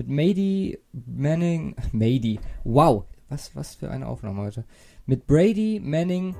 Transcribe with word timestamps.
mit 0.00 0.08
Mady 0.08 0.78
Manning. 0.92 1.74
Mady. 1.92 2.40
Wow. 2.64 3.04
Was, 3.28 3.54
was 3.54 3.74
für 3.74 3.90
eine 3.90 4.06
Aufnahme 4.06 4.42
heute. 4.42 4.64
Mit 5.04 5.26
Brady 5.26 5.80
Manning. 5.82 6.34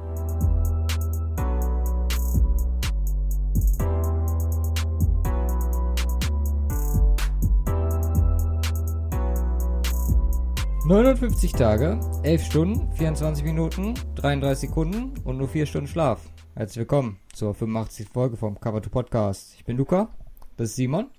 ...59 10.86 11.56
Tage, 11.56 12.00
11 12.24 12.42
Stunden, 12.42 12.92
24 12.94 13.44
Minuten, 13.44 13.94
33 14.16 14.70
Sekunden 14.70 15.12
und 15.22 15.36
nur 15.36 15.46
4 15.46 15.66
Stunden 15.66 15.86
Schlaf. 15.86 16.28
Herzlich 16.56 16.78
willkommen 16.78 17.20
zur 17.32 17.54
85. 17.54 18.08
Folge 18.08 18.36
vom 18.36 18.58
Cover 18.58 18.82
to 18.82 18.90
Podcast. 18.90 19.54
Ich 19.54 19.64
bin 19.64 19.76
Luca, 19.76 20.08
das 20.56 20.70
ist 20.70 20.76
Simon. 20.76 21.10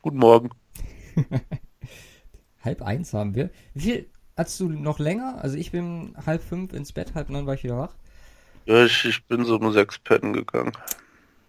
Guten 0.00 0.16
Morgen. 0.16 0.59
halb 2.64 2.82
eins 2.82 3.12
haben 3.12 3.34
wir. 3.34 3.50
Wie 3.74 3.80
viel 3.80 4.10
hast 4.36 4.58
du 4.60 4.68
noch 4.68 4.98
länger? 4.98 5.38
Also 5.42 5.56
ich 5.56 5.72
bin 5.72 6.14
halb 6.26 6.42
fünf 6.42 6.72
ins 6.72 6.92
Bett, 6.92 7.14
halb 7.14 7.30
neun 7.30 7.46
war 7.46 7.54
ich 7.54 7.64
wieder 7.64 7.78
wach. 7.78 7.94
Ja, 8.66 8.84
ich, 8.84 9.04
ich 9.04 9.24
bin 9.26 9.44
so 9.44 9.56
um 9.56 9.72
sechs 9.72 9.98
pennen 9.98 10.32
gegangen. 10.32 10.72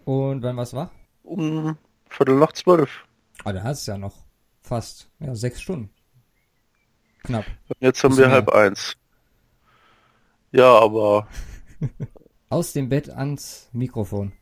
Und 0.04 0.42
wann 0.42 0.56
war's 0.56 0.74
wach? 0.74 0.90
Um 1.22 1.76
Viertel 2.08 2.36
nach 2.36 2.52
zwölf. 2.52 3.04
Ah, 3.44 3.52
da 3.52 3.62
hast 3.62 3.86
du 3.86 3.92
ja 3.92 3.98
noch 3.98 4.16
fast, 4.60 5.10
ja, 5.18 5.34
sechs 5.34 5.60
Stunden. 5.60 5.90
Knapp. 7.22 7.46
Jetzt 7.80 8.02
haben 8.02 8.16
wir 8.16 8.30
halb 8.30 8.48
eins. 8.50 8.96
Ja, 10.50 10.78
aber. 10.78 11.28
Aus 12.48 12.72
dem 12.72 12.88
Bett 12.88 13.08
ans 13.08 13.68
Mikrofon. 13.72 14.32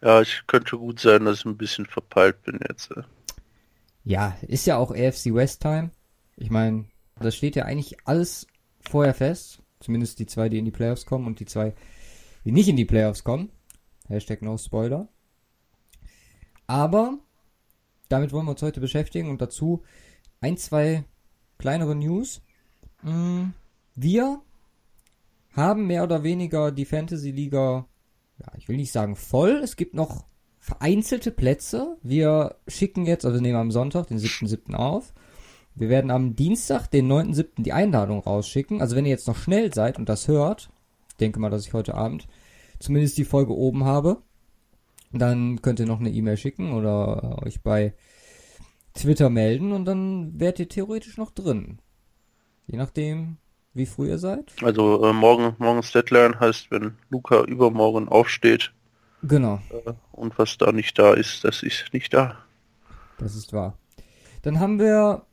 Ja, 0.00 0.20
ich 0.20 0.42
könnte 0.46 0.78
gut 0.78 1.00
sein, 1.00 1.24
dass 1.24 1.40
ich 1.40 1.44
ein 1.44 1.56
bisschen 1.56 1.86
verpeilt 1.86 2.42
bin 2.42 2.60
jetzt. 2.68 2.90
Ja, 4.04 4.36
ist 4.42 4.66
ja 4.66 4.76
auch 4.76 4.90
AFC 4.90 5.32
West 5.32 5.62
Time. 5.62 5.90
Ich 6.36 6.50
meine, 6.50 6.86
das 7.20 7.36
steht 7.36 7.56
ja 7.56 7.64
eigentlich 7.64 7.96
alles 8.04 8.46
vorher 8.80 9.14
fest. 9.14 9.62
Zumindest 9.80 10.18
die 10.18 10.26
zwei, 10.26 10.48
die 10.48 10.58
in 10.58 10.64
die 10.64 10.70
Playoffs 10.70 11.06
kommen 11.06 11.26
und 11.26 11.40
die 11.40 11.46
zwei, 11.46 11.74
die 12.44 12.52
nicht 12.52 12.68
in 12.68 12.76
die 12.76 12.84
Playoffs 12.84 13.24
kommen. 13.24 13.50
Hashtag 14.08 14.42
no 14.42 14.56
Spoiler. 14.56 15.08
Aber 16.66 17.18
damit 18.08 18.32
wollen 18.32 18.46
wir 18.46 18.52
uns 18.52 18.62
heute 18.62 18.80
beschäftigen 18.80 19.30
und 19.30 19.40
dazu 19.40 19.82
ein, 20.40 20.56
zwei 20.56 21.04
kleinere 21.58 21.94
News. 21.94 22.42
Mm, 23.02 23.50
wir 23.94 24.42
haben 25.52 25.86
mehr 25.86 26.02
oder 26.04 26.22
weniger 26.22 26.72
die 26.72 26.84
Fantasy 26.84 27.30
Liga, 27.30 27.86
ja, 28.38 28.52
ich 28.56 28.68
will 28.68 28.76
nicht 28.76 28.92
sagen 28.92 29.16
voll. 29.16 29.60
Es 29.62 29.76
gibt 29.76 29.94
noch 29.94 30.26
vereinzelte 30.62 31.32
Plätze. 31.32 31.98
Wir 32.04 32.54
schicken 32.68 33.04
jetzt, 33.04 33.26
also 33.26 33.40
nehmen 33.40 33.56
am 33.56 33.72
Sonntag, 33.72 34.06
den 34.06 34.18
7.7. 34.18 34.74
auf. 34.74 35.12
Wir 35.74 35.88
werden 35.88 36.12
am 36.12 36.36
Dienstag, 36.36 36.86
den 36.86 37.10
9.7. 37.10 37.62
die 37.62 37.72
Einladung 37.72 38.20
rausschicken. 38.20 38.80
Also 38.80 38.94
wenn 38.94 39.04
ihr 39.04 39.10
jetzt 39.10 39.26
noch 39.26 39.36
schnell 39.36 39.74
seid 39.74 39.98
und 39.98 40.08
das 40.08 40.28
hört, 40.28 40.70
denke 41.18 41.40
mal, 41.40 41.50
dass 41.50 41.66
ich 41.66 41.72
heute 41.72 41.94
Abend 41.94 42.28
zumindest 42.78 43.18
die 43.18 43.24
Folge 43.24 43.52
oben 43.56 43.84
habe, 43.84 44.22
dann 45.10 45.60
könnt 45.62 45.80
ihr 45.80 45.86
noch 45.86 45.98
eine 45.98 46.10
E-Mail 46.10 46.36
schicken 46.36 46.72
oder 46.72 47.42
euch 47.44 47.60
bei 47.62 47.94
Twitter 48.94 49.30
melden 49.30 49.72
und 49.72 49.84
dann 49.84 50.38
werdet 50.38 50.60
ihr 50.60 50.68
theoretisch 50.68 51.16
noch 51.16 51.32
drin. 51.32 51.80
Je 52.66 52.78
nachdem, 52.78 53.38
wie 53.74 53.86
früh 53.86 54.10
ihr 54.10 54.18
seid. 54.18 54.52
Also 54.62 55.04
äh, 55.04 55.12
morgen, 55.12 55.56
morgens 55.58 55.90
Deadline 55.90 56.38
heißt, 56.38 56.70
wenn 56.70 56.92
Luca 57.10 57.42
übermorgen 57.42 58.08
aufsteht, 58.08 58.72
Genau. 59.22 59.60
Und 60.10 60.36
was 60.38 60.58
da 60.58 60.72
nicht 60.72 60.98
da 60.98 61.14
ist, 61.14 61.44
das 61.44 61.62
ist 61.62 61.92
nicht 61.92 62.12
da. 62.12 62.38
Das 63.18 63.36
ist 63.36 63.52
wahr. 63.52 63.78
Dann 64.42 64.58
haben 64.58 64.78
wir 64.78 65.26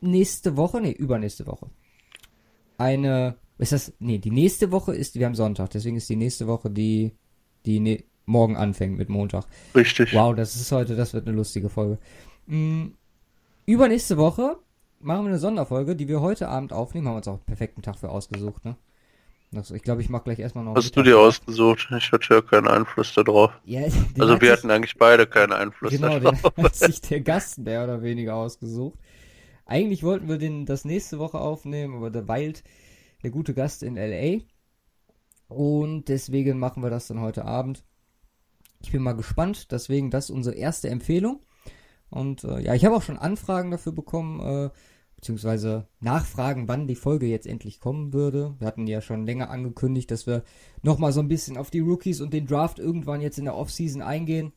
nächste 0.00 0.56
Woche, 0.56 0.80
nee, 0.80 0.90
übernächste 0.90 1.46
Woche. 1.46 1.70
Eine, 2.78 3.36
ist 3.58 3.72
das, 3.72 3.92
nee, 3.98 4.18
die 4.18 4.30
nächste 4.30 4.72
Woche 4.72 4.94
ist, 4.94 5.14
wir 5.14 5.26
haben 5.26 5.34
Sonntag, 5.34 5.70
deswegen 5.70 5.96
ist 5.96 6.08
die 6.08 6.16
nächste 6.16 6.46
Woche 6.46 6.70
die, 6.70 7.12
die 7.64 7.78
ne, 7.78 8.04
morgen 8.26 8.56
anfängt 8.56 8.98
mit 8.98 9.08
Montag. 9.08 9.44
Richtig. 9.74 10.12
Wow, 10.14 10.34
das 10.34 10.56
ist 10.56 10.72
heute, 10.72 10.96
das 10.96 11.14
wird 11.14 11.26
eine 11.26 11.36
lustige 11.36 11.68
Folge. 11.68 11.98
Mhm. 12.46 12.94
Übernächste 13.66 14.16
Woche 14.16 14.56
machen 14.98 15.24
wir 15.24 15.30
eine 15.30 15.38
Sonderfolge, 15.38 15.94
die 15.94 16.08
wir 16.08 16.20
heute 16.20 16.48
Abend 16.48 16.72
aufnehmen. 16.72 17.06
Haben 17.06 17.14
wir 17.14 17.18
uns 17.18 17.28
auch 17.28 17.34
einen 17.34 17.44
perfekten 17.44 17.82
Tag 17.82 17.98
für 17.98 18.10
ausgesucht, 18.10 18.64
ne? 18.64 18.76
Also 19.54 19.74
ich 19.74 19.82
glaube, 19.82 20.00
ich 20.00 20.08
mache 20.08 20.24
gleich 20.24 20.38
erstmal 20.38 20.64
noch. 20.64 20.76
Hast 20.76 20.96
du 20.96 21.02
dir 21.02 21.18
ausgesucht? 21.18 21.88
Ich 21.98 22.12
hatte 22.12 22.34
ja 22.34 22.40
keinen 22.40 22.68
Einfluss 22.68 23.12
darauf. 23.14 23.50
Ja, 23.64 23.82
also 24.18 24.40
wir 24.40 24.52
hatten 24.52 24.70
eigentlich 24.70 24.96
beide 24.96 25.26
keinen 25.26 25.52
Einfluss 25.52 25.90
genau, 25.90 26.20
darauf. 26.20 26.42
Genau, 26.42 26.68
hat 26.68 26.76
sich 26.76 27.00
der 27.00 27.20
Gast 27.20 27.58
mehr 27.58 27.82
oder 27.82 28.02
weniger 28.02 28.36
ausgesucht. 28.36 28.98
Eigentlich 29.66 30.04
wollten 30.04 30.28
wir 30.28 30.38
den 30.38 30.66
das 30.66 30.84
nächste 30.84 31.18
Woche 31.18 31.40
aufnehmen, 31.40 31.96
aber 31.96 32.10
der 32.10 32.28
weilt 32.28 32.62
der 33.22 33.30
gute 33.30 33.52
Gast 33.52 33.82
in 33.82 33.96
LA. 33.96 34.42
Und 35.48 36.08
deswegen 36.08 36.60
machen 36.60 36.82
wir 36.82 36.90
das 36.90 37.08
dann 37.08 37.20
heute 37.20 37.44
Abend. 37.44 37.84
Ich 38.82 38.92
bin 38.92 39.02
mal 39.02 39.16
gespannt, 39.16 39.72
deswegen 39.72 40.10
das 40.10 40.26
ist 40.26 40.30
unsere 40.30 40.54
erste 40.54 40.88
Empfehlung. 40.88 41.44
Und 42.08 42.44
äh, 42.44 42.60
ja, 42.60 42.74
ich 42.74 42.84
habe 42.84 42.96
auch 42.96 43.02
schon 43.02 43.18
Anfragen 43.18 43.70
dafür 43.70 43.92
bekommen, 43.92 44.40
äh, 44.40 44.70
beziehungsweise 45.20 45.86
nachfragen, 46.00 46.66
wann 46.66 46.88
die 46.88 46.94
Folge 46.94 47.26
jetzt 47.26 47.46
endlich 47.46 47.78
kommen 47.78 48.14
würde. 48.14 48.54
Wir 48.58 48.66
hatten 48.66 48.86
ja 48.86 49.02
schon 49.02 49.26
länger 49.26 49.50
angekündigt, 49.50 50.10
dass 50.10 50.26
wir 50.26 50.42
nochmal 50.82 51.12
so 51.12 51.20
ein 51.20 51.28
bisschen 51.28 51.58
auf 51.58 51.70
die 51.70 51.80
Rookies 51.80 52.22
und 52.22 52.32
den 52.32 52.46
Draft 52.46 52.78
irgendwann 52.78 53.20
jetzt 53.20 53.38
in 53.38 53.44
der 53.44 53.54
Offseason 53.54 54.00
eingehen. 54.00 54.52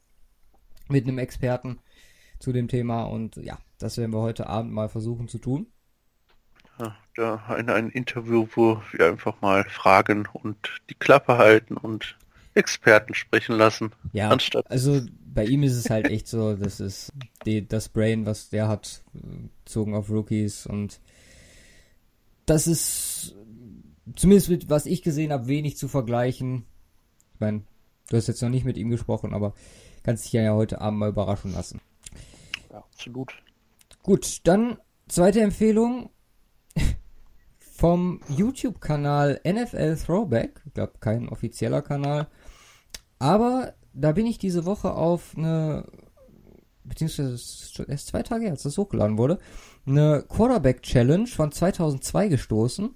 Mit 0.87 1.05
einem 1.05 1.17
Experten 1.17 1.79
zu 2.39 2.53
dem 2.53 2.69
Thema. 2.69 3.03
Und 3.03 3.35
ja, 3.37 3.57
das 3.77 3.97
werden 3.97 4.13
wir 4.13 4.21
heute 4.21 4.47
Abend 4.47 4.71
mal 4.71 4.87
versuchen 4.87 5.27
zu 5.27 5.37
tun. 5.37 5.67
Ja, 6.79 6.95
da 7.15 7.43
ein, 7.49 7.69
ein 7.69 7.89
Interview, 7.89 8.47
wo 8.55 8.81
wir 8.91 9.07
einfach 9.07 9.41
mal 9.41 9.65
fragen 9.65 10.27
und 10.31 10.81
die 10.89 10.95
Klappe 10.95 11.37
halten 11.37 11.75
und 11.75 12.17
Experten 12.55 13.13
sprechen 13.13 13.55
lassen. 13.55 13.91
Ja, 14.11 14.29
anstatt 14.29 14.69
also 14.69 15.01
bei 15.33 15.45
ihm 15.45 15.63
ist 15.63 15.75
es 15.75 15.89
halt 15.89 16.09
echt 16.09 16.27
so, 16.27 16.55
das 16.55 16.79
ist 16.79 17.11
die, 17.45 17.67
das 17.67 17.89
Brain, 17.89 18.25
was 18.25 18.49
der 18.49 18.67
hat, 18.67 19.03
bezogen 19.65 19.95
auf 19.95 20.09
Rookies 20.09 20.65
und 20.67 20.99
das 22.45 22.67
ist 22.67 23.35
zumindest 24.15 24.49
mit 24.49 24.69
was 24.69 24.85
ich 24.85 25.01
gesehen 25.01 25.31
habe, 25.31 25.47
wenig 25.47 25.77
zu 25.77 25.87
vergleichen. 25.87 26.65
Ich 27.33 27.39
meine, 27.39 27.63
du 28.09 28.17
hast 28.17 28.27
jetzt 28.27 28.41
noch 28.41 28.49
nicht 28.49 28.65
mit 28.65 28.77
ihm 28.77 28.89
gesprochen, 28.89 29.33
aber 29.33 29.53
kannst 30.03 30.25
dich 30.25 30.33
ja 30.33 30.53
heute 30.53 30.81
Abend 30.81 30.99
mal 30.99 31.09
überraschen 31.09 31.53
lassen. 31.53 31.81
Ja, 32.71 32.79
absolut. 32.79 33.33
Gut, 34.03 34.41
dann 34.43 34.77
zweite 35.07 35.41
Empfehlung 35.41 36.09
vom 37.57 38.21
YouTube-Kanal 38.29 39.39
NFL 39.47 39.95
Throwback. 39.97 40.61
Ich 40.65 40.73
glaube, 40.73 40.93
kein 40.99 41.29
offizieller 41.29 41.81
Kanal. 41.81 42.27
Aber 43.23 43.73
da 43.93 44.11
bin 44.11 44.25
ich 44.25 44.37
diese 44.37 44.65
Woche 44.65 44.93
auf 44.93 45.33
eine, 45.37 45.85
beziehungsweise 46.83 47.35
erst 47.87 48.07
zwei 48.07 48.21
Tage 48.21 48.43
her, 48.43 48.51
als 48.51 48.63
das 48.63 48.77
hochgeladen 48.77 49.17
wurde, 49.17 49.37
eine 49.85 50.25
Quarterback 50.27 50.83
Challenge 50.83 51.27
von 51.27 51.49
2002 51.49 52.27
gestoßen. 52.27 52.93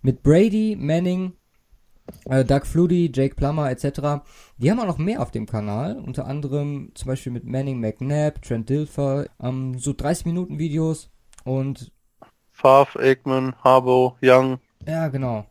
Mit 0.00 0.22
Brady, 0.22 0.74
Manning, 0.74 1.34
äh, 2.30 2.46
Doug 2.46 2.64
Flutie, 2.64 3.12
Jake 3.14 3.34
Plummer 3.34 3.70
etc. 3.70 4.24
Die 4.56 4.70
haben 4.70 4.80
auch 4.80 4.86
noch 4.86 4.96
mehr 4.96 5.20
auf 5.20 5.32
dem 5.32 5.44
Kanal, 5.44 5.98
unter 5.98 6.24
anderem 6.26 6.92
zum 6.94 7.08
Beispiel 7.08 7.32
mit 7.32 7.44
Manning 7.44 7.78
McNabb, 7.78 8.40
Trent 8.40 8.70
Dilfer, 8.70 9.26
ähm, 9.38 9.78
so 9.78 9.92
30 9.92 10.24
Minuten 10.24 10.58
Videos 10.58 11.10
und 11.44 11.92
Favre, 12.52 13.00
Aikman, 13.00 13.54
Harbo, 13.62 14.16
Young. 14.22 14.60
Ja, 14.86 15.08
genau. 15.08 15.44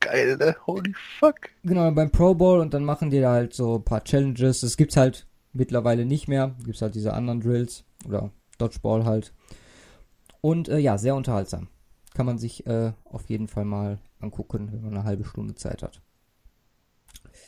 Geil, 0.00 0.36
ne? 0.38 0.56
Holy 0.66 0.94
fuck. 1.18 1.36
Genau, 1.62 1.90
beim 1.90 2.10
Pro 2.10 2.34
Bowl 2.34 2.60
und 2.60 2.72
dann 2.72 2.84
machen 2.84 3.10
die 3.10 3.20
da 3.20 3.32
halt 3.32 3.54
so 3.54 3.76
ein 3.76 3.84
paar 3.84 4.02
Challenges. 4.02 4.60
Das 4.60 4.76
gibt's 4.76 4.96
halt 4.96 5.26
mittlerweile 5.52 6.06
nicht 6.06 6.26
mehr. 6.26 6.54
Gibt's 6.64 6.82
halt 6.82 6.94
diese 6.94 7.12
anderen 7.12 7.40
Drills 7.40 7.84
oder 8.06 8.30
Dodgeball 8.58 9.04
halt. 9.04 9.32
Und 10.40 10.68
äh, 10.68 10.78
ja, 10.78 10.96
sehr 10.96 11.14
unterhaltsam. 11.14 11.68
Kann 12.14 12.26
man 12.26 12.38
sich 12.38 12.66
äh, 12.66 12.92
auf 13.04 13.28
jeden 13.28 13.46
Fall 13.46 13.64
mal 13.64 13.98
angucken, 14.20 14.70
wenn 14.72 14.82
man 14.82 14.94
eine 14.94 15.04
halbe 15.04 15.24
Stunde 15.24 15.54
Zeit 15.54 15.82
hat. 15.82 16.00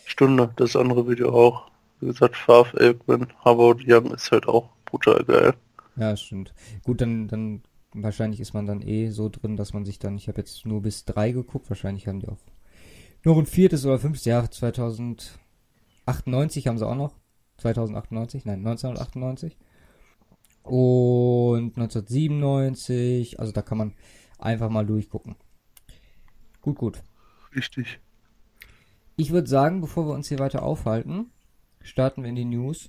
Stunde, 0.04 0.52
das 0.56 0.76
andere 0.76 1.08
Video 1.08 1.30
auch. 1.32 1.70
Wie 2.00 2.06
gesagt, 2.06 2.36
Favre, 2.36 2.78
Aikman, 2.80 3.28
Harvard 3.44 3.82
Young 3.86 4.12
ist 4.12 4.30
halt 4.30 4.46
auch 4.46 4.68
brutal 4.84 5.24
geil. 5.24 5.54
Ja, 5.96 6.16
stimmt. 6.16 6.52
Gut, 6.84 7.00
dann, 7.00 7.28
dann 7.28 7.62
wahrscheinlich 7.94 8.40
ist 8.40 8.54
man 8.54 8.66
dann 8.66 8.80
eh 8.80 9.10
so 9.10 9.28
drin, 9.28 9.56
dass 9.56 9.72
man 9.72 9.84
sich 9.84 9.98
dann, 9.98 10.16
ich 10.16 10.28
habe 10.28 10.40
jetzt 10.40 10.64
nur 10.66 10.82
bis 10.82 11.04
drei 11.04 11.32
geguckt, 11.32 11.68
wahrscheinlich 11.68 12.08
haben 12.08 12.20
die 12.20 12.28
auch 12.28 12.38
noch 13.24 13.38
ein 13.38 13.46
viertes 13.46 13.86
oder 13.86 13.98
fünftes 13.98 14.24
Jahr, 14.24 14.50
2098 14.50 16.66
haben 16.66 16.78
sie 16.78 16.86
auch 16.86 16.96
noch. 16.96 17.14
2098, 17.58 18.44
nein, 18.44 18.66
1998. 18.66 19.56
Und 20.64 21.76
1997, 21.76 23.38
also 23.38 23.52
da 23.52 23.62
kann 23.62 23.78
man 23.78 23.94
einfach 24.38 24.70
mal 24.70 24.86
durchgucken. 24.86 25.36
Gut, 26.60 26.78
gut. 26.78 27.02
Richtig. 27.54 28.00
Ich 29.16 29.30
würde 29.30 29.48
sagen, 29.48 29.80
bevor 29.80 30.06
wir 30.06 30.14
uns 30.14 30.28
hier 30.28 30.38
weiter 30.38 30.62
aufhalten, 30.62 31.30
starten 31.82 32.22
wir 32.22 32.30
in 32.30 32.36
die 32.36 32.44
News. 32.44 32.88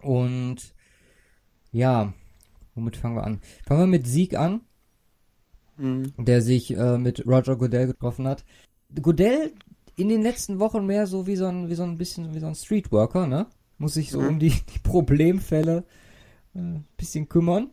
Und 0.00 0.74
ja, 1.72 2.12
womit 2.74 2.96
fangen 2.96 3.16
wir 3.16 3.24
an? 3.24 3.40
Fangen 3.66 3.80
wir 3.80 3.86
mit 3.86 4.06
Sieg 4.06 4.36
an, 4.36 4.60
Mhm. 5.76 6.12
der 6.18 6.40
sich 6.40 6.76
äh, 6.76 6.98
mit 6.98 7.26
Roger 7.26 7.56
Goodell 7.56 7.86
getroffen 7.88 8.28
hat. 8.28 8.44
Goodell 9.02 9.52
in 9.96 10.08
den 10.08 10.22
letzten 10.22 10.60
Wochen 10.60 10.86
mehr 10.86 11.06
so 11.06 11.26
wie 11.26 11.36
so 11.36 11.46
ein, 11.46 11.68
wie 11.68 11.74
so 11.74 11.82
ein 11.82 11.98
bisschen 11.98 12.34
wie 12.34 12.40
so 12.40 12.46
ein 12.46 12.54
Streetworker, 12.54 13.26
ne? 13.26 13.46
Muss 13.78 13.94
sich 13.94 14.10
so 14.10 14.20
Mhm. 14.20 14.28
um 14.28 14.38
die, 14.38 14.50
die 14.50 14.78
Problemfälle 14.82 15.84
äh, 16.54 16.78
bisschen 16.96 17.28
kümmern. 17.28 17.70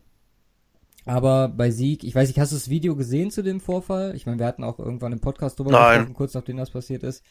Aber 1.04 1.48
bei 1.48 1.70
Sieg, 1.70 2.04
ich 2.04 2.14
weiß 2.14 2.28
nicht, 2.28 2.38
hast 2.38 2.52
du 2.52 2.56
das 2.56 2.68
Video 2.70 2.94
gesehen 2.96 3.30
zu 3.30 3.42
dem 3.42 3.60
Vorfall? 3.60 4.14
Ich 4.14 4.26
meine, 4.26 4.38
wir 4.38 4.46
hatten 4.46 4.62
auch 4.64 4.78
irgendwann 4.78 5.12
im 5.12 5.20
Podcast 5.20 5.58
drüber 5.58 5.70
Nein. 5.72 5.98
gesprochen, 5.98 6.14
kurz 6.14 6.34
nachdem 6.34 6.56
das 6.56 6.70
passiert 6.70 7.02
ist. 7.02 7.24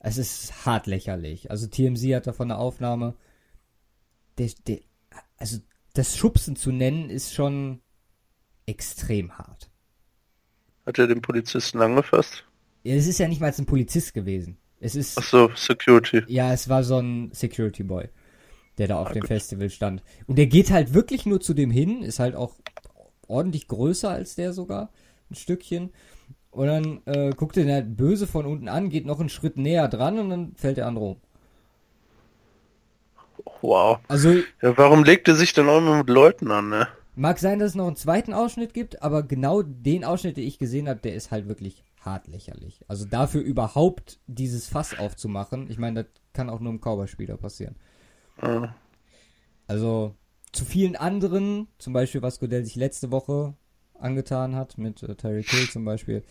Es 0.00 0.18
ist 0.18 0.64
hart 0.66 0.86
lächerlich. 0.86 1.50
Also 1.50 1.66
TMZ 1.66 2.02
hat 2.14 2.26
davon 2.26 2.50
eine 2.50 2.58
Aufnahme. 2.60 3.14
Der, 4.38 4.50
der, 4.66 4.80
also 5.38 5.58
das 5.98 6.16
Schubsen 6.16 6.56
zu 6.56 6.72
nennen 6.72 7.10
ist 7.10 7.32
schon 7.34 7.80
extrem 8.66 9.38
hart. 9.38 9.70
Hat 10.86 10.98
er 10.98 11.06
den 11.06 11.20
Polizisten 11.22 11.80
angefasst? 11.82 12.44
Ja, 12.84 12.94
Es 12.94 13.06
ist 13.06 13.18
ja 13.18 13.28
nicht 13.28 13.40
mal 13.40 13.52
ein 13.56 13.66
Polizist 13.66 14.14
gewesen. 14.14 14.58
Es 14.78 14.94
ist 14.94 15.18
Ach 15.18 15.22
so, 15.24 15.50
Security. 15.54 16.22
Ja, 16.26 16.52
es 16.52 16.68
war 16.68 16.84
so 16.84 16.98
ein 16.98 17.30
Security 17.32 17.82
Boy, 17.82 18.08
der 18.78 18.88
da 18.88 18.98
auf 18.98 19.08
Ah, 19.08 19.12
dem 19.12 19.20
gut. 19.22 19.28
Festival 19.28 19.70
stand. 19.70 20.02
Und 20.26 20.36
der 20.38 20.46
geht 20.46 20.70
halt 20.70 20.94
wirklich 20.94 21.26
nur 21.26 21.40
zu 21.40 21.54
dem 21.54 21.70
hin, 21.70 22.02
ist 22.02 22.18
halt 22.18 22.34
auch 22.36 22.56
ordentlich 23.26 23.68
größer 23.68 24.10
als 24.10 24.34
der 24.36 24.52
sogar, 24.52 24.92
ein 25.30 25.34
Stückchen. 25.34 25.92
Und 26.50 26.66
dann 26.68 27.00
äh, 27.06 27.30
guckt 27.30 27.56
er 27.56 27.64
ihn 27.64 27.72
halt 27.72 27.96
böse 27.96 28.26
von 28.26 28.46
unten 28.46 28.68
an, 28.68 28.88
geht 28.88 29.06
noch 29.06 29.20
einen 29.20 29.28
Schritt 29.28 29.56
näher 29.58 29.88
dran 29.88 30.18
und 30.18 30.30
dann 30.30 30.54
fällt 30.56 30.76
der 30.76 30.86
andere 30.86 31.04
um. 31.04 31.20
Wow. 33.66 33.98
Also 34.08 34.30
Ja, 34.62 34.76
warum 34.76 35.04
legt 35.04 35.28
er 35.28 35.34
sich 35.34 35.52
dann 35.52 35.68
auch 35.68 35.78
immer 35.78 35.98
mit 35.98 36.08
Leuten 36.08 36.50
an, 36.50 36.68
ne? 36.68 36.88
mag 37.18 37.38
sein, 37.38 37.58
dass 37.58 37.70
es 37.70 37.74
noch 37.74 37.86
einen 37.86 37.96
zweiten 37.96 38.34
Ausschnitt 38.34 38.74
gibt, 38.74 39.02
aber 39.02 39.22
genau 39.22 39.62
den 39.62 40.04
Ausschnitt, 40.04 40.36
den 40.36 40.46
ich 40.46 40.58
gesehen 40.58 40.86
habe, 40.88 41.00
der 41.00 41.14
ist 41.14 41.30
halt 41.30 41.48
wirklich 41.48 41.82
hart 42.00 42.28
lächerlich. 42.28 42.84
Also 42.88 43.06
dafür 43.06 43.40
überhaupt 43.40 44.20
dieses 44.26 44.68
Fass 44.68 44.98
aufzumachen, 44.98 45.70
ich 45.70 45.78
meine, 45.78 46.04
das 46.04 46.12
kann 46.34 46.50
auch 46.50 46.60
nur 46.60 46.72
im 46.72 46.80
Cowboy-Spieler 46.80 47.38
passieren. 47.38 47.74
Ah, 48.38 48.68
Also 49.66 50.14
zu 50.52 50.64
vielen 50.66 50.94
anderen, 50.94 51.68
zum 51.78 51.92
Beispiel 51.94 52.20
was 52.22 52.38
Godell 52.38 52.64
sich 52.64 52.76
letzte 52.76 53.10
Woche 53.10 53.54
angetan 53.98 54.54
hat, 54.54 54.76
mit 54.78 55.02
äh, 55.02 55.14
Terry 55.16 55.42
Kill 55.42 55.68
zum 55.70 55.84
Beispiel, 55.86 56.22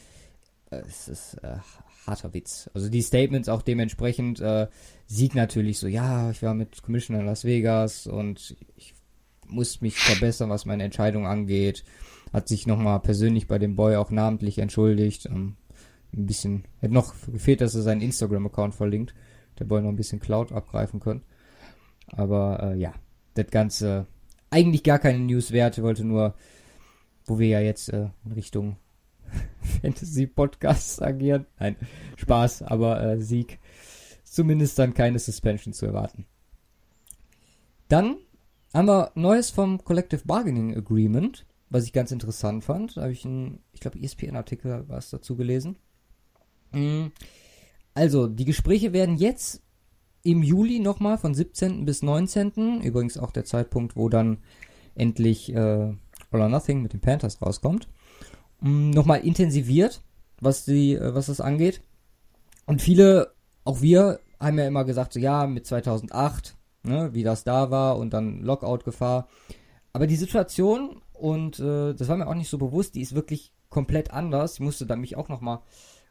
äh, 0.70 0.82
es 0.88 1.08
ist 1.08 1.34
äh, 1.44 1.58
harter 2.06 2.34
Witz. 2.34 2.70
Also 2.76 2.90
die 2.90 3.02
Statements 3.02 3.50
auch 3.50 3.64
dementsprechend, 3.64 4.40
äh, 4.40 4.68
Sieg 5.08 5.36
natürlich 5.36 5.80
so, 5.80 5.88
ja, 5.88 6.32
ich 6.32 6.42
war 6.42 6.54
mit 6.54 6.82
Commissioner 6.82 7.20
in 7.20 7.26
Las 7.28 7.44
Vegas 7.44 8.08
und 8.08 8.56
ich 8.76 8.96
muss 9.48 9.82
mich 9.82 10.00
verbessern, 10.00 10.50
was 10.50 10.66
meine 10.66 10.84
Entscheidung 10.84 11.28
angeht. 11.28 11.84
Hat 12.34 12.48
sich 12.48 12.68
nochmal 12.68 13.00
persönlich 13.00 13.48
bei 13.48 13.60
dem 13.60 13.76
Boy 13.76 13.96
auch 13.96 14.10
namentlich 14.10 14.58
entschuldigt. 14.58 15.28
Ähm, 15.28 15.56
ein 16.14 16.26
bisschen, 16.26 16.66
hätte 16.80 16.94
noch 16.94 17.14
gefehlt, 17.28 17.62
dass 17.62 17.76
er 17.76 17.82
seinen 17.82 18.02
Instagram-Account 18.02 18.74
verlinkt. 18.74 19.14
Der 19.60 19.66
Boy 19.66 19.82
noch 19.82 19.90
ein 19.90 19.96
bisschen 19.96 20.20
Cloud 20.20 20.52
abgreifen 20.52 21.00
können. 21.00 21.22
Aber 22.08 22.62
äh, 22.64 22.78
ja, 22.78 22.94
das 23.36 23.48
Ganze 23.48 24.08
eigentlich 24.50 24.84
gar 24.84 25.00
keine 25.00 25.20
News-Werte, 25.20 25.84
wollte 25.84 26.06
nur, 26.06 26.34
wo 27.26 27.40
wir 27.40 27.48
ja 27.48 27.60
jetzt 27.60 27.90
äh, 27.90 28.10
in 28.26 28.32
Richtung 28.34 28.78
Fantasy-Podcasts 29.82 31.02
agieren. 31.02 31.46
Nein, 31.60 31.76
Spaß, 32.18 32.64
aber 32.64 33.02
äh, 33.04 33.22
Sieg. 33.22 33.60
Zumindest 34.36 34.78
dann 34.78 34.94
keine 34.94 35.18
Suspension 35.18 35.74
zu 35.74 35.86
erwarten. 35.86 36.26
Dann 37.88 38.18
haben 38.74 38.90
wir 38.90 39.14
Neues 39.16 39.50
vom 39.50 39.82
Collective 39.86 40.24
Bargaining 40.26 40.76
Agreement, 40.76 41.46
was 41.70 41.86
ich 41.86 41.94
ganz 41.94 42.12
interessant 42.12 42.66
fand. 42.66 42.98
Da 42.98 43.04
habe 43.04 43.14
ich 43.14 43.24
einen, 43.24 43.60
ich 43.72 43.80
glaube, 43.80 43.98
ESPN-Artikel 43.98 44.84
was 44.90 45.10
dazu 45.10 45.38
gelesen. 45.38 45.78
Mm, 46.74 47.06
Also, 47.94 48.28
die 48.28 48.44
Gespräche 48.44 48.92
werden 48.92 49.16
jetzt 49.16 49.62
im 50.24 50.44
Juli 50.44 50.80
nochmal 50.80 51.18
von 51.18 51.34
17. 51.34 51.86
bis 51.86 52.02
19. 52.02 52.82
Übrigens 52.82 53.18
auch 53.18 53.32
der 53.32 53.46
Zeitpunkt, 53.46 53.96
wo 53.96 54.10
dann 54.10 54.40
endlich 54.96 55.54
äh, 55.54 55.94
All 56.32 56.42
or 56.42 56.50
Nothing 56.50 56.82
mit 56.82 56.92
den 56.92 57.00
Panthers 57.00 57.42
rauskommt. 57.42 57.88
Mm, 58.60 58.90
nochmal 58.90 59.22
intensiviert, 59.26 60.02
was 60.42 60.66
die, 60.66 60.96
äh, 60.96 61.16
was 61.16 61.28
das 61.28 61.40
angeht. 61.40 61.82
Und 62.66 62.82
viele, 62.82 63.34
auch 63.64 63.82
wir, 63.82 64.20
haben 64.40 64.58
ja 64.60 64.68
immer 64.68 64.86
gesagt, 64.86 65.14
so 65.14 65.20
ja, 65.20 65.48
mit 65.48 65.66
2008, 65.66 66.56
ne, 66.84 67.14
wie 67.14 67.24
das 67.24 67.44
da 67.44 67.72
war 67.72 67.98
und 67.98 68.14
dann 68.14 68.42
Lockout-Gefahr. 68.42 69.28
Aber 69.94 70.08
die 70.08 70.16
Situation, 70.16 71.02
und 71.14 71.60
äh, 71.60 71.94
das 71.94 72.08
war 72.08 72.18
mir 72.18 72.28
auch 72.28 72.36
nicht 72.36 72.50
so 72.50 72.58
bewusst, 72.58 72.96
die 72.96 73.02
ist 73.02 73.16
wirklich 73.16 73.54
komplett 73.70 74.12
anders. 74.12 74.56
Ich 74.56 74.60
musste 74.60 74.86
da 74.86 74.96
mich 74.96 75.16
auch 75.16 75.30
nochmal 75.30 75.60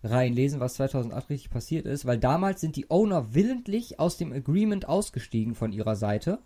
reinlesen, 0.02 0.60
was 0.60 0.74
2008 0.74 1.30
richtig 1.30 1.50
passiert 1.50 1.86
ist, 1.86 2.04
weil 2.04 2.18
damals 2.18 2.60
sind 2.60 2.76
die 2.76 2.90
Owner 2.90 3.34
willentlich 3.34 3.98
aus 3.98 4.16
dem 4.18 4.32
Agreement 4.32 4.88
ausgestiegen 4.88 5.54
von 5.54 5.72
ihrer 5.72 5.96
Seite, 5.96 6.40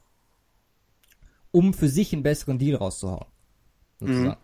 um 1.50 1.74
für 1.74 1.88
sich 1.88 2.12
einen 2.12 2.22
besseren 2.22 2.58
Deal 2.58 2.76
rauszuhauen. 2.76 3.26
Sozusagen. 3.98 4.36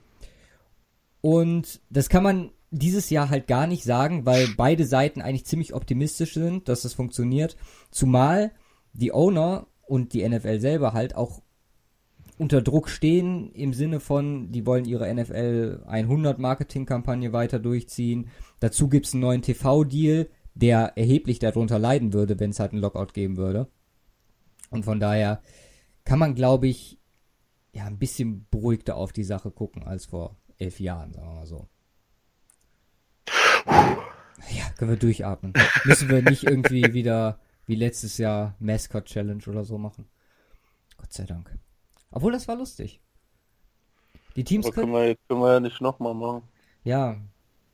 Und 1.20 1.81
das 1.90 2.08
kann 2.08 2.22
man 2.22 2.50
dieses 2.75 3.11
Jahr 3.11 3.31
halt 3.31 3.47
gar 3.47 3.67
nicht 3.67 3.85
sagen, 3.85 4.26
weil 4.26 4.49
beide 4.56 4.85
Seiten 4.85 5.23
eigentlich 5.23 5.47
ziemlich 5.47 5.75
optimistisch 5.75 6.35
sind, 6.35 6.69
dass 6.69 6.82
das 6.82 6.94
funktioniert. 6.94 7.56
Zumal 7.91 8.53
die 8.93 9.12
Owner 9.12 9.67
und 9.87 10.12
die 10.12 10.29
NFL 10.29 10.61
selber 10.61 10.93
halt 10.93 11.15
auch 11.15 11.43
unter 12.37 12.62
Druck 12.62 12.88
stehen 12.88 13.53
im 13.53 13.73
Sinne 13.73 14.00
von, 14.00 14.50
die 14.50 14.67
wollen 14.67 14.87
ihre 14.87 15.12
NFL 15.12 15.85
100 15.87 16.38
Marketingkampagne 16.38 17.32
weiter 17.32 17.61
durchziehen. 17.61 18.29
Dazu 18.59 18.88
gibt's 18.88 19.15
einen 19.15 19.20
neuen 19.20 19.43
TV-Deal, 19.43 20.29
der 20.55 20.97
erheblich 20.97 21.38
darunter 21.38 21.79
leiden 21.79 22.12
würde, 22.12 22.41
wenn 22.41 22.50
es 22.50 22.59
halt 22.59 22.73
einen 22.73 22.81
Lockout 22.81 23.12
geben 23.15 23.37
würde. 23.37 23.69
Und 24.70 24.85
von 24.85 24.99
daher 24.99 25.43
kann 26.05 26.19
man, 26.19 26.35
glaube 26.35 26.67
ich, 26.67 26.99
ja, 27.73 27.85
ein 27.85 27.99
bisschen 27.99 28.47
beruhigter 28.50 28.97
auf 28.97 29.12
die 29.12 29.25
Sache 29.25 29.53
gucken 29.53 29.85
als 29.85 30.06
vor 30.06 30.37
elf 30.59 30.81
Jahren, 30.81 31.12
sagen 31.12 31.29
wir 31.29 31.35
mal 31.35 31.47
so. 31.47 31.69
Ja, 33.66 34.69
können 34.76 34.90
wir 34.90 34.99
durchatmen. 34.99 35.52
Müssen 35.84 36.08
wir 36.08 36.22
nicht 36.22 36.44
irgendwie 36.44 36.93
wieder 36.93 37.38
wie 37.66 37.75
letztes 37.76 38.19
Jahr 38.19 38.55
Mascot 38.58 39.06
Challenge 39.06 39.43
oder 39.46 39.64
so 39.64 39.78
machen. 39.78 40.06
Gott 40.96 41.12
sei 41.12 41.25
Dank. 41.25 41.56
Obwohl 42.11 42.32
das 42.32 42.46
war 42.46 42.56
lustig. 42.56 43.00
Die 44.37 44.44
Teams 44.44 44.70
können, 44.70 44.93
können 44.93 44.93
wir, 44.93 45.17
können 45.29 45.41
wir 45.41 45.53
ja 45.53 45.60
nicht 45.60 45.81
nochmal 45.81 46.15
machen. 46.15 46.43
ja, 46.82 47.17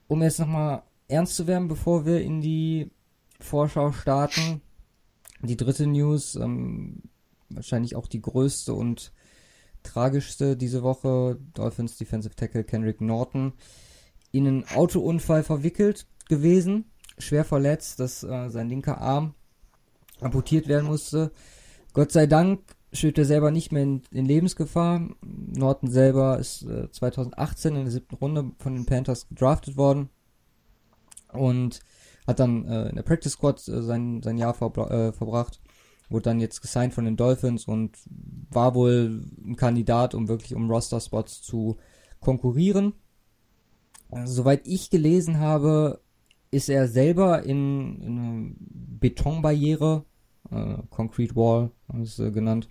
um 0.08 0.22
jetzt 0.22 0.40
nochmal 0.40 0.82
ernst 1.08 1.36
zu 1.36 1.46
werden, 1.46 1.68
bevor 1.68 2.04
wir 2.04 2.20
in 2.20 2.40
die 2.40 2.90
Vorschau 3.40 3.92
starten. 3.92 4.60
Die 5.40 5.56
dritte 5.56 5.86
News, 5.86 6.36
ähm, 6.36 7.02
wahrscheinlich 7.48 7.96
auch 7.96 8.06
die 8.06 8.20
größte 8.20 8.74
und 8.74 9.12
tragischste 9.82 10.56
diese 10.56 10.82
Woche. 10.82 11.38
Dolphins 11.54 11.96
Defensive 11.96 12.34
Tackle 12.34 12.64
Kendrick 12.64 13.00
Norton 13.00 13.54
in 14.32 14.46
einen 14.46 14.64
Autounfall 14.74 15.42
verwickelt 15.42 16.06
gewesen. 16.28 16.86
Schwer 17.18 17.44
verletzt, 17.44 18.00
dass 18.00 18.22
äh, 18.22 18.48
sein 18.48 18.68
linker 18.68 19.00
Arm 19.00 19.34
amputiert 20.20 20.68
werden 20.68 20.86
musste. 20.86 21.32
Gott 21.92 22.12
sei 22.12 22.26
Dank 22.26 22.60
steht 22.92 23.18
er 23.18 23.24
selber 23.24 23.50
nicht 23.50 23.72
mehr 23.72 23.82
in, 23.82 24.02
in 24.10 24.24
Lebensgefahr. 24.24 25.08
Norton 25.22 25.90
selber 25.90 26.38
ist 26.38 26.62
äh, 26.62 26.90
2018 26.90 27.76
in 27.76 27.82
der 27.82 27.92
siebten 27.92 28.16
Runde 28.16 28.52
von 28.58 28.74
den 28.74 28.86
Panthers 28.86 29.28
gedraftet 29.28 29.76
worden 29.76 30.10
und 31.32 31.80
hat 32.26 32.40
dann 32.40 32.64
äh, 32.66 32.88
in 32.88 32.96
der 32.96 33.02
Practice 33.02 33.32
Squad 33.32 33.66
äh, 33.68 33.82
sein, 33.82 34.22
sein 34.22 34.38
Jahr 34.38 34.54
verbra 34.54 34.90
äh, 34.90 35.12
verbracht. 35.12 35.60
Wurde 36.08 36.24
dann 36.24 36.40
jetzt 36.40 36.60
gesigned 36.60 36.92
von 36.92 37.04
den 37.04 37.16
Dolphins 37.16 37.66
und 37.66 37.96
war 38.50 38.74
wohl 38.74 39.22
ein 39.44 39.54
Kandidat, 39.54 40.14
um 40.14 40.26
wirklich 40.26 40.56
um 40.56 40.68
Roster-Spots 40.68 41.42
zu 41.42 41.76
konkurrieren. 42.18 42.94
Äh, 44.12 44.26
soweit 44.26 44.66
ich 44.66 44.90
gelesen 44.90 45.38
habe, 45.38 46.00
ist 46.50 46.68
er 46.68 46.88
selber 46.88 47.42
in, 47.42 48.00
in 48.00 48.18
eine 48.18 48.54
Betonbarriere, 48.58 50.04
äh, 50.50 50.76
Concrete 50.90 51.36
Wall, 51.36 51.70
ist 52.02 52.18
äh, 52.18 52.30
genannt, 52.30 52.68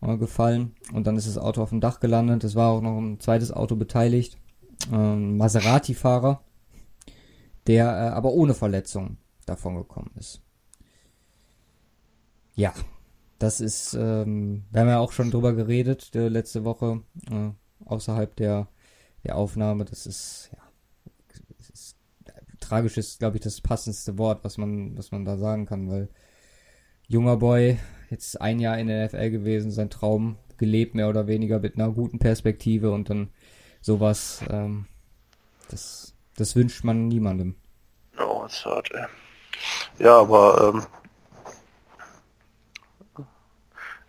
äh, 0.00 0.16
gefallen. 0.16 0.74
Und 0.92 1.06
dann 1.06 1.16
ist 1.16 1.28
das 1.28 1.38
Auto 1.38 1.62
auf 1.62 1.70
dem 1.70 1.80
Dach 1.80 2.00
gelandet. 2.00 2.44
Es 2.44 2.54
war 2.54 2.70
auch 2.70 2.80
noch 2.80 2.98
ein 2.98 3.20
zweites 3.20 3.52
Auto 3.52 3.76
beteiligt. 3.76 4.38
Ähm, 4.92 5.36
Maserati-Fahrer, 5.36 6.42
der 7.66 7.86
äh, 7.86 8.08
aber 8.10 8.32
ohne 8.32 8.54
Verletzung 8.54 9.16
davon 9.46 9.76
gekommen 9.76 10.10
ist. 10.16 10.42
Ja, 12.56 12.72
das 13.38 13.60
ist, 13.60 13.94
ähm, 13.94 14.64
wir 14.70 14.80
haben 14.80 14.88
ja 14.88 14.98
auch 14.98 15.12
schon 15.12 15.30
drüber 15.30 15.54
geredet, 15.54 16.14
äh, 16.14 16.28
letzte 16.28 16.64
Woche, 16.64 17.02
äh, 17.30 17.50
außerhalb 17.84 18.34
der, 18.36 18.68
der 19.24 19.36
Aufnahme. 19.36 19.84
Das 19.84 20.06
ist, 20.06 20.50
ja, 20.52 20.58
tragisch 22.64 22.96
ist, 22.96 23.18
glaube 23.18 23.36
ich, 23.36 23.42
das 23.42 23.60
passendste 23.60 24.18
Wort, 24.18 24.44
was 24.44 24.58
man, 24.58 24.96
was 24.96 25.12
man 25.12 25.24
da 25.24 25.36
sagen 25.36 25.66
kann, 25.66 25.90
weil 25.90 26.08
junger 27.06 27.36
Boy, 27.36 27.78
jetzt 28.10 28.40
ein 28.40 28.60
Jahr 28.60 28.78
in 28.78 28.88
der 28.88 29.06
NFL 29.06 29.30
gewesen, 29.30 29.70
sein 29.70 29.90
Traum 29.90 30.36
gelebt, 30.56 30.94
mehr 30.94 31.08
oder 31.08 31.26
weniger, 31.26 31.58
mit 31.58 31.76
einer 31.76 31.90
guten 31.90 32.18
Perspektive 32.18 32.90
und 32.90 33.10
dann 33.10 33.30
sowas, 33.80 34.40
ähm, 34.50 34.86
das, 35.68 36.14
das 36.36 36.56
wünscht 36.56 36.84
man 36.84 37.08
niemandem. 37.08 37.56
Oh, 38.18 38.44
ist 38.46 38.64
hart, 38.64 38.90
ey. 38.92 39.06
Ja, 39.98 40.20
aber 40.20 40.74
ähm, 40.74 40.86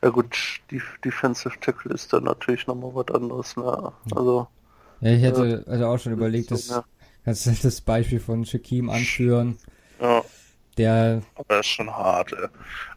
ja 0.04 0.10
gut, 0.10 0.62
die 0.72 0.82
Defensive 1.04 1.60
Tackle 1.60 1.94
ist 1.94 2.14
dann 2.14 2.24
natürlich 2.24 2.68
nochmal 2.68 2.94
was 2.94 3.14
anderes, 3.14 3.58
ne? 3.58 3.92
Also. 4.16 4.48
Ja, 5.02 5.12
ich 5.12 5.22
hätte 5.22 5.64
also 5.68 5.88
auch 5.88 5.98
schon 5.98 6.14
überlegt, 6.14 6.50
so, 6.50 6.56
das, 6.56 6.70
ja. 6.70 6.86
Kannst 7.26 7.46
du 7.48 7.52
das 7.62 7.82
Beispiel 7.82 8.20
von 8.20 8.46
Shaquem 8.46 8.90
anführen. 8.90 9.58
Ja. 10.00 10.24
Der. 10.78 11.22
Aber 11.36 11.46
das 11.48 11.66
ist 11.66 11.72
schon 11.72 11.90
hart, 11.90 12.34
ey. 12.34 12.48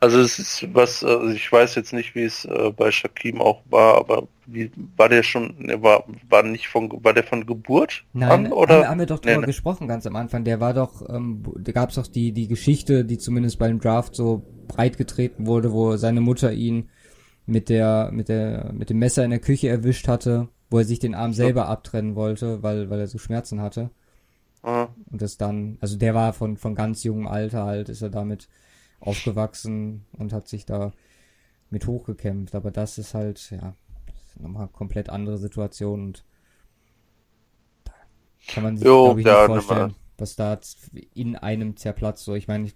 Also 0.00 0.18
es 0.18 0.40
ist 0.40 0.66
was, 0.74 1.04
also 1.04 1.28
ich 1.28 1.50
weiß 1.50 1.76
jetzt 1.76 1.92
nicht, 1.92 2.16
wie 2.16 2.24
es 2.24 2.44
äh, 2.44 2.72
bei 2.76 2.90
Shaquem 2.90 3.40
auch 3.40 3.62
war, 3.70 3.98
aber 3.98 4.26
wie 4.46 4.72
war 4.96 5.08
der 5.08 5.22
schon, 5.22 5.54
der 5.64 5.80
war, 5.80 6.04
war 6.28 6.42
nicht 6.42 6.66
von, 6.66 6.90
war 7.04 7.14
der 7.14 7.22
von 7.22 7.46
Geburt 7.46 8.04
Nein, 8.14 8.46
an, 8.46 8.52
oder? 8.52 8.78
Haben, 8.78 8.88
haben 8.88 8.98
wir 8.98 9.06
doch 9.06 9.20
drüber 9.20 9.42
nee, 9.42 9.46
gesprochen 9.46 9.86
ganz 9.86 10.06
am 10.08 10.16
Anfang. 10.16 10.42
Der 10.42 10.58
war 10.60 10.74
doch, 10.74 11.08
ähm, 11.08 11.44
da 11.56 11.70
gab 11.70 11.90
es 11.90 11.94
doch 11.94 12.08
die, 12.08 12.32
die 12.32 12.48
Geschichte, 12.48 13.04
die 13.04 13.18
zumindest 13.18 13.60
beim 13.60 13.78
Draft 13.78 14.16
so 14.16 14.42
breit 14.66 14.98
getreten 14.98 15.46
wurde, 15.46 15.72
wo 15.72 15.96
seine 15.96 16.20
Mutter 16.20 16.52
ihn 16.52 16.90
mit 17.46 17.68
der, 17.68 18.10
mit 18.12 18.28
der, 18.28 18.72
mit 18.72 18.90
dem 18.90 18.98
Messer 18.98 19.24
in 19.24 19.30
der 19.30 19.38
Küche 19.38 19.68
erwischt 19.68 20.08
hatte, 20.08 20.48
wo 20.68 20.78
er 20.78 20.84
sich 20.84 20.98
den 20.98 21.14
Arm 21.14 21.32
selber 21.32 21.68
abtrennen 21.68 22.16
wollte, 22.16 22.62
weil, 22.64 22.90
weil 22.90 22.98
er 22.98 23.06
so 23.06 23.18
Schmerzen 23.18 23.62
hatte. 23.62 23.90
Mhm. 24.62 24.88
Und 25.10 25.22
das 25.22 25.36
dann, 25.36 25.78
also 25.80 25.96
der 25.96 26.14
war 26.14 26.32
von, 26.32 26.56
von 26.56 26.74
ganz 26.74 27.04
jungem 27.04 27.26
Alter 27.26 27.64
halt, 27.64 27.88
ist 27.88 28.02
er 28.02 28.10
damit 28.10 28.48
aufgewachsen 29.00 30.06
und 30.12 30.32
hat 30.32 30.48
sich 30.48 30.66
da 30.66 30.92
mit 31.70 31.86
hochgekämpft. 31.86 32.54
Aber 32.54 32.70
das 32.70 32.98
ist 32.98 33.14
halt, 33.14 33.50
ja, 33.50 33.74
nochmal 34.36 34.68
komplett 34.68 35.10
andere 35.10 35.38
Situation 35.38 36.06
und 36.06 36.24
da 37.84 37.92
kann 38.48 38.62
man 38.62 38.76
sich, 38.76 38.84
glaube 38.84 39.20
ich, 39.20 39.26
nicht 39.26 39.36
vorstellen, 39.36 39.94
was 40.16 40.36
da 40.36 40.58
in 41.14 41.36
einem 41.36 41.76
zerplatzt. 41.76 42.24
So, 42.24 42.34
ich 42.34 42.48
meine, 42.48 42.70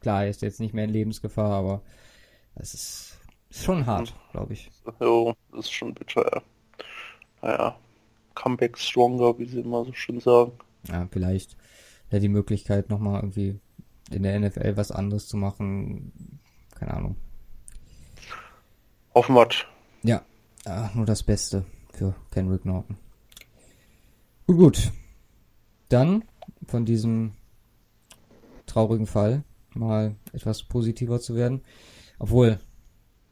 klar, 0.00 0.24
er 0.24 0.30
ist 0.30 0.42
jetzt 0.42 0.60
nicht 0.60 0.74
mehr 0.74 0.84
in 0.84 0.90
Lebensgefahr, 0.90 1.52
aber 1.52 1.82
es 2.54 2.74
ist, 2.74 3.18
ist 3.50 3.64
schon 3.64 3.86
hart, 3.86 4.14
glaube 4.32 4.52
ich. 4.52 4.70
Jo, 5.00 5.34
das 5.50 5.60
ist 5.60 5.72
schon 5.72 5.94
bitter, 5.94 6.24
ja. 6.32 6.42
Naja, 7.40 7.76
Comeback 8.34 8.78
stronger, 8.78 9.38
wie 9.38 9.46
sie 9.46 9.60
immer 9.60 9.84
so 9.84 9.92
schön 9.92 10.20
sagen 10.20 10.52
ja, 10.88 11.08
vielleicht 11.10 11.56
ja, 12.10 12.18
die 12.18 12.28
Möglichkeit, 12.28 12.88
nochmal 12.88 13.20
irgendwie 13.20 13.60
in 14.10 14.22
der 14.22 14.38
NFL 14.40 14.76
was 14.76 14.90
anderes 14.90 15.28
zu 15.28 15.36
machen. 15.36 16.12
Keine 16.74 16.94
Ahnung. 16.94 17.16
Hoffen 19.14 19.34
wir. 19.34 19.48
Ja, 20.02 20.22
nur 20.94 21.06
das 21.06 21.22
Beste 21.22 21.64
für 21.92 22.14
Kenrick 22.30 22.64
Norton. 22.64 22.96
Gut, 24.46 24.56
gut. 24.56 24.92
Dann 25.88 26.24
von 26.66 26.84
diesem 26.84 27.32
traurigen 28.66 29.06
Fall 29.06 29.44
mal 29.74 30.16
etwas 30.32 30.62
positiver 30.62 31.20
zu 31.20 31.34
werden. 31.34 31.62
Obwohl, 32.18 32.60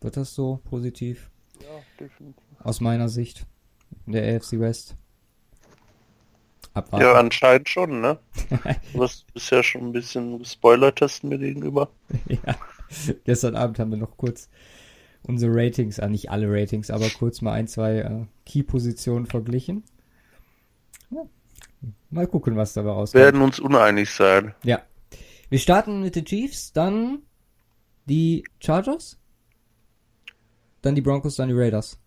wird 0.00 0.16
das 0.16 0.34
so 0.34 0.60
positiv? 0.64 1.30
Ja, 1.60 1.80
definitiv. 2.00 2.42
Aus 2.58 2.80
meiner 2.80 3.08
Sicht 3.08 3.46
in 4.06 4.12
der 4.12 4.36
AFC 4.36 4.58
West. 4.58 4.96
Abwarten. 6.76 7.06
Ja, 7.06 7.14
anscheinend 7.14 7.68
schon, 7.70 8.02
ne? 8.02 8.18
Du 8.92 9.02
hast 9.02 9.32
bisher 9.32 9.62
schon 9.62 9.88
ein 9.88 9.92
bisschen 9.92 10.44
Spoiler-Testen 10.44 11.30
mir 11.30 11.38
gegenüber. 11.38 11.88
ja. 12.28 12.54
Gestern 13.24 13.56
Abend 13.56 13.78
haben 13.78 13.90
wir 13.90 13.98
noch 13.98 14.16
kurz 14.18 14.50
unsere 15.22 15.52
Ratings, 15.54 15.98
ah, 15.98 16.08
nicht 16.08 16.30
alle 16.30 16.46
Ratings, 16.48 16.90
aber 16.90 17.08
kurz 17.08 17.40
mal 17.40 17.52
ein, 17.52 17.66
zwei 17.66 17.96
äh, 17.96 18.26
Key-Positionen 18.44 19.26
verglichen. 19.26 19.84
Ja. 21.10 21.22
Mal 22.10 22.26
gucken, 22.26 22.56
was 22.56 22.74
dabei 22.74 22.90
rauskommt. 22.90 23.20
Wir 23.20 23.24
werden 23.24 23.40
uns 23.40 23.58
uneinig 23.58 24.10
sein. 24.10 24.54
Ja. 24.62 24.82
Wir 25.48 25.58
starten 25.58 26.02
mit 26.02 26.14
den 26.14 26.26
Chiefs, 26.26 26.72
dann 26.72 27.22
die 28.04 28.44
Chargers, 28.60 29.18
dann 30.82 30.94
die 30.94 31.00
Broncos, 31.00 31.36
dann 31.36 31.48
die 31.48 31.54
Raiders. 31.54 31.98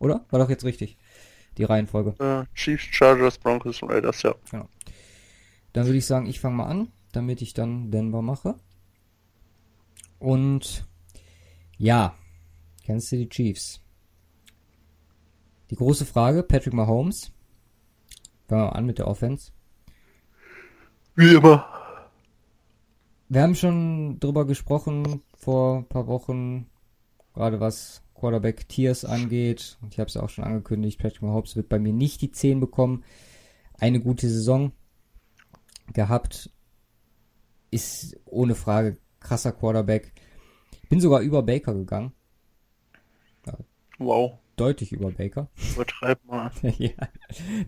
Oder? 0.00 0.26
War 0.30 0.40
doch 0.40 0.50
jetzt 0.50 0.64
richtig 0.64 0.98
die 1.58 1.64
Reihenfolge. 1.64 2.14
Äh, 2.18 2.46
Chiefs, 2.54 2.84
Chargers, 2.84 3.38
Broncos 3.38 3.82
und 3.82 3.90
Raiders, 3.90 4.22
ja. 4.22 4.34
Genau. 4.50 4.68
Dann 5.72 5.86
würde 5.86 5.98
ich 5.98 6.06
sagen, 6.06 6.26
ich 6.26 6.40
fange 6.40 6.56
mal 6.56 6.66
an, 6.66 6.92
damit 7.12 7.42
ich 7.42 7.52
dann 7.52 7.90
Denver 7.90 8.22
mache. 8.22 8.54
Und 10.18 10.86
ja, 11.76 12.14
kennst 12.84 13.12
du 13.12 13.16
die 13.16 13.28
Chiefs? 13.28 13.80
Die 15.70 15.76
große 15.76 16.06
Frage, 16.06 16.42
Patrick 16.42 16.72
Mahomes. 16.72 17.32
Fangen 18.48 18.62
wir 18.62 18.76
an 18.76 18.86
mit 18.86 18.98
der 18.98 19.06
Offense. 19.06 19.52
Wie 21.14 21.34
immer. 21.34 21.66
Wir 23.28 23.42
haben 23.42 23.54
schon 23.54 24.18
drüber 24.20 24.46
gesprochen 24.46 25.22
vor 25.36 25.78
ein 25.78 25.88
paar 25.88 26.06
Wochen, 26.06 26.66
gerade 27.34 27.60
was 27.60 28.02
Quarterback-Tiers 28.18 29.04
angeht. 29.04 29.78
Und 29.80 29.92
ich 29.92 30.00
habe 30.00 30.08
es 30.08 30.16
auch 30.16 30.28
schon 30.28 30.44
angekündigt, 30.44 31.00
Patrick 31.00 31.22
Mahomes 31.22 31.56
wird 31.56 31.68
bei 31.68 31.78
mir 31.78 31.92
nicht 31.92 32.20
die 32.20 32.30
10 32.30 32.60
bekommen. 32.60 33.04
Eine 33.78 34.00
gute 34.00 34.28
Saison 34.28 34.72
gehabt. 35.92 36.50
Ist 37.70 38.18
ohne 38.24 38.54
Frage 38.54 38.98
krasser 39.20 39.52
Quarterback. 39.52 40.12
Bin 40.88 41.00
sogar 41.00 41.20
über 41.20 41.42
Baker 41.42 41.74
gegangen. 41.74 42.12
Ja, 43.46 43.58
wow. 43.98 44.38
Deutlich 44.56 44.92
über 44.92 45.10
Baker. 45.10 45.48
Übertreib 45.74 46.24
mal. 46.24 46.50
ja. 46.78 46.90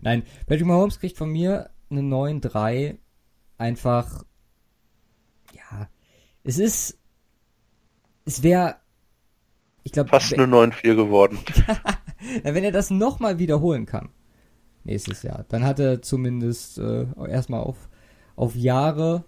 Nein, 0.01 0.23
Patrick 0.47 0.65
Mahomes 0.65 0.99
kriegt 0.99 1.17
von 1.17 1.29
mir 1.29 1.69
eine 1.89 2.01
9-3. 2.01 2.97
Einfach, 3.57 4.25
ja, 5.53 5.87
es 6.43 6.57
ist, 6.57 6.97
es 8.25 8.41
wäre 8.41 8.80
ich 9.83 9.91
glaube. 9.91 10.09
Fast 10.09 10.33
eine 10.33 10.45
9-4 10.45 10.95
geworden. 10.95 11.39
wenn 12.43 12.63
er 12.63 12.71
das 12.71 12.89
nochmal 12.89 13.39
wiederholen 13.39 13.85
kann, 13.85 14.09
nächstes 14.83 15.23
Jahr, 15.23 15.45
dann 15.49 15.63
hat 15.63 15.79
er 15.79 16.01
zumindest 16.01 16.77
äh, 16.77 17.05
erstmal 17.27 17.61
auf, 17.61 17.89
auf 18.35 18.55
Jahre, 18.55 19.23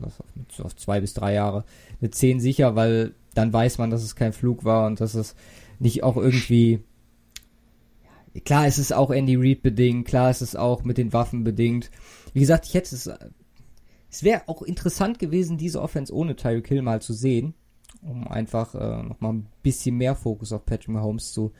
auf, 0.00 0.22
auf 0.60 0.76
zwei 0.76 1.00
bis 1.00 1.14
drei 1.14 1.34
Jahre, 1.34 1.64
eine 2.00 2.10
10 2.10 2.40
sicher, 2.40 2.74
weil 2.74 3.14
dann 3.34 3.52
weiß 3.52 3.78
man, 3.78 3.90
dass 3.90 4.02
es 4.02 4.16
kein 4.16 4.32
Flug 4.32 4.64
war 4.64 4.86
und 4.86 5.00
dass 5.00 5.14
es 5.14 5.36
nicht 5.78 6.02
auch 6.02 6.16
irgendwie. 6.16 6.80
Klar, 8.44 8.66
es 8.66 8.78
ist 8.78 8.92
auch 8.92 9.10
Andy 9.10 9.34
Reid 9.34 9.62
bedingt, 9.62 10.06
klar, 10.06 10.30
es 10.30 10.40
ist 10.40 10.56
auch 10.56 10.84
mit 10.84 10.98
den 10.98 11.12
Waffen 11.12 11.42
bedingt. 11.42 11.90
Wie 12.32 12.40
gesagt, 12.40 12.66
ich 12.66 12.74
hätte 12.74 12.94
es. 12.94 13.10
Es 14.12 14.24
wäre 14.24 14.42
auch 14.48 14.62
interessant 14.62 15.20
gewesen, 15.20 15.56
diese 15.56 15.80
Offense 15.80 16.12
ohne 16.12 16.34
Tyreek 16.34 16.66
Hill 16.66 16.82
mal 16.82 17.00
zu 17.00 17.12
sehen 17.12 17.54
um 18.02 18.28
einfach 18.28 18.74
äh, 18.74 19.02
nochmal 19.02 19.34
ein 19.34 19.46
bisschen 19.62 19.96
mehr 19.96 20.14
Fokus 20.14 20.52
auf 20.52 20.64
Patrick 20.64 20.88
Mahomes 20.88 21.32
zu, 21.32 21.52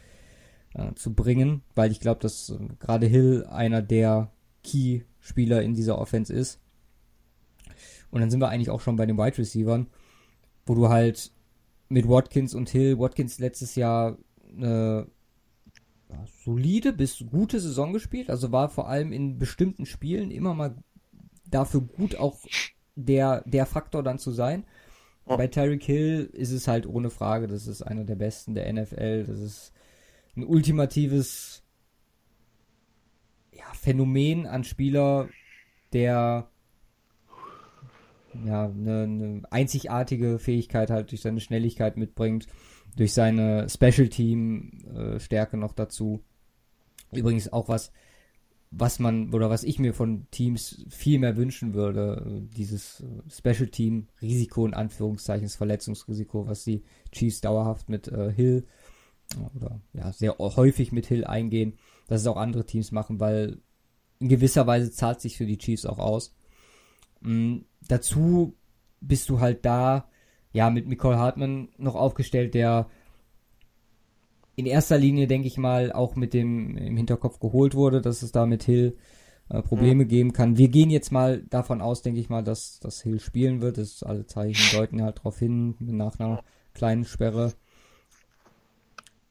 äh, 0.75 0.93
zu 0.95 1.15
bringen, 1.15 1.63
weil 1.75 1.91
ich 1.91 2.01
glaube, 2.01 2.21
dass 2.21 2.51
äh, 2.51 2.59
gerade 2.79 3.07
Hill 3.07 3.47
einer 3.51 3.83
der 3.83 4.31
Key-Spieler 4.63 5.63
in 5.63 5.75
dieser 5.75 5.99
Offense 5.99 6.33
ist. 6.33 6.61
Und 8.11 8.21
dann 8.21 8.31
sind 8.31 8.41
wir 8.41 8.49
eigentlich 8.49 8.71
auch 8.71 8.81
schon 8.81 8.97
bei 8.97 9.07
den 9.07 9.19
Wide 9.19 9.39
Receivers, 9.39 9.87
wo 10.67 10.75
du 10.75 10.89
halt 10.89 11.33
mit 11.89 12.09
Watkins 12.09 12.55
und 12.55 12.69
Hill, 12.71 12.99
Watkins 12.99 13.39
letztes 13.39 13.75
Jahr 13.75 14.17
eine 14.49 15.07
solide 16.45 16.93
bis 16.93 17.25
gute 17.31 17.61
Saison 17.61 17.93
gespielt, 17.93 18.31
also 18.31 18.53
war 18.53 18.69
vor 18.69 18.89
allem 18.89 19.13
in 19.13 19.39
bestimmten 19.39 19.87
Spielen 19.87 20.31
immer 20.31 20.55
mal 20.55 20.77
dafür 21.47 21.81
gut 21.81 22.17
auch 22.17 22.39
der, 22.95 23.43
der 23.47 23.67
Faktor 23.67 24.03
dann 24.03 24.19
zu 24.19 24.31
sein. 24.31 24.65
Bei 25.37 25.47
Tyreek 25.47 25.85
Hill 25.85 26.31
ist 26.33 26.51
es 26.51 26.67
halt 26.67 26.87
ohne 26.87 27.11
Frage, 27.11 27.47
das 27.47 27.67
ist 27.67 27.83
einer 27.83 28.05
der 28.05 28.17
besten 28.17 28.55
der 28.55 28.73
NFL. 28.73 29.25
Das 29.25 29.39
ist 29.39 29.73
ein 30.37 30.45
ultimatives 30.45 31.63
ja, 33.53 33.65
Phänomen 33.75 34.47
an 34.47 34.65
Spieler, 34.65 35.29
der 35.93 36.49
ja 38.45 38.65
eine, 38.67 39.03
eine 39.03 39.43
einzigartige 39.51 40.39
Fähigkeit 40.39 40.91
halt 40.91 41.11
durch 41.11 41.21
seine 41.21 41.41
Schnelligkeit 41.41 41.97
mitbringt, 41.97 42.47
durch 42.97 43.13
seine 43.13 43.69
Special 43.69 44.09
Team 44.09 44.79
äh, 44.95 45.21
Stärke 45.21 45.57
noch 45.57 45.73
dazu. 45.73 46.23
Übrigens 47.13 47.53
auch 47.53 47.69
was, 47.69 47.93
was 48.71 49.01
man 49.01 49.35
oder 49.35 49.51
was 49.51 49.65
ich 49.65 49.79
mir 49.79 49.95
von 49.95 50.29
Teams 50.31 50.85
viel 50.89 51.19
mehr 51.19 51.37
wünschen 51.37 51.75
würde, 51.75 52.43
dieses 52.57 53.03
Special 53.29 53.67
Team 53.67 54.09
Risiko 54.23 54.65
in 54.65 54.75
Anführungszeichen, 54.75 55.47
das 55.47 55.57
Verletzungsrisiko, 55.57 56.47
was 56.47 56.65
die 56.65 56.85
Chiefs 57.11 57.41
dauerhaft 57.41 57.89
mit 57.89 58.07
äh, 58.09 58.33
Hill 58.33 58.67
oder 59.57 59.81
ja 59.93 60.13
sehr 60.13 60.39
häufig 60.39 60.93
mit 60.93 61.07
Hill 61.07 61.25
eingehen, 61.25 61.79
dass 62.07 62.21
es 62.21 62.27
auch 62.27 62.37
andere 62.37 62.65
Teams 62.65 62.93
machen, 62.93 63.19
weil 63.19 63.61
in 64.21 64.29
gewisser 64.29 64.67
Weise 64.67 64.91
zahlt 64.93 65.21
sich 65.21 65.37
für 65.37 65.47
die 65.47 65.59
Chiefs 65.59 65.87
auch 65.87 65.99
aus. 65.99 66.37
Mhm, 67.21 67.65
dazu 67.89 68.57
bist 69.01 69.29
du 69.29 69.41
halt 69.41 69.65
da 69.65 70.09
ja 70.53 70.71
mit 70.71 70.87
Nicole 70.87 71.19
Hartman 71.19 71.69
noch 71.77 71.95
aufgestellt, 71.95 72.55
der 72.55 72.89
in 74.61 74.67
erster 74.67 74.99
Linie, 74.99 75.27
denke 75.27 75.49
ich 75.49 75.59
mal, 75.59 75.93
auch 75.93 76.17
mit 76.17 76.35
dem 76.35 76.77
im 76.77 76.97
Hinterkopf 76.97 77.41
geholt 77.41 77.75
wurde, 77.75 78.01
dass 78.01 78.23
es 78.23 78.33
da 78.33 78.47
mit 78.47 78.63
Hill 78.63 78.97
äh, 79.49 79.63
Probleme 79.63 80.05
mhm. 80.05 80.09
geben 80.09 80.33
kann. 80.33 80.57
Wir 80.57 80.69
gehen 80.69 80.91
jetzt 80.91 81.11
mal 81.11 81.43
davon 81.43 81.81
aus, 81.81 82.03
denke 82.03 82.21
ich 82.21 82.29
mal, 82.29 82.45
dass, 82.45 82.79
dass 82.79 83.03
Hill 83.03 83.19
spielen 83.19 83.61
wird. 83.61 83.79
Das 83.79 84.03
alle 84.03 84.27
Zeichen 84.27 84.77
deuten 84.77 85.03
halt 85.03 85.19
darauf 85.19 85.39
hin, 85.39 85.75
nach 85.81 86.19
einer 86.21 86.45
kleinen 86.73 87.05
Sperre. 87.05 87.53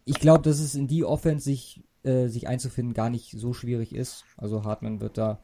Ich 0.04 0.20
glaube, 0.20 0.44
dass 0.44 0.60
es 0.60 0.76
in 0.76 0.88
die 0.88 1.06
Offense 1.06 1.46
sich, 1.46 1.84
äh, 2.04 2.28
sich 2.28 2.48
einzufinden 2.48 2.94
gar 2.94 3.10
nicht 3.10 3.32
so 3.32 3.54
schwierig 3.54 3.96
ist. 3.96 4.26
Also 4.36 4.64
Hartman 4.64 5.00
wird 5.00 5.18
da, 5.18 5.40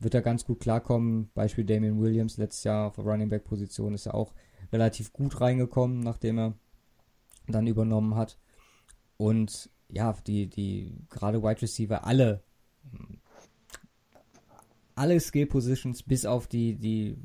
wird 0.00 0.14
da 0.14 0.20
ganz 0.20 0.44
gut 0.44 0.60
klarkommen. 0.60 1.30
Beispiel 1.34 1.64
Damian 1.64 2.00
Williams 2.00 2.38
letztes 2.38 2.64
Jahr 2.64 2.88
auf 2.88 2.96
der 2.96 3.04
Running 3.04 3.28
Back 3.28 3.44
Position 3.44 3.94
ist 3.94 4.06
ja 4.06 4.14
auch 4.14 4.32
relativ 4.72 5.12
gut 5.12 5.40
reingekommen, 5.40 6.00
nachdem 6.00 6.38
er 6.38 6.54
dann 7.46 7.66
übernommen 7.66 8.16
hat. 8.16 8.38
Und 9.18 9.70
ja, 9.90 10.14
die, 10.26 10.46
die 10.46 10.94
gerade 11.10 11.42
Wide 11.42 11.60
Receiver 11.60 12.06
alle 12.06 12.42
alle 14.98 15.20
Skill 15.20 15.46
Positions 15.46 16.02
bis 16.02 16.26
auf 16.26 16.48
die, 16.48 16.74
die 16.74 17.16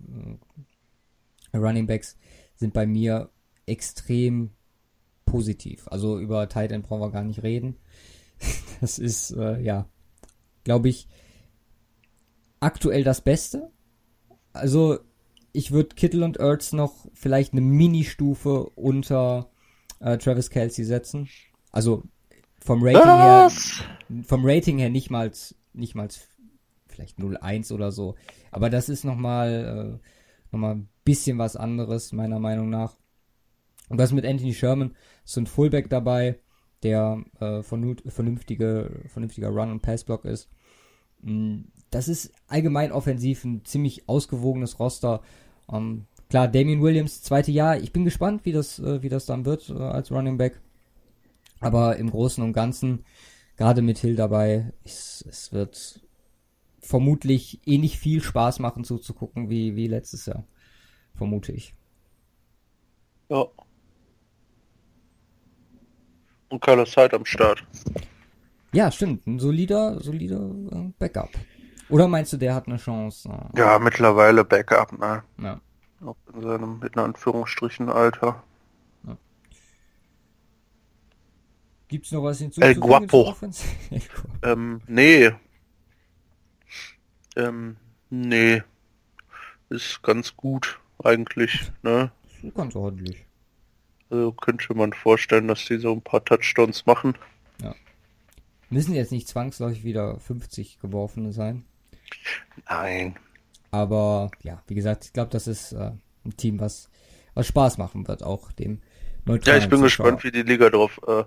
äh, 1.51 1.57
Running 1.57 1.88
Backs 1.88 2.17
sind 2.55 2.73
bei 2.73 2.85
mir 2.85 3.29
extrem 3.65 4.51
positiv. 5.25 5.88
Also 5.88 6.19
über 6.19 6.47
Tight 6.47 6.71
End 6.71 6.85
brauchen 6.85 7.01
wir 7.01 7.12
gar 7.12 7.23
nicht 7.23 7.43
reden. 7.43 7.77
Das 8.81 9.00
ist, 9.00 9.31
äh, 9.31 9.62
ja, 9.62 9.88
glaube 10.65 10.89
ich, 10.89 11.07
aktuell 12.59 13.05
das 13.05 13.21
Beste. 13.21 13.71
Also 14.51 15.00
ich 15.53 15.71
würde 15.71 15.95
Kittle 15.95 16.25
und 16.25 16.35
Ertz 16.35 16.73
noch 16.73 17.07
vielleicht 17.13 17.53
eine 17.53 17.62
Mini-Stufe 17.62 18.65
unter 18.71 19.50
äh, 20.01 20.17
Travis 20.17 20.50
Kelsey 20.50 20.83
setzen. 20.83 21.29
Also 21.74 22.03
vom 22.62 22.82
Rating 22.82 23.01
Was? 23.01 23.82
her, 23.82 24.24
vom 24.24 24.46
Rating 24.46 24.77
her 24.77 24.89
nicht 24.89 25.10
mal, 25.10 25.30
nicht 25.74 25.96
mal 25.96 26.08
vielleicht 26.88 27.20
0-1 27.20 27.74
oder 27.74 27.92
so. 27.92 28.15
Aber 28.51 28.70
das 28.70 28.88
ist 28.88 29.03
nochmal, 29.03 30.00
äh, 30.00 30.08
nochmal 30.53 30.75
ein 30.75 30.89
bisschen 31.03 31.38
was 31.38 31.58
anderes, 31.58 32.13
meiner 32.13 32.39
Meinung 32.39 32.70
nach. 32.70 32.96
Und 33.89 33.98
was 33.98 34.13
mit 34.13 34.25
Anthony 34.25 34.53
Sherman, 34.53 34.96
so 35.25 35.42
ein 35.42 35.48
Fullback 35.48 35.89
dabei, 35.89 36.39
der 36.84 37.24
äh, 37.39 37.63
vernünftige, 37.63 39.01
vernünftiger 39.08 39.50
Run- 39.50 39.72
und 39.72 39.82
Passblock 39.82 40.25
ist. 40.25 40.50
Mm, 41.22 41.62
das 41.89 42.08
ist 42.08 42.32
allgemein 42.48 42.92
offensiv 42.92 43.44
ein 43.44 43.65
ziemlich 43.65 44.08
ausgewogenes 44.08 44.80
Roster. 44.80 45.22
Ähm, 45.72 46.06
klar, 46.30 46.48
Damien 46.48 46.82
Williams, 46.82 47.24
zweite 47.24 47.51
Jahr. 47.51 47.77
Ich 47.77 47.94
bin 47.94 48.06
gespannt, 48.06 48.46
wie 48.46 48.51
das, 48.51 48.80
äh, 48.80 49.01
wie 49.01 49.10
das 49.10 49.25
dann 49.25 49.46
wird 49.46 49.70
äh, 49.70 49.74
als 49.74 50.12
Running 50.12 50.38
Back. 50.38 50.62
Aber 51.63 51.98
im 51.98 52.10
Großen 52.10 52.43
und 52.43 52.53
Ganzen, 52.53 53.05
gerade 53.58 53.82
mit 53.82 53.98
Hill 53.98 54.15
dabei, 54.15 54.74
es, 54.84 55.24
es 55.27 55.51
wird 55.53 56.01
vermutlich 56.79 57.62
ähnlich 57.65 57.98
viel 57.98 58.22
Spaß 58.22 58.60
machen 58.60 58.84
zuzugucken 58.84 59.50
wie, 59.50 59.75
wie 59.75 59.88
letztes 59.88 60.25
Jahr. 60.25 60.46
Vermute 61.15 61.51
ich. 61.51 61.75
Ja. 63.29 63.46
Und 66.50 66.62
Carlos 66.62 66.96
Hyde 66.96 67.15
am 67.15 67.25
Start. 67.25 67.65
Ja, 68.74 68.91
stimmt. 68.91 69.25
Ein 69.27 69.39
solider, 69.39 70.00
solider 70.01 70.50
äh, 70.72 70.91
Backup. 71.00 71.29
Oder 71.89 72.08
meinst 72.08 72.34
du, 72.34 72.38
der 72.38 72.55
hat 72.55 72.67
eine 72.67 72.77
Chance? 72.77 73.29
Ja, 73.55 73.77
mittlerweile 73.79 74.43
Backup, 74.43 74.98
ne? 74.98 75.24
Ja. 75.38 75.62
Auch 76.03 76.17
in 76.34 76.41
seinem, 76.41 76.82
in 76.82 77.00
Anführungsstrichen, 77.00 77.89
Alter. 77.89 78.43
Ja. 79.05 79.17
Gibt's 81.93 82.12
noch 82.12 82.23
was 82.23 82.39
hinzuzufügen? 82.39 82.81
El 82.81 82.88
Guapo. 82.88 83.35
ähm, 84.41 84.81
nee, 84.88 85.31
ähm, 87.35 87.77
nee. 88.09 88.63
Ist 89.70 90.01
ganz 90.03 90.35
gut, 90.35 90.79
eigentlich, 91.03 91.72
ne? 91.83 92.11
Ist 92.41 92.55
ganz 92.55 92.75
ordentlich. 92.75 93.25
Also 94.09 94.31
könnte 94.31 94.74
man 94.74 94.94
vorstellen, 94.94 95.48
dass 95.48 95.65
die 95.65 95.77
so 95.77 95.91
ein 95.91 96.01
paar 96.01 96.25
Touchdowns 96.25 96.87
machen. 96.87 97.15
Ja. 97.61 97.75
Müssen 98.70 98.94
jetzt 98.94 99.11
nicht 99.11 99.27
zwangsläufig 99.27 99.83
wieder 99.83 100.20
50 100.20 100.79
geworfene 100.79 101.31
sein. 101.31 101.65
Nein. 102.70 103.15
Aber 103.72 104.29
ja, 104.41 104.63
wie 104.68 104.75
gesagt, 104.75 105.05
ich 105.05 105.13
glaube, 105.13 105.31
das 105.31 105.48
ist 105.48 105.74
äh, 105.74 105.91
ein 106.25 106.37
Team, 106.37 106.59
was, 106.59 106.89
was 107.33 107.48
Spaß 107.48 107.79
machen 107.79 108.07
wird, 108.07 108.22
auch 108.22 108.51
dem 108.51 108.81
ja, 109.25 109.57
ich 109.57 109.70
bin 109.70 109.81
gespannt, 109.81 110.24
wie 110.24 110.31
die 110.31 110.44
Liga 110.44 110.70
darauf 110.70 111.00
äh, 111.07 111.24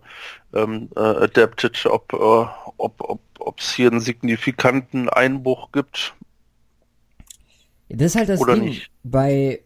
ähm, 0.59 0.91
äh, 0.95 1.01
adaptet, 1.01 1.87
ob 1.87 2.13
äh, 2.13 2.17
ob 2.17 3.01
ob 3.01 3.21
ob 3.39 3.61
es 3.61 3.73
hier 3.73 3.91
einen 3.91 4.01
signifikanten 4.01 5.09
Einbruch 5.09 5.73
gibt. 5.73 6.15
Das 7.89 8.13
ist 8.13 8.17
halt 8.17 8.29
das 8.29 8.41
Oder 8.41 8.55
Ding. 8.55 8.65
Nicht. 8.65 8.91
Bei 9.03 9.61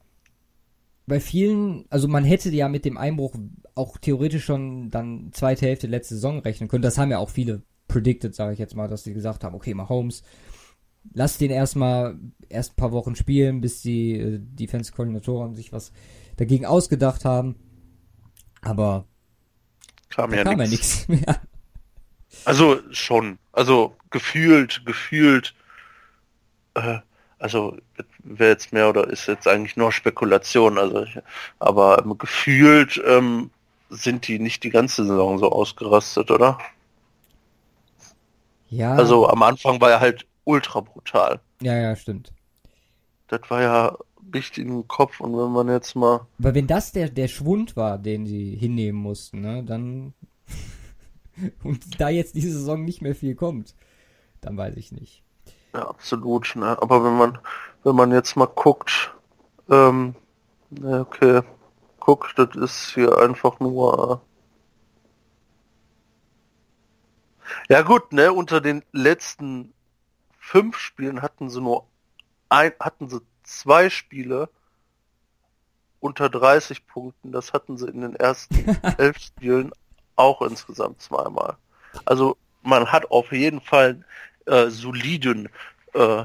bei 1.07 1.19
vielen, 1.19 1.87
also 1.91 2.07
man 2.07 2.25
hätte 2.25 2.51
ja 2.51 2.69
mit 2.69 2.85
dem 2.85 2.97
Einbruch 2.97 3.35
auch 3.75 3.99
theoretisch 3.99 4.45
schon 4.45 4.91
dann 4.91 5.31
zweite 5.33 5.67
Hälfte 5.67 5.89
letzte 5.89 6.15
Saison 6.15 6.39
rechnen 6.39 6.69
können. 6.69 6.83
Das 6.83 6.99
haben 6.99 7.11
ja 7.11 7.19
auch 7.19 7.31
viele 7.31 7.63
predicted, 7.89 8.35
sage 8.35 8.53
ich 8.53 8.61
jetzt 8.61 8.77
mal, 8.77 8.87
dass 8.87 9.03
sie 9.03 9.13
gesagt 9.13 9.43
haben, 9.43 9.57
okay, 9.57 9.75
Mahomes, 9.75 10.23
lass 11.13 11.37
den 11.37 11.51
erstmal 11.51 12.17
erst 12.49 12.73
ein 12.73 12.77
paar 12.77 12.93
Wochen 12.93 13.17
spielen, 13.17 13.61
bis 13.61 13.83
die 13.83 14.13
äh, 14.13 14.39
Defense-Koordinatoren 14.41 15.57
sich 15.57 15.73
was 15.73 15.93
dagegen 16.37 16.65
ausgedacht 16.65 17.25
haben. 17.25 17.57
Aber 18.63 19.05
kam 20.11 20.35
ja 20.35 20.45
kam 20.45 20.59
nichts 20.59 21.09
mehr. 21.09 21.41
Also 22.45 22.81
schon, 22.91 23.39
also 23.53 23.97
gefühlt, 24.11 24.85
gefühlt, 24.87 25.55
äh, 26.75 26.99
also 27.39 27.77
wäre 28.23 28.51
jetzt 28.51 28.73
mehr 28.73 28.89
oder 28.89 29.09
ist 29.09 29.27
jetzt 29.27 29.49
eigentlich 29.49 29.77
nur 29.77 29.93
Spekulation, 29.93 30.79
also 30.79 31.03
ich, 31.03 31.19
aber 31.59 32.05
gefühlt 32.19 33.03
ähm, 33.07 33.51
sind 33.89 34.29
die 34.29 34.39
nicht 34.39 34.63
die 34.63 34.71
ganze 34.71 35.05
Saison 35.05 35.39
so 35.39 35.51
ausgerastet, 35.51 36.31
oder? 36.31 36.59
Ja. 38.69 38.95
Also 38.95 39.29
am 39.29 39.43
Anfang 39.43 39.81
war 39.81 39.91
er 39.91 40.01
halt 40.01 40.27
ultra 40.45 40.81
brutal. 40.81 41.41
Ja, 41.61 41.77
ja, 41.77 41.97
stimmt. 41.97 42.33
Das 43.29 43.41
war 43.49 43.63
ja 43.63 43.97
richtig 44.35 44.67
im 44.67 44.87
Kopf 44.89 45.21
und 45.21 45.37
wenn 45.37 45.51
man 45.53 45.69
jetzt 45.69 45.95
mal. 45.95 46.27
Aber 46.39 46.55
wenn 46.55 46.67
das 46.67 46.93
der, 46.93 47.09
der 47.09 47.29
Schwund 47.29 47.77
war, 47.77 47.99
den 47.99 48.27
sie 48.27 48.57
hinnehmen 48.57 49.01
mussten, 49.01 49.41
ne, 49.41 49.63
dann. 49.65 50.15
und 51.65 52.01
da 52.01 52.09
jetzt 52.09 52.35
diese 52.35 52.53
Saison 52.53 52.85
nicht 52.85 53.03
mehr 53.03 53.15
viel 53.15 53.35
kommt, 53.35 53.75
dann 54.41 54.57
weiß 54.57 54.77
ich 54.77 54.93
nicht. 54.93 55.23
Ja, 55.75 55.89
absolut, 55.89 56.57
ne? 56.57 56.81
Aber 56.81 57.05
wenn 57.05 57.17
man, 57.17 57.39
wenn 57.85 57.95
man 57.95 58.13
jetzt 58.13 58.37
mal 58.37 58.47
guckt, 58.47 59.15
ähm, 59.69 60.15
okay, 60.83 61.43
guckt, 62.01 62.39
das 62.39 62.57
ist 62.57 62.95
hier 62.95 63.19
einfach 63.19 63.61
nur. 63.61 64.23
Ja 67.69 67.83
gut, 67.83 68.13
ne, 68.13 68.33
unter 68.33 68.61
den 68.61 68.83
letzten 68.93 69.73
fünf 70.39 70.79
Spielen 70.79 71.23
hatten 71.23 71.51
sie 71.51 71.61
nur 71.61 71.87
ein, 72.49 72.73
hatten 72.81 73.09
sie 73.09 73.21
zwei 73.51 73.91
Spiele 73.91 74.49
unter 76.01 76.29
30 76.29 76.87
Punkten. 76.87 77.33
Das 77.33 77.53
hatten 77.53 77.77
sie 77.77 77.89
in 77.89 78.01
den 78.01 78.17
ersten 78.17 78.77
elf 78.99 79.19
Spielen 79.19 79.73
auch 80.17 80.43
insgesamt 80.43 81.01
zweimal. 81.01 81.57
Also 82.05 82.37
man 82.63 82.93
hat 82.93 83.11
auf 83.11 83.33
jeden 83.33 83.61
Fall 83.61 84.05
äh, 84.47 84.69
soliden 84.69 85.49
äh, 85.95 86.25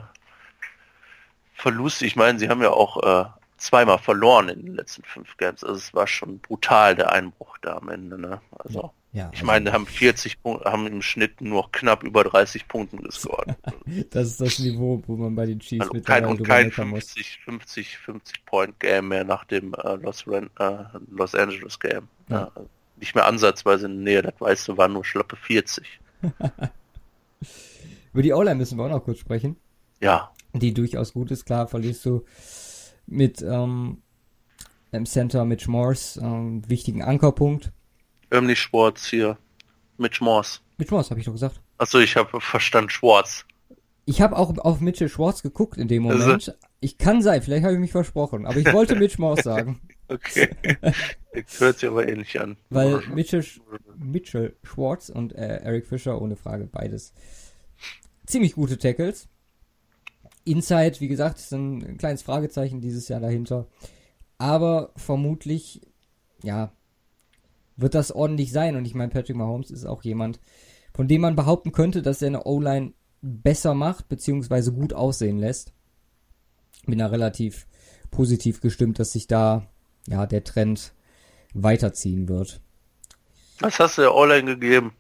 Verlust. 1.54 2.02
Ich 2.02 2.16
meine, 2.16 2.38
sie 2.38 2.50
haben 2.50 2.62
ja 2.62 2.72
auch 2.72 3.02
äh, 3.04 3.26
zweimal 3.58 3.98
verloren 3.98 4.50
in 4.50 4.66
den 4.66 4.76
letzten 4.76 5.04
fünf 5.04 5.38
Games. 5.38 5.64
Also 5.64 5.76
es 5.76 5.94
war 5.94 6.08
schon 6.08 6.40
brutal 6.40 6.96
der 6.96 7.12
Einbruch 7.12 7.58
da 7.60 7.78
am 7.78 7.90
Ende. 7.90 8.20
Ne? 8.20 8.42
Also 8.60 8.82
ja, 8.82 8.92
ich 9.16 9.24
also 9.24 9.46
meine, 9.46 9.72
haben 9.72 9.86
40 9.86 10.42
Punkte, 10.42 10.70
haben 10.70 10.88
im 10.88 11.02
Schnitt 11.02 11.40
nur 11.40 11.72
knapp 11.72 12.04
über 12.04 12.26
30 12.26 12.68
Punkten 12.68 12.98
gescored. 12.98 13.56
das 14.10 14.28
ist 14.28 14.42
das 14.42 14.60
Niveau, 14.60 15.02
wo 15.08 15.16
man 15.16 15.36
bei 15.36 15.46
den 15.46 15.60
Chiefs 15.60 15.84
also 15.84 15.94
mit 15.94 16.06
kein, 16.06 16.26
und 16.26 16.44
kein 16.44 16.70
50, 16.72 17.40
50, 17.46 17.98
50 17.98 18.46
Point 18.46 18.80
Game 18.80 19.08
mehr 19.08 19.24
nach 19.24 19.46
dem 19.46 19.74
äh, 19.74 19.96
Los, 19.96 20.28
Ren, 20.28 20.50
äh, 20.60 20.84
Los 21.10 21.34
Angeles 21.34 21.80
Game. 21.80 22.10
Ja. 22.30 22.52
Ja, 22.56 22.64
nicht 22.98 23.16
mehr 23.16 23.26
ansatzweise 23.26 23.86
in 23.86 24.04
der 24.04 24.04
Nähe, 24.04 24.22
das 24.22 24.34
weißt 24.40 24.68
du, 24.68 24.78
waren 24.78 24.94
nur 24.94 25.06
schlappe 25.06 25.38
40. 25.38 26.00
Über 28.14 28.22
die 28.22 28.34
O-Line 28.34 28.56
müssen 28.56 28.78
wir 28.78 28.86
auch 28.86 28.90
noch 28.90 29.04
kurz 29.04 29.20
sprechen. 29.20 29.56
Ja. 30.02 30.32
Die 30.54 30.74
durchaus 30.74 31.14
gut 31.14 31.32
ist, 31.32 31.46
klar, 31.46 31.68
verlierst 31.68 32.06
du 32.06 32.26
mit 33.08 33.42
ähm, 33.42 34.02
im 34.92 35.06
Center 35.06 35.46
Mitch 35.46 35.70
Morse, 35.70 36.20
ähm, 36.20 36.68
wichtigen 36.70 37.02
Ankerpunkt 37.02 37.72
nicht 38.42 38.60
Schwarz 38.60 39.06
hier. 39.06 39.38
Mitch 39.98 40.24
Morse. 40.24 40.60
Mitch 40.78 40.94
Morse, 40.94 41.10
habe 41.10 41.20
ich 41.20 41.26
doch 41.26 41.34
gesagt. 41.34 41.62
Achso, 41.78 42.00
ich 42.00 42.16
habe 42.16 42.40
verstanden 42.42 42.90
Schwarz. 42.90 43.46
Ich 44.06 44.22
habe 44.22 44.38
auch 44.38 44.56
auf 44.60 44.82
Mitchell 44.82 45.10
Schwarz 45.10 45.42
geguckt 45.42 45.78
in 45.78 45.88
dem 45.88 46.06
also- 46.08 46.20
Moment. 46.20 46.50
Also, 46.50 46.54
ich 46.80 46.98
kann 46.98 47.22
sein, 47.22 47.42
vielleicht 47.42 47.64
habe 47.64 47.74
ich 47.74 47.80
mich 47.80 47.92
versprochen, 47.92 48.46
aber 48.46 48.58
ich 48.58 48.72
wollte 48.72 48.96
Mitch 48.96 49.20
Morse 49.20 49.44
sagen. 49.44 49.82
Okay. 50.08 50.50
Hört 51.58 51.80
sich 51.80 51.90
aber 51.90 52.08
ähnlich 52.08 52.40
an. 52.40 52.58
Weil 52.70 53.02
Mitchell, 53.08 53.44
Mitchell 53.98 54.56
Schwartz 54.62 55.10
und 55.10 55.34
äh, 55.34 55.62
Eric 55.64 55.88
Fischer, 55.88 56.22
ohne 56.22 56.36
Frage, 56.36 56.68
beides 56.72 57.12
ziemlich 58.28 58.54
gute 58.54 58.78
Tackles. 58.78 59.28
Inside, 60.44 61.00
wie 61.00 61.08
gesagt, 61.08 61.40
ist 61.40 61.52
ein 61.54 61.98
kleines 61.98 62.22
Fragezeichen 62.22 62.82
dieses 62.82 63.08
Jahr 63.08 63.20
dahinter. 63.20 63.68
Aber 64.38 64.92
vermutlich, 64.96 65.82
ja, 66.44 66.72
wird 67.78 67.96
das 67.96 68.12
ordentlich 68.12 68.52
sein. 68.52 68.76
Und 68.76 68.86
ich 68.86 68.96
meine, 68.96 69.12
Patrick 69.12 69.36
Mahomes 69.36 69.72
ist 69.72 69.86
auch 69.86 70.04
jemand, 70.04 70.40
von 70.94 71.08
dem 71.08 71.22
man 71.22 71.36
behaupten 71.36 71.72
könnte, 71.72 72.02
dass 72.02 72.22
er 72.22 72.28
eine 72.28 72.44
O-Line 72.44 72.94
besser 73.22 73.74
macht, 73.74 74.08
beziehungsweise 74.08 74.72
gut 74.72 74.94
aussehen 74.94 75.38
lässt. 75.38 75.74
Bin 76.86 77.00
da 77.00 77.08
relativ 77.08 77.68
positiv 78.12 78.62
gestimmt, 78.62 79.00
dass 79.00 79.12
sich 79.12 79.28
da 79.28 79.68
ja 80.08 80.26
der 80.26 80.44
Trend 80.44 80.94
weiterziehen 81.54 82.30
wird. 82.30 82.62
Was 83.60 83.80
hast 83.80 83.98
du 83.98 84.04
der 84.04 84.16
O-Line 84.16 84.58
gegeben? 84.58 84.94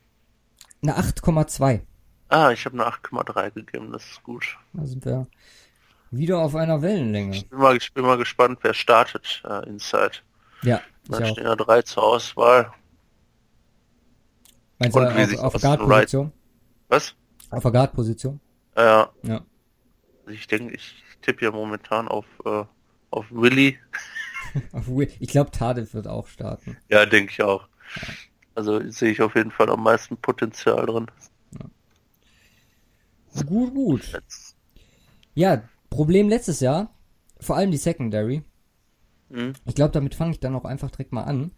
Eine 0.82 0.98
8,2. 0.98 1.82
Ah, 2.30 2.52
ich 2.52 2.66
habe 2.66 2.82
eine 2.82 2.92
8,3 2.92 3.52
gegeben, 3.52 3.92
das 3.92 4.04
ist 4.04 4.24
gut. 4.24 4.58
Da 4.74 4.86
sind 4.86 5.06
wir 5.06 5.28
wieder 6.12 6.40
auf 6.40 6.56
einer 6.56 6.82
Wellenlänge. 6.82 7.36
Ich 7.36 7.50
bin 7.50 7.60
mal, 7.60 7.78
ich 7.78 7.94
bin 7.94 8.04
mal 8.04 8.18
gespannt, 8.18 8.60
wer 8.62 8.74
startet 8.74 9.44
äh, 9.48 9.68
Inside. 9.68 10.18
Ja, 10.64 10.82
Da 11.08 11.20
ich 11.20 11.30
stehen 11.30 11.46
ja 11.46 11.56
drei 11.56 11.82
zur 11.82 12.04
Auswahl. 12.04 12.72
Meinst 14.80 14.96
du 14.96 15.00
Und 15.02 15.39
auf, 15.39 15.56
auf 15.56 15.62
Guard-Position? 15.62 16.32
Was? 16.89 17.15
Auf 17.50 17.63
der 17.63 17.72
Guard-Position? 17.72 18.39
Ja, 18.76 19.10
Ja. 19.24 19.41
ich 20.28 20.48
denke, 20.48 20.74
ich 20.76 20.96
tippe 21.22 21.46
ja 21.46 21.52
momentan 21.52 22.08
auf, 22.08 22.26
äh, 22.46 22.63
auf 23.12 23.26
Willy. 23.32 23.80
Ich 25.20 25.28
glaube, 25.28 25.52
Tadef 25.52 25.94
wird 25.94 26.08
auch 26.08 26.28
starten. 26.28 26.78
Ja, 26.88 27.06
denke 27.06 27.30
ich 27.34 27.41
auch. 27.44 27.68
Also 28.54 28.80
sehe 28.89 29.12
ich 29.12 29.22
auf 29.22 29.36
jeden 29.36 29.52
Fall 29.52 29.70
am 29.70 29.84
meisten 29.84 30.15
Potenzial 30.15 30.86
drin. 30.86 31.08
Gut, 33.46 33.74
gut. 33.74 34.13
Jetzt. 34.13 34.56
Ja, 35.34 35.62
Problem 35.89 36.30
letztes 36.30 36.62
Jahr, 36.62 36.94
vor 37.41 37.58
allem 37.58 37.72
die 37.72 37.78
Secondary. 37.78 38.44
Hm? 39.30 39.54
Ich 39.66 39.76
glaube, 39.76 39.92
damit 39.92 40.16
fange 40.16 40.32
ich 40.32 40.40
dann 40.40 40.56
auch 40.56 40.66
einfach 40.66 40.92
direkt 40.92 41.12
mal 41.12 41.24
an, 41.24 41.52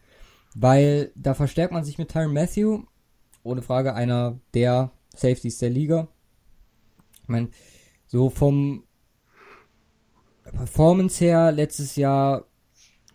weil 0.56 1.12
da 1.16 1.34
verstärkt 1.34 1.74
man 1.74 1.84
sich 1.84 1.98
mit 1.98 2.10
Tyron 2.10 2.34
Matthew, 2.34 2.84
ohne 3.44 3.62
Frage 3.62 3.94
einer 3.94 4.40
der 4.54 4.92
Safeties 5.16 5.58
der 5.58 5.70
Liga. 5.70 6.08
Ich 7.24 7.30
meine, 7.30 7.50
so 8.08 8.30
vom 8.30 8.84
Performance 10.44 11.24
her 11.24 11.52
letztes 11.52 11.96
Jahr 11.98 12.46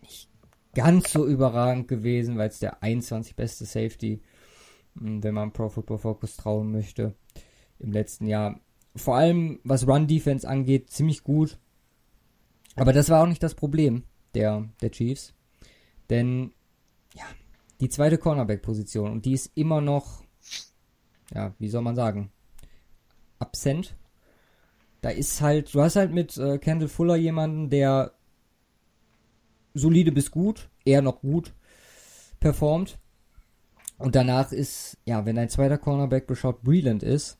nicht 0.01 0.29
ganz 0.75 1.11
so 1.11 1.25
überragend 1.25 1.87
gewesen, 1.87 2.37
weil 2.37 2.49
es 2.49 2.59
der 2.59 2.83
21 2.83 3.35
beste 3.35 3.65
Safety, 3.65 4.21
mh, 4.95 5.23
wenn 5.23 5.33
man 5.33 5.51
Pro 5.51 5.69
Football 5.69 5.97
Focus 5.97 6.37
trauen 6.37 6.71
möchte, 6.71 7.15
im 7.79 7.91
letzten 7.91 8.27
Jahr. 8.27 8.59
Vor 8.95 9.15
allem 9.15 9.59
was 9.63 9.87
Run 9.87 10.07
Defense 10.07 10.47
angeht, 10.47 10.91
ziemlich 10.91 11.23
gut. 11.23 11.57
Aber 12.75 12.93
das 12.93 13.09
war 13.09 13.23
auch 13.23 13.27
nicht 13.27 13.41
das 13.41 13.55
Problem 13.55 14.03
der, 14.33 14.67
der 14.81 14.91
Chiefs. 14.91 15.33
Denn, 16.09 16.53
ja, 17.15 17.25
die 17.79 17.89
zweite 17.89 18.17
Cornerback-Position 18.17 19.11
und 19.11 19.25
die 19.25 19.33
ist 19.33 19.51
immer 19.55 19.81
noch, 19.81 20.23
ja, 21.33 21.53
wie 21.59 21.69
soll 21.69 21.81
man 21.81 21.95
sagen, 21.95 22.31
absent. 23.39 23.95
Da 25.01 25.09
ist 25.09 25.41
halt, 25.41 25.73
du 25.73 25.81
hast 25.81 25.95
halt 25.97 26.13
mit 26.13 26.37
äh, 26.37 26.57
Kendall 26.57 26.87
Fuller 26.87 27.15
jemanden, 27.15 27.69
der 27.69 28.13
solide 29.73 30.11
bis 30.11 30.31
gut, 30.31 30.69
eher 30.85 31.01
noch 31.01 31.21
gut 31.21 31.53
performt. 32.39 32.99
Und 33.97 34.15
danach 34.15 34.51
ist, 34.51 34.97
ja, 35.05 35.25
wenn 35.25 35.35
dein 35.35 35.49
zweiter 35.49 35.77
Cornerback 35.77 36.29
Rashad 36.29 36.61
Breland 36.61 37.03
ist, 37.03 37.37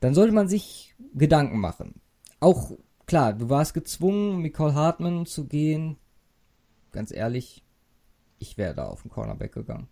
dann 0.00 0.14
sollte 0.14 0.32
man 0.32 0.48
sich 0.48 0.94
Gedanken 1.14 1.58
machen. 1.58 2.00
Auch 2.40 2.72
klar, 3.10 3.34
du 3.34 3.48
warst 3.50 3.74
gezwungen, 3.74 4.42
Nicole 4.42 4.74
Hartman 4.74 5.26
zu 5.26 5.46
gehen. 5.46 5.98
Ganz 6.92 7.12
ehrlich, 7.12 7.64
ich 8.38 8.58
wäre 8.58 8.74
da 8.74 8.86
auf 8.86 9.02
den 9.02 9.10
Cornerback 9.10 9.52
gegangen. 9.54 9.88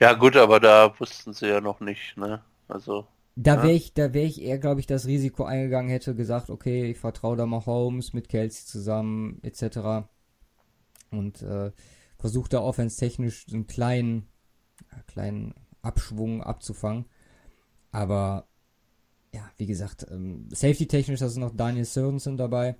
Ja 0.00 0.12
gut, 0.14 0.36
aber 0.36 0.60
da 0.60 0.98
wussten 0.98 1.32
sie 1.32 1.48
ja 1.48 1.60
noch 1.60 1.80
nicht, 1.80 2.16
ne? 2.16 2.42
Also, 2.68 3.06
Da 3.36 3.52
Ja. 3.56 3.62
wäre 3.62 3.74
ich, 3.74 3.94
da 3.94 4.12
wäre 4.14 4.26
ich 4.26 4.42
eher, 4.42 4.58
glaube 4.58 4.80
ich, 4.80 4.86
das 4.86 5.06
Risiko 5.06 5.44
eingegangen, 5.44 5.90
hätte 5.90 6.14
gesagt, 6.14 6.50
okay, 6.50 6.90
ich 6.90 6.98
vertraue 6.98 7.36
da 7.36 7.46
mal 7.46 7.64
Holmes 7.66 8.12
mit 8.12 8.28
Kelsey 8.28 8.66
zusammen, 8.66 9.38
etc. 9.42 10.08
Und 11.10 11.42
äh, 11.42 11.72
versuche 12.18 12.48
da 12.50 12.60
offense-technisch 12.60 13.46
einen 13.52 13.66
kleinen, 13.66 14.28
ja, 14.92 15.02
kleinen 15.08 15.54
Abschwung 15.82 16.42
abzufangen. 16.42 17.06
Aber 17.92 18.47
ja, 19.38 19.50
wie 19.56 19.66
gesagt, 19.66 20.06
ähm, 20.10 20.48
safety-technisch, 20.50 21.20
ist 21.20 21.36
noch 21.36 21.54
Daniel 21.56 21.84
Sorensen 21.84 22.36
dabei, 22.36 22.76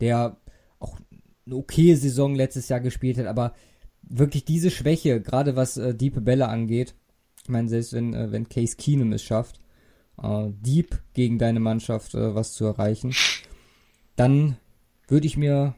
der 0.00 0.36
auch 0.78 0.98
eine 1.44 1.56
okaye 1.56 1.96
Saison 1.96 2.34
letztes 2.34 2.68
Jahr 2.68 2.80
gespielt 2.80 3.18
hat, 3.18 3.26
aber 3.26 3.54
wirklich 4.02 4.44
diese 4.44 4.70
Schwäche, 4.70 5.20
gerade 5.20 5.56
was 5.56 5.76
äh, 5.76 5.94
diepe 5.94 6.20
Bälle 6.20 6.48
angeht, 6.48 6.94
ich 7.42 7.48
meine, 7.48 7.68
selbst 7.68 7.92
wenn, 7.92 8.14
äh, 8.14 8.30
wenn 8.30 8.48
Case 8.48 8.76
Keenum 8.76 9.12
es 9.12 9.22
schafft, 9.22 9.60
äh, 10.22 10.50
deep 10.60 11.02
gegen 11.14 11.38
deine 11.38 11.58
Mannschaft 11.60 12.14
äh, 12.14 12.34
was 12.34 12.52
zu 12.52 12.64
erreichen, 12.64 13.12
dann 14.14 14.56
würde 15.08 15.26
ich 15.26 15.36
mir 15.36 15.74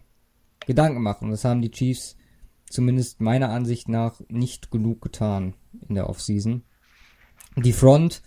Gedanken 0.67 1.03
machen. 1.03 1.31
Das 1.31 1.45
haben 1.45 1.63
die 1.63 1.71
Chiefs 1.71 2.17
zumindest 2.69 3.21
meiner 3.21 3.51
Ansicht 3.51 3.89
nach 3.89 4.21
nicht 4.29 4.71
genug 4.71 5.01
getan 5.01 5.55
in 5.89 5.95
der 5.95 6.11
Offseason. 6.11 6.63
Die 7.57 7.73
Front 7.73 8.23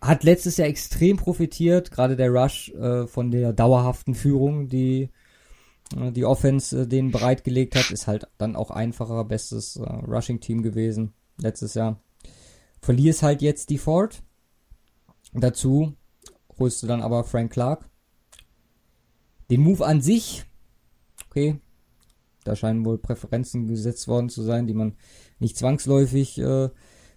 hat 0.00 0.24
letztes 0.24 0.56
Jahr 0.56 0.68
extrem 0.68 1.16
profitiert, 1.16 1.90
gerade 1.90 2.16
der 2.16 2.30
Rush 2.30 2.70
äh, 2.70 3.06
von 3.06 3.30
der 3.30 3.52
dauerhaften 3.52 4.14
Führung, 4.14 4.68
die 4.68 5.10
äh, 5.94 6.12
die 6.12 6.24
Offense 6.24 6.82
äh, 6.82 6.86
denen 6.86 7.10
bereitgelegt 7.10 7.76
hat, 7.76 7.90
ist 7.90 8.06
halt 8.06 8.28
dann 8.38 8.56
auch 8.56 8.70
einfacher, 8.70 9.24
bestes 9.24 9.76
äh, 9.76 9.82
Rushing-Team 9.82 10.62
gewesen 10.62 11.12
letztes 11.38 11.74
Jahr. 11.74 12.00
Verlierst 12.80 13.22
halt 13.22 13.42
jetzt 13.42 13.70
die 13.70 13.78
Ford. 13.78 14.22
Dazu 15.32 15.94
holst 16.58 16.82
du 16.82 16.86
dann 16.86 17.02
aber 17.02 17.24
Frank 17.24 17.52
Clark. 17.52 17.88
Den 19.50 19.60
Move 19.60 19.84
an 19.84 20.00
sich, 20.00 20.44
okay, 21.28 21.60
da 22.44 22.56
scheinen 22.56 22.84
wohl 22.84 22.98
Präferenzen 22.98 23.66
gesetzt 23.66 24.08
worden 24.08 24.28
zu 24.28 24.42
sein, 24.42 24.66
die 24.66 24.74
man 24.74 24.96
nicht 25.38 25.56
zwangsläufig 25.56 26.38
äh, 26.38 26.70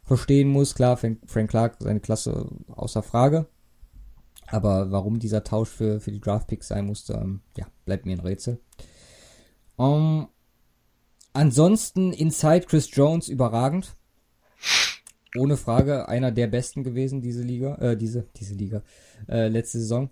verstehen 0.09 0.49
muss. 0.49 0.73
Klar, 0.73 0.97
Frank, 0.97 1.49
Clark, 1.51 1.77
seine 1.79 1.99
Klasse 1.99 2.49
außer 2.67 3.03
Frage. 3.03 3.47
Aber 4.47 4.89
warum 4.91 5.19
dieser 5.19 5.43
Tausch 5.43 5.69
für, 5.69 5.99
für 5.99 6.11
die 6.11 6.19
Draftpicks 6.19 6.67
sein 6.67 6.87
musste, 6.87 7.13
ähm, 7.13 7.41
ja, 7.55 7.67
bleibt 7.85 8.07
mir 8.07 8.13
ein 8.13 8.19
Rätsel. 8.19 8.59
Ähm, 9.77 10.27
ansonsten 11.33 12.11
Inside 12.11 12.65
Chris 12.65 12.89
Jones 12.91 13.29
überragend. 13.29 13.95
Ohne 15.37 15.57
Frage 15.57 16.09
einer 16.09 16.31
der 16.31 16.47
besten 16.47 16.83
gewesen, 16.83 17.21
diese 17.21 17.43
Liga, 17.43 17.75
äh, 17.75 17.95
diese, 17.95 18.27
diese 18.35 18.55
Liga, 18.55 18.81
äh, 19.27 19.47
letzte 19.47 19.77
Saison. 19.77 20.09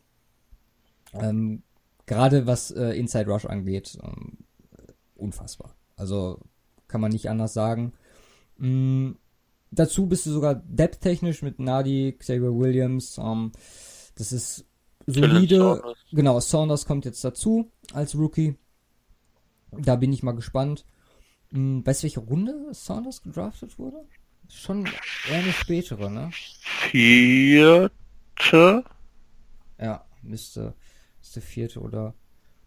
Ähm, 1.13 1.63
Gerade 2.05 2.45
was 2.45 2.69
äh, 2.69 2.91
Inside 2.91 3.31
Rush 3.31 3.47
angeht, 3.47 3.97
ähm, 4.03 4.37
unfassbar. 5.15 5.75
Also 5.95 6.39
kann 6.87 7.01
man 7.01 7.11
nicht 7.11 7.31
anders 7.31 7.55
sagen. 7.55 7.93
Mm, 8.57 9.13
dazu 9.79 10.07
bist 10.07 10.25
du 10.25 10.31
sogar 10.31 10.55
depth-technisch 10.55 11.41
mit 11.41 11.59
Nadi, 11.59 12.15
Xavier 12.17 12.53
Williams. 12.53 13.17
Ähm, 13.17 13.51
das 14.15 14.31
ist 14.31 14.65
solide. 15.05 15.57
Saunders. 15.57 15.97
Genau, 16.11 16.39
Saunders 16.39 16.85
kommt 16.85 17.05
jetzt 17.05 17.23
dazu 17.23 17.71
als 17.93 18.15
Rookie. 18.15 18.55
Da 19.71 19.95
bin 19.95 20.11
ich 20.13 20.23
mal 20.23 20.33
gespannt. 20.33 20.85
Hm, 21.51 21.85
weißt 21.85 22.01
du, 22.01 22.03
welche 22.05 22.19
Runde 22.19 22.69
Saunders 22.71 23.21
gedraftet 23.21 23.77
wurde? 23.79 23.97
Schon 24.49 24.85
eher 25.29 25.39
eine 25.39 25.51
spätere, 25.51 26.09
ne? 26.09 26.29
Vierte? 26.89 28.83
Ja, 29.79 30.05
müsste, 30.23 30.73
müsste 31.19 31.41
vierte 31.41 31.79
oder 31.81 32.13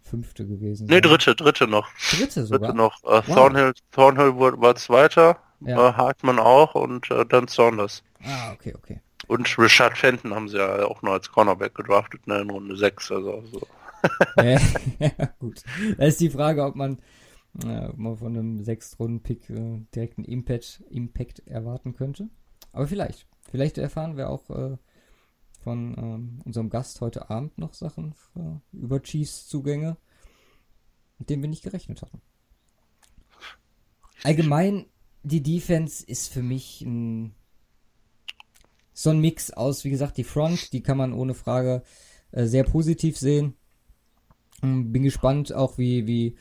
fünfte 0.03 0.46
gewesen 0.46 0.87
Nee, 0.87 0.94
sein. 0.94 1.03
dritte, 1.03 1.35
dritte 1.35 1.66
noch. 1.66 1.88
Dritte 2.16 2.44
sogar. 2.46 2.68
Dritte 2.73 2.77
noch. 2.77 3.03
Äh, 3.05 3.23
Wow. 3.27 3.35
Thornhill, 3.35 3.73
Thornhill 3.92 4.37
war, 4.38 4.61
war 4.61 4.77
Zweiter, 4.77 5.38
Ja. 5.61 5.90
äh, 5.90 5.92
Hartmann 5.94 6.38
auch 6.38 6.75
und 6.75 7.11
äh, 7.11 7.25
dann 7.27 7.49
Saunders. 7.49 8.03
Ah, 8.23 8.53
okay, 8.53 8.75
okay. 8.77 9.01
Und 9.27 9.59
Richard 9.59 9.96
Fenton 9.96 10.35
haben 10.35 10.49
sie 10.49 10.57
ja 10.57 10.85
auch 10.87 11.03
noch 11.03 11.12
als 11.12 11.31
Cornerback 11.31 11.75
gedraftet, 11.75 12.27
ne, 12.27 12.40
in 12.40 12.51
Runde 12.51 12.77
6, 12.77 13.12
also 13.12 13.44
so. 13.53 13.66
ja, 14.42 14.59
gut. 15.38 15.62
Da 15.99 16.07
ist 16.07 16.20
die 16.20 16.31
Frage, 16.31 16.64
ob 16.64 16.75
man, 16.75 16.99
äh, 17.62 17.87
ob 17.87 17.99
man 17.99 18.16
von 18.16 18.37
einem 18.37 18.64
Sechstrunden-Pick 18.64 19.51
äh, 19.51 19.83
direkt 19.94 20.18
einen 20.18 20.25
Impact, 20.25 20.83
Impact 20.90 21.46
erwarten 21.46 21.94
könnte. 21.94 22.29
Aber 22.73 22.87
vielleicht. 22.87 23.27
Vielleicht 23.51 23.79
erfahren 23.79 24.16
wir 24.16 24.31
auch 24.31 24.49
äh, 24.51 24.77
von 25.62 25.96
ähm, 25.99 26.42
unserem 26.44 26.70
Gast 26.70 27.01
heute 27.01 27.31
Abend 27.31 27.59
noch 27.59 27.75
Sachen 27.75 28.14
für, 28.14 28.61
über 28.73 29.03
Chiefs-Zugänge, 29.03 29.96
mit 31.18 31.31
denen 31.31 31.42
wir 31.42 31.51
nicht 31.51 31.62
gerechnet 31.62 32.03
hatten. 32.03 32.23
Allgemein, 34.23 34.87
die 35.22 35.42
Defense 35.42 36.04
ist 36.06 36.33
für 36.33 36.42
mich 36.42 36.83
ein, 36.83 37.35
so 38.92 39.11
ein 39.11 39.20
Mix 39.20 39.50
aus, 39.50 39.85
wie 39.85 39.90
gesagt, 39.90 40.16
die 40.16 40.24
Front, 40.24 40.72
die 40.72 40.83
kann 40.83 40.98
man 40.98 41.12
ohne 41.12 41.35
Frage 41.35 41.83
äh, 42.33 42.46
sehr 42.46 42.64
positiv 42.64 43.16
sehen. 43.16 43.54
Ähm, 44.62 44.92
bin 44.92 45.02
gespannt 45.02 45.52
auch, 45.52 45.78
wie, 45.78 46.06
wie 46.06 46.37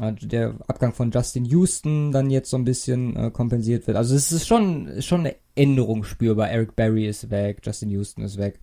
äh, 0.00 0.12
der 0.14 0.56
Abgang 0.66 0.92
von 0.92 1.10
Justin 1.10 1.44
Houston 1.44 2.12
dann 2.12 2.30
jetzt 2.30 2.50
so 2.50 2.56
ein 2.56 2.64
bisschen 2.64 3.16
äh, 3.16 3.30
kompensiert 3.30 3.86
wird. 3.86 3.96
Also 3.96 4.14
es 4.14 4.32
ist 4.32 4.46
schon, 4.46 5.02
schon 5.02 5.20
eine 5.20 5.36
Änderung 5.54 6.04
spürbar. 6.04 6.50
Eric 6.50 6.76
Berry 6.76 7.06
ist 7.06 7.30
weg, 7.30 7.60
Justin 7.62 7.90
Houston 7.90 8.22
ist 8.22 8.38
weg. 8.38 8.60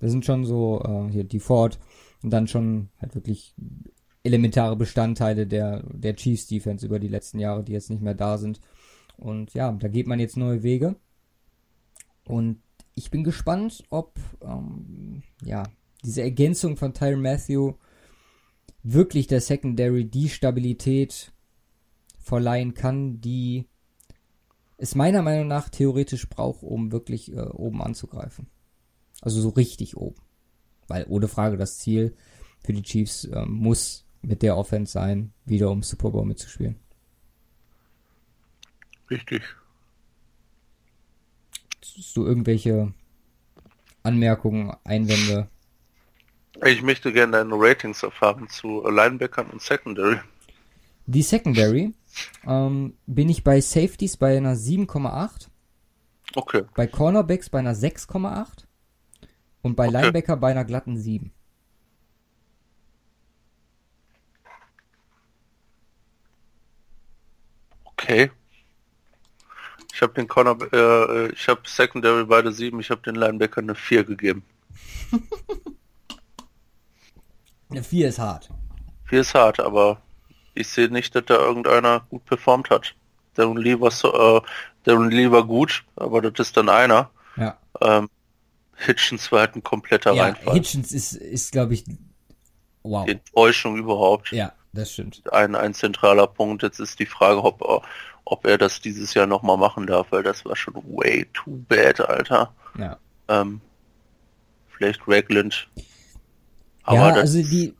Das 0.00 0.10
sind 0.10 0.24
schon 0.24 0.44
so, 0.44 0.82
äh, 0.84 1.12
hier 1.12 1.24
die 1.24 1.40
Ford 1.40 1.78
und 2.22 2.30
dann 2.30 2.48
schon 2.48 2.88
halt 3.00 3.14
wirklich 3.14 3.54
elementare 4.22 4.76
Bestandteile 4.76 5.46
der, 5.46 5.82
der 5.92 6.14
Chiefs 6.16 6.46
Defense 6.46 6.84
über 6.84 6.98
die 6.98 7.08
letzten 7.08 7.38
Jahre, 7.38 7.64
die 7.64 7.72
jetzt 7.72 7.90
nicht 7.90 8.02
mehr 8.02 8.14
da 8.14 8.38
sind. 8.38 8.60
Und 9.20 9.54
ja, 9.54 9.70
da 9.72 9.88
geht 9.88 10.06
man 10.06 10.18
jetzt 10.18 10.36
neue 10.36 10.62
Wege. 10.62 10.96
Und 12.24 12.60
ich 12.94 13.10
bin 13.10 13.22
gespannt, 13.22 13.84
ob 13.90 14.18
ähm, 14.42 15.22
ja, 15.44 15.64
diese 16.04 16.22
Ergänzung 16.22 16.76
von 16.76 16.94
Tyron 16.94 17.22
Matthew 17.22 17.74
wirklich 18.82 19.26
der 19.26 19.40
Secondary 19.40 20.06
die 20.06 20.28
Stabilität 20.28 21.32
verleihen 22.18 22.74
kann, 22.74 23.20
die 23.20 23.66
es 24.78 24.94
meiner 24.94 25.20
Meinung 25.20 25.48
nach 25.48 25.68
theoretisch 25.68 26.28
braucht, 26.28 26.62
um 26.62 26.90
wirklich 26.90 27.32
äh, 27.32 27.40
oben 27.40 27.82
anzugreifen. 27.82 28.46
Also 29.20 29.40
so 29.42 29.50
richtig 29.50 29.96
oben. 29.96 30.16
Weil 30.88 31.04
ohne 31.08 31.28
Frage 31.28 31.58
das 31.58 31.76
Ziel 31.78 32.14
für 32.60 32.72
die 32.72 32.82
Chiefs 32.82 33.24
äh, 33.24 33.44
muss 33.44 34.06
mit 34.22 34.42
der 34.42 34.56
Offense 34.56 34.92
sein, 34.92 35.32
wieder 35.44 35.70
um 35.70 35.82
Super 35.82 36.10
Bowl 36.10 36.24
mitzuspielen. 36.24 36.76
Richtig. 39.10 39.42
Hast 41.96 42.16
du 42.16 42.24
irgendwelche 42.24 42.92
Anmerkungen, 44.02 44.72
Einwände? 44.84 45.48
Ich 46.64 46.82
möchte 46.82 47.12
gerne 47.12 47.38
deine 47.38 47.54
Ratings 47.54 48.02
erfahren 48.02 48.48
zu 48.48 48.86
Linebackern 48.86 49.50
und 49.50 49.60
Secondary. 49.60 50.18
Die 51.06 51.22
Secondary 51.22 51.92
ähm, 52.46 52.96
bin 53.06 53.28
ich 53.28 53.42
bei 53.42 53.60
Safeties 53.60 54.16
bei 54.16 54.36
einer 54.36 54.54
7,8. 54.54 55.48
Okay. 56.34 56.62
Bei 56.74 56.86
Cornerbacks 56.86 57.50
bei 57.50 57.58
einer 57.58 57.74
6,8. 57.74 58.64
Und 59.62 59.76
bei 59.76 59.88
Okay. 59.88 60.00
Linebacker 60.00 60.36
bei 60.36 60.52
einer 60.52 60.64
glatten 60.64 60.96
7. 60.96 61.32
Okay. 67.84 68.30
Ich 70.00 70.02
habe 70.02 70.14
den 70.14 70.28
Corner, 70.28 70.56
äh, 70.72 71.30
ich 71.30 71.46
habe 71.46 71.60
Secondary 71.66 72.24
beide 72.24 72.52
sieben, 72.52 72.80
ich 72.80 72.88
habe 72.88 73.02
den 73.02 73.16
Linebacker 73.16 73.60
eine 73.60 73.74
4 73.74 74.04
gegeben. 74.04 74.42
Eine 77.68 77.84
4 77.84 78.08
ist 78.08 78.18
hart. 78.18 78.48
4 79.04 79.20
ist 79.20 79.34
hart, 79.34 79.60
aber 79.60 80.00
ich 80.54 80.68
sehe 80.68 80.88
nicht, 80.88 81.14
dass 81.14 81.26
da 81.26 81.34
irgendeiner 81.34 82.00
gut 82.08 82.24
performt 82.24 82.70
hat. 82.70 82.94
Darren 83.34 83.58
Lee 83.58 83.78
war, 83.78 83.90
so, 83.90 84.38
äh, 84.38 84.40
Darren 84.84 85.10
Lee 85.10 85.30
war 85.30 85.46
gut, 85.46 85.84
aber 85.96 86.22
das 86.22 86.48
ist 86.48 86.56
dann 86.56 86.70
einer. 86.70 87.10
Ja. 87.36 87.58
Ähm, 87.82 88.08
Hitchens 88.76 89.30
war 89.30 89.40
halt 89.40 89.54
ein 89.54 89.62
kompletter 89.62 90.14
Ja, 90.14 90.24
Reinfall. 90.24 90.54
Hitchens 90.54 90.92
ist, 90.92 91.12
ist 91.12 91.52
glaube 91.52 91.74
ich, 91.74 91.84
wow. 92.82 93.04
Die 93.04 93.12
Enttäuschung 93.12 93.76
überhaupt. 93.76 94.32
Ja, 94.32 94.54
das 94.72 94.92
stimmt. 94.92 95.22
Ein, 95.32 95.54
ein 95.54 95.74
zentraler 95.74 96.26
Punkt. 96.26 96.62
Jetzt 96.62 96.78
ist 96.78 96.98
die 96.98 97.06
Frage, 97.06 97.42
ob, 97.42 97.62
er- 97.62 97.82
ob 98.24 98.46
er 98.46 98.58
das 98.58 98.80
dieses 98.80 99.14
Jahr 99.14 99.26
nochmal 99.26 99.56
machen 99.56 99.86
darf, 99.86 100.12
weil 100.12 100.22
das 100.22 100.44
war 100.44 100.54
schon 100.56 100.74
way 100.74 101.26
too 101.32 101.58
bad, 101.68 102.00
Alter. 102.00 102.54
Ja. 102.78 102.98
Ähm, 103.28 103.60
vielleicht 104.68 105.00
Ragland. 105.06 105.68
Aber 106.82 106.96
Ja, 106.96 107.12
also 107.14 107.42
die- 107.42 107.74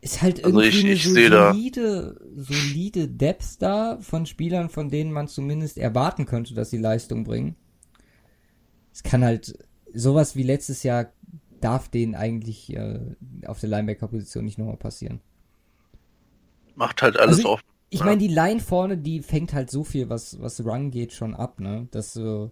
ist- 0.00 0.22
halt 0.22 0.44
Also 0.44 0.60
irgendwie 0.60 0.78
ich- 0.78 0.84
eine 0.84 0.92
ich 0.94 1.04
seh 1.08 1.28
da- 1.28 1.52
solide, 1.52 2.20
solide 2.36 3.08
Depth 3.08 3.60
da 3.60 3.98
von 4.00 4.26
Spielern, 4.26 4.68
von 4.68 4.88
denen 4.90 5.12
man 5.12 5.28
zumindest 5.28 5.78
erwarten 5.78 6.26
könnte, 6.26 6.54
dass 6.54 6.70
sie 6.70 6.78
Leistung 6.78 7.24
bringen. 7.24 7.54
Es 8.92 9.02
kann 9.02 9.24
halt, 9.24 9.56
sowas 9.94 10.34
wie 10.36 10.42
letztes 10.42 10.82
Jahr 10.82 11.12
darf 11.60 11.88
denen 11.88 12.14
eigentlich 12.16 12.74
äh, 12.74 12.98
auf 13.46 13.60
der 13.60 13.68
Linebacker-Position 13.68 14.44
nicht 14.44 14.58
nochmal 14.58 14.76
passieren. 14.76 15.20
Macht 16.76 17.02
halt 17.02 17.18
alles 17.18 17.38
Also 17.38 17.50
offen. 17.50 17.64
Ich 17.90 18.00
Ja. 18.00 18.06
meine, 18.06 18.18
die 18.18 18.28
Line 18.28 18.60
vorne, 18.60 18.96
die 18.98 19.22
fängt 19.22 19.52
halt 19.52 19.70
so 19.70 19.84
viel, 19.84 20.08
was, 20.08 20.40
was 20.40 20.64
Run 20.64 20.90
geht, 20.90 21.12
schon 21.12 21.34
ab, 21.34 21.60
ne? 21.60 21.88
Dass 21.90 22.14
du 22.14 22.50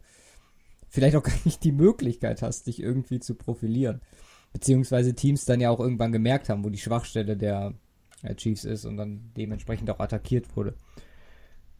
vielleicht 0.88 1.16
auch 1.16 1.22
gar 1.24 1.38
nicht 1.44 1.64
die 1.64 1.72
Möglichkeit 1.72 2.42
hast, 2.42 2.66
dich 2.66 2.80
irgendwie 2.80 3.20
zu 3.20 3.34
profilieren. 3.34 4.00
Beziehungsweise 4.52 5.14
Teams 5.14 5.44
dann 5.44 5.60
ja 5.60 5.70
auch 5.70 5.80
irgendwann 5.80 6.12
gemerkt 6.12 6.48
haben, 6.48 6.64
wo 6.64 6.70
die 6.70 6.78
Schwachstelle 6.78 7.36
der, 7.36 7.74
der 8.22 8.36
Chiefs 8.36 8.64
ist 8.64 8.84
und 8.84 8.96
dann 8.96 9.32
dementsprechend 9.36 9.90
auch 9.90 10.00
attackiert 10.00 10.56
wurde. 10.56 10.74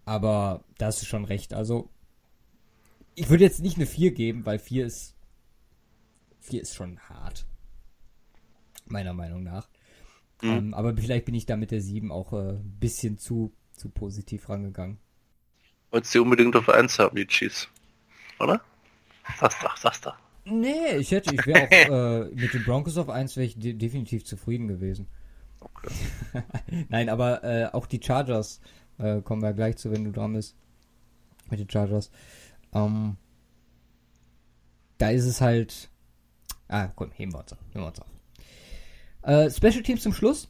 Aber 0.04 0.64
da 0.78 0.86
hast 0.86 1.02
du 1.02 1.06
schon 1.06 1.24
recht. 1.24 1.54
Also, 1.54 1.90
ich 3.14 3.28
würde 3.28 3.44
jetzt 3.44 3.60
nicht 3.60 3.76
eine 3.76 3.86
4 3.86 4.12
geben, 4.12 4.46
weil 4.46 4.58
4 4.58 4.86
ist, 4.86 5.14
4 6.40 6.62
ist 6.62 6.74
schon 6.74 6.98
hart. 7.08 7.46
Meiner 8.86 9.12
Meinung 9.14 9.42
nach. 9.42 9.68
Mhm. 10.42 10.50
Ähm, 10.50 10.74
aber 10.74 10.96
vielleicht 10.96 11.24
bin 11.24 11.34
ich 11.34 11.46
da 11.46 11.56
mit 11.56 11.70
der 11.70 11.80
7 11.80 12.10
auch 12.10 12.32
äh, 12.32 12.52
ein 12.52 12.76
bisschen 12.80 13.18
zu, 13.18 13.52
zu 13.72 13.88
positiv 13.88 14.48
rangegangen. 14.48 14.98
Wolltest 15.90 16.14
du 16.14 16.22
unbedingt 16.22 16.56
auf 16.56 16.68
1 16.68 16.98
haben, 16.98 17.16
die 17.16 17.26
Chiefs. 17.26 17.68
Oder? 18.38 18.60
Sag's 19.38 19.56
doch, 19.60 19.76
sag's 19.76 20.00
doch. 20.00 20.16
Nee, 20.44 20.96
ich 20.96 21.10
hätte, 21.10 21.34
ich 21.34 21.46
wäre 21.46 21.64
auch 21.64 21.70
äh, 21.70 22.34
mit 22.34 22.54
den 22.54 22.64
Broncos 22.64 22.96
auf 22.96 23.08
1 23.08 23.36
wäre 23.36 23.46
ich 23.46 23.58
de 23.58 23.74
definitiv 23.74 24.24
zufrieden 24.24 24.68
gewesen. 24.68 25.06
Okay. 25.60 25.92
Nein, 26.88 27.08
aber 27.08 27.44
äh, 27.44 27.66
auch 27.72 27.86
die 27.86 28.00
Chargers 28.02 28.60
äh, 28.98 29.20
kommen 29.20 29.42
wir 29.42 29.52
gleich 29.52 29.76
zu, 29.76 29.90
wenn 29.90 30.04
du 30.04 30.12
dran 30.12 30.32
bist. 30.32 30.56
Mit 31.50 31.60
den 31.60 31.68
Chargers. 31.68 32.10
Ähm, 32.72 33.16
da 34.98 35.10
ist 35.10 35.26
es 35.26 35.40
halt. 35.40 35.90
Ah, 36.68 36.88
komm, 36.94 37.10
heben 37.12 37.32
wir 37.32 37.40
uns 37.40 37.52
auf. 37.52 37.58
Heben 37.72 37.82
wir 37.82 37.88
uns 37.88 38.00
auf. 38.00 38.06
Äh, 39.22 39.50
Special 39.50 39.82
Teams 39.82 40.02
zum 40.02 40.12
Schluss. 40.12 40.48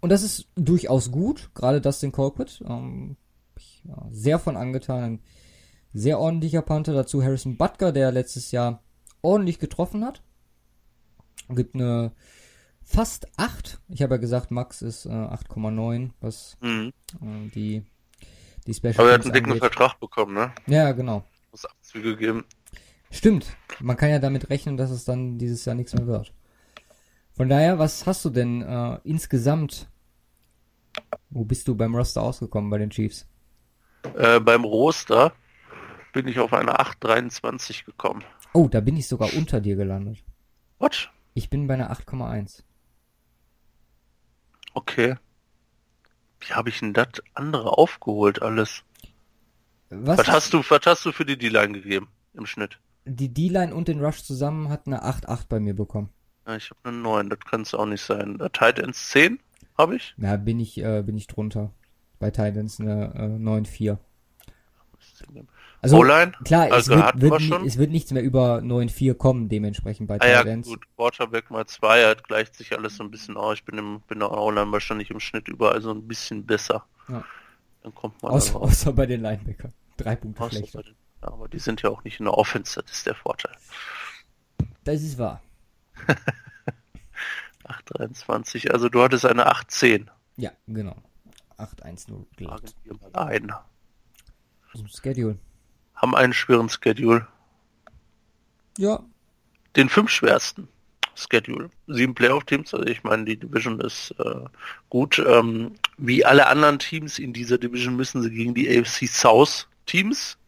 Und 0.00 0.10
das 0.10 0.22
ist 0.22 0.48
durchaus 0.56 1.10
gut, 1.12 1.50
gerade 1.54 1.80
Dustin 1.80 2.10
Colquitt. 2.12 2.62
Ähm, 2.68 3.16
war 3.84 4.08
sehr 4.10 4.38
von 4.38 4.56
angetan. 4.56 5.02
Ein 5.04 5.20
sehr 5.92 6.18
ordentlicher 6.18 6.62
Panther. 6.62 6.92
Dazu 6.92 7.22
Harrison 7.22 7.56
Butker, 7.56 7.92
der 7.92 8.10
letztes 8.12 8.50
Jahr 8.50 8.82
ordentlich 9.20 9.58
getroffen 9.58 10.04
hat. 10.04 10.22
Gibt 11.48 11.74
eine 11.74 12.12
fast 12.82 13.26
8. 13.38 13.80
Ich 13.88 14.02
habe 14.02 14.14
ja 14.14 14.20
gesagt, 14.20 14.50
Max 14.50 14.82
ist 14.82 15.06
äh, 15.06 15.10
8,9, 15.10 16.10
was 16.20 16.56
Mhm. 16.60 16.92
äh, 17.20 17.48
die, 17.54 17.82
die 18.66 18.74
Special 18.74 18.94
Aber 18.98 19.08
er 19.10 19.14
hat 19.14 19.24
einen 19.24 19.32
dicken. 19.32 19.56
Vertrag 19.58 20.00
bekommen, 20.00 20.34
ne? 20.34 20.52
Ja, 20.66 20.90
genau. 20.92 21.24
Muss 21.52 21.64
Abzüge 21.64 22.16
geben. 22.16 22.44
Stimmt. 23.10 23.46
Man 23.80 23.96
kann 23.96 24.10
ja 24.10 24.18
damit 24.18 24.50
rechnen, 24.50 24.76
dass 24.76 24.90
es 24.90 25.04
dann 25.04 25.38
dieses 25.38 25.64
Jahr 25.64 25.74
nichts 25.76 25.94
mehr 25.94 26.06
wird. 26.06 26.32
Von 27.34 27.48
daher, 27.48 27.78
was 27.78 28.06
hast 28.06 28.24
du 28.24 28.30
denn 28.30 28.62
äh, 28.62 28.98
insgesamt? 29.04 29.88
Wo 31.30 31.44
bist 31.44 31.66
du 31.68 31.74
beim 31.74 31.94
Roster 31.94 32.22
ausgekommen 32.22 32.70
bei 32.70 32.78
den 32.78 32.90
Chiefs? 32.90 33.26
Äh, 34.16 34.40
beim 34.40 34.64
Roster 34.64 35.32
bin 36.12 36.28
ich 36.28 36.38
auf 36.38 36.52
eine 36.52 36.78
8,23 36.78 37.84
gekommen. 37.84 38.22
Oh, 38.52 38.68
da 38.68 38.80
bin 38.80 38.96
ich 38.96 39.08
sogar 39.08 39.32
unter 39.34 39.60
dir 39.60 39.76
gelandet. 39.76 40.18
What? 40.78 41.10
Ich 41.32 41.48
bin 41.48 41.66
bei 41.66 41.74
einer 41.74 41.90
8,1. 41.90 42.62
Okay. 44.74 45.16
Wie 46.40 46.52
habe 46.52 46.68
ich 46.68 46.80
denn 46.80 46.92
das 46.92 47.08
andere 47.34 47.78
aufgeholt 47.78 48.42
alles? 48.42 48.82
Was, 49.88 50.18
Was 50.18 50.28
hast 50.28 50.52
du, 50.52 50.62
was 50.68 50.80
hast 50.84 51.04
du 51.04 51.12
für 51.12 51.24
die 51.24 51.38
D-Line 51.38 51.72
gegeben 51.72 52.08
im 52.34 52.46
Schnitt? 52.46 52.78
Die 53.04 53.32
D-Line 53.32 53.74
und 53.74 53.88
den 53.88 54.04
Rush 54.04 54.22
zusammen 54.22 54.68
hat 54.68 54.86
eine 54.86 55.04
8,8 55.04 55.48
bei 55.48 55.60
mir 55.60 55.74
bekommen. 55.74 56.10
Ja, 56.46 56.56
ich 56.56 56.70
habe 56.70 56.80
eine 56.84 56.96
9, 56.98 57.30
das 57.30 57.38
kann 57.40 57.62
es 57.62 57.74
auch 57.74 57.86
nicht 57.86 58.02
sein. 58.02 58.40
Äh, 58.40 58.50
Tight 58.50 58.78
Ends 58.78 59.10
10 59.10 59.38
habe 59.78 59.96
ich. 59.96 60.14
Na, 60.16 60.36
bin 60.36 60.58
ich, 60.60 60.78
äh, 60.82 61.02
bin 61.02 61.16
ich 61.16 61.26
drunter. 61.26 61.70
Bei 62.18 62.30
Titans 62.30 62.78
eine 62.80 63.12
äh, 63.14 63.42
9,4. 63.42 63.98
Also, 65.80 65.96
O-Line? 65.98 66.32
klar, 66.44 66.66
es, 66.68 66.72
Also 66.72 66.90
wird, 66.94 67.02
hatten 67.04 67.20
wird, 67.20 67.32
wir 67.32 67.38
ni- 67.40 67.46
schon. 67.48 67.66
es 67.66 67.76
wird 67.78 67.90
nichts 67.90 68.12
mehr 68.12 68.22
über 68.22 68.58
9,4 68.58 69.14
kommen, 69.14 69.48
dementsprechend 69.48 70.06
bei 70.06 70.20
Ah 70.20 70.26
ja, 70.28 70.42
Titans. 70.42 70.68
gut. 70.68 70.84
Quarterback 70.96 71.50
mal 71.50 71.66
2, 71.66 72.06
hat 72.06 72.24
gleicht 72.24 72.54
sich 72.54 72.72
alles 72.76 72.96
so 72.96 73.02
ein 73.04 73.10
bisschen 73.10 73.36
aus. 73.36 73.54
Ich 73.58 73.64
bin 73.64 73.78
im, 73.78 74.00
bin 74.02 74.20
der 74.20 74.30
O-Line 74.30 74.70
wahrscheinlich 74.70 75.10
im 75.10 75.18
Schnitt 75.20 75.48
überall 75.48 75.80
so 75.82 75.90
ein 75.90 76.06
bisschen 76.06 76.46
besser. 76.46 76.84
Ja. 77.08 77.24
Dann 77.82 77.94
kommt 77.94 78.22
man 78.22 78.30
Außer, 78.32 78.60
außer 78.60 78.92
bei 78.92 79.06
den 79.06 79.22
Linebackern. 79.22 79.72
Drei 79.96 80.14
Punkte 80.14 80.50
schlechter. 80.50 80.82
den- 80.84 80.94
Ja, 81.20 81.28
aber 81.32 81.48
die 81.48 81.58
sind 81.58 81.82
ja 81.82 81.90
auch 81.90 82.04
nicht 82.04 82.20
in 82.20 82.26
der 82.26 82.34
Offense, 82.38 82.80
das 82.80 82.92
ist 82.92 83.06
der 83.06 83.16
Vorteil. 83.16 83.52
Das 84.84 85.02
ist 85.02 85.18
wahr. 85.18 85.42
8,23. 87.64 88.70
Also 88.70 88.88
du 88.88 89.02
hattest 89.02 89.26
eine 89.26 89.50
8,10. 89.50 90.06
Ja, 90.36 90.52
genau. 90.66 90.96
8-1-0 91.58 92.24
glatt. 92.36 92.74
Ein. 93.12 93.52
Aus 94.72 94.80
dem 94.80 94.88
Schedule. 94.88 95.38
Haben 95.94 96.14
einen 96.14 96.32
schweren 96.32 96.68
Schedule. 96.68 97.26
Ja, 98.78 99.04
Den 99.76 99.88
fünf 99.88 100.10
schwersten 100.10 100.68
Schedule. 101.14 101.70
Sieben 101.86 102.14
Playoff-Teams, 102.14 102.72
also 102.72 102.86
ich 102.86 103.04
meine, 103.04 103.24
die 103.24 103.36
Division 103.36 103.80
ist 103.80 104.14
äh, 104.18 104.44
gut. 104.88 105.18
Ähm, 105.18 105.74
wie 105.98 106.24
alle 106.24 106.46
anderen 106.46 106.78
Teams 106.78 107.18
in 107.18 107.32
dieser 107.32 107.58
Division 107.58 107.96
müssen 107.96 108.22
sie 108.22 108.30
gegen 108.30 108.54
die 108.54 108.68
AFC 108.68 109.06
South 109.06 109.68
Teams 109.86 110.38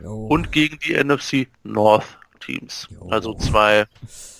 jo. 0.00 0.26
und 0.26 0.50
gegen 0.50 0.78
die 0.78 0.94
NFC 0.94 1.48
North 1.62 2.18
Teams. 2.40 2.88
Jo. 2.90 3.08
Also 3.10 3.34
zwei 3.34 3.86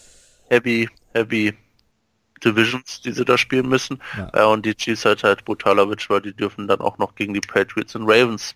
heavy, 0.49 0.89
heavy 1.15 1.55
Divisions, 2.45 3.01
die 3.01 3.13
sie 3.13 3.25
da 3.25 3.37
spielen 3.37 3.69
müssen. 3.69 4.01
Ja. 4.17 4.31
Äh, 4.33 4.47
und 4.47 4.65
die 4.65 4.75
Chiefs 4.75 5.05
halt 5.05 5.25
halt 5.25 5.45
brutalerwitsch, 5.45 6.09
weil 6.11 6.23
die 6.23 6.35
dürfen 6.35 6.69
dann 6.69 6.81
auch 6.81 6.99
noch 6.99 7.15
gegen 7.15 7.35
die 7.35 7.41
Patriots 7.41 7.95
und 7.95 8.09
Ravens. 8.09 8.55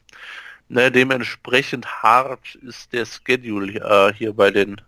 Ne, 0.69 0.91
dementsprechend 0.91 1.87
hart 2.03 2.55
ist 2.57 2.93
der 2.93 3.05
Schedule 3.05 3.81
äh, 3.81 4.15
hier 4.15 4.33
bei 4.33 4.51
den 4.51 4.81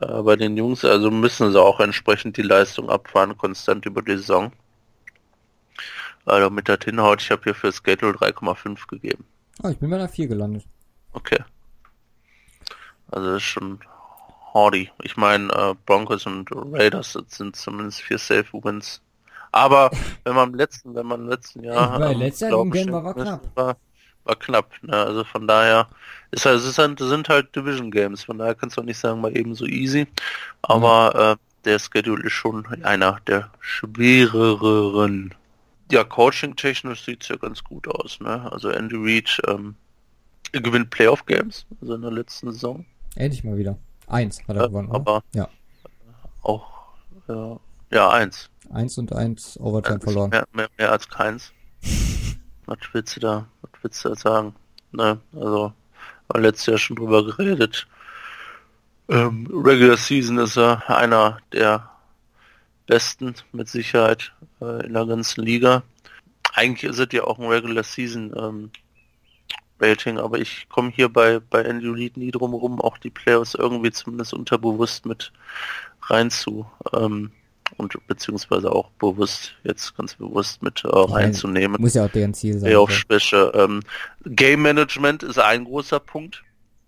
äh, 0.00 0.22
bei 0.22 0.36
den 0.36 0.56
Jungs, 0.56 0.84
also 0.84 1.10
müssen 1.10 1.52
sie 1.52 1.60
auch 1.60 1.78
entsprechend 1.80 2.36
die 2.36 2.42
Leistung 2.42 2.90
abfahren, 2.90 3.36
konstant 3.36 3.86
über 3.86 4.02
die 4.02 4.16
Saison. 4.16 4.52
Äh, 6.26 6.40
damit 6.40 6.68
das 6.68 6.78
hinhaut, 6.84 7.22
ich 7.22 7.30
habe 7.30 7.42
hier 7.44 7.54
für 7.54 7.70
Schedule 7.70 8.14
3,5 8.14 8.88
gegeben. 8.88 9.24
Ah, 9.62 9.70
ich 9.70 9.78
bin 9.78 9.90
bei 9.90 9.96
einer 9.96 10.08
4 10.08 10.26
gelandet. 10.26 10.64
Okay. 11.12 11.38
Also 13.10 13.28
das 13.28 13.36
ist 13.36 13.48
schon 13.48 13.78
hardy. 14.54 14.90
Ich 15.02 15.16
meine, 15.16 15.52
äh, 15.52 15.74
Broncos 15.84 16.26
und 16.26 16.48
Raiders 16.52 17.12
das 17.14 17.36
sind 17.36 17.56
zumindest 17.56 18.00
vier 18.00 18.18
Safe 18.18 18.46
Wins. 18.52 19.00
Aber 19.52 19.90
wenn 20.24 20.34
man 20.34 20.50
im 20.50 20.54
letzten, 20.56 20.94
wenn 20.94 21.06
man 21.06 21.22
im 21.22 21.28
letzten 21.28 21.62
Jahr 21.62 22.00
Weil 22.00 22.12
ähm, 22.12 22.18
letztes 22.18 22.48
Jahr 22.50 22.58
war- 22.58 23.14
knapp. 23.14 23.42
War, 23.56 23.76
war 24.24 24.36
knapp. 24.36 24.70
Ne? 24.82 24.92
Also 24.96 25.24
von 25.24 25.46
daher 25.46 25.88
ist 26.30 26.46
halt, 26.46 26.60
es 26.60 26.78
halt, 26.78 26.98
sind 26.98 27.28
halt 27.28 27.54
Division 27.54 27.90
Games. 27.90 28.24
Von 28.24 28.38
daher 28.38 28.54
kannst 28.54 28.76
du 28.76 28.80
auch 28.80 28.84
nicht 28.84 28.98
sagen, 28.98 29.20
mal 29.20 29.36
eben 29.36 29.54
so 29.54 29.66
easy. 29.66 30.06
Aber 30.62 31.36
äh, 31.38 31.64
der 31.64 31.78
Schedule 31.78 32.24
ist 32.24 32.32
schon 32.32 32.66
einer 32.84 33.20
der 33.26 33.50
schwereren. 33.60 35.34
Ja, 35.92 36.02
coaching-technisch 36.02 37.04
sieht's 37.04 37.28
ja 37.28 37.36
ganz 37.36 37.62
gut 37.62 37.86
aus. 37.88 38.18
Ne? 38.20 38.50
Also 38.50 38.70
Andy 38.70 38.96
Reid 38.96 39.40
ähm, 39.46 39.76
gewinnt 40.52 40.90
Playoff-Games, 40.90 41.66
also 41.80 41.94
in 41.94 42.02
der 42.02 42.10
letzten 42.10 42.50
Saison. 42.52 42.84
Endlich 43.16 43.44
mal 43.44 43.56
wieder. 43.56 43.76
Eins 44.06 44.40
hat 44.46 44.56
er 44.56 44.64
Äh, 44.64 44.68
gewonnen, 44.68 44.88
oder? 44.88 44.96
aber 44.96 45.22
Ja. 45.34 45.48
auch 46.42 46.66
ja, 47.28 47.58
ja 47.90 48.10
eins. 48.10 48.50
Eins 48.70 48.98
und 48.98 49.12
eins 49.12 49.58
Overtime 49.60 50.00
verloren. 50.00 50.30
Mehr, 50.30 50.46
mehr, 50.52 50.68
mehr 50.78 50.92
als 50.92 51.08
keins. 51.08 51.52
Was 52.66 52.78
willst 52.92 53.16
du 53.16 53.20
da, 53.20 53.46
was 53.60 53.70
willst 53.82 54.04
du 54.04 54.08
da 54.10 54.14
sagen? 54.16 54.54
Ne, 54.92 55.18
also, 55.34 55.72
war 56.28 56.40
letztes 56.40 56.66
Jahr 56.66 56.78
schon 56.78 56.96
drüber 56.96 57.22
geredet. 57.24 57.86
Ähm, 59.10 59.46
Regular 59.52 59.98
Season 59.98 60.38
ist 60.38 60.56
er 60.56 60.88
einer 60.88 61.38
der 61.52 61.90
besten 62.86 63.34
mit 63.52 63.68
Sicherheit 63.68 64.32
äh, 64.62 64.86
in 64.86 64.94
der 64.94 65.04
ganzen 65.04 65.42
Liga. 65.44 65.82
Eigentlich 66.54 66.90
ist 66.90 66.98
es 66.98 67.08
ja 67.12 67.24
auch 67.24 67.38
ein 67.38 67.46
Regular 67.48 67.82
Season 67.84 68.32
ähm, 68.34 68.70
Rating, 69.84 70.18
aber 70.18 70.38
ich 70.38 70.66
komme 70.68 70.90
hier 70.90 71.08
bei, 71.08 71.40
bei 71.40 71.62
Andy 71.62 71.88
Reid 71.88 72.16
nie 72.16 72.30
drum 72.30 72.54
rum, 72.54 72.80
auch 72.80 72.98
die 72.98 73.10
Playoffs 73.10 73.54
irgendwie 73.54 73.90
zumindest 73.90 74.34
unterbewusst 74.34 75.06
mit 75.06 75.32
rein 76.02 76.30
zu 76.30 76.66
ähm, 76.92 77.30
und 77.76 77.94
beziehungsweise 78.06 78.70
auch 78.70 78.90
bewusst, 78.98 79.54
jetzt 79.64 79.96
ganz 79.96 80.14
bewusst 80.14 80.62
mit 80.62 80.84
äh, 80.84 80.88
reinzunehmen. 80.88 81.80
Muss 81.80 81.94
ja 81.94 82.04
auch 82.06 82.10
deren 82.10 82.34
Ziel 82.34 82.58
sein. 82.58 82.70
Ja, 82.70 82.78
auch. 82.78 82.90
Schwäche. 82.90 83.52
Ähm, 83.54 83.80
Game 84.24 84.62
Management 84.62 85.22
ist 85.22 85.38
ein 85.38 85.64
großer 85.64 86.00
Punkt, 86.00 86.44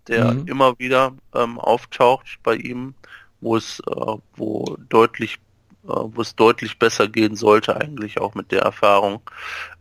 der 0.07 0.33
Mhm. 0.33 0.47
immer 0.47 0.79
wieder 0.79 1.13
ähm, 1.33 1.59
auftaucht 1.59 2.39
bei 2.43 2.55
ihm, 2.55 2.93
wo 3.41 3.57
es 3.57 3.81
äh, 3.87 4.15
wo 4.35 4.77
deutlich 4.89 5.39
wo 5.87 6.21
es 6.21 6.35
deutlich 6.35 6.79
besser 6.79 7.07
gehen 7.07 7.35
sollte 7.35 7.75
eigentlich 7.77 8.19
auch 8.19 8.35
mit 8.35 8.51
der 8.51 8.61
Erfahrung. 8.61 9.21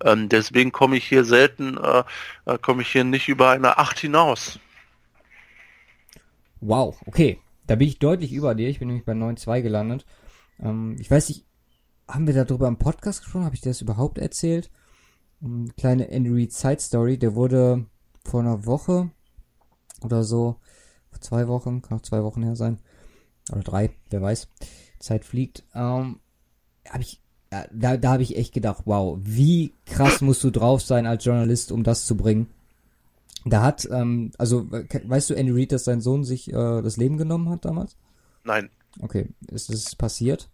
Ähm, 0.05 0.29
deswegen 0.29 0.73
komme 0.73 0.97
ich 0.97 1.07
hier 1.07 1.25
selten, 1.25 1.79
äh, 1.79 2.05
äh, 2.47 2.59
komme 2.59 2.83
ich 2.83 2.89
hier 2.89 3.05
nicht 3.05 3.29
über 3.29 3.51
eine 3.51 3.79
8 3.79 3.99
hinaus. 3.99 4.59
Wow, 6.61 7.01
okay. 7.07 7.39
Da 7.67 7.75
bin 7.75 7.89
ich 7.89 7.99
deutlich 7.99 8.33
über 8.33 8.55
dir. 8.55 8.69
Ich 8.69 8.79
bin 8.79 8.89
nämlich 8.89 9.05
bei 9.05 9.13
9.2 9.13 9.63
gelandet. 9.63 10.07
Ähm, 10.61 10.97
ich 11.01 11.11
weiß 11.11 11.29
nicht, 11.29 11.45
haben 12.09 12.27
wir 12.27 12.45
darüber 12.45 12.69
im 12.69 12.79
Podcast 12.79 13.23
gesprochen? 13.23 13.45
Habe 13.45 13.57
ich 13.57 13.61
das 13.61 13.81
überhaupt 13.81 14.19
erzählt? 14.19 14.71
Ähm, 15.43 15.73
kleine 15.77 16.09
Andy 16.09 16.31
Reid 16.31 16.53
Side 16.53 16.81
Story. 16.81 17.19
Der 17.19 17.35
wurde 17.35 17.87
vor 18.25 18.41
einer 18.41 18.67
Woche 18.67 19.11
oder 20.03 20.23
so, 20.23 20.57
vor 21.11 21.21
zwei 21.21 21.49
Wochen, 21.49 21.83
kann 21.83 21.99
auch 21.99 22.03
zwei 22.03 22.23
Wochen 22.23 22.43
her 22.43 22.57
sein. 22.57 22.79
Oder 23.51 23.63
drei, 23.63 23.91
wer 24.11 24.23
weiß. 24.23 24.49
Zeit 24.99 25.25
fliegt. 25.25 25.65
Ähm, 25.75 26.21
hab 26.89 27.01
ich, 27.01 27.21
ja, 27.53 27.67
da, 27.73 27.97
da 27.97 28.13
habe 28.13 28.23
ich 28.23 28.37
echt 28.37 28.53
gedacht, 28.53 28.83
wow, 28.87 29.19
wie 29.23 29.73
krass 29.87 30.21
musst 30.21 30.43
du 30.45 30.51
drauf 30.51 30.83
sein 30.83 31.07
als 31.07 31.25
Journalist, 31.25 31.73
um 31.73 31.83
das 31.85 32.07
zu 32.07 32.17
bringen. 32.17 32.49
Da 33.45 33.63
hat, 33.63 33.89
ähm, 33.91 34.33
also, 34.39 34.71
we- 34.71 34.87
weißt 35.05 35.31
du, 35.31 35.35
Andy 35.35 35.53
Reid, 35.53 35.73
dass 35.73 35.85
sein 35.85 36.01
Sohn 36.01 36.25
sich 36.25 36.49
äh, 36.49 36.83
das 36.83 36.97
Leben 36.97 37.17
genommen 37.17 37.49
hat 37.49 37.65
damals? 37.65 37.97
Nein. 38.45 38.71
Okay, 39.01 39.29
es 39.53 39.69
ist 39.69 39.97
passiert. 39.99 40.51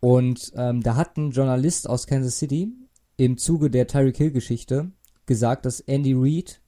Und 0.00 0.52
ähm, 0.56 0.82
da 0.82 0.96
hat 0.96 1.16
ein 1.16 1.32
Journalist 1.32 1.88
aus 1.88 2.06
Kansas 2.06 2.38
City 2.38 2.72
im 3.16 3.36
Zuge 3.36 3.70
der 3.70 3.86
Tyreek 3.86 4.16
Hill 4.16 4.30
Geschichte 4.32 4.92
gesagt, 5.26 5.66
dass 5.66 5.80
Andy 5.80 6.14
Reid 6.14 6.60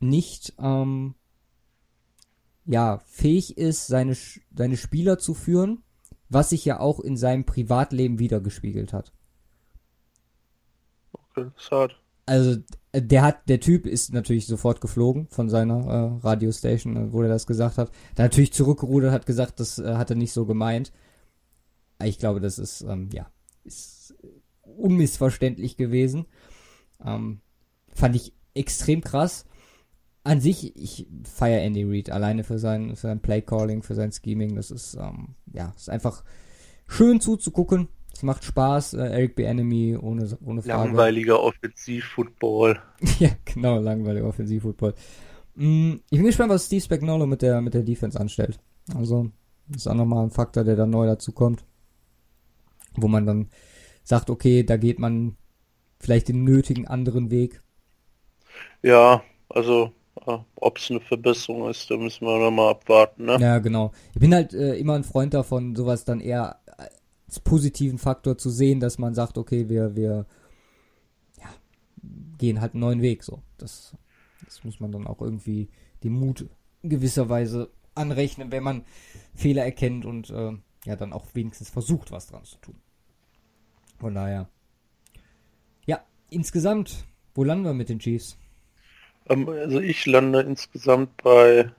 nicht 0.00 0.54
ähm, 0.58 1.14
ja 2.66 2.98
fähig 3.06 3.56
ist, 3.58 3.86
seine 3.86 4.16
seine 4.56 4.76
Spieler 4.76 5.18
zu 5.18 5.34
führen, 5.34 5.82
was 6.28 6.50
sich 6.50 6.64
ja 6.64 6.80
auch 6.80 7.00
in 7.00 7.16
seinem 7.16 7.44
Privatleben 7.44 8.18
wiedergespiegelt 8.18 8.92
hat. 8.92 9.12
Okay, 11.12 11.50
hart. 11.70 12.00
Also 12.26 12.60
äh, 12.92 13.02
der 13.02 13.22
hat, 13.22 13.48
der 13.48 13.60
Typ 13.60 13.86
ist 13.86 14.12
natürlich 14.12 14.46
sofort 14.46 14.80
geflogen 14.80 15.28
von 15.30 15.48
seiner 15.48 15.86
äh, 15.86 16.26
Radiostation, 16.26 16.96
äh, 16.96 17.12
wo 17.12 17.22
er 17.22 17.28
das 17.28 17.46
gesagt 17.46 17.78
hat. 17.78 17.90
Da 18.14 18.24
natürlich 18.24 18.52
zurückgerudert, 18.52 19.12
hat 19.12 19.26
gesagt, 19.26 19.60
das 19.60 19.78
äh, 19.78 19.94
hat 19.94 20.10
er 20.10 20.16
nicht 20.16 20.32
so 20.32 20.44
gemeint. 20.44 20.92
Ich 22.02 22.18
glaube, 22.18 22.40
das 22.40 22.58
ist 22.58 22.82
ähm, 22.82 23.08
ja 23.12 23.26
ist 23.64 24.14
unmissverständlich 24.62 25.76
gewesen. 25.76 26.26
Ähm, 27.04 27.40
fand 27.94 28.16
ich 28.16 28.32
extrem 28.54 29.02
krass. 29.02 29.46
An 30.28 30.40
sich, 30.42 30.76
ich 30.76 31.06
feiere 31.24 31.62
Andy 31.62 31.84
Reid 31.84 32.10
alleine 32.10 32.44
für 32.44 32.58
sein, 32.58 32.90
für 32.90 33.06
sein 33.08 33.20
Playcalling, 33.20 33.82
für 33.82 33.94
sein 33.94 34.12
Scheming. 34.12 34.56
Das 34.56 34.70
ist 34.70 34.94
ähm, 34.94 35.34
ja 35.54 35.72
ist 35.74 35.88
einfach 35.88 36.22
schön 36.86 37.20
zuzugucken. 37.20 37.88
Es 38.12 38.22
macht 38.22 38.44
Spaß. 38.44 38.94
Äh, 38.94 39.06
Eric 39.08 39.36
B. 39.36 39.44
Enemy 39.44 39.96
ohne 39.96 40.28
ohne 40.44 40.60
Frage. 40.60 40.88
Langweiliger 40.88 41.42
Offensiv-Football. 41.42 42.78
Ja, 43.18 43.30
genau, 43.44 43.78
langweiliger 43.80 44.26
Offensivfootball. 44.26 44.94
Mm, 45.54 45.94
Ich 46.10 46.18
bin 46.18 46.26
gespannt, 46.26 46.50
was 46.50 46.66
Steve 46.66 46.82
Spagnuolo 46.82 47.26
mit 47.26 47.40
der, 47.42 47.60
mit 47.62 47.72
der 47.74 47.82
Defense 47.82 48.20
anstellt. 48.20 48.60
Also, 48.94 49.30
das 49.68 49.82
ist 49.82 49.86
auch 49.86 49.94
nochmal 49.94 50.24
ein 50.24 50.30
Faktor, 50.30 50.64
der 50.64 50.76
dann 50.76 50.90
neu 50.90 51.06
dazu 51.06 51.32
kommt. 51.32 51.64
Wo 52.96 53.08
man 53.08 53.24
dann 53.24 53.48
sagt, 54.04 54.28
okay, 54.30 54.62
da 54.62 54.76
geht 54.76 54.98
man 54.98 55.36
vielleicht 56.00 56.28
den 56.28 56.44
nötigen 56.44 56.86
anderen 56.86 57.30
Weg. 57.30 57.62
Ja, 58.82 59.22
also 59.48 59.92
ob 60.26 60.78
es 60.78 60.90
eine 60.90 61.00
Verbesserung 61.00 61.68
ist, 61.68 61.90
da 61.90 61.96
müssen 61.96 62.26
wir 62.26 62.38
noch 62.38 62.50
mal 62.50 62.70
abwarten. 62.70 63.26
Ne? 63.26 63.38
Ja, 63.40 63.58
genau. 63.58 63.92
Ich 64.14 64.20
bin 64.20 64.34
halt 64.34 64.52
äh, 64.54 64.74
immer 64.76 64.94
ein 64.94 65.04
Freund 65.04 65.34
davon, 65.34 65.74
sowas 65.76 66.04
dann 66.04 66.20
eher 66.20 66.60
als 67.26 67.40
positiven 67.40 67.98
Faktor 67.98 68.38
zu 68.38 68.50
sehen, 68.50 68.80
dass 68.80 68.98
man 68.98 69.14
sagt, 69.14 69.36
okay, 69.36 69.68
wir, 69.68 69.94
wir 69.94 70.26
ja, 71.38 71.48
gehen 72.38 72.60
halt 72.60 72.74
einen 72.74 72.80
neuen 72.80 73.02
Weg. 73.02 73.22
So, 73.22 73.42
das, 73.58 73.96
das 74.44 74.64
muss 74.64 74.80
man 74.80 74.92
dann 74.92 75.06
auch 75.06 75.20
irgendwie 75.20 75.68
den 76.02 76.12
Mut 76.12 76.46
in 76.82 76.90
gewisser 76.90 77.28
Weise 77.28 77.70
anrechnen, 77.94 78.50
wenn 78.50 78.62
man 78.62 78.84
Fehler 79.34 79.64
erkennt 79.64 80.06
und 80.06 80.30
äh, 80.30 80.52
ja 80.84 80.96
dann 80.96 81.12
auch 81.12 81.26
wenigstens 81.34 81.70
versucht, 81.70 82.10
was 82.12 82.28
dran 82.28 82.44
zu 82.44 82.56
tun. 82.58 82.76
Von 83.98 84.14
daher, 84.14 84.48
ja, 85.84 86.00
insgesamt, 86.30 87.04
wo 87.34 87.44
landen 87.44 87.64
wir 87.64 87.74
mit 87.74 87.88
den 87.88 87.98
Chiefs? 87.98 88.38
Ähm, 89.28 89.48
also 89.48 89.80
ich 89.80 90.06
lande 90.06 90.40
insgesamt 90.40 91.16
bei 91.22 91.70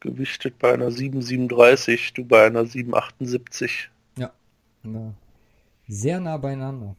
gewichtet 0.00 0.58
bei 0.58 0.74
einer 0.74 0.90
7,37, 0.90 2.14
du 2.14 2.24
bei 2.24 2.46
einer 2.46 2.62
7,78. 2.64 3.88
Ja, 4.16 4.32
sehr 5.88 6.20
nah 6.20 6.36
beieinander. 6.36 6.94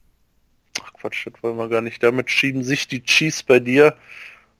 Ach 0.81 0.93
Quatsch, 0.93 1.27
das 1.27 1.41
wollen 1.41 1.57
wir 1.57 1.69
gar 1.69 1.81
nicht. 1.81 2.03
Damit 2.03 2.29
schieben 2.29 2.63
sich 2.63 2.87
die 2.87 3.01
Chiefs 3.03 3.43
bei 3.43 3.59
dir 3.59 3.95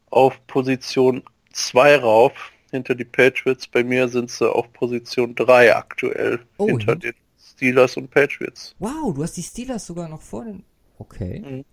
auf 0.09 0.45
Position 0.47 1.23
2 1.51 1.97
rauf 1.97 2.51
hinter 2.71 2.95
die 2.95 3.05
Patriots. 3.05 3.67
Bei 3.67 3.83
mir 3.83 4.07
sind 4.07 4.31
sie 4.31 4.49
auf 4.49 4.71
Position 4.73 5.35
3 5.35 5.75
aktuell. 5.75 6.39
Oh, 6.57 6.67
hinter 6.67 6.93
hin- 6.93 6.99
den 7.01 7.13
Steelers 7.41 7.97
und 7.97 8.09
Patriots. 8.09 8.75
Wow, 8.79 9.13
du 9.13 9.23
hast 9.23 9.35
die 9.35 9.43
Steelers 9.43 9.85
sogar 9.85 10.07
noch 10.07 10.21
vor 10.21 10.45
den. 10.45 10.63
Okay. 10.97 11.39
Mhm. 11.41 11.65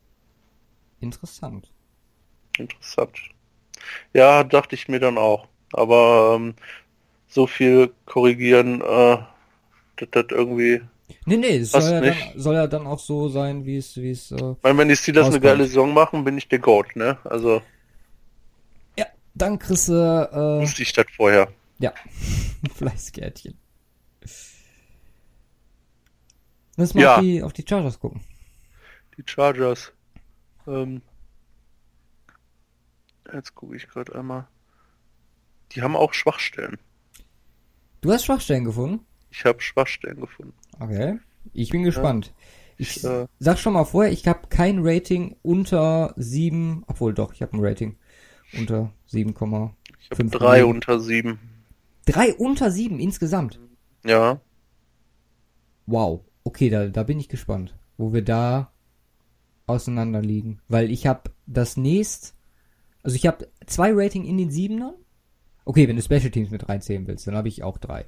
Interessant. 1.01 1.71
Interessant. 2.59 3.19
Ja, 4.13 4.45
dachte 4.45 4.75
ich 4.75 4.89
mir 4.89 5.01
dann 5.01 5.19
auch. 5.19 5.49
Aber 5.73 6.37
ähm, 6.37 6.55
so 7.29 7.47
viel 7.47 7.93
korrigieren, 8.07 8.81
äh, 8.83 9.19
das, 9.97 10.09
das 10.13 10.27
irgendwie. 10.31 10.83
Nee, 11.25 11.37
nee, 11.37 11.63
soll 11.63 11.83
ja, 11.93 12.01
dann, 12.01 12.17
soll 12.37 12.55
ja 12.55 12.67
dann 12.67 12.87
auch 12.87 12.99
so 12.99 13.29
sein, 13.29 13.65
wie 13.65 13.77
es, 13.77 13.97
wie 13.97 14.11
es. 14.11 14.31
Äh, 14.33 14.55
Ich 14.59 14.63
meine, 14.63 14.79
wenn 14.79 14.89
die 14.89 14.97
Steelers 14.97 15.29
eine 15.29 15.41
geile 15.41 15.67
Saison 15.67 15.95
machen, 15.95 16.25
bin 16.25 16.37
ich 16.39 16.49
der 16.49 16.59
Goat, 16.59 16.97
ne? 16.97 17.19
Also 17.25 17.63
ja, 18.99 19.07
dann 19.35 19.59
kriegst 19.59 19.89
du 19.89 19.93
äh, 19.93 20.63
wusste 20.63 20.83
ich 20.83 20.93
das 20.93 21.07
vorher. 21.17 21.49
ja, 21.79 21.93
Fleißgärtchen. 22.75 23.59
Lass 26.77 26.95
mal 26.95 27.03
Ja. 27.03 27.17
auf, 27.19 27.21
die, 27.23 27.43
auf 27.43 27.53
die 27.53 27.65
Chargers 27.67 27.99
gucken. 27.99 28.21
Die 29.17 29.25
Chargers. 29.27 29.93
Ähm, 30.67 31.03
jetzt 33.33 33.55
gucke 33.55 33.77
ich 33.77 33.89
gerade 33.89 34.15
einmal. 34.15 34.47
Die 35.73 35.83
haben 35.83 35.97
auch 35.97 36.15
Schwachstellen. 36.15 36.79
Du 38.01 38.13
hast 38.13 38.25
Schwachstellen 38.25 38.65
gefunden? 38.65 39.05
Ich 39.31 39.45
habe 39.45 39.61
Schwachstellen 39.61 40.21
gefunden. 40.21 40.55
Okay. 40.79 41.19
Ich 41.53 41.71
bin 41.71 41.83
gespannt. 41.83 42.33
Ich 42.79 43.03
äh, 43.05 43.27
sag 43.39 43.59
schon 43.59 43.73
mal 43.73 43.85
vorher, 43.85 44.13
ich 44.13 44.29
habe 44.29 44.49
kein 44.49 44.81
Rating 44.81 45.37
unter 45.43 46.13
7, 46.17 46.85
obwohl 46.87 47.15
doch, 47.15 47.33
ich 47.33 47.43
habe 47.43 47.57
ein 47.57 47.65
Rating 47.65 47.97
unter 48.57 48.93
7,5. 49.11 49.71
Ich 49.99 50.11
habe 50.11 50.25
drei 50.27 50.59
Millionen. 50.59 50.75
unter 50.75 51.01
sieben. 51.01 51.39
Drei 52.05 52.35
unter 52.35 52.71
7 52.71 53.01
insgesamt. 53.01 53.59
Ja. 54.05 54.41
Wow. 55.87 56.23
Okay, 56.45 56.71
da, 56.71 56.87
da 56.87 57.03
bin 57.03 57.19
ich 57.19 57.29
gespannt, 57.29 57.77
wo 57.97 58.13
wir 58.13 58.23
da 58.23 58.73
auseinander 59.67 60.23
liegen. 60.23 60.61
Weil 60.69 60.91
ich 60.91 61.07
habe 61.07 61.31
das 61.47 61.77
nächst, 61.77 62.36
also 63.07 63.17
ich 63.17 63.27
habe 63.27 63.49
zwei 63.67 63.93
Rating 63.93 64.25
in 64.25 64.37
den 64.37 64.51
Siebenern. 64.51 64.95
Okay, 65.65 65.87
wenn 65.87 65.97
du 65.97 66.03
Special 66.03 66.31
Teams 66.31 66.51
mit 66.51 66.69
reinzählen 66.69 67.07
willst, 67.07 67.27
dann 67.27 67.37
habe 67.37 67.47
ich 67.49 67.63
auch 67.63 67.79
drei. 67.79 68.07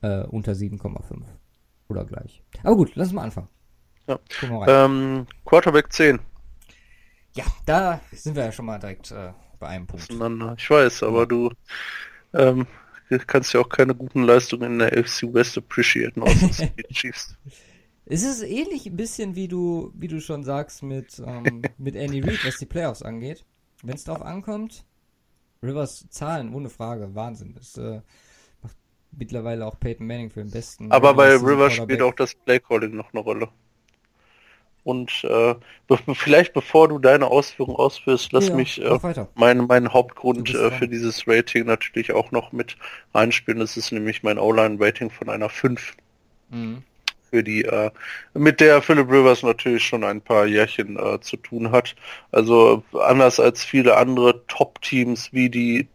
Äh, 0.00 0.22
unter 0.22 0.52
7,5. 0.52 1.22
Oder 1.88 2.04
gleich. 2.04 2.42
Aber 2.62 2.76
gut, 2.76 2.92
lass 2.94 3.08
uns 3.08 3.14
mal 3.14 3.24
anfangen. 3.24 3.48
Ja. 4.06 4.18
Ähm, 4.66 5.26
Quarterback 5.44 5.92
10 5.92 6.18
Ja, 7.34 7.44
da 7.66 8.00
sind 8.10 8.36
wir 8.36 8.44
ja 8.44 8.52
schon 8.52 8.64
mal 8.64 8.78
direkt 8.78 9.10
äh, 9.10 9.32
bei 9.58 9.68
einem 9.68 9.86
Punkt. 9.86 10.10
Ich 10.58 10.70
weiß, 10.70 11.02
aber 11.02 11.26
du 11.26 11.52
ähm, 12.32 12.66
kannst 13.26 13.52
ja 13.52 13.60
auch 13.60 13.68
keine 13.68 13.94
guten 13.94 14.22
Leistungen 14.22 14.72
in 14.72 14.78
der 14.78 14.98
AFC 14.98 15.24
West 15.34 15.58
appreciaten, 15.58 16.22
außer 16.22 16.66
die 16.66 16.94
Chiefs. 16.94 17.36
Es 18.10 18.24
ist 18.24 18.42
ähnlich 18.42 18.86
ein 18.86 18.96
bisschen, 18.96 19.36
wie 19.36 19.46
du, 19.46 19.92
wie 19.94 20.08
du 20.08 20.20
schon 20.20 20.42
sagst, 20.42 20.82
mit, 20.82 21.22
ähm, 21.24 21.62
mit 21.78 21.94
Andy 21.94 22.20
Reid, 22.20 22.44
was 22.44 22.58
die 22.58 22.66
Playoffs 22.66 23.02
angeht. 23.02 23.44
Wenn 23.84 23.94
es 23.94 24.02
darauf 24.02 24.22
ankommt, 24.22 24.84
Rivers 25.62 26.06
Zahlen, 26.10 26.52
ohne 26.52 26.70
Frage, 26.70 27.14
Wahnsinn. 27.14 27.54
Das 27.54 27.76
äh, 27.76 28.00
macht 28.62 28.76
mittlerweile 29.12 29.64
auch 29.64 29.78
Peyton 29.78 30.08
Manning 30.08 30.30
für 30.30 30.40
den 30.40 30.50
besten. 30.50 30.90
Aber 30.90 31.14
bei 31.14 31.36
Rivers 31.36 31.74
spielt 31.74 32.02
auch 32.02 32.14
das 32.14 32.34
Playcalling 32.34 32.96
noch 32.96 33.12
eine 33.12 33.20
Rolle. 33.20 33.48
Und 34.82 35.22
äh, 35.24 35.54
be 35.86 35.98
vielleicht 36.14 36.52
bevor 36.52 36.88
du 36.88 36.98
deine 36.98 37.26
Ausführungen 37.26 37.76
ausführst, 37.76 38.32
lass 38.32 38.48
Ja, 38.48 38.56
mich 38.56 38.82
äh, 38.82 39.26
meinen 39.36 39.66
mein 39.68 39.92
Hauptgrund 39.92 40.52
äh, 40.52 40.70
für 40.72 40.88
dieses 40.88 41.28
Rating 41.28 41.66
natürlich 41.66 42.12
auch 42.12 42.32
noch 42.32 42.50
mit 42.50 42.76
einspielen. 43.12 43.60
Das 43.60 43.76
ist 43.76 43.92
nämlich 43.92 44.24
mein 44.24 44.38
O-Line-Rating 44.38 45.10
von 45.10 45.28
einer 45.28 45.48
5. 45.48 45.96
Mhm. 46.48 46.82
Für 47.30 47.42
die, 47.42 47.64
äh, 47.64 47.90
mit 48.34 48.60
der 48.60 48.82
Philip 48.82 49.08
Rivers 49.10 49.42
natürlich 49.42 49.84
schon 49.84 50.04
ein 50.04 50.20
paar 50.20 50.46
Jährchen 50.46 50.98
äh, 50.98 51.20
zu 51.20 51.36
tun 51.36 51.70
hat. 51.70 51.94
Also 52.32 52.82
anders 52.92 53.40
als 53.40 53.64
viele 53.64 53.96
andere 53.96 54.46
Top-Teams 54.46 55.32
wie 55.32 55.48
die 55.48 55.88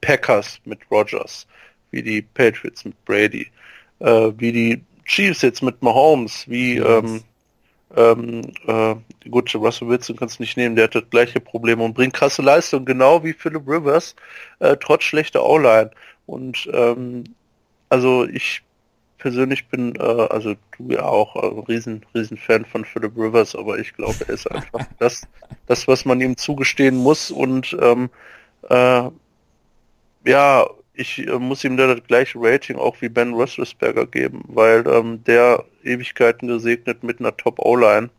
Packers 0.00 0.60
mit 0.64 0.80
Rogers, 0.90 1.46
wie 1.90 2.02
die 2.02 2.22
Patriots 2.22 2.84
mit 2.84 3.04
Brady, 3.04 3.50
äh, 3.98 4.30
wie 4.36 4.52
die 4.52 4.84
Chiefs 5.04 5.42
jetzt 5.42 5.62
mit 5.62 5.82
Mahomes, 5.82 6.48
wie 6.48 6.78
ähm, 6.78 7.22
ähm, 7.96 8.42
äh, 8.66 8.94
gut, 9.28 9.52
Russell 9.54 9.88
Wilson 9.88 10.16
kannst 10.16 10.38
du 10.38 10.42
nicht 10.42 10.56
nehmen, 10.56 10.76
der 10.76 10.84
hat 10.84 10.94
das 10.94 11.10
gleiche 11.10 11.40
Problem 11.40 11.80
und 11.80 11.94
bringt 11.94 12.14
krasse 12.14 12.42
Leistung, 12.42 12.84
genau 12.84 13.24
wie 13.24 13.32
Philip 13.32 13.66
Rivers, 13.66 14.14
äh, 14.60 14.76
trotz 14.76 15.04
schlechter 15.04 15.44
O-Line. 15.44 15.90
Und 16.26 16.68
ähm, 16.72 17.24
also 17.88 18.24
ich 18.26 18.62
persönlich 19.20 19.68
bin, 19.68 19.94
äh, 19.96 20.02
also 20.02 20.54
du 20.76 20.90
ja 20.90 21.04
auch, 21.04 21.36
ein 21.36 21.60
riesen, 21.60 22.04
riesen 22.14 22.36
Fan 22.36 22.64
von 22.64 22.84
Philip 22.84 23.16
Rivers, 23.16 23.54
aber 23.54 23.78
ich 23.78 23.94
glaube, 23.94 24.16
er 24.26 24.34
ist 24.34 24.50
einfach 24.50 24.80
das, 24.98 25.28
das, 25.66 25.86
was 25.86 26.04
man 26.04 26.20
ihm 26.20 26.36
zugestehen 26.36 26.96
muss 26.96 27.30
und 27.30 27.76
ähm, 27.80 28.10
äh, 28.68 29.10
ja, 30.24 30.66
ich 30.94 31.26
äh, 31.26 31.38
muss 31.38 31.64
ihm 31.64 31.76
da 31.76 31.86
das 31.94 32.06
gleiche 32.06 32.38
Rating 32.40 32.76
auch 32.76 33.00
wie 33.00 33.08
Ben 33.08 33.32
Roethlisberger 33.32 34.06
geben, 34.06 34.42
weil 34.48 34.86
ähm, 34.86 35.22
der 35.24 35.64
Ewigkeiten 35.84 36.48
gesegnet 36.48 37.02
mit 37.02 37.20
einer 37.20 37.36
Top 37.36 37.58
O-Line 37.58 38.10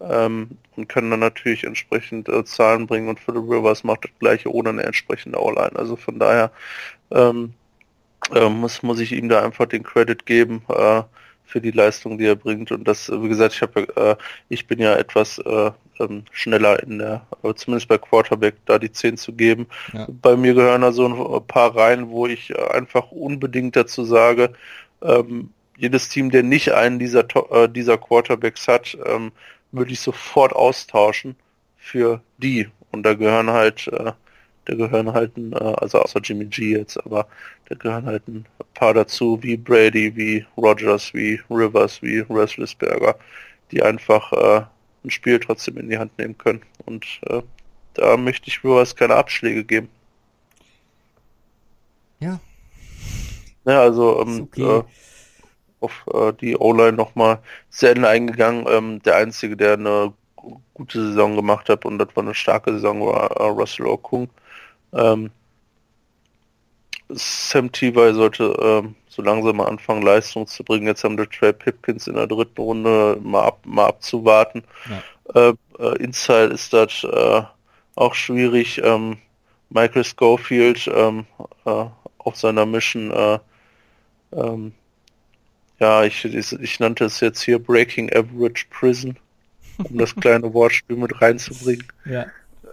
ähm, 0.00 0.50
und 0.76 0.88
kann 0.88 1.10
dann 1.10 1.20
natürlich 1.20 1.64
entsprechend 1.64 2.28
äh, 2.28 2.44
Zahlen 2.44 2.86
bringen 2.86 3.08
und 3.08 3.20
Philip 3.20 3.44
Rivers 3.48 3.84
macht 3.84 4.04
das 4.04 4.10
gleiche 4.18 4.52
ohne 4.52 4.70
eine 4.70 4.82
entsprechende 4.82 5.40
O-Line. 5.40 5.76
Also 5.76 5.96
von 5.96 6.18
daher 6.18 6.50
ähm, 7.10 7.54
äh, 8.34 8.48
muss, 8.48 8.82
muss 8.82 9.00
ich 9.00 9.12
ihm 9.12 9.28
da 9.28 9.44
einfach 9.44 9.66
den 9.66 9.82
Credit 9.82 10.24
geben 10.26 10.62
äh, 10.68 11.02
für 11.44 11.60
die 11.60 11.70
Leistung, 11.70 12.18
die 12.18 12.26
er 12.26 12.36
bringt. 12.36 12.72
Und 12.72 12.86
das, 12.88 13.10
wie 13.10 13.28
gesagt, 13.28 13.54
ich 13.54 13.62
habe, 13.62 13.96
äh, 13.96 14.16
ich 14.48 14.66
bin 14.66 14.78
ja 14.78 14.94
etwas 14.94 15.38
äh, 15.38 15.70
ähm, 16.00 16.24
schneller 16.32 16.82
in 16.82 16.98
der, 16.98 17.26
zumindest 17.56 17.88
bei 17.88 17.98
Quarterback, 17.98 18.54
da 18.66 18.78
die 18.78 18.92
10 18.92 19.16
zu 19.16 19.32
geben. 19.32 19.66
Ja. 19.92 20.06
Bei 20.08 20.36
mir 20.36 20.54
gehören 20.54 20.82
da 20.82 20.92
so 20.92 21.06
ein 21.06 21.46
paar 21.46 21.76
rein, 21.76 22.08
wo 22.10 22.26
ich 22.26 22.50
äh, 22.50 22.70
einfach 22.70 23.10
unbedingt 23.10 23.76
dazu 23.76 24.04
sage, 24.04 24.52
ähm, 25.02 25.50
jedes 25.76 26.08
Team, 26.08 26.30
der 26.30 26.42
nicht 26.42 26.72
einen 26.72 26.98
dieser, 26.98 27.24
äh, 27.50 27.68
dieser 27.68 27.98
Quarterbacks 27.98 28.68
hat, 28.68 28.96
ähm, 29.04 29.32
würde 29.72 29.92
ich 29.92 30.00
sofort 30.00 30.52
austauschen 30.52 31.36
für 31.76 32.20
die. 32.38 32.68
Und 32.90 33.02
da 33.04 33.14
gehören 33.14 33.50
halt, 33.50 33.88
äh, 33.88 34.12
da 34.66 34.74
gehören 34.74 35.12
halt, 35.12 35.36
ein, 35.36 35.52
äh, 35.52 35.56
also 35.56 36.00
außer 36.00 36.20
Jimmy 36.22 36.46
G 36.46 36.72
jetzt, 36.78 36.96
aber 36.98 37.26
da 37.68 37.74
gehören 37.76 38.06
halt 38.06 38.26
ein 38.28 38.46
paar 38.74 38.94
dazu, 38.94 39.42
wie 39.42 39.56
Brady, 39.56 40.14
wie 40.16 40.46
Rogers, 40.56 41.14
wie 41.14 41.40
Rivers, 41.50 42.02
wie 42.02 42.20
Roethlisberger, 42.20 43.16
die 43.70 43.82
einfach 43.82 44.32
äh, 44.32 44.64
ein 45.04 45.10
Spiel 45.10 45.40
trotzdem 45.40 45.78
in 45.78 45.88
die 45.90 45.98
Hand 45.98 46.16
nehmen 46.18 46.38
können. 46.38 46.62
Und 46.86 47.06
äh, 47.28 47.42
da 47.94 48.16
möchte 48.16 48.48
ich 48.48 48.64
Rivers 48.64 48.96
keine 48.96 49.14
Abschläge 49.16 49.64
geben. 49.64 49.88
Ja, 52.20 52.40
Ja, 53.64 53.80
also 53.82 54.20
ähm, 54.22 54.48
okay. 54.48 54.60
äh, 54.60 54.82
auf 55.80 56.04
äh, 56.12 56.32
die 56.34 56.56
O-Line 56.56 56.92
nochmal 56.94 57.40
Ende 57.82 58.08
eingegangen. 58.08 58.66
Ähm, 58.68 59.02
der 59.02 59.16
Einzige, 59.16 59.56
der 59.56 59.74
eine 59.74 60.14
gu- 60.36 60.60
gute 60.74 61.00
Saison 61.08 61.36
gemacht 61.36 61.68
hat 61.68 61.84
und 61.84 61.98
das 61.98 62.08
war 62.16 62.22
eine 62.24 62.34
starke 62.34 62.72
Saison, 62.74 63.06
war 63.06 63.30
äh, 63.32 63.44
Russell 63.48 63.86
Okung. 63.86 64.30
Ähm, 64.92 65.30
Sam 67.08 67.70
Tebow 67.70 68.12
sollte 68.14 68.56
ähm, 68.60 68.94
so 69.08 69.22
langsam 69.22 69.56
mal 69.56 69.68
anfangen, 69.68 70.02
Leistung 70.02 70.46
zu 70.46 70.64
bringen. 70.64 70.86
Jetzt 70.86 71.04
haben 71.04 71.18
wir 71.18 71.28
Trey 71.28 71.52
Pipkins 71.52 72.06
in 72.06 72.14
der 72.14 72.26
dritten 72.26 72.60
Runde 72.60 73.18
mal, 73.22 73.44
ab, 73.44 73.60
mal 73.64 73.86
abzuwarten. 73.86 74.64
Ja. 75.34 75.50
Äh, 75.50 75.54
äh, 75.78 76.02
Inside 76.02 76.54
ist 76.54 76.72
das 76.72 77.04
äh, 77.04 77.42
auch 77.94 78.14
schwierig. 78.14 78.80
Ähm, 78.82 79.18
Michael 79.68 80.04
Schofield 80.04 80.90
ähm, 80.94 81.26
äh, 81.64 81.84
auf 82.18 82.36
seiner 82.36 82.66
Mission 82.66 83.10
äh, 83.10 83.38
ähm, 84.32 84.72
ja, 85.78 86.04
ich, 86.04 86.24
ich, 86.24 86.52
ich 86.52 86.80
nannte 86.80 87.04
es 87.04 87.20
jetzt 87.20 87.42
hier 87.42 87.58
Breaking 87.58 88.08
Average 88.12 88.66
Prison, 88.70 89.16
um 89.78 89.98
das 89.98 90.14
kleine 90.20 90.54
Wortspiel 90.54 90.96
mit 90.96 91.20
reinzubringen. 91.20 91.86
ja. 92.04 92.26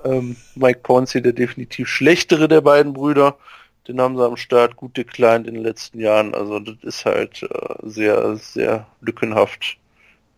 Ähm, 0.04 0.36
Mike 0.56 0.80
Ponzi, 0.82 1.22
der 1.22 1.34
definitiv 1.34 1.88
schlechtere 1.88 2.48
der 2.48 2.62
beiden 2.62 2.94
Brüder, 2.94 3.38
den 3.88 4.00
haben 4.00 4.18
sie 4.18 4.26
am 4.26 4.38
Start 4.38 4.76
gut 4.76 4.98
declined 4.98 5.48
in 5.48 5.56
den 5.56 5.64
letzten 5.64 6.00
Jahren. 6.00 6.36
Also 6.36 6.60
das 6.60 6.76
ist 6.84 7.06
halt 7.06 7.44
äh, 7.44 7.76
sehr, 7.84 8.36
sehr 8.38 8.88
lückenhaft, 9.02 9.78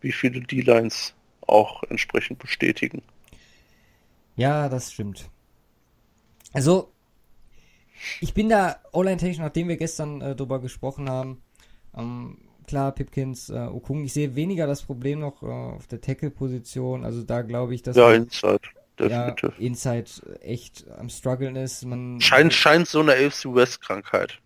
wie 0.00 0.12
viele 0.12 0.40
D-Lines 0.40 1.14
auch 1.46 1.82
entsprechend 1.84 2.38
bestätigen. 2.38 3.02
Ja, 4.36 4.68
das 4.68 4.92
stimmt. 4.92 5.28
Also, 6.52 6.90
ich 8.20 8.34
bin 8.34 8.48
da 8.48 8.76
online-technisch, 8.92 9.38
nachdem 9.38 9.68
wir 9.68 9.76
gestern 9.76 10.20
äh, 10.20 10.34
drüber 10.34 10.60
gesprochen 10.60 11.08
haben, 11.08 11.42
ähm, 11.96 12.38
klar, 12.66 12.92
Pipkins, 12.92 13.50
äh, 13.50 13.58
Okung, 13.58 14.04
ich 14.04 14.12
sehe 14.12 14.34
weniger 14.34 14.66
das 14.66 14.82
Problem 14.82 15.20
noch 15.20 15.42
äh, 15.42 15.46
auf 15.46 15.86
der 15.86 16.00
Tackle-Position, 16.00 17.04
also 17.04 17.22
da 17.22 17.42
glaube 17.42 17.74
ich, 17.74 17.82
dass 17.82 17.96
Ja, 17.96 18.12
Inside, 18.12 18.60
definitiv. 19.02 19.50
ja, 19.58 19.64
Inside 19.66 20.10
echt 20.40 20.88
am 20.98 21.08
struggeln 21.08 21.56
ist. 21.56 21.84
Man 21.84 22.20
Scheint, 22.20 22.54
scheint 22.54 22.88
so 22.88 23.00
eine 23.00 23.12
AFC 23.12 23.44
West 23.54 23.82
Krankheit. 23.82 24.40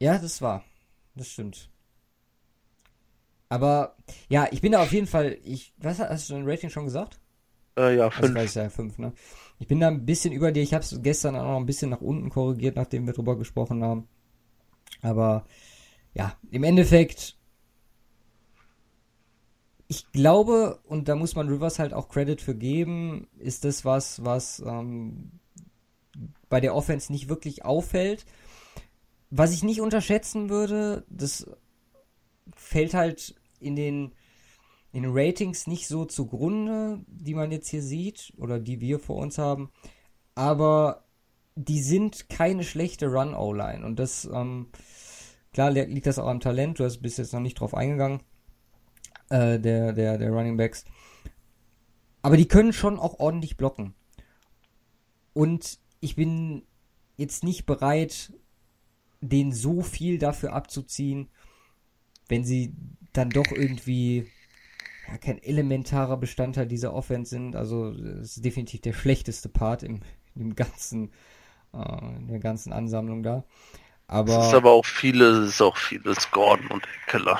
Ja, 0.00 0.18
das 0.18 0.42
war. 0.42 0.64
Das 1.14 1.28
stimmt. 1.30 1.70
Aber 3.48 3.96
ja, 4.28 4.48
ich 4.50 4.60
bin 4.60 4.72
da 4.72 4.82
auf 4.82 4.92
jeden 4.92 5.06
Fall. 5.06 5.38
Ich, 5.44 5.72
was 5.78 5.98
hast 6.00 6.30
du 6.30 6.34
ein 6.36 6.48
Rating 6.48 6.70
schon 6.70 6.84
gesagt? 6.84 7.18
Äh, 7.76 7.96
ja, 7.96 8.10
Das 8.16 8.16
fünf. 8.26 8.34
weiß 8.34 8.50
ich 8.50 8.56
ja, 8.56 8.70
fünf, 8.70 8.98
ne? 8.98 9.12
Ich 9.58 9.68
bin 9.68 9.80
da 9.80 9.88
ein 9.88 10.04
bisschen 10.06 10.32
über 10.32 10.52
dir. 10.52 10.62
Ich 10.62 10.74
habe 10.74 10.84
es 10.84 11.00
gestern 11.02 11.36
auch 11.36 11.44
noch 11.44 11.56
ein 11.58 11.66
bisschen 11.66 11.90
nach 11.90 12.00
unten 12.00 12.30
korrigiert, 12.30 12.76
nachdem 12.76 13.06
wir 13.06 13.14
drüber 13.14 13.36
gesprochen 13.38 13.82
haben. 13.84 14.08
Aber 15.02 15.46
ja, 16.14 16.38
im 16.52 16.64
Endeffekt, 16.64 17.37
ich 19.88 20.12
glaube, 20.12 20.80
und 20.84 21.08
da 21.08 21.16
muss 21.16 21.34
man 21.34 21.48
Rivers 21.48 21.78
halt 21.78 21.94
auch 21.94 22.08
Credit 22.08 22.40
für 22.40 22.54
geben, 22.54 23.26
ist 23.38 23.64
das 23.64 23.84
was, 23.86 24.22
was 24.22 24.60
ähm, 24.60 25.32
bei 26.50 26.60
der 26.60 26.74
Offense 26.74 27.10
nicht 27.10 27.28
wirklich 27.28 27.64
auffällt. 27.64 28.26
Was 29.30 29.52
ich 29.52 29.62
nicht 29.62 29.80
unterschätzen 29.80 30.50
würde, 30.50 31.04
das 31.08 31.50
fällt 32.54 32.94
halt 32.94 33.34
in 33.60 33.76
den, 33.76 34.12
in 34.92 35.02
den 35.02 35.12
Ratings 35.14 35.66
nicht 35.66 35.86
so 35.86 36.04
zugrunde, 36.04 37.00
die 37.06 37.34
man 37.34 37.50
jetzt 37.50 37.68
hier 37.68 37.82
sieht 37.82 38.32
oder 38.36 38.58
die 38.58 38.80
wir 38.80 38.98
vor 38.98 39.16
uns 39.16 39.38
haben. 39.38 39.70
Aber 40.34 41.04
die 41.56 41.82
sind 41.82 42.28
keine 42.28 42.62
schlechte 42.62 43.06
Run-O-Line. 43.08 43.84
Und 43.84 43.98
das, 43.98 44.26
ähm, 44.32 44.68
klar 45.52 45.70
li- 45.70 45.86
liegt 45.86 46.06
das 46.06 46.18
auch 46.18 46.28
am 46.28 46.40
Talent. 46.40 46.78
Du 46.78 46.84
hast 46.84 46.98
bis 46.98 47.16
jetzt 47.16 47.32
noch 47.32 47.40
nicht 47.40 47.60
drauf 47.60 47.74
eingegangen, 47.74 48.20
äh, 49.30 49.58
der, 49.58 49.92
der, 49.92 50.18
der 50.18 50.30
Running 50.30 50.56
Backs. 50.56 50.84
Aber 52.22 52.36
die 52.36 52.48
können 52.48 52.72
schon 52.72 52.98
auch 52.98 53.18
ordentlich 53.20 53.56
blocken. 53.56 53.94
Und 55.32 55.78
ich 56.00 56.16
bin 56.16 56.62
jetzt 57.16 57.44
nicht 57.44 57.66
bereit, 57.66 58.32
den 59.20 59.52
so 59.52 59.82
viel 59.82 60.18
dafür 60.18 60.52
abzuziehen, 60.52 61.28
wenn 62.28 62.44
sie 62.44 62.74
dann 63.12 63.30
doch 63.30 63.50
irgendwie 63.50 64.30
ja, 65.08 65.18
kein 65.18 65.42
elementarer 65.42 66.16
Bestandteil 66.16 66.66
dieser 66.66 66.92
Offense 66.94 67.30
sind. 67.30 67.56
Also 67.56 67.90
es 67.90 68.36
ist 68.36 68.44
definitiv 68.44 68.80
der 68.80 68.92
schlechteste 68.92 69.48
Part 69.48 69.82
im, 69.82 70.00
im 70.34 70.54
ganzen, 70.54 71.10
äh, 71.72 72.16
in 72.16 72.28
der 72.28 72.40
ganzen 72.40 72.72
Ansammlung 72.72 73.22
da. 73.22 73.44
Aber, 74.06 74.38
Es 74.38 74.46
ist 74.48 74.54
aber 74.54 74.70
auch 74.70 74.86
vieles, 74.86 75.38
es 75.38 75.48
ist 75.54 75.62
auch 75.62 75.76
vieles 75.76 76.30
Gordon 76.30 76.68
und 76.68 76.88
Keller. 77.06 77.38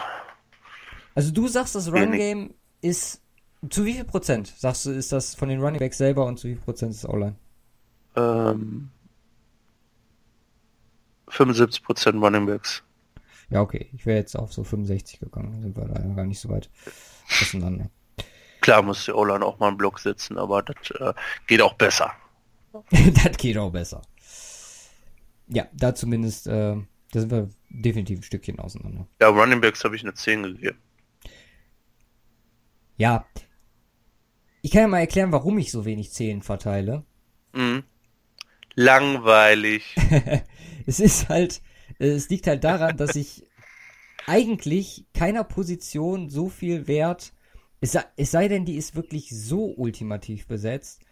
Also 1.18 1.32
du 1.32 1.48
sagst, 1.48 1.74
das 1.74 1.92
Run 1.92 2.12
Game 2.12 2.54
ist 2.80 3.20
zu 3.68 3.84
wie 3.84 3.94
viel 3.94 4.04
Prozent 4.04 4.54
sagst 4.56 4.86
du, 4.86 4.90
ist 4.90 5.10
das 5.10 5.34
von 5.34 5.48
den 5.48 5.60
Running 5.60 5.80
Backs 5.80 5.98
selber 5.98 6.26
und 6.26 6.38
zu 6.38 6.46
wie 6.46 6.54
viel 6.54 6.62
Prozent 6.62 6.92
ist 6.92 7.04
O-Line? 7.04 7.34
Ähm, 8.14 8.90
75% 11.26 12.24
Running 12.24 12.46
Backs. 12.46 12.84
Ja, 13.50 13.60
okay. 13.60 13.90
Ich 13.94 14.06
wäre 14.06 14.18
jetzt 14.18 14.36
auf 14.36 14.52
so 14.52 14.62
65 14.62 15.18
gegangen. 15.18 15.50
Dann 15.50 15.62
sind 15.62 15.76
wir 15.76 15.86
da 15.86 16.00
gar 16.14 16.24
nicht 16.24 16.38
so 16.38 16.50
weit 16.50 16.70
auseinander. 17.40 17.90
Klar 18.60 18.82
muss 18.82 19.04
die 19.04 19.10
O-Line 19.10 19.44
auch 19.44 19.58
mal 19.58 19.68
einen 19.68 19.76
Block 19.76 19.98
setzen, 19.98 20.38
aber 20.38 20.62
das 20.62 20.76
äh, 21.00 21.14
geht 21.48 21.62
auch 21.62 21.74
besser. 21.74 22.12
das 23.24 23.36
geht 23.38 23.58
auch 23.58 23.72
besser. 23.72 24.02
Ja, 25.48 25.66
da 25.72 25.96
zumindest, 25.96 26.46
äh, 26.46 26.76
da 27.10 27.20
sind 27.20 27.32
wir 27.32 27.48
definitiv 27.70 28.20
ein 28.20 28.22
Stückchen 28.22 28.60
auseinander. 28.60 29.08
Ja, 29.20 29.30
Running 29.30 29.60
Backs 29.60 29.82
habe 29.82 29.96
ich 29.96 30.02
eine 30.02 30.14
10 30.14 30.44
gegeben. 30.44 30.78
Ja. 32.98 33.24
Ich 34.60 34.72
kann 34.72 34.82
ja 34.82 34.88
mal 34.88 34.98
erklären, 34.98 35.32
warum 35.32 35.56
ich 35.58 35.70
so 35.70 35.84
wenig 35.84 36.12
Zählen 36.12 36.42
verteile. 36.42 37.04
Mhm. 37.54 37.84
Langweilig. 38.74 39.96
Es 40.86 41.00
ist 41.00 41.28
halt, 41.28 41.60
es 41.98 42.30
liegt 42.30 42.46
halt 42.46 42.64
daran, 42.64 42.96
dass 42.96 43.14
ich 43.14 43.44
eigentlich 44.26 45.04
keiner 45.12 45.44
Position 45.44 46.30
so 46.30 46.48
viel 46.48 46.88
Wert, 46.88 47.34
es 47.82 47.92
sei, 47.92 48.04
es 48.16 48.30
sei 48.30 48.48
denn, 48.48 48.64
die 48.64 48.76
ist 48.76 48.96
wirklich 48.96 49.28
so 49.28 49.66
ultimativ 49.76 50.46
besetzt, 50.46 51.02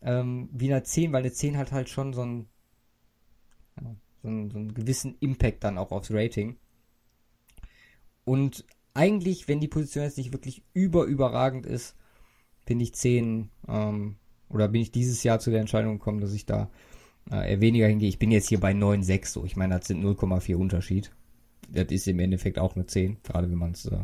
ähm, 0.00 0.48
wie 0.52 0.72
eine 0.72 0.84
10, 0.84 1.12
weil 1.12 1.22
eine 1.22 1.32
10 1.32 1.58
hat 1.58 1.72
halt 1.72 1.88
schon 1.88 2.12
so 2.12 2.22
einen, 2.22 2.48
so 4.22 4.28
einen, 4.28 4.50
so 4.52 4.58
einen 4.58 4.74
gewissen 4.74 5.16
Impact 5.18 5.64
dann 5.64 5.76
auch 5.76 5.90
aufs 5.90 6.12
Rating. 6.12 6.56
Und 8.24 8.64
eigentlich, 8.96 9.48
wenn 9.48 9.60
die 9.60 9.68
Position 9.68 10.04
jetzt 10.04 10.18
nicht 10.18 10.32
wirklich 10.32 10.62
über 10.72 11.04
überragend 11.04 11.66
ist, 11.66 11.94
bin 12.64 12.80
ich 12.80 12.94
10, 12.94 13.50
ähm, 13.68 14.16
oder 14.48 14.68
bin 14.68 14.80
ich 14.80 14.90
dieses 14.90 15.22
Jahr 15.22 15.38
zu 15.38 15.50
der 15.50 15.60
Entscheidung 15.60 15.98
gekommen, 15.98 16.20
dass 16.20 16.32
ich 16.32 16.46
da 16.46 16.70
äh, 17.30 17.52
eher 17.52 17.60
weniger 17.60 17.86
hingehe. 17.86 18.08
Ich 18.08 18.18
bin 18.18 18.30
jetzt 18.30 18.48
hier 18.48 18.60
bei 18.60 18.72
9,6 18.72 19.26
so. 19.26 19.44
Ich 19.44 19.56
meine, 19.56 19.78
das 19.78 19.86
sind 19.86 20.04
0,4 20.04 20.56
Unterschied. 20.56 21.12
Das 21.68 21.86
ist 21.88 22.06
im 22.06 22.20
Endeffekt 22.20 22.58
auch 22.58 22.76
eine 22.76 22.86
10, 22.86 23.18
gerade 23.22 23.50
wenn 23.50 23.58
man 23.58 23.72
es 23.72 23.86
äh, 23.86 23.98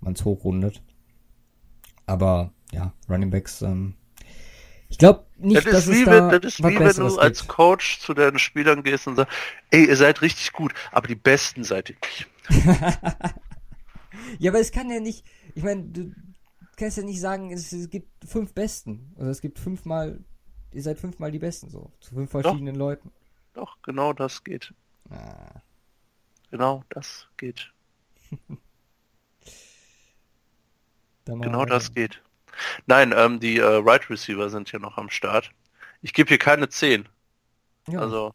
man's 0.00 0.24
hochrundet. 0.24 0.82
Aber 2.06 2.52
ja, 2.72 2.92
Running 3.08 3.30
Backs, 3.30 3.62
ähm, 3.62 3.94
ich 4.88 4.98
glaube 4.98 5.26
nicht, 5.36 5.66
Das 5.66 5.72
dass 5.72 5.88
wie, 5.88 6.02
es 6.02 6.06
wenn, 6.06 6.28
da 6.30 6.38
das 6.38 6.54
ist 6.54 6.58
wie 6.60 6.78
wenn 6.78 6.96
du 6.96 7.18
als 7.18 7.40
gibt. 7.40 7.50
Coach 7.50 8.00
zu 8.00 8.14
deinen 8.14 8.38
Spielern 8.38 8.82
gehst 8.82 9.06
und 9.06 9.16
sagst, 9.16 9.34
ey, 9.70 9.86
ihr 9.86 9.96
seid 9.96 10.22
richtig 10.22 10.52
gut, 10.52 10.72
aber 10.90 11.06
die 11.06 11.14
Besten 11.14 11.62
seid 11.62 11.90
ihr 11.90 11.96
nicht. 12.02 12.28
Ja, 14.38 14.50
aber 14.50 14.60
es 14.60 14.72
kann 14.72 14.90
ja 14.90 15.00
nicht, 15.00 15.24
ich 15.54 15.62
meine, 15.62 15.84
du 15.84 16.14
kannst 16.76 16.96
ja 16.96 17.02
nicht 17.02 17.20
sagen, 17.20 17.50
es, 17.52 17.72
es 17.72 17.90
gibt 17.90 18.08
fünf 18.24 18.54
Besten. 18.54 19.12
Oder 19.16 19.28
es 19.28 19.40
gibt 19.40 19.58
fünfmal, 19.58 20.24
ihr 20.72 20.82
seid 20.82 20.98
fünfmal 20.98 21.30
die 21.30 21.38
Besten, 21.38 21.70
so. 21.70 21.92
Zu 22.00 22.14
fünf 22.14 22.30
verschiedenen 22.30 22.74
Leuten. 22.76 23.10
Doch, 23.54 23.76
genau 23.82 24.12
das 24.12 24.44
geht. 24.44 24.72
Ah, 25.10 25.60
Genau 26.50 26.82
das 26.90 27.28
geht. 27.36 27.72
Genau 31.24 31.60
wir 31.60 31.66
das 31.66 31.92
geht. 31.92 32.22
Nein, 32.86 33.12
ähm, 33.14 33.38
die 33.38 33.58
äh, 33.58 33.64
Right 33.64 34.08
Receiver 34.08 34.48
sind 34.48 34.70
hier 34.70 34.80
noch 34.80 34.96
am 34.96 35.10
Start. 35.10 35.50
Ich 36.00 36.14
gebe 36.14 36.28
hier 36.28 36.38
keine 36.38 36.68
10. 36.70 37.06
Ja, 37.88 38.00
Also 38.00 38.34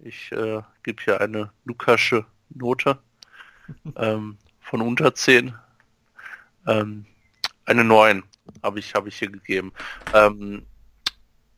ich 0.00 0.32
äh, 0.32 0.62
gebe 0.82 1.02
hier 1.02 1.20
eine 1.20 1.52
Lukasche 1.64 2.26
Note 2.50 2.98
ähm, 3.96 4.38
von 4.68 4.82
unter 4.82 5.14
10. 5.14 5.54
Ähm, 6.66 7.06
eine 7.64 7.84
9 7.84 8.22
habe 8.62 8.78
ich, 8.78 8.94
habe 8.94 9.08
ich 9.08 9.18
hier 9.18 9.30
gegeben. 9.30 9.72
Ähm, 10.14 10.66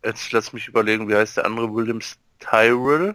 jetzt 0.05 0.31
lass 0.33 0.53
mich 0.53 0.69
überlegen, 0.69 1.09
wie 1.09 1.15
heißt 1.15 1.37
der 1.37 1.47
andere 1.47 1.73
Williams 1.75 2.19
Tyrell? 2.39 3.15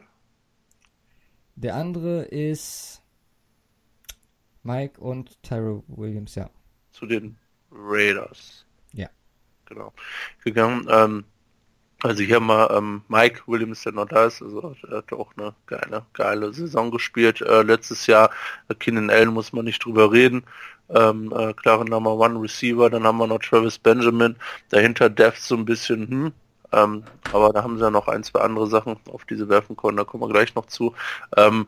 Der 1.55 1.75
andere 1.75 2.23
ist 2.23 3.01
Mike 4.63 4.99
und 4.99 5.41
Tyro 5.43 5.83
Williams, 5.87 6.35
ja. 6.35 6.49
zu 6.91 7.05
den 7.05 7.37
Raiders. 7.71 8.65
Ja. 8.93 9.09
Genau. 9.65 9.93
Gegangen. 10.43 10.87
Ähm, 10.89 11.25
also 12.05 12.21
hier 12.23 12.35
haben 12.35 12.45
wir 12.47 12.69
ähm, 12.71 13.01
Mike 13.07 13.41
Williams, 13.47 13.81
der 13.81 13.93
noch 13.93 14.07
da 14.07 14.25
ist, 14.25 14.41
also 14.41 14.75
er 14.89 14.97
hat 14.97 15.11
auch 15.11 15.31
eine 15.37 15.53
geile, 15.65 16.05
geile 16.13 16.53
Saison 16.53 16.91
gespielt. 16.91 17.41
Äh, 17.41 17.63
letztes 17.63 18.05
Jahr 18.05 18.29
äh, 18.67 18.75
Keenan 18.75 19.09
Allen 19.09 19.33
muss 19.33 19.53
man 19.53 19.65
nicht 19.65 19.83
drüber 19.83 20.11
reden. 20.11 20.43
Ähm, 20.89 21.33
äh, 21.35 21.53
klare 21.53 21.83
Number 21.83 22.13
One 22.13 22.39
Receiver, 22.39 22.91
dann 22.91 23.05
haben 23.05 23.17
wir 23.17 23.25
noch 23.25 23.39
Travis 23.39 23.79
Benjamin, 23.79 24.35
dahinter 24.69 25.09
Depth 25.09 25.39
so 25.39 25.55
ein 25.55 25.65
bisschen, 25.65 26.07
hm, 26.07 26.33
ähm, 26.73 27.03
aber 27.33 27.51
da 27.51 27.63
haben 27.63 27.77
sie 27.77 27.83
ja 27.83 27.89
noch 27.89 28.07
ein, 28.07 28.23
zwei 28.23 28.41
andere 28.41 28.67
Sachen, 28.67 28.97
auf 29.11 29.25
die 29.25 29.35
sie 29.35 29.49
werfen 29.49 29.75
können, 29.75 29.97
da 29.97 30.03
kommen 30.03 30.21
wir 30.21 30.29
gleich 30.29 30.53
noch 30.53 30.67
zu. 30.67 30.93
Ähm, 31.35 31.67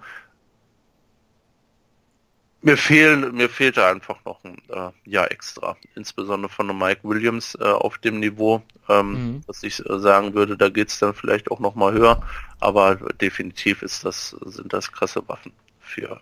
mir 2.67 2.77
fehlen, 2.77 3.33
mir 3.33 3.49
fehlte 3.49 3.85
einfach 3.85 4.17
noch 4.25 4.43
ein 4.43 4.57
äh, 4.69 4.91
Jahr 5.09 5.31
extra, 5.31 5.77
insbesondere 5.95 6.51
von 6.51 6.67
Mike 6.77 7.01
Williams 7.03 7.55
äh, 7.55 7.63
auf 7.63 7.97
dem 7.99 8.19
Niveau, 8.19 8.61
ähm, 8.89 9.11
Mhm. 9.13 9.41
dass 9.47 9.63
ich 9.63 9.79
äh, 9.89 9.99
sagen 9.99 10.33
würde, 10.33 10.57
da 10.57 10.69
geht's 10.69 10.99
dann 10.99 11.13
vielleicht 11.13 11.49
auch 11.49 11.59
noch 11.59 11.75
mal 11.75 11.93
höher, 11.93 12.21
aber 12.59 12.95
definitiv 13.21 13.81
ist 13.81 14.03
das, 14.05 14.35
sind 14.45 14.73
das 14.73 14.91
krasse 14.91 15.27
Waffen 15.29 15.53
für 15.79 16.19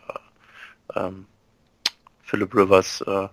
äh, 0.94 1.00
ähm, 1.00 1.26
Philip 2.24 2.54
Rivers. 2.56 3.02
Äh, 3.02 3.28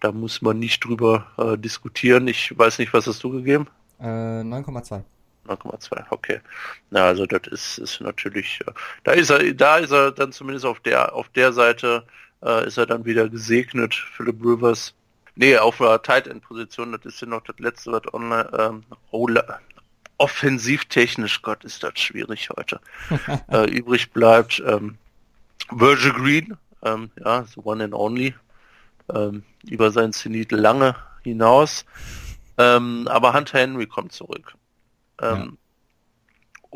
da 0.00 0.12
muss 0.12 0.42
man 0.42 0.58
nicht 0.58 0.84
drüber 0.84 1.26
äh, 1.38 1.56
diskutieren. 1.56 2.28
Ich 2.28 2.56
weiß 2.58 2.78
nicht, 2.80 2.92
was 2.92 3.06
hast 3.06 3.22
du 3.22 3.30
gegeben? 3.30 3.66
Äh, 4.00 4.04
9,2. 4.42 5.02
9,2, 5.46 6.04
okay. 6.10 6.40
Na, 6.90 7.04
also 7.04 7.24
das 7.26 7.46
ist, 7.46 7.78
ist 7.78 8.00
natürlich, 8.00 8.60
da 9.04 9.12
ist 9.12 9.30
er, 9.30 9.54
da 9.54 9.76
ist 9.78 9.92
er 9.92 10.10
dann 10.10 10.32
zumindest 10.32 10.66
auf 10.66 10.80
der, 10.80 11.14
auf 11.14 11.28
der 11.30 11.52
Seite, 11.52 12.04
äh, 12.42 12.66
ist 12.66 12.78
er 12.78 12.86
dann 12.86 13.04
wieder 13.04 13.28
gesegnet, 13.28 13.94
Philip 13.94 14.42
Rivers. 14.44 14.94
Nee, 15.34 15.58
auf 15.58 15.78
der 15.78 16.00
Tight 16.02 16.26
End 16.26 16.42
Position, 16.42 16.92
das 16.92 17.04
ist 17.04 17.20
ja 17.20 17.26
noch 17.26 17.42
das 17.42 17.58
letzte, 17.58 17.92
was 17.92 18.14
online, 18.14 18.48
ähm, 18.58 18.84
offensivtechnisch, 20.18 21.42
Gott, 21.42 21.64
ist 21.64 21.82
das 21.82 21.98
schwierig 21.98 22.48
heute, 22.56 22.80
äh, 23.48 23.70
übrig 23.70 24.10
bleibt. 24.12 24.62
Ähm, 24.66 24.96
Virgil 25.70 26.12
Green, 26.12 26.56
ähm, 26.82 27.10
ja, 27.22 27.44
the 27.44 27.60
one 27.62 27.84
and 27.84 27.94
only, 27.94 28.34
ähm, 29.12 29.42
über 29.68 29.90
sein 29.90 30.12
Zenit 30.12 30.52
lange 30.52 30.96
hinaus. 31.22 31.84
Ähm, 32.58 33.06
aber 33.08 33.34
Hunter 33.34 33.58
Henry 33.58 33.86
kommt 33.86 34.12
zurück. 34.12 34.54
Ähm, 35.20 35.36
ja. 35.36 35.52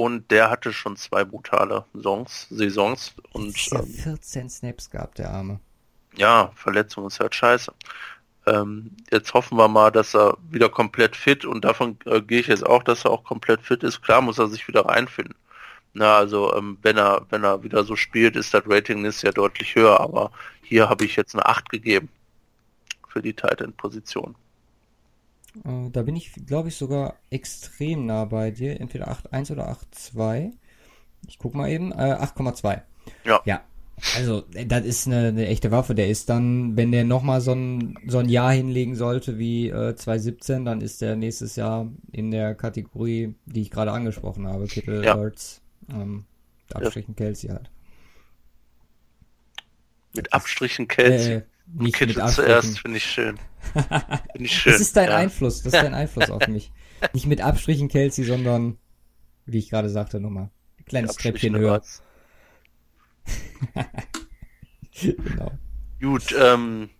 Und 0.01 0.31
der 0.31 0.49
hatte 0.49 0.73
schon 0.73 0.97
zwei 0.97 1.25
brutale 1.25 1.85
Songs, 1.93 2.47
Saisons. 2.49 3.15
Und, 3.33 3.55
ja 3.67 3.83
14 3.83 4.41
ähm, 4.41 4.49
Snaps 4.49 4.89
gehabt, 4.89 5.19
der 5.19 5.31
Arme. 5.31 5.61
Ja, 6.17 6.53
Verletzung 6.55 7.07
ist 7.07 7.21
halt 7.21 7.35
scheiße. 7.35 7.71
Ähm, 8.47 8.97
jetzt 9.13 9.35
hoffen 9.35 9.59
wir 9.59 9.69
mal, 9.69 9.91
dass 9.91 10.15
er 10.15 10.39
wieder 10.51 10.71
komplett 10.71 11.17
fit 11.17 11.45
und 11.45 11.67
davon 11.67 11.99
äh, 12.07 12.23
gehe 12.23 12.41
ich 12.41 12.47
jetzt 12.47 12.65
auch, 12.65 12.83
dass 12.83 13.05
er 13.05 13.11
auch 13.11 13.25
komplett 13.25 13.61
fit 13.61 13.83
ist. 13.83 14.01
Klar 14.01 14.23
muss 14.23 14.39
er 14.39 14.49
sich 14.49 14.67
wieder 14.69 14.87
reinfinden. 14.87 15.35
Na, 15.93 16.17
also 16.17 16.55
ähm, 16.57 16.79
wenn 16.81 16.97
er 16.97 17.27
wenn 17.29 17.45
er 17.45 17.63
wieder 17.63 17.85
so 17.85 17.95
spielt, 17.95 18.37
ist 18.37 18.55
das 18.55 18.63
Rating 18.67 19.05
ist 19.05 19.21
ja 19.21 19.33
deutlich 19.33 19.75
höher, 19.75 20.01
aber 20.01 20.31
hier 20.63 20.89
habe 20.89 21.05
ich 21.05 21.15
jetzt 21.15 21.35
eine 21.35 21.45
8 21.45 21.69
gegeben 21.69 22.09
für 23.07 23.21
die 23.21 23.35
Titan 23.35 23.75
Position. 23.75 24.35
Äh, 25.65 25.91
da 25.91 26.03
bin 26.03 26.17
ich, 26.17 26.33
glaube 26.47 26.69
ich, 26.69 26.77
sogar 26.77 27.17
extrem 27.31 28.07
nah 28.07 28.25
bei 28.25 28.51
dir. 28.51 28.81
Entweder 28.81 29.09
8.1 29.09 29.53
oder 29.53 29.71
8.2. 29.71 30.53
Ich 31.27 31.39
guck 31.39 31.55
mal 31.55 31.71
eben. 31.71 31.93
Äh, 31.93 32.17
8,2. 32.21 32.83
Ja. 33.25 33.41
Ja. 33.45 33.63
Also, 34.17 34.45
äh, 34.55 34.67
das 34.67 34.85
ist 34.85 35.07
eine, 35.07 35.29
eine, 35.29 35.47
echte 35.47 35.71
Waffe. 35.71 35.95
Der 35.95 36.09
ist 36.09 36.29
dann, 36.29 36.77
wenn 36.77 36.93
der 36.93 37.05
nochmal 37.05 37.41
so 37.41 37.53
ein, 37.53 37.99
so 38.07 38.19
ein 38.19 38.29
Jahr 38.29 38.53
hinlegen 38.53 38.95
sollte 38.95 39.39
wie 39.39 39.69
äh, 39.69 39.95
2017, 39.95 40.65
dann 40.65 40.81
ist 40.81 41.03
der 41.03 41.17
nächstes 41.17 41.57
Jahr 41.57 41.91
in 42.13 42.31
der 42.31 42.55
Kategorie, 42.55 43.35
die 43.47 43.63
ich 43.63 43.71
gerade 43.71 43.93
angesprochen 43.93 44.47
habe. 44.47 44.67
Kittel, 44.67 45.05
ja. 45.05 45.17
Hurts, 45.17 45.61
ähm, 45.91 46.25
Abstrichen 46.73 47.15
ja. 47.19 47.25
Kelsey 47.25 47.51
halt. 47.51 47.71
Mit 50.15 50.33
Abstrichen 50.33 50.89
Kelsey. 50.89 51.35
Äh, 51.35 51.43
nicht 51.73 51.97
Kittel 51.97 52.23
mit 52.23 52.33
zuerst, 52.33 52.81
finde 52.81 52.97
ich 52.97 53.05
schön. 53.05 53.39
Schön. 54.45 54.73
Das 54.73 54.81
ist 54.81 54.97
dein 54.97 55.09
ja. 55.09 55.17
Einfluss, 55.17 55.63
das 55.63 55.75
ist 55.75 55.83
dein 55.83 55.95
Einfluss 55.95 56.31
auf 56.31 56.47
mich. 56.49 56.73
Nicht 57.13 57.27
mit 57.27 57.41
Abstrichen 57.41 57.89
Kelsey, 57.89 58.25
sondern, 58.25 58.79
wie 59.47 59.59
ich 59.59 59.71
gerade 59.71 59.89
sagte, 59.89 60.21
nochmal, 60.21 60.51
ein 60.79 60.85
kleines 60.85 61.17
Treppchen 61.17 61.57
höher. 61.57 61.83
genau. 65.01 65.53
Gut, 66.01 66.35
ähm, 66.39 66.91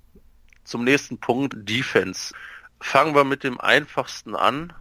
zum 0.65 0.85
nächsten 0.85 1.19
Punkt, 1.19 1.55
Defense. 1.69 2.35
Fangen 2.81 3.15
wir 3.15 3.25
mit 3.25 3.45
dem 3.45 3.61
einfachsten 3.61 4.35
an, 4.35 4.73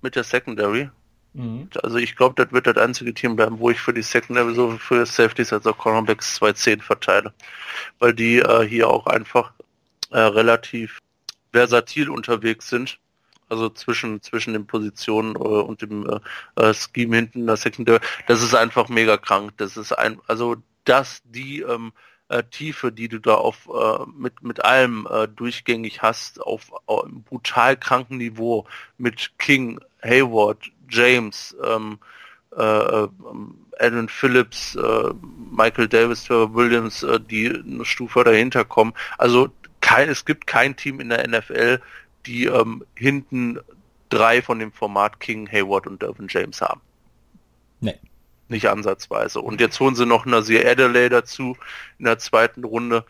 mit 0.00 0.16
der 0.16 0.24
Secondary. 0.24 0.90
Mhm. 1.34 1.68
Also 1.82 1.98
ich 1.98 2.16
glaube, 2.16 2.42
das 2.42 2.52
wird 2.52 2.66
das 2.66 2.76
einzige 2.76 3.12
Team 3.12 3.36
bleiben, 3.36 3.58
wo 3.58 3.70
ich 3.70 3.80
für 3.80 3.92
die 3.92 4.02
Secondary 4.02 4.54
so 4.54 4.72
für 4.78 5.04
Safeties 5.04 5.52
als 5.52 5.66
auch 5.66 5.76
Cornerbacks 5.78 6.40
2-10 6.40 6.82
verteile. 6.82 7.32
Weil 7.98 8.14
die 8.14 8.38
äh, 8.38 8.66
hier 8.66 8.88
auch 8.88 9.06
einfach 9.06 9.52
äh, 10.14 10.20
relativ 10.20 11.00
versatil 11.52 12.08
unterwegs 12.08 12.68
sind. 12.68 12.98
Also 13.48 13.68
zwischen 13.68 14.22
zwischen 14.22 14.54
den 14.54 14.66
Positionen 14.66 15.34
äh, 15.34 15.38
und 15.38 15.82
dem 15.82 16.08
äh, 16.08 16.20
äh, 16.62 16.72
Scheme 16.72 17.16
hinten 17.16 17.46
der 17.46 17.56
Secondary. 17.56 18.00
Das 18.26 18.42
ist 18.42 18.54
einfach 18.54 18.88
mega 18.88 19.16
krank. 19.16 19.52
Das 19.58 19.76
ist 19.76 19.92
ein 19.92 20.20
also 20.26 20.56
dass 20.84 21.22
die 21.24 21.60
ähm, 21.60 21.92
äh, 22.28 22.42
Tiefe, 22.44 22.92
die 22.92 23.08
du 23.08 23.18
da 23.18 23.34
auf 23.34 23.68
äh, 23.68 24.04
mit 24.16 24.42
mit 24.42 24.64
allem 24.64 25.06
äh, 25.10 25.28
durchgängig 25.28 26.00
hast, 26.00 26.40
auf, 26.40 26.72
auf 26.86 27.06
brutal 27.28 27.76
kranken 27.76 28.18
Niveau 28.18 28.66
mit 28.96 29.32
King, 29.38 29.80
Hayward, 30.02 30.70
James, 30.88 31.56
ähm, 31.62 31.98
äh, 32.56 32.62
ähm, 32.62 33.58
Alan 33.78 34.08
Phillips, 34.08 34.76
äh, 34.76 35.12
Michael 35.50 35.88
Davis, 35.88 36.24
Trevor 36.24 36.54
Williams, 36.54 37.02
äh, 37.02 37.20
die 37.20 37.48
eine 37.50 37.84
Stufe 37.84 38.24
dahinter 38.24 38.64
kommen. 38.64 38.94
Also 39.18 39.50
kein, 39.84 40.08
es 40.08 40.24
gibt 40.24 40.46
kein 40.46 40.76
Team 40.76 40.98
in 40.98 41.10
der 41.10 41.28
NFL, 41.28 41.78
die 42.24 42.46
ähm, 42.46 42.84
hinten 42.94 43.60
drei 44.08 44.40
von 44.40 44.58
dem 44.58 44.72
Format 44.72 45.20
King, 45.20 45.46
Hayward 45.46 45.86
und 45.86 46.00
Dervin 46.00 46.26
James 46.30 46.62
haben. 46.62 46.80
Nee. 47.80 47.98
Nicht 48.48 48.66
ansatzweise. 48.66 49.42
Und 49.42 49.60
jetzt 49.60 49.78
holen 49.80 49.94
sie 49.94 50.06
noch 50.06 50.24
Nasir 50.24 50.66
Adelaide 50.66 51.10
dazu 51.10 51.58
in 51.98 52.06
der 52.06 52.18
zweiten 52.18 52.64
Runde, 52.64 53.04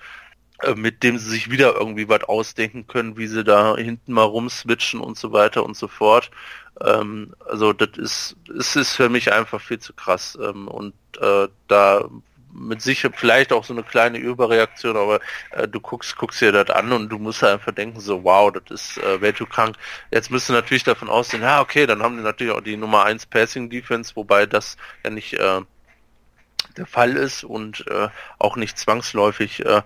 äh, 0.62 0.74
mit 0.74 1.04
dem 1.04 1.16
sie 1.16 1.30
sich 1.30 1.48
wieder 1.48 1.76
irgendwie 1.76 2.08
was 2.08 2.24
ausdenken 2.24 2.88
können, 2.88 3.16
wie 3.16 3.28
sie 3.28 3.44
da 3.44 3.76
hinten 3.76 4.12
mal 4.12 4.24
rumswitchen 4.24 4.98
und 4.98 5.16
so 5.16 5.30
weiter 5.30 5.64
und 5.64 5.76
so 5.76 5.86
fort. 5.86 6.32
Ähm, 6.80 7.34
also 7.48 7.72
das 7.72 7.96
ist, 7.98 8.36
es 8.58 8.74
ist 8.74 8.94
für 8.94 9.08
mich 9.08 9.32
einfach 9.32 9.60
viel 9.60 9.78
zu 9.78 9.92
krass. 9.92 10.36
Ähm, 10.42 10.66
und 10.66 10.94
äh, 11.20 11.46
da 11.68 12.08
mit 12.54 12.80
sicher 12.82 13.10
vielleicht 13.14 13.52
auch 13.52 13.64
so 13.64 13.74
eine 13.74 13.82
kleine 13.82 14.18
Überreaktion, 14.18 14.96
aber 14.96 15.20
äh, 15.50 15.68
du 15.68 15.80
guckst, 15.80 16.16
guckst 16.16 16.40
dir 16.40 16.52
das 16.52 16.70
an 16.70 16.92
und 16.92 17.08
du 17.08 17.18
musst 17.18 17.42
einfach 17.44 17.72
denken, 17.72 18.00
so 18.00 18.24
wow, 18.24 18.52
das 18.52 18.62
ist 18.70 18.98
äh, 18.98 19.20
weltkrank. 19.20 19.76
Jetzt 20.10 20.30
müsst 20.30 20.48
du 20.48 20.52
natürlich 20.52 20.84
davon 20.84 21.08
ausgehen, 21.08 21.42
ja 21.42 21.60
okay, 21.60 21.86
dann 21.86 22.02
haben 22.02 22.16
die 22.16 22.22
natürlich 22.22 22.52
auch 22.52 22.60
die 22.60 22.76
Nummer 22.76 23.04
1 23.04 23.26
Passing 23.26 23.70
Defense, 23.70 24.14
wobei 24.16 24.46
das 24.46 24.76
ja 25.04 25.10
nicht 25.10 25.34
äh, 25.34 25.60
der 26.76 26.86
Fall 26.86 27.16
ist 27.16 27.44
und 27.44 27.86
äh, 27.88 28.08
auch 28.38 28.56
nicht 28.56 28.78
zwangsläufig 28.78 29.64
äh, 29.64 29.82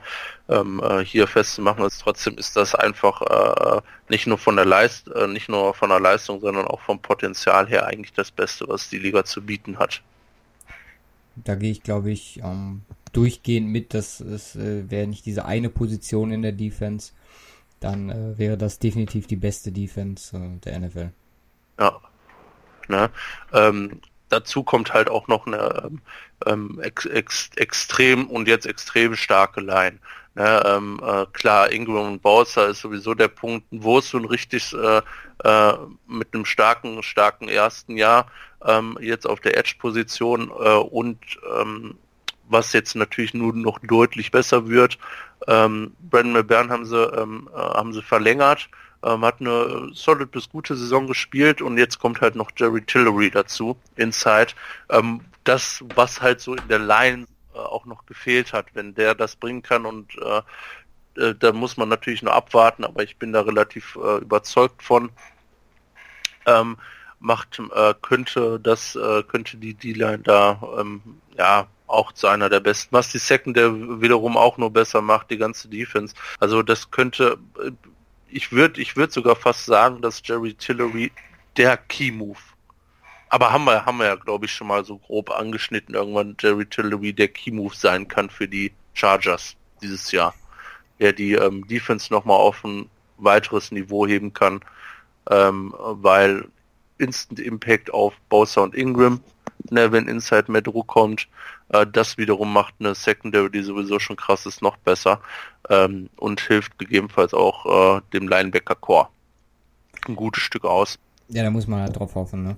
ähm, 0.49 0.83
äh, 0.83 1.05
hier 1.05 1.27
festzumachen 1.27 1.85
ist. 1.85 2.01
Trotzdem 2.01 2.39
ist 2.39 2.57
das 2.57 2.75
einfach 2.75 3.23
äh, 3.23 3.81
nicht 4.09 4.27
nur 4.27 4.39
von 4.39 4.57
der 4.57 4.65
Leist, 4.65 5.09
äh, 5.09 5.27
nicht 5.27 5.49
nur 5.49 5.75
von 5.75 5.91
der 5.91 6.01
Leistung, 6.01 6.41
sondern 6.41 6.67
auch 6.67 6.81
vom 6.81 7.01
Potenzial 7.01 7.67
her 7.69 7.87
eigentlich 7.87 8.13
das 8.15 8.31
Beste, 8.31 8.67
was 8.69 8.89
die 8.89 8.99
Liga 8.99 9.25
zu 9.25 9.43
bieten 9.43 9.79
hat. 9.79 10.03
Da 11.45 11.55
gehe 11.55 11.71
ich, 11.71 11.83
glaube 11.83 12.11
ich, 12.11 12.41
ähm, 12.43 12.83
durchgehend 13.13 13.69
mit, 13.69 13.95
dass 13.95 14.21
es 14.21 14.57
äh, 14.57 14.91
wäre 14.91 15.07
nicht 15.07 15.27
diese 15.27 15.45
eine 15.45 15.71
Position 15.71 16.31
in 16.33 16.43
der 16.43 16.53
Defense, 16.53 17.13
dann 17.81 18.11
äh, 18.11 18.39
wäre 18.39 18.57
das 18.57 18.79
definitiv 18.79 19.27
die 19.27 19.37
beste 19.37 19.73
Defense 19.73 20.37
äh, 20.37 20.59
der 20.65 20.81
NFL. 20.81 21.11
Ja. 21.79 22.01
Ne? 22.89 23.11
Ähm, 23.53 24.01
dazu 24.29 24.63
kommt 24.63 24.93
halt 24.93 25.11
auch 25.11 25.29
noch 25.29 25.47
eine 25.47 25.85
ähm, 25.85 26.01
ähm, 26.47 26.81
ex, 26.83 27.07
ex, 27.07 27.51
extrem 27.57 28.29
und 28.29 28.49
jetzt 28.49 28.67
extrem 28.67 29.15
starke 29.17 29.61
Line. 29.61 29.99
Ne, 30.35 30.63
ähm, 30.67 31.01
äh, 31.03 31.27
klar, 31.33 31.73
Ingram 31.73 32.13
und 32.13 32.23
Bowser 32.23 32.69
ist 32.69 32.81
sowieso 32.81 33.15
der 33.15 33.29
Punkt, 33.29 33.67
wo 33.71 33.99
es 33.99 34.11
so 34.11 34.19
ein 34.19 34.25
richtig 34.25 34.73
äh, 34.73 35.03
äh, 35.45 35.73
mit 36.07 36.33
einem 36.33 36.45
starken, 36.45 37.03
starken 37.03 37.49
ersten 37.49 37.97
Jahr 37.97 38.31
ähm, 38.65 38.99
jetzt 39.01 39.27
auf 39.27 39.41
der 39.41 39.57
Edge-Position 39.57 40.51
äh, 40.51 40.77
und 40.77 41.19
ähm, 41.61 41.97
was 42.49 42.73
jetzt 42.73 42.95
natürlich 42.95 43.35
nur 43.35 43.53
noch 43.55 43.79
deutlich 43.81 44.31
besser 44.31 44.69
wird. 44.69 44.99
Ähm, 45.47 45.95
Brandon 46.01 46.33
McBern 46.33 46.71
haben 46.71 46.87
sie, 46.87 47.03
ähm, 47.03 47.49
äh, 47.55 47.59
haben 47.59 47.93
sie 47.93 48.03
verlängert 48.03 48.69
ähm, 49.03 49.25
hat 49.25 49.41
eine 49.41 49.91
solid 49.93 50.31
bis 50.31 50.49
gute 50.49 50.77
Saison 50.77 51.07
gespielt 51.07 51.63
und 51.63 51.79
jetzt 51.79 51.99
kommt 51.99 52.21
halt 52.21 52.35
noch 52.35 52.51
Jerry 52.57 52.83
Tillery 52.83 53.31
dazu, 53.31 53.77
Inside. 53.97 54.53
Ähm, 54.91 55.21
das, 55.45 55.85
was 55.95 56.21
halt 56.21 56.41
so 56.41 56.55
in 56.55 56.69
der 56.69 56.81
Line 56.81 57.27
äh, 57.55 57.59
auch 57.59 57.87
noch 57.87 58.07
gefehlt 58.07 58.53
hat, 58.53 58.67
wenn 58.75 58.95
der 58.95 59.15
das 59.15 59.37
bringen 59.37 59.63
kann 59.63 59.87
und 59.87 60.17
äh, 60.19 60.43
äh, 61.21 61.35
da 61.35 61.53
muss 61.53 61.77
man 61.77 61.89
natürlich 61.89 62.23
nur 62.23 62.35
abwarten, 62.35 62.85
aber 62.85 63.03
ich 63.03 63.17
bin 63.19 63.33
da 63.33 63.43
relativ 63.43 63.97
äh, 63.97 64.19
überzeugt 64.19 64.83
von. 64.83 65.11
Ähm, 66.47 66.77
macht 67.21 67.61
äh, 67.75 67.95
könnte 68.01 68.61
das 68.61 68.97
äh, 68.97 69.23
könnte 69.25 69.57
die 69.57 69.75
D-Line 69.75 70.21
da 70.21 70.61
ähm, 70.79 71.03
ja 71.37 71.67
auch 71.87 72.13
zu 72.13 72.29
einer 72.29 72.49
der 72.49 72.61
besten. 72.61 72.95
Was 72.95 73.11
die 73.11 73.19
Second 73.19 73.57
der 73.57 73.73
wiederum 74.01 74.37
auch 74.37 74.59
nur 74.59 74.73
besser 74.73 75.01
macht, 75.01 75.31
die 75.31 75.39
ganze 75.39 75.69
Defense. 75.69 76.15
Also 76.39 76.63
das 76.63 76.91
könnte 76.91 77.39
äh, 77.63 77.71
ich 78.31 78.53
würde 78.53 78.81
ich 78.81 78.97
würde 78.97 79.13
sogar 79.13 79.37
fast 79.37 79.65
sagen, 79.65 80.03
dass 80.03 80.23
Jerry 80.25 80.55
Tillery 80.55 81.11
der 81.57 81.77
Key 81.77 82.13
Move. 82.13 82.39
Aber 83.31 83.53
haben 83.53 83.65
wir, 83.65 83.85
haben 83.85 83.99
wir 83.99 84.07
ja, 84.07 84.15
glaube 84.15 84.47
ich, 84.47 84.53
schon 84.53 84.69
mal 84.69 84.85
so 84.85 84.97
grob 84.99 85.31
angeschnitten, 85.31 85.95
irgendwann 85.95 86.37
Jerry 86.41 86.65
Tillery 86.65 87.13
der 87.13 87.29
Key 87.29 87.51
Move 87.51 87.75
sein 87.75 88.09
kann 88.09 88.31
für 88.31 88.49
die 88.49 88.73
Chargers 88.95 89.57
dieses 89.83 90.11
Jahr. 90.13 90.35
Der 90.99 91.13
die 91.13 91.35
ähm, 91.35 91.67
Defense 91.69 92.13
nochmal 92.13 92.39
auf 92.39 92.65
ein 92.65 92.89
weiteres 93.19 93.71
Niveau 93.71 94.07
heben 94.07 94.33
kann, 94.33 94.61
ähm, 95.31 95.75
weil 95.77 96.49
Instant 96.99 97.41
Impact 97.41 97.93
auf 97.93 98.15
Bowser 98.29 98.63
und 98.63 98.75
Ingram, 98.75 99.21
ne, 99.71 99.93
wenn 99.93 100.09
Inside 100.09 100.51
mehr 100.51 100.63
Druck 100.63 100.89
kommt, 100.89 101.29
äh, 101.71 101.87
das 101.87 102.19
wiederum 102.19 102.53
macht 102.53 102.75
eine 102.79 102.95
Secondary, 102.95 103.51
die 103.51 103.63
sowieso 103.63 103.99
schon 103.99 104.17
krass 104.17 104.47
ist, 104.47 104.63
noch 104.63 104.77
besser 104.77 105.21
ähm, 105.69 106.09
und 106.17 106.41
hilft 106.41 106.79
gegebenenfalls 106.79 107.35
auch 107.35 107.99
äh, 107.99 108.01
dem 108.13 108.29
Linebacker 108.29 108.75
Core 108.75 109.09
ein 110.07 110.17
gutes 110.17 110.43
Stück 110.43 110.65
aus. 110.65 110.99
Ja, 111.29 111.43
da 111.43 111.51
muss 111.51 111.67
man 111.67 111.81
halt 111.81 111.99
drauf 111.99 112.15
hoffen, 112.15 112.43
ne? 112.43 112.57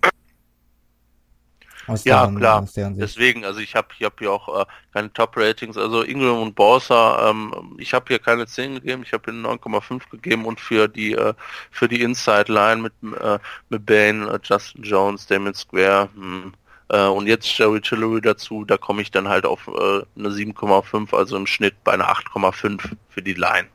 Aus 1.91 2.05
ja, 2.05 2.22
deren, 2.22 2.36
klar. 2.36 2.68
Deswegen, 2.74 3.45
also 3.45 3.61
ich 3.61 3.74
habe 3.74 3.88
ich 3.99 4.05
hab 4.05 4.18
hier 4.18 4.32
auch 4.32 4.61
äh, 4.61 4.64
keine 4.93 5.12
Top-Ratings. 5.12 5.76
Also 5.76 6.03
Ingram 6.03 6.41
und 6.41 6.55
Borsa, 6.55 7.30
ähm, 7.30 7.76
ich 7.78 7.93
habe 7.93 8.05
hier 8.09 8.20
keine 8.20 8.47
10 8.47 8.74
gegeben, 8.74 9.03
ich 9.05 9.12
habe 9.12 9.30
hier 9.30 9.41
9,5 9.41 10.09
gegeben 10.11 10.45
und 10.45 10.61
für 10.61 10.88
die 10.88 11.12
äh, 11.12 11.34
für 11.70 11.88
die 11.88 12.03
Inside-Line 12.03 12.82
mit 12.82 12.93
äh, 13.20 13.38
mit 13.68 13.84
Bane, 13.84 14.30
äh, 14.30 14.38
Justin 14.43 14.84
Jones, 14.84 15.26
Damon 15.26 15.55
Square, 15.55 16.09
hm, 16.14 16.53
äh, 16.91 17.07
und 17.07 17.26
jetzt 17.26 17.59
Jerry 17.59 17.80
Tillery 17.80 18.20
dazu, 18.20 18.64
da 18.64 18.76
komme 18.76 19.03
ich 19.03 19.11
dann 19.11 19.28
halt 19.28 19.47
auf 19.47 19.68
äh, 19.68 20.03
eine 20.16 20.28
7,5, 20.28 21.14
also 21.16 21.36
im 21.36 21.47
Schnitt 21.47 21.82
bei 21.84 21.93
einer 21.93 22.09
8,5 22.09 22.82
für 23.09 23.22
die 23.22 23.34
Line, 23.34 23.68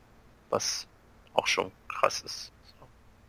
was 0.50 0.86
auch 1.34 1.46
schon 1.46 1.70
krass 1.88 2.20
ist. 2.20 2.52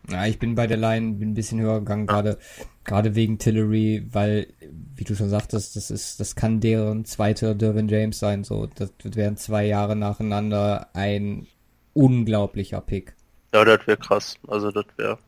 Ja, 0.10 0.26
ich 0.26 0.40
bin 0.40 0.56
bei 0.56 0.68
der 0.68 0.78
Line 0.78 1.16
bin 1.16 1.32
ein 1.32 1.34
bisschen 1.34 1.60
höher 1.60 1.80
gegangen, 1.80 2.08
gerade 2.08 2.38
gerade 2.86 3.16
wegen 3.16 3.38
Tillery, 3.38 4.08
weil, 4.12 4.48
wie 4.96 5.04
du 5.04 5.16
schon 5.16 5.30
sagtest, 5.30 5.76
das 5.76 5.92
ist, 5.92 6.20
das 6.20 6.36
kann 6.36 6.62
deren 6.62 7.06
zweiter 7.06 7.54
Dervin 7.54 7.90
James 7.90 8.18
sein. 8.18 8.44
So, 8.44 8.68
das 8.68 8.92
wären 9.04 9.38
zwei 9.38 9.66
Jahre 9.66 9.96
nacheinander 9.96 10.90
ein 10.94 11.48
unglaublicher 11.94 12.82
Pick. 12.82 13.16
Ja, 13.54 13.66
das 13.66 13.86
wäre 13.86 13.98
krass. 13.98 14.38
Also 14.48 14.72
das 14.72 14.86
wäre. 14.96 15.20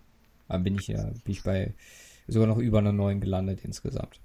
Da 0.47 0.57
bin 0.57 0.75
ich 0.75 0.87
ja, 0.87 1.03
bin 1.03 1.33
ich 1.33 1.43
bei 1.43 1.73
sogar 2.27 2.47
noch 2.47 2.57
über 2.57 2.79
einer 2.79 2.93
neuen 2.93 3.19
gelandet 3.19 3.59
insgesamt. 3.63 4.19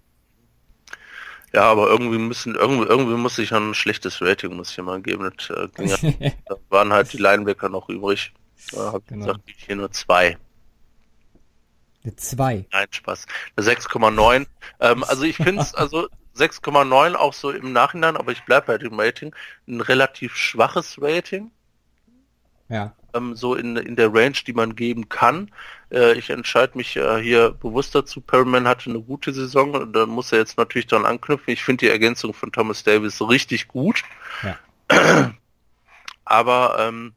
Ja, 1.52 1.62
aber 1.70 1.88
irgendwie 1.88 2.18
müssen, 2.18 2.54
irgendwie, 2.54 2.86
irgendwie 2.86 3.16
muss 3.16 3.38
ich 3.38 3.52
ein 3.52 3.74
schlechtes 3.74 4.20
Rating 4.20 4.56
muss 4.56 4.70
ich 4.70 4.84
mal 4.84 5.00
geben. 5.00 5.30
Das, 5.36 5.50
äh, 5.50 5.68
ging 5.68 5.88
ja, 5.88 5.96
da 6.46 6.56
waren 6.68 6.92
halt 6.92 7.12
die 7.12 7.18
Linebacker 7.18 7.68
noch 7.68 7.88
übrig. 7.88 8.32
Da 8.72 8.92
hab 8.92 9.06
genau. 9.06 9.26
gesagt, 9.26 9.40
ich 9.46 9.64
hier 9.64 9.76
nur 9.76 9.90
zwei. 9.90 10.38
Eine 12.04 12.16
2. 12.16 12.66
Nein, 12.70 12.86
Spaß. 12.90 13.26
Eine 13.56 13.66
6,9. 13.66 14.46
ähm, 14.80 15.04
also 15.04 15.22
ich 15.22 15.36
finde 15.36 15.62
es, 15.62 15.74
also 15.74 16.08
6,9 16.36 17.14
auch 17.14 17.32
so 17.32 17.50
im 17.50 17.72
Nachhinein, 17.72 18.16
aber 18.16 18.32
ich 18.32 18.44
bleibe 18.44 18.66
bei 18.66 18.78
dem 18.78 18.98
Rating. 18.98 19.34
Ein 19.66 19.80
relativ 19.80 20.36
schwaches 20.36 21.00
Rating. 21.00 21.50
Ja. 22.68 22.94
Ähm, 23.14 23.36
so 23.36 23.54
in, 23.54 23.76
in 23.76 23.96
der 23.96 24.12
Range, 24.12 24.36
die 24.46 24.52
man 24.52 24.74
geben 24.74 25.08
kann. 25.08 25.50
Äh, 25.90 26.14
ich 26.14 26.30
entscheide 26.30 26.76
mich 26.76 26.96
äh, 26.96 27.22
hier 27.22 27.50
bewusst 27.52 27.94
dazu. 27.94 28.20
Perryman 28.20 28.66
hatte 28.66 28.90
eine 28.90 29.00
gute 29.00 29.32
Saison 29.32 29.74
und 29.74 29.92
da 29.92 30.06
muss 30.06 30.32
er 30.32 30.38
jetzt 30.38 30.58
natürlich 30.58 30.86
dran 30.86 31.06
anknüpfen. 31.06 31.52
Ich 31.52 31.62
finde 31.62 31.86
die 31.86 31.90
Ergänzung 31.90 32.34
von 32.34 32.52
Thomas 32.52 32.82
Davis 32.82 33.20
richtig 33.22 33.68
gut. 33.68 34.02
Ja. 34.42 35.34
Aber 36.24 36.76
ähm, 36.80 37.14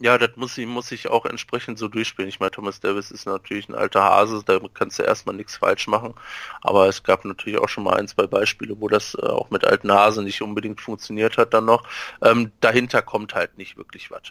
ja, 0.00 0.16
das 0.16 0.36
muss 0.36 0.56
ich, 0.56 0.66
muss 0.66 0.92
ich 0.92 1.08
auch 1.08 1.24
entsprechend 1.24 1.78
so 1.78 1.88
durchspielen. 1.88 2.28
Ich 2.28 2.38
meine, 2.38 2.52
Thomas 2.52 2.80
Davis 2.80 3.10
ist 3.10 3.26
natürlich 3.26 3.68
ein 3.68 3.74
alter 3.74 4.02
Hase, 4.02 4.42
da 4.44 4.60
kannst 4.72 4.98
du 4.98 5.02
erstmal 5.02 5.34
nichts 5.34 5.56
falsch 5.56 5.88
machen. 5.88 6.14
Aber 6.62 6.88
es 6.88 7.02
gab 7.02 7.24
natürlich 7.24 7.58
auch 7.58 7.68
schon 7.68 7.84
mal 7.84 7.96
ein, 7.98 8.06
zwei 8.06 8.26
Beispiele, 8.26 8.80
wo 8.80 8.88
das 8.88 9.14
äh, 9.14 9.26
auch 9.26 9.50
mit 9.50 9.64
alten 9.64 9.90
Hasen 9.92 10.24
nicht 10.24 10.40
unbedingt 10.40 10.80
funktioniert 10.80 11.36
hat 11.36 11.52
dann 11.52 11.64
noch. 11.64 11.82
Ähm, 12.22 12.52
dahinter 12.60 13.02
kommt 13.02 13.34
halt 13.34 13.58
nicht 13.58 13.76
wirklich 13.76 14.10
was. 14.10 14.22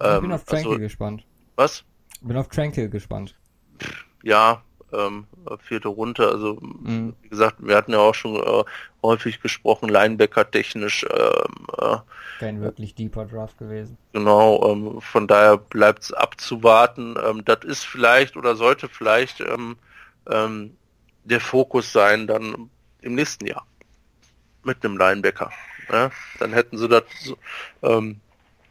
Ähm, 0.00 0.14
ich 0.14 0.20
bin 0.22 0.32
auf 0.32 0.44
Tranquil 0.44 0.68
also, 0.68 0.80
gespannt. 0.80 1.24
Was? 1.56 1.84
Bin 2.22 2.36
auf 2.36 2.48
Tranquil 2.48 2.88
gespannt. 2.88 3.34
Ja, 4.22 4.62
ähm, 4.96 5.26
vierte 5.60 5.88
Runde. 5.88 6.28
Also 6.28 6.58
mhm. 6.60 7.14
wie 7.22 7.28
gesagt, 7.28 7.56
wir 7.58 7.76
hatten 7.76 7.92
ja 7.92 7.98
auch 7.98 8.14
schon 8.14 8.36
äh, 8.36 8.64
häufig 9.02 9.40
gesprochen, 9.40 9.88
Linebacker 9.88 10.50
technisch. 10.50 11.04
Ähm, 11.10 11.66
äh, 11.78 11.96
Kein 12.38 12.60
wirklich 12.60 12.94
deeper 12.94 13.24
Draft 13.26 13.58
gewesen. 13.58 13.96
Genau, 14.12 14.70
ähm, 14.70 15.00
von 15.00 15.26
daher 15.26 15.56
bleibt 15.56 16.04
es 16.04 16.12
abzuwarten. 16.12 17.16
Ähm, 17.24 17.44
das 17.44 17.64
ist 17.64 17.84
vielleicht 17.84 18.36
oder 18.36 18.56
sollte 18.56 18.88
vielleicht 18.88 19.40
ähm, 19.40 19.76
ähm, 20.30 20.76
der 21.24 21.40
Fokus 21.40 21.92
sein 21.92 22.26
dann 22.26 22.70
im 23.00 23.14
nächsten 23.14 23.46
Jahr 23.46 23.66
mit 24.62 24.84
einem 24.84 24.96
Linebacker. 24.96 25.50
Ja? 25.90 26.10
Dann 26.38 26.52
hätten 26.52 26.78
sie 26.78 26.88
das 26.88 27.04
ähm, 27.82 28.20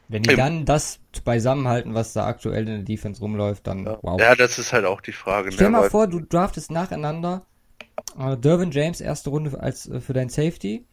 wenn 0.08 0.22
die 0.22 0.36
dann 0.36 0.64
das 0.64 1.00
beisammenhalten, 1.24 1.94
was 1.94 2.12
da 2.12 2.26
aktuell 2.26 2.68
in 2.68 2.74
der 2.76 2.82
Defense 2.82 3.20
rumläuft, 3.20 3.66
dann 3.66 3.84
ja. 3.84 3.98
wow. 4.02 4.20
Ja, 4.20 4.34
das 4.34 4.58
ist 4.58 4.72
halt 4.72 4.84
auch 4.84 5.00
die 5.00 5.12
Frage. 5.12 5.52
Stell 5.52 5.70
ne? 5.70 5.78
mal 5.78 5.90
vor, 5.90 6.06
du 6.06 6.20
draftest 6.20 6.70
nacheinander 6.70 7.46
äh, 8.18 8.36
Dervin 8.36 8.70
James 8.70 9.00
erste 9.00 9.30
Runde 9.30 9.58
als 9.58 9.88
äh, 9.88 10.00
für 10.00 10.12
dein 10.12 10.28
Safety. 10.28 10.86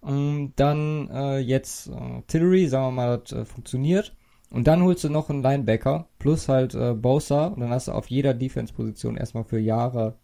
Und 0.00 0.52
dann 0.56 1.08
äh, 1.10 1.38
jetzt 1.38 1.88
äh, 1.88 2.22
Tillery, 2.26 2.68
sagen 2.68 2.86
wir 2.86 2.90
mal, 2.90 3.18
das 3.18 3.32
äh, 3.32 3.44
funktioniert. 3.44 4.14
Und 4.50 4.66
dann 4.66 4.82
holst 4.82 5.02
du 5.02 5.08
noch 5.08 5.30
einen 5.30 5.42
Linebacker 5.42 6.06
plus 6.18 6.48
halt 6.48 6.74
äh, 6.74 6.92
Bosa 6.92 7.46
und 7.46 7.60
dann 7.60 7.70
hast 7.70 7.88
du 7.88 7.92
auf 7.92 8.08
jeder 8.08 8.34
Defense-Position 8.34 9.16
erstmal 9.16 9.44
für 9.44 9.58
Jahre 9.58 10.16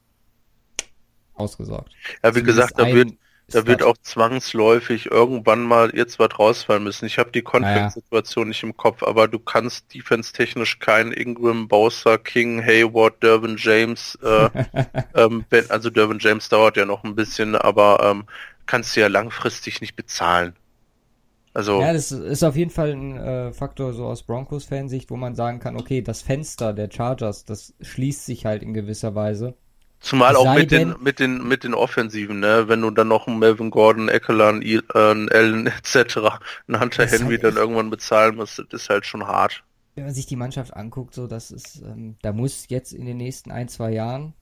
ausgesorgt. 1.35 1.93
Ja, 2.23 2.35
wie 2.35 2.43
gesagt, 2.43 2.79
da 2.79 2.87
wird, 2.93 3.15
da 3.53 3.67
wird 3.67 3.83
auch 3.83 3.97
zwangsläufig 3.99 5.07
irgendwann 5.11 5.63
mal 5.63 5.95
jetzt 5.95 6.19
was 6.19 6.39
rausfallen 6.39 6.85
müssen. 6.85 7.07
Ich 7.07 7.19
habe 7.19 7.31
die 7.31 7.43
Conference-Situation 7.43 8.49
nicht 8.49 8.63
im 8.63 8.77
Kopf, 8.77 9.03
aber 9.03 9.29
du 9.29 9.39
kannst 9.39 9.93
defense-technisch 9.95 10.79
keinen 10.79 11.13
Ingram, 11.13 11.69
Bowser, 11.69 12.19
King, 12.19 12.63
Hayward, 12.63 13.23
Dervin 13.23 13.57
James, 13.59 14.19
äh, 14.23 14.49
ähm, 15.15 15.45
also 15.69 15.91
Dervin 15.91 16.19
James 16.21 16.49
dauert 16.49 16.77
ja 16.77 16.85
noch 16.85 17.05
ein 17.05 17.15
bisschen, 17.15 17.57
aber 17.57 18.01
ähm, 18.03 18.25
kannst 18.67 18.97
du 18.97 19.01
ja 19.01 19.09
langfristig 19.09 19.81
nicht 19.81 19.97
bezahlen. 19.97 20.55
Also 21.53 21.81
ja, 21.81 21.93
das 21.93 22.13
ist 22.13 22.45
auf 22.45 22.55
jeden 22.55 22.71
Fall 22.71 22.93
ein 22.93 23.17
äh, 23.17 23.53
Faktor 23.53 23.93
so 23.93 24.07
aus 24.07 24.23
Broncos-Fansicht, 24.23 25.11
wo 25.11 25.17
man 25.17 25.35
sagen 25.35 25.59
kann, 25.59 25.77
okay, 25.77 26.01
das 26.01 26.23
Fenster 26.23 26.73
der 26.73 26.89
Chargers, 26.91 27.45
das 27.45 27.75
schließt 27.81 28.25
sich 28.25 28.47
halt 28.47 28.63
in 28.63 28.73
gewisser 28.73 29.17
Weise. 29.17 29.55
Zumal 30.01 30.35
auch 30.35 30.55
mit 30.55 30.71
den, 30.71 30.95
mit 31.01 31.19
den, 31.19 31.47
mit 31.47 31.63
den 31.63 31.75
Offensiven, 31.75 32.41
ne? 32.41 32.69
Wenn 32.69 32.81
du 32.81 32.91
dann 32.91 33.09
noch 33.09 33.27
einen 33.27 33.39
Melvin 33.39 33.71
Gordon, 33.71 34.09
Eckler, 34.09 34.55
äh, 34.63 34.81
Allen 34.95 35.67
etc., 35.67 36.17
einen 36.67 36.81
Hunter 36.81 37.07
Henry 37.07 37.35
halt 37.35 37.45
dann 37.45 37.57
irgendwann 37.57 37.91
bezahlen 37.91 38.37
musst, 38.37 38.59
das 38.59 38.83
ist 38.83 38.89
halt 38.89 39.05
schon 39.05 39.27
hart. 39.27 39.63
Wenn 39.95 40.05
man 40.05 40.15
sich 40.15 40.25
die 40.25 40.37
Mannschaft 40.37 40.75
anguckt, 40.75 41.15
so, 41.15 41.27
das 41.27 41.51
ist, 41.51 41.83
ähm, 41.83 42.17
da 42.23 42.33
muss 42.33 42.67
jetzt 42.69 42.93
in 42.93 43.05
den 43.05 43.19
nächsten 43.19 43.51
ein, 43.51 43.69
zwei 43.69 43.93
Jahren 43.93 44.33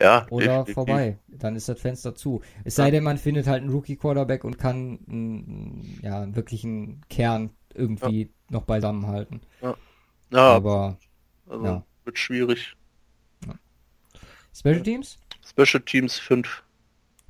ja, 0.00 0.26
oder 0.30 0.46
definitiv. 0.46 0.74
vorbei. 0.74 1.18
Dann 1.28 1.54
ist 1.54 1.68
das 1.68 1.80
Fenster 1.80 2.16
zu. 2.16 2.42
Es 2.64 2.74
sei 2.74 2.90
denn, 2.90 3.04
man 3.04 3.18
findet 3.18 3.46
halt 3.46 3.62
einen 3.62 3.72
Rookie-Quarterback 3.72 4.42
und 4.42 4.58
kann 4.58 4.98
einen, 5.08 6.00
ja, 6.02 6.22
einen 6.22 6.34
wirklichen 6.34 7.02
Kern 7.08 7.50
irgendwie 7.72 8.22
ja. 8.22 8.28
noch 8.48 8.64
beisammenhalten. 8.64 9.42
Ja. 9.62 9.76
ja. 10.32 10.40
Aber 10.40 10.98
also, 11.48 11.64
ja. 11.64 11.84
wird 12.04 12.18
schwierig. 12.18 12.76
Special 14.54 14.82
Teams? 14.82 15.18
Special 15.46 15.82
Teams 15.82 16.18
5. 16.18 16.62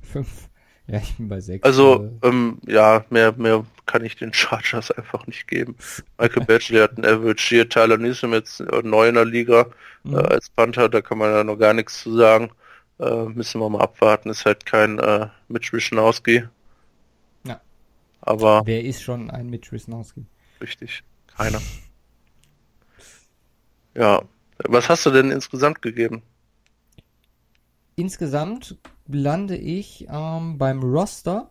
5. 0.01 0.49
Ja, 0.87 0.99
ich 0.99 1.17
bin 1.17 1.29
bei 1.29 1.39
6. 1.39 1.63
Also, 1.63 2.11
ähm, 2.21 2.59
ja, 2.67 3.03
mehr, 3.09 3.31
mehr 3.31 3.65
kann 3.87 4.05
ich 4.05 4.17
den 4.17 4.31
Chargers 4.33 4.91
einfach 4.91 5.25
nicht 5.25 5.47
geben. 5.47 5.75
Michael 6.19 6.45
Batchley 6.45 6.79
hat 6.79 6.91
einen 6.91 7.05
Average 7.05 7.47
hier, 7.47 7.67
Tyler 7.67 7.97
Newsom 7.97 8.33
jetzt 8.33 8.59
neu 8.83 9.09
in 9.09 9.15
der 9.15 9.25
Liga 9.25 9.65
mhm. 10.03 10.13
äh, 10.13 10.17
als 10.17 10.51
Panther, 10.51 10.87
da 10.87 11.01
kann 11.01 11.17
man 11.17 11.31
ja 11.31 11.43
noch 11.43 11.57
gar 11.57 11.73
nichts 11.73 12.03
zu 12.03 12.15
sagen. 12.15 12.51
Äh, 12.99 13.25
müssen 13.25 13.59
wir 13.61 13.69
mal 13.69 13.81
abwarten, 13.81 14.29
ist 14.29 14.45
halt 14.45 14.67
kein 14.67 14.99
äh, 14.99 15.27
Mitch 15.47 15.73
Wischnowski. 15.73 16.43
Ja. 17.45 17.59
Aber. 18.21 18.61
Wer 18.65 18.83
ist 18.83 19.01
schon 19.01 19.31
ein 19.31 19.49
Mitch 19.49 19.71
Wischnowski? 19.71 20.23
Richtig, 20.61 21.03
keiner. 21.35 21.61
ja. 23.95 24.21
Was 24.59 24.87
hast 24.87 25.05
du 25.07 25.09
denn 25.09 25.31
insgesamt 25.31 25.81
gegeben? 25.81 26.21
Insgesamt 27.95 28.77
lande 29.07 29.55
ich 29.55 30.05
ähm, 30.09 30.57
beim 30.57 30.83
Roster 30.83 31.49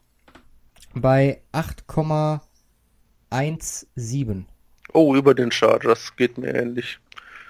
bei 0.95 1.40
8,17. 1.53 4.45
Oh, 4.92 5.16
über 5.16 5.34
den 5.34 5.51
Chargers 5.51 6.14
geht 6.16 6.36
mir 6.36 6.55
ähnlich. 6.55 6.99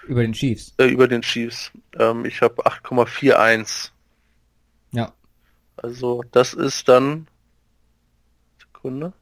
Über 0.06 0.22
den 0.22 0.32
Chiefs? 0.32 0.74
Äh, 0.78 0.86
über 0.86 1.08
den 1.08 1.22
Chiefs. 1.22 1.72
Ähm, 1.98 2.24
ich 2.24 2.40
habe 2.40 2.64
8,41. 2.64 3.90
Ja. 4.92 5.12
Also 5.76 6.22
das 6.30 6.54
ist 6.54 6.88
dann 6.88 7.26
Sekunde. 8.60 9.12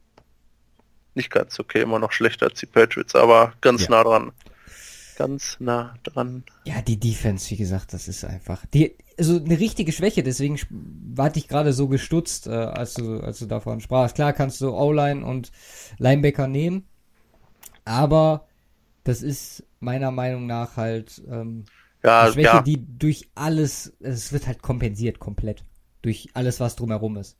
Nicht 1.15 1.31
ganz 1.31 1.59
okay, 1.59 1.81
immer 1.81 1.97
noch 1.99 2.11
schlechter 2.11 2.45
als 2.47 2.59
die 2.59 2.67
Patriots, 2.67 3.15
aber 3.15 3.53
ganz 3.61 3.83
ja. 3.83 3.91
nah 3.91 4.03
dran 4.03 4.31
ganz 5.15 5.57
nah 5.59 5.95
dran. 6.03 6.43
Ja, 6.65 6.81
die 6.81 6.99
Defense, 6.99 7.49
wie 7.51 7.57
gesagt, 7.57 7.93
das 7.93 8.07
ist 8.07 8.23
einfach 8.23 8.65
die 8.67 8.95
also 9.17 9.37
eine 9.37 9.59
richtige 9.59 9.91
Schwäche, 9.91 10.23
deswegen 10.23 10.59
warte 10.69 11.39
ich 11.39 11.47
gerade 11.47 11.73
so 11.73 11.87
gestutzt, 11.87 12.47
äh, 12.47 12.51
als 12.51 12.95
du 12.95 13.19
als 13.19 13.39
du 13.39 13.45
davon 13.45 13.79
sprachst. 13.79 14.15
Klar 14.15 14.33
kannst 14.33 14.61
du 14.61 14.71
O-Line 14.71 15.25
und 15.25 15.51
Linebacker 15.97 16.47
nehmen, 16.47 16.87
aber 17.85 18.47
das 19.03 19.21
ist 19.21 19.65
meiner 19.79 20.11
Meinung 20.11 20.47
nach 20.47 20.77
halt 20.77 21.21
ähm, 21.29 21.65
ja, 22.03 22.21
eine 22.21 22.33
Schwäche, 22.33 22.47
ja. 22.47 22.61
die 22.61 22.85
durch 22.97 23.29
alles, 23.35 23.93
es 23.99 24.33
wird 24.33 24.47
halt 24.47 24.61
kompensiert 24.61 25.19
komplett 25.19 25.65
durch 26.01 26.29
alles, 26.33 26.59
was 26.59 26.75
drumherum 26.75 27.17
ist. 27.17 27.37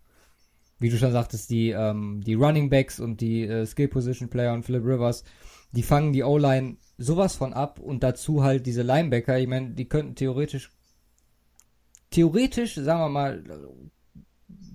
Wie 0.79 0.89
du 0.89 0.97
schon 0.97 1.11
sagtest, 1.11 1.49
die 1.49 1.69
ähm, 1.69 2.21
die 2.25 2.33
Running 2.33 2.69
Backs 2.69 2.99
und 2.99 3.21
die 3.21 3.43
äh, 3.43 3.65
Skill 3.65 3.87
Position 3.87 4.29
Player 4.29 4.53
und 4.53 4.63
Philip 4.63 4.83
Rivers, 4.83 5.23
die 5.71 5.83
fangen 5.83 6.13
die 6.13 6.23
O-Line 6.23 6.77
sowas 6.97 7.35
von 7.35 7.53
ab 7.53 7.79
und 7.79 8.03
dazu 8.03 8.43
halt 8.43 8.65
diese 8.65 8.81
Linebacker, 8.81 9.39
ich 9.39 9.47
meine, 9.47 9.71
die 9.71 9.85
könnten 9.85 10.15
theoretisch 10.15 10.71
theoretisch, 12.13 12.75
sagen 12.75 13.01
wir 13.01 13.09
mal, 13.09 13.43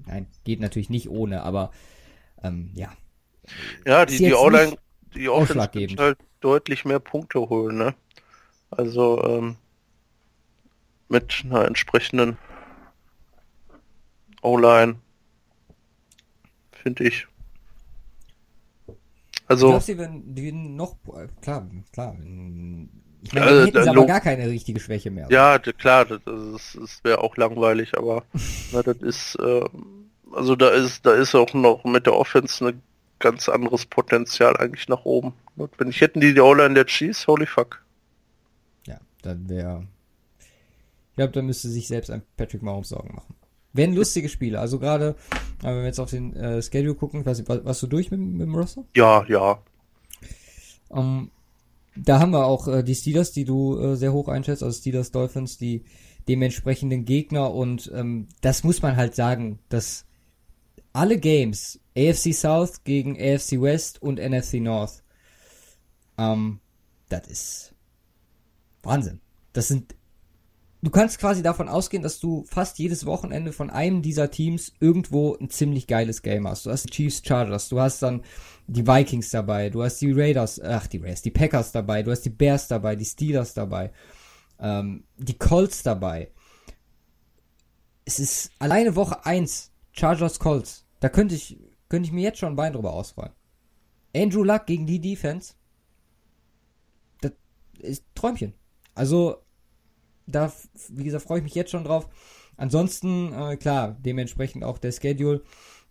nein, 0.06 0.26
geht 0.44 0.60
natürlich 0.60 0.90
nicht 0.90 1.08
ohne, 1.08 1.42
aber 1.42 1.70
ähm, 2.42 2.70
ja. 2.74 2.92
Ja, 3.86 4.04
die, 4.04 4.18
die 4.18 4.34
O-Line, 4.34 4.76
die 5.14 5.28
Offense 5.28 5.96
halt 5.98 6.18
deutlich 6.40 6.84
mehr 6.84 6.98
Punkte 6.98 7.40
holen, 7.40 7.78
ne? 7.78 7.94
Also 8.70 9.24
ähm, 9.24 9.56
mit 11.08 11.42
einer 11.44 11.64
entsprechenden 11.64 12.36
O-Line 14.42 14.96
finde 16.72 17.04
ich. 17.04 17.26
Also. 19.48 19.66
Ich 19.66 19.72
glaube, 19.72 19.84
sie 19.84 19.98
werden, 19.98 20.34
die 20.34 20.42
werden 20.44 20.76
noch, 20.76 20.96
klar, 21.40 21.66
klar, 21.92 22.14
Ich 23.22 23.32
meine, 23.32 23.46
Äh, 23.50 23.66
hätten 23.66 23.82
sie 23.82 23.88
aber 23.88 24.06
gar 24.06 24.20
keine 24.20 24.48
richtige 24.48 24.78
Schwäche 24.78 25.10
mehr. 25.10 25.26
Ja, 25.30 25.58
d- 25.58 25.72
klar, 25.72 26.04
das, 26.04 26.20
das, 26.24 26.76
das 26.80 27.00
wäre 27.04 27.20
auch 27.22 27.36
langweilig, 27.36 27.96
aber 27.96 28.24
na, 28.72 28.82
das 28.82 28.98
ist, 28.98 29.36
äh, 29.40 29.64
also 30.32 30.54
da 30.54 30.68
ist, 30.70 31.04
da 31.06 31.14
ist 31.14 31.34
auch 31.34 31.52
noch 31.54 31.84
mit 31.84 32.06
der 32.06 32.14
Offense 32.14 32.68
ein 32.68 32.82
ganz 33.18 33.48
anderes 33.48 33.86
Potenzial 33.86 34.56
eigentlich 34.58 34.88
nach 34.88 35.04
oben. 35.04 35.32
Und 35.56 35.70
wenn 35.78 35.88
ich 35.88 36.00
hätten 36.00 36.20
die 36.20 36.34
die 36.34 36.40
O-Line 36.40 36.74
der 36.74 36.86
Chiefs, 36.86 37.26
holy 37.26 37.46
fuck. 37.46 37.82
Ja, 38.86 39.00
dann 39.22 39.48
wäre. 39.48 39.88
Ich 40.40 41.16
glaube, 41.16 41.32
da 41.32 41.42
müsste 41.42 41.68
sich 41.68 41.88
selbst 41.88 42.10
ein 42.10 42.22
Patrick 42.36 42.62
Mahomes 42.62 42.90
Sorgen 42.90 43.14
machen. 43.14 43.34
Wären 43.78 43.94
lustige 43.94 44.28
Spiele. 44.28 44.60
Also 44.60 44.78
gerade, 44.78 45.16
äh, 45.62 45.66
wenn 45.68 45.76
wir 45.76 45.86
jetzt 45.86 46.00
auf 46.00 46.10
den 46.10 46.34
äh, 46.36 46.60
Schedule 46.60 46.94
gucken, 46.94 47.24
war- 47.24 47.64
warst 47.64 47.82
du 47.82 47.86
durch 47.86 48.10
mit, 48.10 48.20
mit 48.20 48.42
dem 48.42 48.54
Roster? 48.54 48.84
Ja, 48.94 49.24
ja. 49.28 49.62
Ähm, 50.90 51.30
da 51.96 52.20
haben 52.20 52.32
wir 52.32 52.44
auch 52.46 52.68
äh, 52.68 52.82
die 52.82 52.94
Steelers, 52.94 53.32
die 53.32 53.44
du 53.44 53.78
äh, 53.78 53.96
sehr 53.96 54.12
hoch 54.12 54.28
einschätzt, 54.28 54.62
also 54.62 54.78
Steelers 54.78 55.10
Dolphins, 55.10 55.58
die 55.58 55.84
dementsprechenden 56.28 57.04
Gegner 57.04 57.54
und 57.54 57.90
ähm, 57.94 58.28
das 58.42 58.62
muss 58.62 58.82
man 58.82 58.96
halt 58.96 59.14
sagen, 59.14 59.58
dass 59.70 60.04
alle 60.92 61.18
Games, 61.18 61.80
AFC 61.96 62.34
South 62.34 62.84
gegen 62.84 63.16
AFC 63.20 63.60
West 63.60 64.02
und 64.02 64.18
NFC 64.18 64.54
North, 64.54 65.02
ähm, 66.18 66.60
das 67.08 67.26
ist 67.28 67.74
Wahnsinn. 68.82 69.20
Das 69.52 69.68
sind, 69.68 69.94
du 70.82 70.90
kannst 70.90 71.18
quasi 71.18 71.42
davon 71.42 71.68
ausgehen, 71.68 72.02
dass 72.02 72.20
du 72.20 72.44
fast 72.44 72.78
jedes 72.78 73.06
Wochenende 73.06 73.52
von 73.52 73.70
einem 73.70 74.02
dieser 74.02 74.30
Teams 74.30 74.72
irgendwo 74.80 75.36
ein 75.36 75.50
ziemlich 75.50 75.86
geiles 75.86 76.22
Game 76.22 76.46
hast. 76.46 76.66
Du 76.66 76.70
hast 76.70 76.84
die 76.84 76.90
Chiefs 76.90 77.22
Chargers, 77.24 77.68
du 77.68 77.80
hast 77.80 78.02
dann 78.02 78.22
die 78.66 78.86
Vikings 78.86 79.30
dabei, 79.30 79.70
du 79.70 79.82
hast 79.82 79.98
die 80.00 80.12
Raiders, 80.12 80.60
ach 80.60 80.86
die 80.86 80.98
Raiders, 80.98 81.22
die 81.22 81.30
Packers 81.30 81.72
dabei, 81.72 82.02
du 82.02 82.10
hast 82.10 82.22
die 82.22 82.30
Bears 82.30 82.68
dabei, 82.68 82.96
die 82.96 83.04
Steelers 83.04 83.54
dabei, 83.54 83.92
ähm, 84.60 85.04
die 85.16 85.36
Colts 85.36 85.82
dabei. 85.82 86.30
Es 88.04 88.18
ist 88.18 88.52
alleine 88.58 88.94
Woche 88.94 89.24
1 89.26 89.72
Chargers 89.92 90.38
Colts. 90.38 90.86
Da 91.00 91.08
könnte 91.08 91.34
ich, 91.34 91.58
könnte 91.88 92.06
ich 92.06 92.12
mir 92.12 92.22
jetzt 92.22 92.38
schon 92.38 92.52
ein 92.52 92.56
Bein 92.56 92.72
drüber 92.72 92.92
ausrollen. 92.92 93.32
Andrew 94.14 94.42
Luck 94.42 94.66
gegen 94.66 94.86
die 94.86 95.00
Defense. 95.00 95.54
Das 97.20 97.32
ist 97.78 98.04
Träumchen. 98.14 98.54
Also, 98.94 99.42
da, 100.28 100.52
wie 100.90 101.04
gesagt, 101.04 101.24
freue 101.24 101.38
ich 101.38 101.44
mich 101.44 101.54
jetzt 101.54 101.70
schon 101.70 101.84
drauf. 101.84 102.08
Ansonsten, 102.56 103.32
äh, 103.32 103.56
klar, 103.56 103.96
dementsprechend 104.00 104.64
auch 104.64 104.78
der 104.78 104.92
Schedule. 104.92 105.42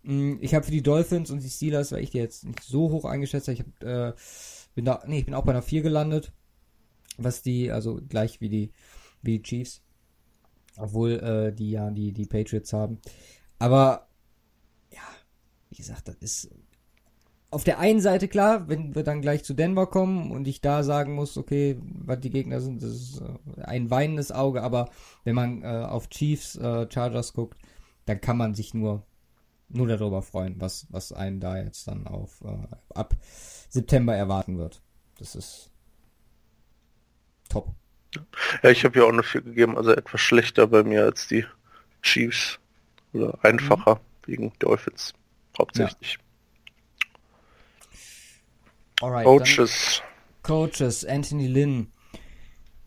Mm, 0.04 0.36
Ich 0.42 0.54
habe 0.54 0.66
für 0.66 0.72
die 0.72 0.84
Dolphins 0.84 1.32
und 1.32 1.42
die 1.44 1.50
Steelers, 1.50 1.92
weil 1.92 2.04
ich 2.04 2.12
die 2.12 2.18
jetzt 2.20 2.46
nicht 2.46 2.64
so 2.64 2.92
hoch 2.92 3.06
eingeschätzt 3.06 3.48
habe, 3.48 3.54
ich 3.54 3.62
hab, 3.62 3.84
äh, 3.84 4.14
bin 4.76 4.86
da, 4.86 5.04
nee, 5.08 5.20
ich 5.20 5.26
bin 5.26 5.34
auch 5.34 5.44
bei 5.46 5.52
einer 5.52 5.62
4 5.62 5.82
gelandet. 5.82 6.34
Was 7.18 7.42
die, 7.42 7.72
also 7.72 8.00
gleich 8.08 8.42
wie 8.42 8.50
die, 8.50 8.72
wie 9.24 9.40
die 9.40 9.44
Chiefs. 9.44 9.82
Obwohl, 10.78 11.14
äh, 11.20 11.54
die 11.54 11.72
ja 11.72 11.90
die, 11.90 12.12
die 12.12 12.26
Patriots 12.26 12.74
haben. 12.74 13.00
Aber, 13.60 14.08
ja, 14.92 15.02
wie 15.70 15.78
gesagt, 15.78 16.08
das 16.08 16.16
ist 16.18 16.50
auf 17.50 17.64
der 17.64 17.80
einen 17.80 18.02
Seite 18.02 18.28
klar, 18.28 18.68
wenn 18.68 18.94
wir 18.96 19.04
dann 19.04 19.22
gleich 19.22 19.44
zu 19.44 19.54
Denver 19.54 19.88
kommen 19.88 20.32
und 20.32 20.48
ich 20.48 20.62
da 20.62 20.84
sagen 20.84 21.14
muss, 21.14 21.38
okay, 21.38 21.80
was 21.82 22.20
die 22.20 22.30
Gegner 22.30 22.60
sind, 22.60 22.84
das 22.84 22.92
ist 22.92 23.22
äh, 23.22 23.62
ein 23.62 23.90
weinendes 23.90 24.32
Auge, 24.32 24.64
aber 24.64 24.90
wenn 25.24 25.36
man 25.36 25.64
äh, 25.64 25.68
auf 25.68 26.10
Chiefs, 26.10 26.56
äh, 26.58 26.88
Chargers 26.92 27.34
guckt, 27.34 27.58
dann 28.06 28.22
kann 28.22 28.38
man 28.38 28.54
sich 28.54 28.74
nur 28.74 29.04
nur 29.70 29.88
darüber 29.88 30.22
freuen, 30.22 30.62
was 30.62 30.88
was 30.90 31.12
einen 31.12 31.40
da 31.40 31.58
jetzt 31.58 31.88
dann 31.88 32.08
auf 32.08 32.42
äh, 32.42 32.68
ab 32.94 33.16
September 33.70 34.16
erwarten 34.16 34.58
wird. 34.58 34.82
Das 35.20 35.36
ist 35.36 35.72
top. 37.50 37.74
Ja, 38.64 38.70
ich 38.70 38.86
habe 38.86 39.00
ja 39.00 39.06
auch 39.06 39.12
eine 39.12 39.24
4 39.24 39.42
gegeben, 39.42 39.78
also 39.78 39.92
etwas 39.92 40.22
schlechter 40.22 40.68
bei 40.68 40.84
mir 40.84 41.04
als 41.04 41.28
die 41.28 41.46
Chiefs. 42.02 42.60
Oder 43.14 43.38
einfacher 43.42 44.00
wegen 44.26 44.54
Dolphins. 44.60 45.14
Hauptsächlich. 45.58 46.18
Alright, 49.02 49.26
Coaches. 49.26 50.02
Coaches, 50.44 51.06
Anthony 51.06 51.48
Lynn, 51.48 51.88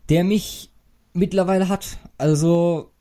der 0.09 0.23
mich 0.23 0.71
mittlerweile 1.13 1.69
hat. 1.69 1.97
Also, 2.17 2.91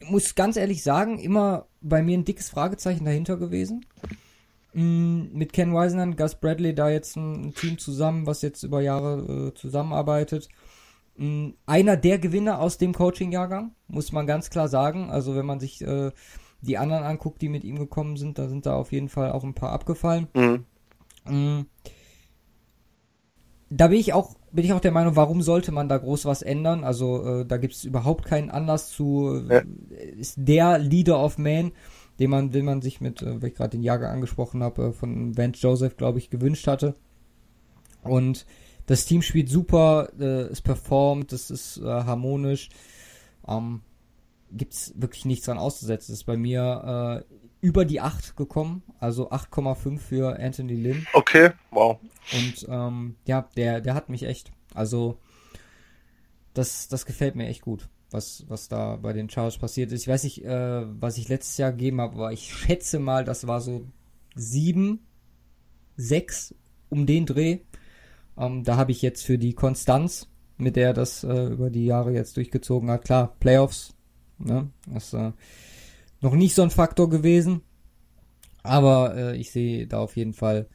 ich 0.00 0.10
muss 0.10 0.34
ganz 0.34 0.56
ehrlich 0.56 0.82
sagen, 0.82 1.18
immer 1.18 1.66
bei 1.80 2.02
mir 2.02 2.18
ein 2.18 2.24
dickes 2.24 2.50
Fragezeichen 2.50 3.04
dahinter 3.04 3.36
gewesen. 3.36 3.86
Mm, 4.74 5.32
Mit 5.32 5.52
Ken 5.52 5.72
Wiseman, 5.72 6.16
Gus 6.16 6.34
Bradley 6.34 6.74
da 6.74 6.90
jetzt 6.90 7.16
ein, 7.16 7.46
ein 7.46 7.54
Team 7.54 7.78
zusammen, 7.78 8.26
was 8.26 8.42
jetzt 8.42 8.62
über 8.62 8.80
Jahre 8.80 9.48
äh, 9.48 9.54
zusammenarbeitet. 9.54 10.48
Mm, 11.16 11.50
Einer 11.66 11.96
der 11.96 12.18
Gewinner 12.18 12.60
aus 12.60 12.78
dem 12.78 12.92
Coaching-Jahrgang, 12.92 13.74
muss 13.88 14.12
man 14.12 14.26
ganz 14.26 14.50
klar 14.50 14.68
sagen. 14.68 15.10
Also 15.10 15.34
wenn 15.36 15.46
man 15.46 15.58
sich 15.60 15.80
äh, 15.82 16.12
die 16.60 16.78
anderen 16.78 17.04
anguckt, 17.04 17.40
die 17.42 17.48
mit 17.48 17.64
ihm 17.64 17.78
gekommen 17.78 18.16
sind, 18.16 18.38
da 18.38 18.48
sind 18.48 18.66
da 18.66 18.74
auf 18.74 18.92
jeden 18.92 19.08
Fall 19.08 19.32
auch 19.32 19.44
ein 19.44 19.54
paar 19.54 19.72
abgefallen. 19.72 20.28
Mhm. 20.34 20.64
Mm. 21.24 21.62
Da 23.72 23.86
bin 23.86 23.98
ich 23.98 24.12
auch, 24.12 24.34
bin 24.50 24.64
ich 24.64 24.72
auch 24.72 24.80
der 24.80 24.90
Meinung, 24.90 25.14
warum 25.14 25.42
sollte 25.42 25.70
man 25.70 25.88
da 25.88 25.96
groß 25.96 26.24
was 26.24 26.42
ändern? 26.42 26.82
Also 26.82 27.24
äh, 27.24 27.46
da 27.46 27.56
gibt 27.56 27.74
es 27.74 27.84
überhaupt 27.84 28.24
keinen 28.24 28.50
Anlass 28.50 28.90
zu. 28.90 29.44
Äh, 29.48 29.64
Ist 30.18 30.34
der 30.38 30.78
Leader 30.78 31.22
of 31.22 31.38
Man, 31.38 31.72
den 32.18 32.30
man, 32.30 32.50
den 32.50 32.64
man 32.64 32.82
sich 32.82 33.00
mit, 33.00 33.22
äh, 33.22 33.40
weil 33.40 33.50
ich 33.50 33.54
gerade 33.54 33.70
den 33.70 33.82
Jager 33.82 34.10
angesprochen 34.10 34.62
habe, 34.62 34.88
äh, 34.88 34.92
von 34.92 35.36
Vance 35.36 35.60
Joseph, 35.60 35.96
glaube 35.96 36.18
ich, 36.18 36.30
gewünscht 36.30 36.66
hatte. 36.66 36.96
Und 38.02 38.44
das 38.86 39.04
Team 39.04 39.22
spielt 39.22 39.48
super, 39.48 40.08
äh, 40.18 40.48
es 40.50 40.62
performt, 40.62 41.32
es 41.32 41.50
ist 41.50 41.76
äh, 41.76 41.84
harmonisch. 41.84 42.70
Ähm, 43.46 43.82
gibt's 44.50 44.92
wirklich 44.96 45.24
nichts 45.24 45.46
dran 45.46 45.58
auszusetzen. 45.58 46.12
Ist 46.12 46.24
bei 46.24 46.36
mir 46.36 47.24
äh, 47.28 47.34
über 47.60 47.84
die 47.84 48.00
8 48.00 48.36
gekommen, 48.36 48.82
also 48.98 49.30
8,5 49.30 49.98
für 49.98 50.38
Anthony 50.38 50.74
Lynn. 50.74 51.06
Okay, 51.12 51.50
wow. 51.70 51.98
Und 52.32 52.66
ähm, 52.68 53.16
ja, 53.26 53.48
der, 53.56 53.80
der 53.80 53.94
hat 53.94 54.08
mich 54.08 54.22
echt. 54.24 54.52
Also, 54.74 55.18
das, 56.54 56.88
das 56.88 57.06
gefällt 57.06 57.34
mir 57.34 57.48
echt 57.48 57.62
gut, 57.62 57.88
was, 58.10 58.44
was 58.48 58.68
da 58.68 58.96
bei 58.96 59.12
den 59.12 59.28
Chargers 59.28 59.58
passiert 59.58 59.92
ist. 59.92 60.02
Ich 60.02 60.08
weiß 60.08 60.24
nicht, 60.24 60.44
äh, 60.44 60.82
was 61.00 61.18
ich 61.18 61.28
letztes 61.28 61.58
Jahr 61.58 61.72
gegeben 61.72 62.00
habe, 62.00 62.14
aber 62.14 62.32
ich 62.32 62.52
schätze 62.54 62.98
mal, 62.98 63.24
das 63.24 63.46
war 63.46 63.60
so 63.60 63.86
7, 64.36 65.00
6 65.96 66.54
um 66.88 67.06
den 67.06 67.26
Dreh. 67.26 67.58
Ähm, 68.38 68.64
da 68.64 68.76
habe 68.76 68.92
ich 68.92 69.02
jetzt 69.02 69.24
für 69.24 69.38
die 69.38 69.54
Konstanz, 69.54 70.28
mit 70.56 70.76
der 70.76 70.88
er 70.88 70.94
das 70.94 71.24
äh, 71.24 71.46
über 71.46 71.70
die 71.70 71.84
Jahre 71.84 72.12
jetzt 72.12 72.36
durchgezogen 72.36 72.90
hat, 72.90 73.04
klar, 73.04 73.36
Playoffs, 73.40 73.94
ne, 74.38 74.70
das 74.86 75.12
äh, 75.12 75.32
noch 76.20 76.34
nicht 76.34 76.54
so 76.54 76.62
ein 76.62 76.70
Faktor 76.70 77.08
gewesen. 77.08 77.62
Aber 78.62 79.16
äh, 79.16 79.36
ich 79.36 79.50
sehe 79.52 79.86
da 79.86 80.00
auf 80.00 80.16
jeden 80.16 80.34
Fall 80.34 80.68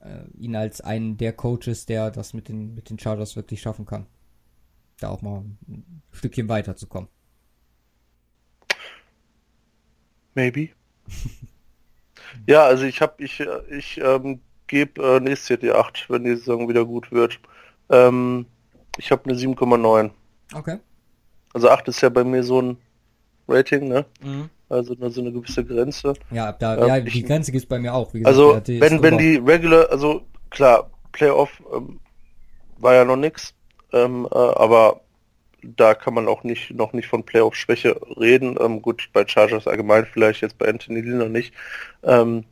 äh, 0.00 0.24
ihn 0.38 0.56
als 0.56 0.80
einen 0.80 1.16
der 1.16 1.32
Coaches, 1.32 1.86
der 1.86 2.10
das 2.10 2.32
mit 2.32 2.48
den, 2.48 2.74
mit 2.74 2.90
den 2.90 2.98
Chargers 2.98 3.36
wirklich 3.36 3.60
schaffen 3.60 3.84
kann. 3.84 4.06
Da 4.98 5.10
auch 5.10 5.22
mal 5.22 5.44
ein 5.68 6.02
Stückchen 6.12 6.48
weiterzukommen. 6.48 7.08
Maybe. 10.34 10.70
ja, 12.46 12.64
also 12.64 12.84
ich 12.84 13.00
habe 13.00 13.22
ich 13.22 13.40
ich 13.70 14.00
ähm, 14.02 14.40
gebe 14.66 15.02
äh, 15.02 15.20
nächstes 15.20 15.48
Jahr 15.48 15.58
die 15.58 15.72
8, 15.72 16.08
wenn 16.08 16.24
die 16.24 16.36
Saison 16.36 16.68
wieder 16.68 16.84
gut 16.84 17.10
wird. 17.10 17.40
Ähm, 17.88 18.46
ich 18.96 19.10
habe 19.10 19.28
eine 19.28 19.38
7,9. 19.38 20.10
Okay. 20.54 20.78
Also 21.52 21.68
8 21.68 21.88
ist 21.88 22.00
ja 22.00 22.08
bei 22.08 22.24
mir 22.24 22.44
so 22.44 22.62
ein 22.62 22.76
Rating, 23.48 23.88
ne? 23.88 24.06
Mhm. 24.22 24.48
Also 24.70 24.94
nur 24.94 25.10
so 25.10 25.20
eine 25.20 25.32
gewisse 25.32 25.64
Grenze. 25.64 26.14
Ja, 26.30 26.52
da, 26.52 26.78
Ja, 26.78 26.86
ja, 26.96 27.04
ich- 27.04 27.12
die 27.12 27.22
Grenze 27.24 27.52
gibt's 27.52 27.66
bei 27.66 27.78
mir 27.78 27.92
auch. 27.92 28.14
Wie 28.14 28.24
Also 28.24 28.54
wenn 28.54 29.02
wenn 29.02 29.18
die 29.18 29.36
Regular, 29.36 29.90
also 29.90 30.22
klar, 30.48 30.90
Playoff 31.12 31.50
ähm, 31.74 31.98
war 32.78 32.94
ja 32.94 33.04
noch 33.04 33.16
nix, 33.16 33.52
ähm, 33.92 34.26
äh, 34.30 34.34
aber 34.36 35.00
da 35.62 35.94
kann 35.94 36.14
man 36.14 36.28
auch 36.28 36.44
nicht 36.44 36.70
noch 36.70 36.92
nicht 36.92 37.08
von 37.08 37.24
Playoff-Schwäche 37.24 38.00
reden. 38.18 38.56
Ähm, 38.60 38.80
gut, 38.80 39.10
bei 39.12 39.26
Chargers 39.26 39.66
allgemein 39.66 40.06
vielleicht 40.06 40.40
jetzt 40.40 40.56
bei 40.56 40.68
Anthony 40.68 41.00
Lee 41.00 41.10
noch 41.10 41.28
nicht. 41.28 41.52
Ähm, 42.04 42.44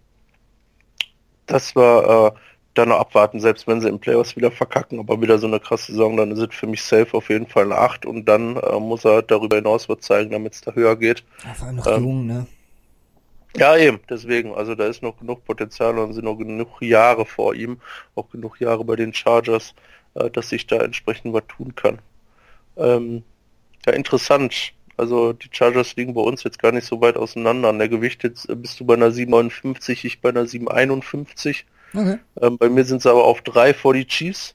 das 1.46 1.74
war 1.76 2.34
äh, 2.34 2.38
dann 2.78 2.90
noch 2.90 2.98
abwarten, 2.98 3.40
selbst 3.40 3.66
wenn 3.66 3.80
sie 3.80 3.88
im 3.88 3.98
Playoffs 3.98 4.36
wieder 4.36 4.50
verkacken, 4.50 4.98
aber 4.98 5.20
wieder 5.20 5.38
so 5.38 5.46
eine 5.46 5.60
krasse 5.60 5.92
Saison, 5.92 6.16
dann 6.16 6.30
ist 6.30 6.38
es 6.38 6.54
für 6.54 6.66
mich 6.66 6.82
safe 6.82 7.14
auf 7.16 7.28
jeden 7.28 7.46
Fall 7.46 7.64
eine 7.64 7.76
8 7.76 8.06
und 8.06 8.26
dann 8.26 8.56
äh, 8.56 8.80
muss 8.80 9.04
er 9.04 9.22
darüber 9.22 9.56
hinaus 9.56 9.88
was 9.88 10.00
zeigen, 10.00 10.30
damit 10.30 10.54
es 10.54 10.60
da 10.60 10.72
höher 10.72 10.96
geht. 10.96 11.24
Ja, 11.44 11.54
vor 11.54 11.66
allem 11.66 11.76
noch 11.76 11.86
ähm, 11.86 12.02
jung, 12.02 12.26
ne? 12.26 12.46
Ja, 13.56 13.76
eben, 13.76 13.98
deswegen, 14.08 14.54
also 14.54 14.74
da 14.74 14.86
ist 14.86 15.02
noch 15.02 15.18
genug 15.18 15.44
Potenzial 15.44 15.98
und 15.98 16.12
sind 16.12 16.24
noch 16.24 16.36
genug 16.36 16.80
Jahre 16.80 17.26
vor 17.26 17.54
ihm, 17.54 17.80
auch 18.14 18.30
genug 18.30 18.60
Jahre 18.60 18.84
bei 18.84 18.94
den 18.94 19.12
Chargers, 19.12 19.74
äh, 20.14 20.30
dass 20.30 20.50
sich 20.50 20.66
da 20.66 20.76
entsprechend 20.76 21.32
was 21.32 21.46
tun 21.48 21.74
kann. 21.74 21.98
Ähm, 22.76 23.24
ja, 23.86 23.92
interessant. 23.94 24.72
Also 24.96 25.32
die 25.32 25.48
Chargers 25.50 25.96
liegen 25.96 26.14
bei 26.14 26.20
uns 26.20 26.44
jetzt 26.44 26.58
gar 26.58 26.72
nicht 26.72 26.86
so 26.86 27.00
weit 27.00 27.16
auseinander. 27.16 27.68
An 27.68 27.78
der 27.78 27.88
Gewicht 27.88 28.22
jetzt 28.22 28.48
äh, 28.48 28.54
bist 28.54 28.78
du 28.80 28.84
bei 28.84 28.94
einer 28.94 29.10
759, 29.10 30.04
ich 30.04 30.20
bei 30.20 30.28
einer 30.28 30.46
751. 30.46 31.64
Okay. 31.94 32.18
Ähm, 32.40 32.58
bei 32.58 32.68
mir 32.68 32.84
sind 32.84 33.02
sie 33.02 33.10
aber 33.10 33.24
auf 33.24 33.42
drei 33.42 33.74
vor 33.74 33.94
die 33.94 34.06
Chiefs. 34.06 34.54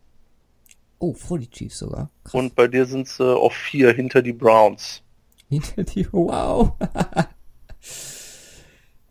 Oh, 1.00 1.14
vor 1.14 1.40
die 1.40 1.50
Chiefs 1.50 1.80
sogar. 1.80 2.10
Krass. 2.24 2.34
Und 2.34 2.56
bei 2.56 2.68
dir 2.68 2.86
sind 2.86 3.08
sie 3.08 3.36
auf 3.36 3.54
vier 3.54 3.94
hinter 3.94 4.22
die 4.22 4.34
Browns. 4.34 5.02
Hinter 5.50 5.84
die, 5.84 6.08
wow. 6.12 6.74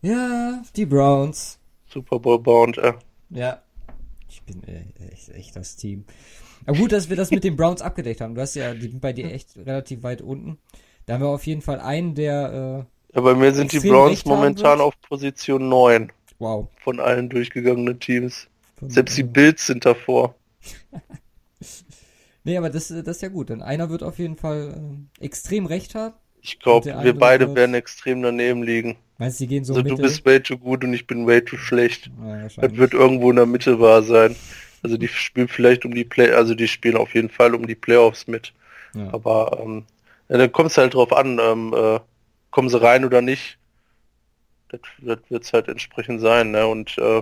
ja, 0.01 0.61
die 0.75 0.85
Browns. 0.85 1.59
Super 1.87 2.19
Bowl 2.19 2.39
bound, 2.39 2.77
äh. 2.79 2.93
Ja. 3.29 3.61
Ich 4.27 4.41
bin 4.41 4.63
äh, 4.63 4.85
echt, 5.11 5.29
echt 5.29 5.55
das 5.55 5.75
Team. 5.75 6.05
Aber 6.65 6.77
gut, 6.77 6.91
dass 6.91 7.09
wir 7.09 7.15
das 7.15 7.29
mit 7.29 7.43
den 7.43 7.55
Browns 7.55 7.81
abgedeckt 7.81 8.21
haben. 8.21 8.35
Du 8.35 8.41
hast 8.41 8.55
ja, 8.55 8.73
die 8.73 8.87
sind 8.87 9.01
bei 9.01 9.13
dir 9.13 9.31
echt 9.31 9.55
relativ 9.57 10.03
weit 10.03 10.21
unten. 10.21 10.57
Da 11.05 11.13
haben 11.13 11.21
wir 11.21 11.27
auf 11.27 11.45
jeden 11.45 11.61
Fall 11.61 11.79
einen, 11.79 12.15
der. 12.15 12.87
Äh, 13.13 13.15
ja, 13.15 13.21
bei 13.21 13.35
mir 13.35 13.53
sind 13.53 13.71
die 13.71 13.79
Browns 13.79 14.25
momentan 14.25 14.81
auf 14.81 14.99
Position 15.01 15.69
9. 15.69 16.11
Wow. 16.43 16.67
Von 16.83 16.99
allen 16.99 17.29
durchgegangenen 17.29 18.01
Teams. 18.01 18.47
Von, 18.77 18.89
Selbst 18.89 19.17
die 19.17 19.23
Bills 19.23 19.65
sind 19.65 19.85
davor. 19.85 20.35
nee, 22.43 22.57
aber 22.57 22.69
das, 22.69 22.89
das 22.89 23.07
ist 23.07 23.21
ja 23.21 23.29
gut. 23.29 23.47
Denn 23.47 23.61
einer 23.61 23.89
wird 23.89 24.03
auf 24.03 24.19
jeden 24.19 24.35
Fall 24.35 24.75
äh, 25.21 25.23
extrem 25.23 25.65
recht 25.65 25.95
haben. 25.95 26.15
Ich 26.41 26.59
glaube, 26.59 26.93
wir 27.01 27.17
beide 27.17 27.47
wird... 27.47 27.55
werden 27.55 27.75
extrem 27.75 28.21
daneben 28.21 28.61
liegen. 28.61 28.97
Meinst 29.17 29.39
du, 29.39 29.45
die 29.45 29.47
gehen 29.47 29.63
so 29.63 29.73
Also 29.73 29.83
Mitte? 29.83 29.95
du 29.95 30.01
bist 30.01 30.25
way 30.25 30.41
too 30.41 30.57
gut 30.57 30.83
und 30.83 30.93
ich 30.93 31.07
bin 31.07 31.25
way 31.25 31.41
too 31.41 31.55
schlecht. 31.55 32.11
Ja, 32.21 32.43
das 32.43 32.75
wird 32.75 32.93
irgendwo 32.93 33.29
in 33.29 33.37
der 33.37 33.45
Mitte 33.45 33.79
wahr 33.79 34.03
sein. 34.03 34.35
Also 34.81 34.97
die 34.97 35.07
spielen 35.07 35.47
vielleicht 35.47 35.85
um 35.85 35.95
die 35.95 36.03
Play, 36.03 36.31
also 36.31 36.55
die 36.55 36.67
spielen 36.67 36.97
auf 36.97 37.13
jeden 37.15 37.29
Fall 37.29 37.55
um 37.55 37.67
die 37.67 37.75
Playoffs 37.75 38.27
mit. 38.27 38.51
Ja. 38.93 39.13
Aber 39.13 39.61
ähm, 39.63 39.85
ja, 40.27 40.39
dann 40.39 40.51
kommt 40.51 40.71
es 40.71 40.77
halt 40.77 40.93
drauf 40.93 41.13
an, 41.13 41.39
ähm, 41.41 41.73
äh, 41.73 42.01
kommen 42.51 42.67
sie 42.67 42.81
rein 42.81 43.05
oder 43.05 43.21
nicht. 43.21 43.57
Das, 44.73 44.81
das 44.99 45.19
wird 45.29 45.43
es 45.43 45.53
halt 45.53 45.67
entsprechend 45.67 46.21
sein. 46.21 46.51
Ne? 46.51 46.65
Und 46.65 46.97
äh, 46.97 47.21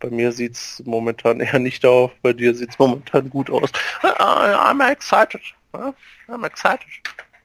bei 0.00 0.10
mir 0.10 0.32
sieht 0.32 0.54
es 0.54 0.82
momentan 0.84 1.40
eher 1.40 1.58
nicht 1.58 1.84
auf, 1.84 2.12
bei 2.22 2.32
dir 2.32 2.54
sieht 2.54 2.70
es 2.70 2.78
momentan 2.78 3.30
gut 3.30 3.50
aus. 3.50 3.70
I'm 4.02 4.90
excited. 4.90 5.42
I'm 5.72 6.46
excited. 6.46 6.86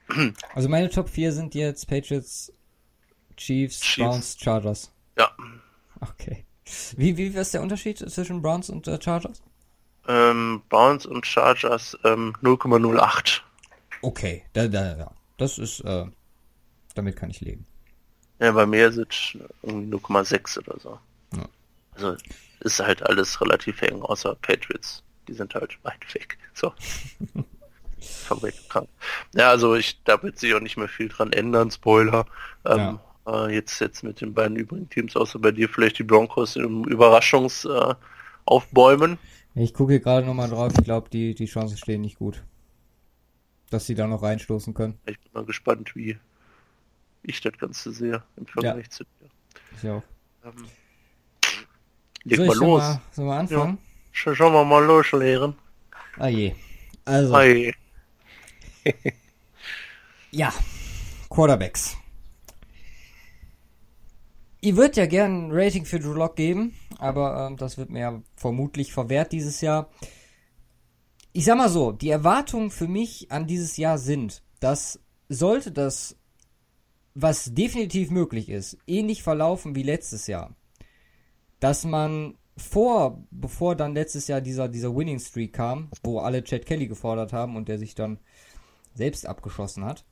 Also 0.54 0.68
meine 0.68 0.90
Top 0.90 1.08
4 1.08 1.32
sind 1.32 1.54
jetzt 1.54 1.88
Patriots, 1.88 2.52
Chiefs, 3.38 3.80
Chiefs. 3.80 3.96
Browns, 3.96 4.36
Chargers. 4.38 4.92
Ja. 5.16 5.30
Okay. 6.00 6.44
Wie, 6.96 7.16
wie 7.16 7.26
ist 7.28 7.54
der 7.54 7.62
Unterschied 7.62 7.98
zwischen 7.98 8.42
Browns 8.42 8.68
und 8.68 8.86
äh, 8.86 9.00
Chargers? 9.00 9.42
Ähm, 10.06 10.62
Browns 10.68 11.06
und 11.06 11.24
Chargers 11.26 11.96
ähm, 12.04 12.34
0,08. 12.42 13.40
Okay, 14.02 14.44
da, 14.52 14.68
da, 14.68 14.96
ja. 14.96 15.10
Das 15.38 15.56
ist, 15.56 15.80
äh, 15.80 16.04
damit 16.94 17.16
kann 17.16 17.30
ich 17.30 17.40
leben. 17.40 17.66
Ja, 18.40 18.52
bei 18.52 18.66
mir 18.66 18.90
sind 18.92 19.12
es 19.12 19.38
irgendwie 19.62 19.96
0,6 19.96 20.58
oder 20.58 20.80
so. 20.80 20.98
Ja. 21.36 21.48
Also 21.94 22.16
ist 22.60 22.80
halt 22.80 23.02
alles 23.02 23.40
relativ 23.40 23.82
eng, 23.82 24.02
außer 24.02 24.34
Patriots. 24.36 25.02
Die 25.28 25.34
sind 25.34 25.54
halt 25.54 25.78
weit 25.84 26.14
weg. 26.14 26.38
So. 26.54 26.72
krank. 28.68 28.88
Ja, 29.34 29.50
also 29.50 29.74
ich, 29.74 30.02
da 30.04 30.22
wird 30.22 30.38
sich 30.38 30.54
auch 30.54 30.60
nicht 30.60 30.76
mehr 30.76 30.88
viel 30.88 31.08
dran 31.08 31.32
ändern, 31.32 31.70
Spoiler. 31.70 32.26
Ähm, 32.64 32.98
ja. 33.26 33.46
äh, 33.46 33.54
jetzt, 33.54 33.80
jetzt 33.80 34.02
mit 34.02 34.20
den 34.20 34.34
beiden 34.34 34.56
übrigen 34.56 34.88
Teams, 34.88 35.16
außer 35.16 35.38
bei 35.38 35.52
dir 35.52 35.68
vielleicht 35.68 35.98
die 35.98 36.04
Broncos 36.04 36.56
im 36.56 36.84
Überraschungs 36.84 37.64
äh, 37.64 37.94
aufbäumen. 38.44 39.18
Ich 39.54 39.72
gucke 39.72 40.00
gerade 40.00 40.26
nochmal 40.26 40.48
drauf, 40.48 40.72
ich 40.76 40.84
glaube, 40.84 41.08
die, 41.10 41.34
die 41.34 41.46
Chancen 41.46 41.76
stehen 41.76 42.00
nicht 42.00 42.18
gut. 42.18 42.42
Dass 43.70 43.86
sie 43.86 43.94
da 43.94 44.06
noch 44.06 44.22
reinstoßen 44.22 44.74
können. 44.74 44.98
Ich 45.06 45.18
bin 45.20 45.32
mal 45.32 45.44
gespannt, 45.44 45.94
wie 45.96 46.18
ich 47.24 47.40
das 47.40 47.58
Ganze 47.58 47.92
sehe 47.92 48.22
im 48.36 48.46
Vergleich 48.46 48.86
ja. 48.86 48.90
zu 48.90 49.04
dir. 49.04 49.94
Auch. 49.96 50.02
Ähm, 50.44 50.66
leg 52.24 52.38
mal 52.40 52.56
los. 52.56 52.82
Mal, 52.82 53.00
sollen 53.12 53.28
wir 53.28 53.34
anfangen? 53.34 53.78
Ja. 53.78 54.34
Schauen 54.34 54.52
wir 54.52 54.64
mal 54.64 54.84
los, 54.84 55.12
Lehren. 55.12 55.54
Ah 56.18 56.28
je. 56.28 56.54
Also. 57.04 57.34
Ah 57.34 57.42
je. 57.42 57.74
ja, 60.30 60.52
Quarterbacks. 61.28 61.96
Ihr 64.60 64.76
würdet 64.76 64.96
ja 64.96 65.06
gern 65.06 65.48
ein 65.48 65.50
Rating 65.52 65.84
für 65.84 65.98
Drew 65.98 66.14
Lock 66.14 66.36
geben, 66.36 66.74
aber 66.98 67.46
ähm, 67.46 67.56
das 67.56 67.76
wird 67.76 67.90
mir 67.90 68.00
ja 68.00 68.22
vermutlich 68.36 68.92
verwehrt 68.94 69.32
dieses 69.32 69.60
Jahr. 69.60 69.90
Ich 71.32 71.44
sag 71.44 71.58
mal 71.58 71.68
so, 71.68 71.92
die 71.92 72.08
Erwartungen 72.08 72.70
für 72.70 72.88
mich 72.88 73.30
an 73.30 73.46
dieses 73.46 73.76
Jahr 73.76 73.98
sind, 73.98 74.42
dass 74.60 75.00
sollte 75.28 75.72
das, 75.72 76.16
was 77.14 77.54
definitiv 77.54 78.10
möglich 78.10 78.48
ist, 78.48 78.76
ähnlich 78.86 79.22
verlaufen 79.22 79.74
wie 79.74 79.82
letztes 79.82 80.26
Jahr, 80.26 80.54
dass 81.60 81.84
man 81.84 82.36
vor, 82.56 83.24
bevor 83.30 83.76
dann 83.76 83.94
letztes 83.94 84.28
Jahr 84.28 84.40
dieser, 84.40 84.68
dieser 84.68 84.94
Winning 84.94 85.18
Streak 85.18 85.52
kam, 85.52 85.90
wo 86.02 86.18
alle 86.20 86.42
Chad 86.44 86.66
Kelly 86.66 86.86
gefordert 86.86 87.32
haben 87.32 87.56
und 87.56 87.68
der 87.68 87.78
sich 87.78 87.94
dann 87.94 88.18
selbst 88.94 89.26
abgeschossen 89.26 89.84
hat, 89.84 90.04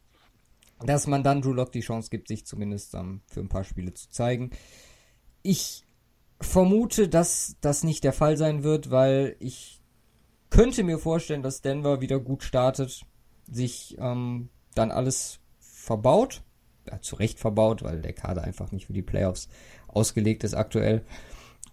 dass 0.80 1.06
man 1.06 1.22
dann 1.22 1.42
Drew 1.42 1.52
Lock 1.52 1.72
die 1.72 1.80
Chance 1.80 2.10
gibt, 2.10 2.28
sich 2.28 2.46
zumindest 2.46 2.94
ähm, 2.94 3.20
für 3.26 3.40
ein 3.40 3.48
paar 3.48 3.64
Spiele 3.64 3.94
zu 3.94 4.10
zeigen. 4.10 4.50
Ich 5.42 5.84
vermute, 6.40 7.08
dass 7.08 7.56
das 7.60 7.84
nicht 7.84 8.02
der 8.02 8.12
Fall 8.12 8.36
sein 8.36 8.64
wird, 8.64 8.90
weil 8.90 9.36
ich 9.38 9.80
könnte 10.50 10.82
mir 10.82 10.98
vorstellen, 10.98 11.42
dass 11.42 11.62
Denver 11.62 12.00
wieder 12.00 12.18
gut 12.18 12.42
startet, 12.42 13.06
sich 13.50 13.96
ähm, 13.98 14.48
dann 14.74 14.90
alles 14.90 15.38
verbaut, 15.60 16.42
ja, 16.90 17.00
zu 17.00 17.16
Recht 17.16 17.38
verbaut, 17.38 17.82
weil 17.82 18.00
der 18.00 18.12
Kader 18.12 18.44
einfach 18.44 18.72
nicht 18.72 18.86
für 18.86 18.92
die 18.92 19.02
Playoffs 19.02 19.48
ausgelegt 19.88 20.44
ist 20.44 20.54
aktuell. 20.54 21.04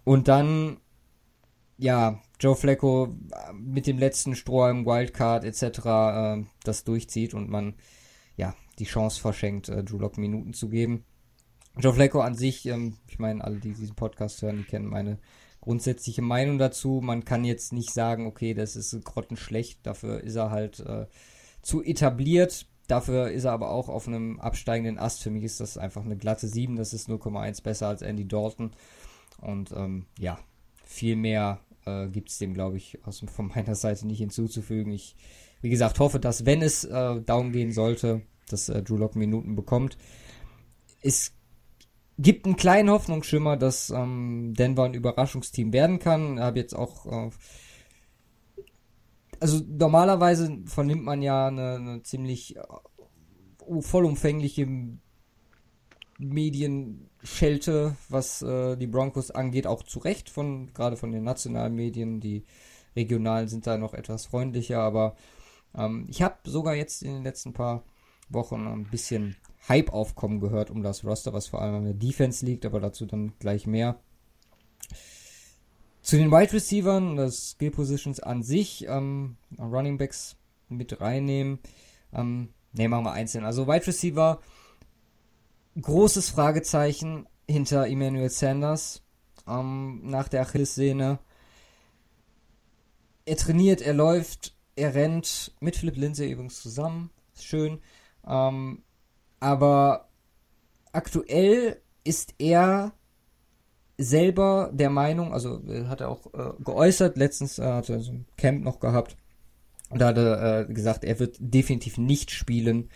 Und 0.04 0.28
dann, 0.28 0.78
ja, 1.76 2.20
Joe 2.38 2.56
Flacco 2.56 3.16
äh, 3.32 3.52
mit 3.52 3.86
dem 3.86 3.98
letzten 3.98 4.34
Strohhalm, 4.34 4.86
Wildcard 4.86 5.44
etc. 5.44 5.62
Äh, 5.86 6.44
das 6.64 6.84
durchzieht 6.84 7.34
und 7.34 7.50
man 7.50 7.74
ja 8.36 8.54
die 8.78 8.84
Chance 8.84 9.20
verschenkt, 9.20 9.68
äh, 9.68 9.84
Drew 9.84 9.98
Lock 9.98 10.18
Minuten 10.18 10.54
zu 10.54 10.68
geben. 10.68 11.04
Joe 11.78 11.92
Flacco 11.92 12.20
an 12.20 12.34
sich, 12.34 12.66
ähm, 12.66 12.96
ich 13.08 13.18
meine, 13.18 13.44
alle, 13.44 13.58
die 13.58 13.72
diesen 13.72 13.94
Podcast 13.94 14.42
hören, 14.42 14.58
die 14.58 14.64
kennen 14.64 14.86
meine 14.86 15.18
grundsätzliche 15.60 16.22
Meinung 16.22 16.58
dazu. 16.58 17.00
Man 17.02 17.24
kann 17.24 17.44
jetzt 17.44 17.72
nicht 17.72 17.92
sagen, 17.92 18.26
okay, 18.26 18.54
das 18.54 18.76
ist 18.76 19.04
grottenschlecht, 19.04 19.86
dafür 19.86 20.20
ist 20.20 20.36
er 20.36 20.50
halt 20.50 20.80
äh, 20.80 21.06
zu 21.62 21.82
etabliert. 21.82 22.66
Dafür 22.90 23.30
ist 23.30 23.44
er 23.44 23.52
aber 23.52 23.70
auch 23.70 23.88
auf 23.88 24.08
einem 24.08 24.40
absteigenden 24.40 24.98
Ast. 24.98 25.22
Für 25.22 25.30
mich 25.30 25.44
ist 25.44 25.60
das 25.60 25.78
einfach 25.78 26.04
eine 26.04 26.16
glatte 26.16 26.48
7. 26.48 26.74
Das 26.74 26.92
ist 26.92 27.08
0,1 27.08 27.62
besser 27.62 27.86
als 27.86 28.02
Andy 28.02 28.26
Dalton. 28.26 28.72
Und 29.40 29.70
ähm, 29.70 30.06
ja, 30.18 30.40
viel 30.84 31.14
mehr 31.14 31.60
äh, 31.86 32.08
gibt 32.08 32.30
es 32.30 32.38
dem, 32.38 32.52
glaube 32.52 32.78
ich, 32.78 32.98
aus, 33.04 33.22
von 33.32 33.46
meiner 33.54 33.76
Seite 33.76 34.08
nicht 34.08 34.18
hinzuzufügen. 34.18 34.92
Ich, 34.92 35.14
wie 35.62 35.70
gesagt, 35.70 36.00
hoffe, 36.00 36.18
dass, 36.18 36.46
wenn 36.46 36.62
es 36.62 36.82
äh, 36.82 37.20
down 37.20 37.52
gehen 37.52 37.70
sollte, 37.70 38.22
dass 38.48 38.68
äh, 38.68 38.82
Drew 38.82 38.96
Lock 38.96 39.14
Minuten 39.14 39.54
bekommt. 39.54 39.96
Es 41.00 41.32
gibt 42.18 42.44
einen 42.44 42.56
kleinen 42.56 42.90
Hoffnungsschimmer, 42.90 43.56
dass 43.56 43.90
ähm, 43.90 44.52
Denver 44.58 44.82
ein 44.82 44.94
Überraschungsteam 44.94 45.72
werden 45.72 46.00
kann. 46.00 46.38
Ich 46.38 46.42
habe 46.42 46.58
jetzt 46.58 46.74
auch. 46.74 47.06
Äh, 47.06 47.30
also 49.40 49.60
normalerweise 49.66 50.58
vernimmt 50.66 51.04
man 51.04 51.22
ja 51.22 51.48
eine, 51.48 51.76
eine 51.76 52.02
ziemlich 52.02 52.56
äh, 52.56 52.62
vollumfängliche 53.80 54.68
Medienschelte, 56.18 57.96
was 58.08 58.42
äh, 58.42 58.76
die 58.76 58.86
Broncos 58.86 59.30
angeht, 59.30 59.66
auch 59.66 59.82
zu 59.82 59.98
Recht 60.00 60.28
von 60.28 60.72
gerade 60.74 60.96
von 60.96 61.12
den 61.12 61.24
nationalen 61.24 61.74
Medien. 61.74 62.20
Die 62.20 62.44
regionalen 62.94 63.48
sind 63.48 63.66
da 63.66 63.78
noch 63.78 63.94
etwas 63.94 64.26
freundlicher, 64.26 64.80
aber 64.80 65.16
ähm, 65.74 66.06
ich 66.10 66.22
habe 66.22 66.36
sogar 66.44 66.74
jetzt 66.74 67.02
in 67.02 67.14
den 67.14 67.24
letzten 67.24 67.52
paar 67.52 67.84
Wochen 68.28 68.66
ein 68.66 68.84
bisschen 68.84 69.36
Hype 69.68 69.92
aufkommen 69.92 70.40
gehört 70.40 70.70
um 70.70 70.82
das 70.82 71.04
Roster, 71.04 71.32
was 71.32 71.48
vor 71.48 71.62
allem 71.62 71.76
an 71.76 71.84
der 71.84 71.94
Defense 71.94 72.44
liegt, 72.44 72.64
aber 72.66 72.80
dazu 72.80 73.06
dann 73.06 73.32
gleich 73.38 73.66
mehr. 73.66 73.98
Zu 76.02 76.16
den 76.16 76.30
Wide 76.30 76.52
Receivers, 76.52 77.16
das 77.16 77.50
Skill 77.50 77.70
Positions 77.70 78.20
an 78.20 78.42
sich, 78.42 78.86
ähm, 78.88 79.36
Running 79.58 79.98
Backs 79.98 80.36
mit 80.68 81.00
reinnehmen. 81.00 81.58
Ähm, 82.12 82.48
ne, 82.72 82.88
machen 82.88 83.04
wir 83.04 83.12
einzeln. 83.12 83.44
Also 83.44 83.66
Wide 83.66 83.86
Receiver, 83.86 84.40
großes 85.80 86.30
Fragezeichen 86.30 87.26
hinter 87.48 87.86
Emmanuel 87.86 88.30
Sanders 88.30 89.02
ähm, 89.46 90.00
nach 90.04 90.28
der 90.28 90.42
Achillessehne. 90.42 91.18
Er 93.26 93.36
trainiert, 93.36 93.82
er 93.82 93.94
läuft, 93.94 94.56
er 94.76 94.94
rennt 94.94 95.52
mit 95.60 95.76
Philipp 95.76 95.96
Lindsay 95.96 96.30
übrigens 96.30 96.62
zusammen. 96.62 97.10
Ist 97.34 97.44
schön. 97.44 97.80
Ähm, 98.26 98.82
aber 99.38 100.08
aktuell 100.92 101.80
ist 102.04 102.34
er 102.38 102.92
selber 104.00 104.70
der 104.72 104.90
Meinung, 104.90 105.32
also 105.32 105.60
hat 105.88 106.00
er 106.00 106.08
auch 106.08 106.26
äh, 106.34 106.52
geäußert, 106.62 107.16
letztens 107.16 107.58
äh, 107.58 107.64
hat 107.64 107.88
er 107.88 108.00
so 108.00 108.12
ein 108.12 108.26
Camp 108.36 108.64
noch 108.64 108.80
gehabt 108.80 109.16
und 109.90 110.00
da 110.00 110.08
hat 110.08 110.18
er 110.18 110.60
äh, 110.60 110.72
gesagt, 110.72 111.04
er 111.04 111.18
wird 111.18 111.36
definitiv 111.40 111.98
nicht 111.98 112.30
spielen, 112.30 112.88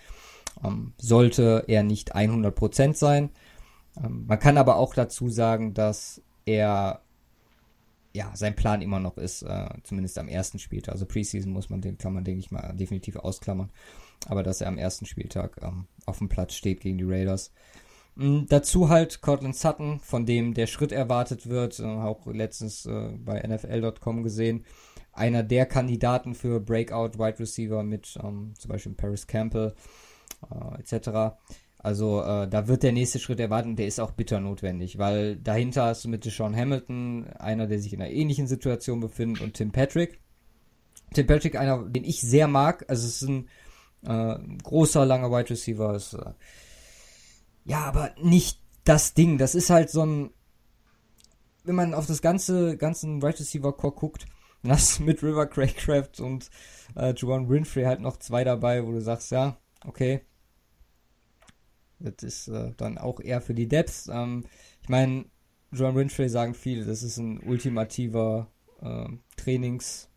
ähm, 0.65 0.95
sollte 0.99 1.65
er 1.67 1.83
nicht 1.83 2.15
100% 2.15 2.95
sein. 2.95 3.31
Ähm, 4.03 4.25
man 4.27 4.39
kann 4.39 4.57
aber 4.57 4.77
auch 4.77 4.95
dazu 4.95 5.29
sagen, 5.29 5.75
dass 5.75 6.23
er 6.47 7.01
ja, 8.15 8.31
sein 8.35 8.55
Plan 8.55 8.81
immer 8.81 9.01
noch 9.01 9.19
ist, 9.19 9.43
äh, 9.43 9.69
zumindest 9.83 10.19
am 10.19 10.29
ersten 10.29 10.61
Spieltag. 10.61 10.93
Also 10.93 11.05
Preseason 11.05 11.53
muss 11.53 11.69
man 11.69 11.81
den, 11.81 11.99
kann 11.99 12.15
man, 12.15 12.23
denke 12.23 12.39
ich 12.39 12.53
mal, 12.53 12.73
definitiv 12.77 13.17
ausklammern. 13.17 13.71
Aber 14.27 14.45
dass 14.45 14.61
er 14.61 14.69
am 14.69 14.79
ersten 14.79 15.05
Spieltag 15.05 15.57
ähm, 15.63 15.87
auf 16.07 16.19
dem 16.19 16.29
Platz 16.29 16.55
steht 16.55 16.81
gegen 16.81 16.97
die 16.97 17.05
Raiders. 17.05 17.53
Mhm, 18.17 18.47
dazu 18.49 18.89
halt 18.89 19.21
Cortland 19.21 19.57
Sutton, 19.57 19.99
von 20.01 20.25
dem 20.25 20.55
der 20.55 20.67
Schritt 20.67 20.93
erwartet 20.93 21.49
wird, 21.49 21.81
äh, 21.81 21.85
auch 21.85 22.27
letztens 22.27 22.87
äh, 22.87 23.11
bei 23.19 23.41
NFL.com 23.41 24.23
gesehen. 24.23 24.65
Einer 25.13 25.43
der 25.43 25.67
Kandidaten 25.67 26.35
für 26.35 26.61
Breakout 26.61 27.19
Wide 27.19 27.39
Receiver 27.39 27.83
mit 27.83 28.19
ähm, 28.23 28.55
zum 28.59 28.69
Beispiel 28.69 28.93
Paris 28.93 29.27
Campbell 29.27 29.75
äh, 30.51 30.81
etc. 30.81 31.37
Also 31.79 32.23
äh, 32.23 32.49
da 32.49 32.67
wird 32.67 32.83
der 32.83 32.93
nächste 32.93 33.19
Schritt 33.19 33.41
erwartet 33.41 33.71
und 33.71 33.79
der 33.79 33.87
ist 33.87 34.01
auch 34.01 34.13
bitter 34.13 34.41
notwendig, 34.41 34.99
weil 34.99 35.37
dahinter 35.37 35.85
hast 35.85 36.05
du 36.05 36.09
mit 36.09 36.25
Deshaun 36.25 36.57
Hamilton, 36.57 37.27
einer, 37.39 37.67
der 37.67 37.79
sich 37.79 37.93
in 37.93 38.01
einer 38.01 38.11
ähnlichen 38.11 38.47
Situation 38.47 39.01
befindet, 39.01 39.43
und 39.43 39.55
Tim 39.55 39.71
Patrick. 39.71 40.21
Tim 41.13 41.27
Patrick, 41.27 41.57
einer, 41.57 41.85
den 41.85 42.05
ich 42.05 42.21
sehr 42.21 42.49
mag, 42.49 42.85
also 42.89 43.07
es 43.07 43.23
ist 43.23 43.29
ein 43.29 43.49
äh, 44.07 44.39
großer, 44.63 45.05
langer 45.05 45.31
Wide 45.31 45.51
Receiver, 45.51 45.95
ist, 45.95 46.15
äh, 46.15 46.33
ja, 47.65 47.85
aber 47.85 48.15
nicht 48.21 48.61
das 48.85 49.15
Ding. 49.15 49.39
Das 49.39 49.55
ist 49.55 49.71
halt 49.71 49.91
so 49.91 50.05
ein, 50.05 50.31
wenn 51.65 51.75
man 51.75 51.95
auf 51.95 52.07
das 52.07 52.23
ganze, 52.23 52.77
ganzen 52.77 53.23
Wide 53.23 53.39
Receiver 53.39 53.73
Core 53.73 53.95
guckt, 53.95 54.27
dann 54.63 54.73
hast 54.73 54.99
du 54.99 55.03
mit 55.05 55.23
River 55.23 55.47
Craycraft 55.47 56.21
und 56.21 56.51
äh, 56.97 57.13
Juwan 57.15 57.49
Winfrey 57.49 57.85
halt 57.85 58.01
noch 58.01 58.19
zwei 58.19 58.45
dabei, 58.45 58.87
wo 58.87 58.93
du 58.93 59.01
sagst, 59.01 59.31
ja, 59.31 59.59
okay, 59.85 60.23
das 61.99 62.23
ist 62.23 62.49
äh, 62.49 62.73
dann 62.77 62.99
auch 62.99 63.21
eher 63.21 63.41
für 63.41 63.55
die 63.55 63.69
Depths. 63.69 64.09
Ähm, 64.09 64.45
ich 64.83 64.89
meine, 64.89 65.27
John 65.73 65.97
Winfrey 65.97 66.29
sagen 66.29 66.55
viele, 66.55 66.85
das 66.85 67.03
ist 67.03 67.17
ein 67.17 67.41
ultimativer 67.41 68.51
äh, 68.81 69.07
Trainings, 69.37 70.09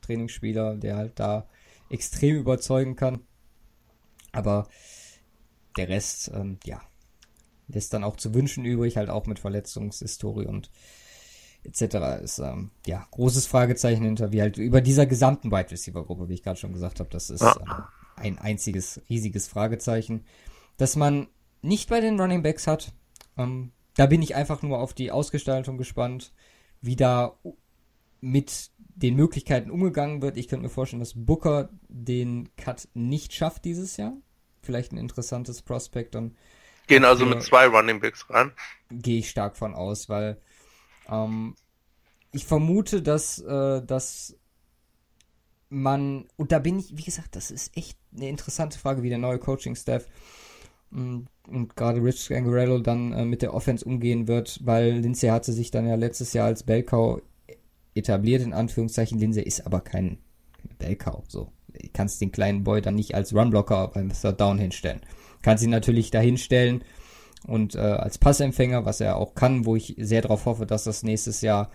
Trainingsspieler, 0.00 0.76
der 0.76 0.96
halt 0.96 1.18
da 1.18 1.48
extrem 1.90 2.36
überzeugen 2.36 2.96
kann. 2.96 3.20
Aber 4.32 4.68
der 5.78 5.88
Rest, 5.88 6.30
ähm, 6.34 6.58
ja, 6.64 6.80
lässt 7.68 7.92
dann 7.92 8.04
auch 8.04 8.16
zu 8.16 8.34
wünschen 8.34 8.64
übrig, 8.64 8.96
halt 8.96 9.10
auch 9.10 9.26
mit 9.26 9.38
Verletzungshistorie 9.38 10.46
und 10.46 10.70
etc. 11.64 12.22
ist 12.22 12.38
ähm, 12.38 12.70
ja 12.86 13.06
großes 13.10 13.46
Fragezeichen 13.46 14.04
hinter, 14.04 14.32
wie 14.32 14.40
halt 14.40 14.58
über 14.58 14.80
dieser 14.80 15.06
gesamten 15.06 15.50
Wide 15.50 15.70
Receiver 15.70 16.04
Gruppe, 16.04 16.28
wie 16.28 16.34
ich 16.34 16.42
gerade 16.42 16.58
schon 16.58 16.72
gesagt 16.72 17.00
habe, 17.00 17.10
das 17.10 17.30
ist 17.30 17.42
ähm, 17.42 17.84
ein 18.16 18.38
einziges 18.38 19.00
riesiges 19.08 19.48
Fragezeichen 19.48 20.24
dass 20.78 20.96
man 20.96 21.26
nicht 21.60 21.90
bei 21.90 22.00
den 22.00 22.18
Running 22.18 22.42
Backs 22.42 22.66
hat. 22.66 22.94
Ähm, 23.36 23.72
da 23.96 24.06
bin 24.06 24.22
ich 24.22 24.34
einfach 24.34 24.62
nur 24.62 24.78
auf 24.78 24.94
die 24.94 25.10
Ausgestaltung 25.10 25.76
gespannt, 25.76 26.32
wie 26.80 26.96
da 26.96 27.36
mit 28.20 28.70
den 28.78 29.14
Möglichkeiten 29.16 29.70
umgegangen 29.70 30.22
wird. 30.22 30.36
Ich 30.36 30.48
könnte 30.48 30.62
mir 30.62 30.70
vorstellen, 30.70 31.00
dass 31.00 31.14
Booker 31.14 31.68
den 31.88 32.48
Cut 32.56 32.88
nicht 32.94 33.34
schafft 33.34 33.64
dieses 33.64 33.96
Jahr. 33.96 34.16
Vielleicht 34.68 34.92
ein 34.92 34.98
interessantes 34.98 35.62
Prospekt. 35.62 36.14
Dann 36.14 36.36
Gehen 36.88 37.06
also 37.06 37.24
mit 37.24 37.42
zwei 37.42 37.66
Running 37.66 38.00
Backs 38.00 38.28
rein. 38.28 38.52
Gehe 38.90 39.20
ich 39.20 39.30
stark 39.30 39.56
von 39.56 39.74
aus, 39.74 40.10
weil 40.10 40.36
ähm, 41.08 41.54
ich 42.32 42.44
vermute, 42.44 43.00
dass, 43.00 43.38
äh, 43.38 43.82
dass 43.82 44.36
man, 45.70 46.28
und 46.36 46.52
da 46.52 46.58
bin 46.58 46.78
ich, 46.78 46.98
wie 46.98 47.02
gesagt, 47.02 47.34
das 47.34 47.50
ist 47.50 47.74
echt 47.78 47.96
eine 48.14 48.28
interessante 48.28 48.78
Frage, 48.78 49.02
wie 49.02 49.08
der 49.08 49.16
neue 49.16 49.38
Coaching-Staff 49.38 50.06
und, 50.90 51.28
und 51.46 51.74
gerade 51.74 52.04
Rich 52.04 52.28
Gangarello 52.28 52.78
dann 52.78 53.14
äh, 53.14 53.24
mit 53.24 53.40
der 53.40 53.54
Offense 53.54 53.86
umgehen 53.86 54.28
wird, 54.28 54.60
weil 54.66 54.98
Lindsay 54.98 55.30
hatte 55.30 55.54
sich 55.54 55.70
dann 55.70 55.88
ja 55.88 55.94
letztes 55.94 56.34
Jahr 56.34 56.48
als 56.48 56.62
Bellcow 56.62 57.22
etabliert, 57.94 58.42
in 58.42 58.52
Anführungszeichen. 58.52 59.18
Lindsay 59.18 59.44
ist 59.44 59.64
aber 59.64 59.80
kein 59.80 60.18
Bellcow, 60.78 61.24
so. 61.26 61.50
Kannst 61.92 62.20
den 62.20 62.32
kleinen 62.32 62.64
Boy 62.64 62.80
dann 62.82 62.94
nicht 62.94 63.14
als 63.14 63.34
Runblocker 63.34 63.88
beim 63.88 64.12
Third 64.12 64.40
Down 64.40 64.58
hinstellen. 64.58 65.00
Kannst 65.42 65.64
ihn 65.64 65.70
natürlich 65.70 66.10
dahinstellen 66.10 66.82
und 67.46 67.74
äh, 67.74 67.78
als 67.78 68.18
Passempfänger, 68.18 68.84
was 68.84 69.00
er 69.00 69.16
auch 69.16 69.34
kann, 69.34 69.64
wo 69.64 69.76
ich 69.76 69.94
sehr 69.98 70.22
darauf 70.22 70.46
hoffe, 70.46 70.66
dass 70.66 70.84
das 70.84 71.02
nächstes 71.02 71.40
Jahr 71.40 71.70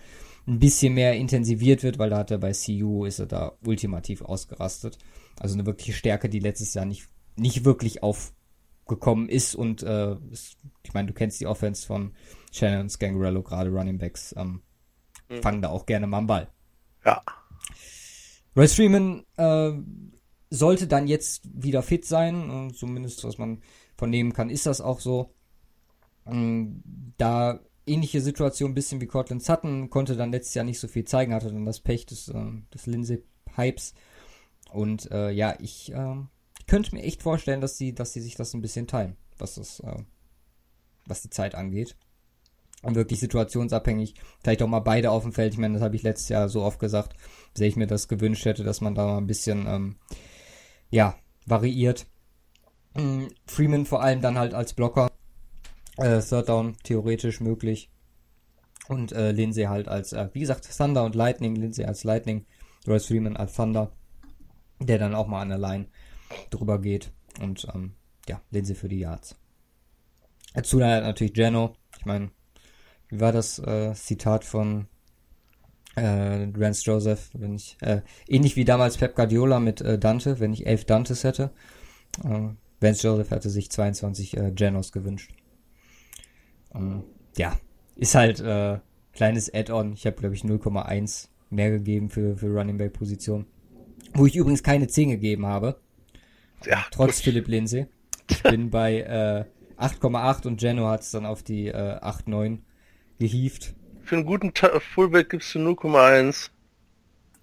ein 0.46 0.58
bisschen 0.58 0.94
mehr 0.94 1.14
intensiviert 1.14 1.82
wird, 1.82 1.98
weil 1.98 2.10
da 2.10 2.18
hat 2.18 2.30
er 2.30 2.38
bei 2.38 2.52
CU, 2.52 3.06
ist 3.06 3.18
er 3.18 3.26
da 3.26 3.52
ultimativ 3.64 4.22
ausgerastet. 4.22 4.98
Also 5.40 5.54
eine 5.54 5.64
wirkliche 5.64 5.94
Stärke, 5.94 6.28
die 6.28 6.38
letztes 6.38 6.74
Jahr 6.74 6.84
nicht, 6.84 7.08
nicht 7.36 7.64
wirklich 7.64 8.02
auf 8.02 8.32
gekommen 8.86 9.30
ist 9.30 9.54
und 9.54 9.82
äh, 9.82 10.16
ist, 10.30 10.58
ich 10.82 10.92
meine, 10.92 11.08
du 11.08 11.14
kennst 11.14 11.40
die 11.40 11.46
Offense 11.46 11.86
von 11.86 12.12
Shannon 12.52 12.82
und 12.82 12.90
Scangarello, 12.90 13.42
gerade 13.42 13.70
Running 13.70 13.96
Backs, 13.96 14.34
ähm, 14.36 14.60
mhm. 15.30 15.42
fangen 15.42 15.62
da 15.62 15.70
auch 15.70 15.86
gerne 15.86 16.06
mal 16.06 16.18
am 16.18 16.26
Ball. 16.26 16.48
Ja. 17.04 17.22
Royce 18.56 18.74
Freeman 18.74 19.24
äh, 19.36 19.72
sollte 20.50 20.86
dann 20.86 21.06
jetzt 21.06 21.42
wieder 21.52 21.82
fit 21.82 22.04
sein, 22.04 22.50
und 22.50 22.76
zumindest 22.76 23.24
was 23.24 23.38
man 23.38 23.62
von 23.96 24.32
kann, 24.32 24.50
ist 24.50 24.66
das 24.66 24.80
auch 24.80 25.00
so. 25.00 25.34
Ähm, 26.26 26.82
da 27.16 27.60
ähnliche 27.86 28.20
Situation, 28.20 28.70
ein 28.70 28.74
bisschen 28.74 29.00
wie 29.00 29.06
Cortland 29.06 29.42
Sutton, 29.42 29.90
konnte 29.90 30.16
dann 30.16 30.32
letztes 30.32 30.54
Jahr 30.54 30.64
nicht 30.64 30.80
so 30.80 30.88
viel 30.88 31.04
zeigen, 31.04 31.34
hatte 31.34 31.52
dann 31.52 31.66
das 31.66 31.80
Pech 31.80 32.06
des, 32.06 32.28
äh, 32.28 32.52
des 32.72 32.86
Lindsay-Hypes. 32.86 33.94
Und 34.72 35.10
äh, 35.10 35.30
ja, 35.30 35.54
ich 35.60 35.92
äh, 35.92 36.16
könnte 36.66 36.94
mir 36.94 37.02
echt 37.02 37.22
vorstellen, 37.22 37.60
dass 37.60 37.76
sie, 37.76 37.94
dass 37.94 38.12
sie 38.12 38.20
sich 38.20 38.34
das 38.34 38.54
ein 38.54 38.62
bisschen 38.62 38.86
teilen, 38.86 39.16
was 39.38 39.56
das, 39.56 39.80
äh, 39.80 40.02
was 41.06 41.22
die 41.22 41.30
Zeit 41.30 41.54
angeht. 41.54 41.96
Und 42.82 42.96
wirklich 42.96 43.20
situationsabhängig, 43.20 44.14
vielleicht 44.42 44.62
auch 44.62 44.68
mal 44.68 44.80
beide 44.80 45.10
auf 45.10 45.22
dem 45.22 45.32
Feld. 45.32 45.54
Ich 45.54 45.58
meine, 45.58 45.74
das 45.74 45.82
habe 45.82 45.96
ich 45.96 46.02
letztes 46.02 46.28
Jahr 46.28 46.48
so 46.50 46.62
oft 46.62 46.78
gesagt, 46.78 47.14
sehr 47.56 47.68
ich 47.68 47.76
mir 47.76 47.86
das 47.86 48.08
gewünscht 48.08 48.44
hätte, 48.44 48.64
dass 48.64 48.80
man 48.80 48.94
da 48.94 49.06
mal 49.06 49.18
ein 49.18 49.26
bisschen, 49.26 49.66
ähm, 49.66 49.96
ja, 50.90 51.16
variiert. 51.46 52.06
Mhm, 52.94 53.28
Freeman 53.46 53.86
vor 53.86 54.02
allem 54.02 54.20
dann 54.20 54.38
halt 54.38 54.54
als 54.54 54.74
Blocker. 54.74 55.10
Äh, 55.96 56.20
Third 56.20 56.48
Down 56.48 56.76
theoretisch 56.82 57.40
möglich. 57.40 57.90
Und 58.88 59.12
äh, 59.12 59.32
Lindsay 59.32 59.64
halt 59.64 59.88
als, 59.88 60.12
äh, 60.12 60.28
wie 60.32 60.40
gesagt, 60.40 60.68
Thunder 60.76 61.04
und 61.04 61.14
Lightning. 61.14 61.54
Lindsay 61.54 61.84
als 61.84 62.04
Lightning. 62.04 62.46
Royce 62.86 63.06
Freeman 63.06 63.36
als 63.36 63.54
Thunder. 63.54 63.92
Der 64.80 64.98
dann 64.98 65.14
auch 65.14 65.26
mal 65.26 65.40
an 65.40 65.48
der 65.48 65.58
Line 65.58 65.86
drüber 66.50 66.80
geht. 66.80 67.12
Und 67.40 67.66
ähm, 67.74 67.94
ja, 68.28 68.40
Lindsay 68.50 68.74
für 68.74 68.88
die 68.88 68.98
Yards. 68.98 69.36
Dazu 70.54 70.78
dann 70.78 70.90
halt 70.90 71.04
natürlich 71.04 71.34
Geno. 71.34 71.76
Ich 71.98 72.06
meine, 72.06 72.30
wie 73.08 73.20
war 73.20 73.32
das 73.32 73.58
äh, 73.58 73.92
Zitat 73.94 74.44
von 74.44 74.86
äh, 75.96 76.48
Rance 76.56 76.82
Joseph, 76.84 77.30
wenn 77.34 77.54
ich, 77.54 77.76
äh, 77.80 78.02
ähnlich 78.28 78.56
wie 78.56 78.64
damals 78.64 78.96
Pep 78.96 79.14
Guardiola 79.14 79.60
mit 79.60 79.80
äh, 79.80 79.98
Dante, 79.98 80.40
wenn 80.40 80.52
ich 80.52 80.66
elf 80.66 80.84
Dantes 80.84 81.24
hätte. 81.24 81.50
Äh, 82.24 82.48
Vance 82.80 83.06
Joseph 83.06 83.30
hatte 83.30 83.50
sich 83.50 83.70
22 83.70 84.36
äh, 84.36 84.52
Genos 84.52 84.92
gewünscht. 84.92 85.32
Ähm, 86.74 87.04
ja, 87.36 87.56
ist 87.96 88.14
halt 88.14 88.40
äh, 88.40 88.78
kleines 89.12 89.52
Add-on. 89.52 89.92
Ich 89.94 90.06
habe, 90.06 90.16
glaube 90.16 90.34
ich, 90.34 90.42
0,1 90.42 91.28
mehr 91.50 91.70
gegeben 91.70 92.10
für, 92.10 92.36
für 92.36 92.48
Running 92.48 92.78
Back 92.78 92.92
Position. 92.92 93.46
Wo 94.12 94.26
ich 94.26 94.36
übrigens 94.36 94.62
keine 94.62 94.86
10 94.86 95.10
gegeben 95.10 95.46
habe. 95.46 95.80
Ja, 96.66 96.84
Trotz. 96.90 97.20
Philipp 97.20 97.48
Lindsay. 97.48 97.86
Ich 98.30 98.42
bin 98.42 98.70
bei 98.70 99.00
äh, 99.00 99.44
8,8 99.80 100.46
und 100.46 100.60
Geno 100.60 100.88
hat 100.88 101.02
es 101.02 101.10
dann 101.10 101.26
auf 101.26 101.42
die 101.42 101.68
äh, 101.68 101.98
8,9 102.00 102.58
gehievt. 103.18 103.74
Für 104.04 104.16
einen 104.16 104.26
guten 104.26 104.52
Ta 104.52 104.80
Fullback 104.80 105.30
gibst 105.30 105.54
du 105.54 105.58
0,1. 105.58 106.50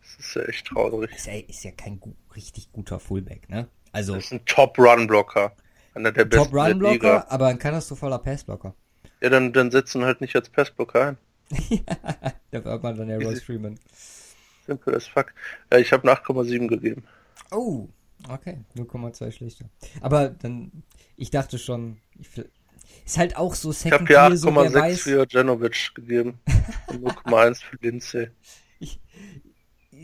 Das 0.01 0.25
ist 0.25 0.35
ja 0.35 0.43
echt 0.43 0.67
traurig. 0.67 1.11
Ist 1.11 1.27
ja, 1.27 1.33
ist 1.33 1.63
ja 1.63 1.71
kein 1.71 1.99
gu 1.99 2.13
richtig 2.35 2.71
guter 2.71 2.99
Fullback, 2.99 3.49
ne? 3.49 3.67
Also. 3.91 4.15
Das 4.15 4.25
ist 4.25 4.31
ein 4.31 4.45
Top-Run-Blocker. 4.45 5.55
Einer 5.93 6.11
der 6.11 6.25
besten 6.25 6.45
Top-Run-Blocker, 6.45 7.29
aber 7.31 7.47
ein 7.47 7.59
katastrophaler 7.59 8.19
Passblocker. 8.19 8.73
Ja, 9.21 9.29
dann, 9.29 9.51
dann 9.53 9.71
setzen 9.71 10.05
halt 10.05 10.21
nicht 10.21 10.35
als 10.35 10.49
Passblocker 10.49 11.07
ein. 11.09 11.17
ja, 11.69 11.79
da 12.51 12.63
wird 12.63 12.83
man 12.83 12.97
dann 12.97 13.09
ja 13.09 13.17
Royce 13.17 13.43
Freeman. 13.43 13.77
Simple 14.65 14.95
as 14.95 15.07
fuck. 15.07 15.33
Ja, 15.71 15.79
ich 15.79 15.91
habe 15.91 16.09
8,7 16.09 16.67
gegeben. 16.67 17.03
Oh, 17.51 17.89
Okay, 18.29 18.59
0,2 18.75 19.31
schlechter. 19.31 19.65
Aber 20.01 20.29
dann, 20.29 20.83
ich 21.17 21.31
dachte 21.31 21.57
schon, 21.57 21.97
ich, 22.19 22.29
ist 23.05 23.17
halt 23.17 23.35
auch 23.35 23.55
so 23.55 23.71
Second 23.71 24.01
Ich 24.09 24.15
habe 24.17 24.31
ja 24.33 24.35
8,6 24.35 24.89
so, 24.95 25.01
für 25.01 25.27
Janovic 25.29 25.95
gegeben. 25.95 26.39
0,1 26.87 27.63
für 27.63 27.77
Lindsay. 27.81 28.29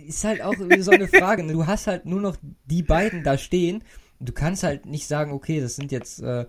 Ist 0.07 0.23
halt 0.23 0.41
auch 0.41 0.53
so 0.79 0.91
eine 0.91 1.07
Frage. 1.07 1.43
Ne? 1.43 1.53
Du 1.53 1.67
hast 1.67 1.87
halt 1.87 2.05
nur 2.05 2.21
noch 2.21 2.37
die 2.65 2.83
beiden 2.83 3.23
da 3.23 3.37
stehen. 3.37 3.83
Du 4.19 4.31
kannst 4.31 4.63
halt 4.63 4.85
nicht 4.85 5.07
sagen, 5.07 5.31
okay, 5.31 5.59
das 5.59 5.75
sind 5.75 5.91
jetzt, 5.91 6.21
äh, 6.21 6.45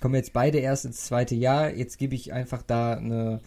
kommen 0.00 0.14
jetzt 0.14 0.32
beide 0.32 0.58
erst 0.58 0.84
ins 0.84 1.04
zweite 1.04 1.34
Jahr. 1.34 1.70
Jetzt 1.70 1.98
gebe 1.98 2.14
ich 2.14 2.32
einfach 2.32 2.62
da 2.62 2.94
eine 2.94 3.40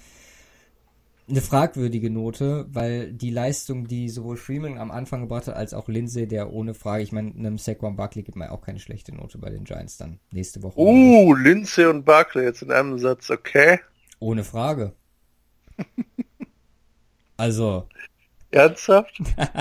eine 1.27 1.41
fragwürdige 1.41 2.09
Note, 2.11 2.67
weil 2.69 3.11
die 3.11 3.31
Leistung, 3.31 3.87
die 3.87 4.09
sowohl 4.09 4.37
Freeman 4.37 4.77
am 4.77 4.91
Anfang 4.91 5.21
gebracht 5.21 5.47
hat, 5.47 5.55
als 5.55 5.73
auch 5.73 5.87
Lindsay, 5.87 6.27
der 6.27 6.51
ohne 6.51 6.73
Frage, 6.73 7.03
ich 7.03 7.11
meine, 7.11 7.31
einem 7.31 7.57
Saquon 7.57 7.95
Barkley 7.95 8.23
gibt 8.23 8.37
man 8.37 8.49
auch 8.49 8.61
keine 8.61 8.79
schlechte 8.79 9.13
Note 9.13 9.39
bei 9.39 9.49
den 9.49 9.63
Giants 9.63 9.97
dann 9.97 10.19
nächste 10.31 10.61
Woche. 10.61 10.79
Uh, 10.79 11.33
Lindsay 11.33 11.85
und 11.85 12.05
Barkley 12.05 12.43
jetzt 12.43 12.61
in 12.61 12.71
einem 12.71 12.99
Satz, 12.99 13.31
okay. 13.31 13.79
Ohne 14.19 14.43
Frage. 14.43 14.93
Also. 17.37 17.87
Ernsthaft? 18.51 19.19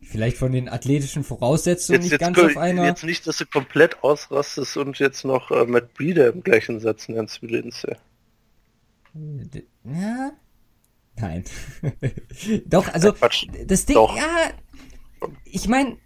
Vielleicht 0.00 0.36
von 0.36 0.52
den 0.52 0.68
athletischen 0.68 1.24
Voraussetzungen 1.24 2.02
Jetzt, 2.02 2.02
nicht 2.04 2.12
jetzt, 2.12 2.20
ganz 2.20 2.38
auf 2.38 2.56
einer. 2.56 2.84
jetzt 2.84 3.02
nicht, 3.04 3.26
dass 3.26 3.38
du 3.38 3.46
komplett 3.46 4.04
ausrastest 4.04 4.76
und 4.76 4.98
jetzt 4.98 5.24
noch 5.24 5.50
äh, 5.50 5.64
Matt 5.64 5.94
Breeder 5.94 6.28
im 6.28 6.42
gleichen 6.42 6.78
Satz 6.78 7.08
nennst 7.08 7.42
wie 7.42 7.46
Lindsay. 7.46 7.96
Ja. 9.14 10.32
Nein. 11.16 11.44
Doch, 12.66 12.92
also 12.92 13.12
Quatsch. 13.12 13.46
das 13.66 13.86
Ding, 13.86 13.94
Doch. 13.94 14.16
ja. 14.16 14.50
Ich 15.44 15.68
meine, 15.68 15.96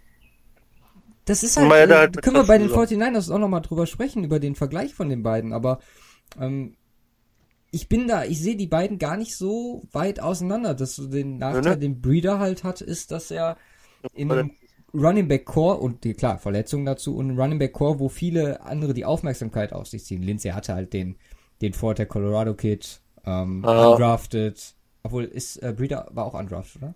das 1.25 1.43
ist 1.43 1.57
halt, 1.57 1.69
da 1.69 1.83
äh, 1.83 1.97
halt 1.97 2.21
können 2.21 2.35
wir 2.35 2.43
bei 2.45 2.57
den 2.57 2.69
Kosten 2.69 3.01
49ers 3.01 3.33
auch 3.33 3.39
nochmal 3.39 3.61
drüber 3.61 3.85
sprechen, 3.85 4.23
über 4.23 4.39
den 4.39 4.55
Vergleich 4.55 4.93
von 4.93 5.09
den 5.09 5.23
beiden, 5.23 5.53
aber 5.53 5.79
ähm, 6.39 6.75
ich 7.71 7.87
bin 7.87 8.07
da, 8.07 8.23
ich 8.23 8.39
sehe 8.39 8.55
die 8.55 8.67
beiden 8.67 8.97
gar 8.97 9.17
nicht 9.17 9.35
so 9.35 9.83
weit 9.91 10.19
auseinander. 10.19 10.73
Das 10.73 10.95
so 10.95 11.07
den 11.07 11.37
Nachteil, 11.37 11.73
ne? 11.73 11.77
den 11.77 12.01
Breeder 12.01 12.39
halt 12.39 12.63
hat, 12.63 12.81
ist, 12.81 13.11
dass 13.11 13.29
er 13.29 13.57
einem 14.17 14.51
Running 14.93 15.27
Back 15.27 15.45
Core 15.45 15.77
und 15.77 16.03
die, 16.03 16.13
klar, 16.13 16.39
Verletzungen 16.39 16.85
dazu 16.85 17.15
und 17.15 17.37
Running 17.37 17.59
Back 17.59 17.73
Core, 17.73 17.99
wo 17.99 18.09
viele 18.09 18.61
andere 18.61 18.93
die 18.93 19.05
Aufmerksamkeit 19.05 19.71
auf 19.71 19.87
sich 19.87 20.05
ziehen. 20.05 20.23
Lindsay 20.23 20.51
hatte 20.51 20.73
halt 20.73 20.93
den, 20.93 21.17
den 21.61 21.73
Vorteil 21.73 22.05
Colorado 22.05 22.53
Kid, 22.53 23.01
ähm, 23.25 23.63
Ah. 23.65 23.89
undrafted. 23.91 24.75
Obwohl, 25.03 25.25
ist, 25.25 25.57
äh, 25.57 25.73
Breeder 25.75 26.07
war 26.11 26.25
auch 26.25 26.33
undrafted, 26.33 26.81
oder? 26.83 26.95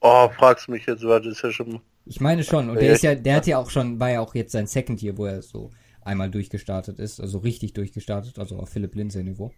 Oh, 0.00 0.28
fragst 0.38 0.68
mich 0.68 0.86
jetzt, 0.86 1.02
weil 1.04 1.20
das 1.20 1.36
ist 1.36 1.42
ja 1.42 1.50
schon. 1.52 1.80
Ich 2.04 2.20
meine 2.20 2.44
schon. 2.44 2.70
Und 2.70 2.80
der 2.80 2.92
ist 2.92 3.02
ja, 3.02 3.14
der 3.14 3.36
hat 3.36 3.46
ja 3.46 3.58
auch 3.58 3.70
schon, 3.70 3.98
war 4.00 4.10
ja 4.10 4.20
auch 4.20 4.34
jetzt 4.34 4.52
sein 4.52 4.66
Second 4.66 5.02
Year, 5.02 5.16
wo 5.18 5.26
er 5.26 5.42
so 5.42 5.70
einmal 6.02 6.30
durchgestartet 6.30 6.98
ist, 6.98 7.20
also 7.20 7.38
richtig 7.38 7.72
durchgestartet, 7.74 8.38
also 8.38 8.56
auf 8.58 8.68
Philipp 8.70 8.94
Lindsay 8.94 9.22
Niveau. 9.22 9.52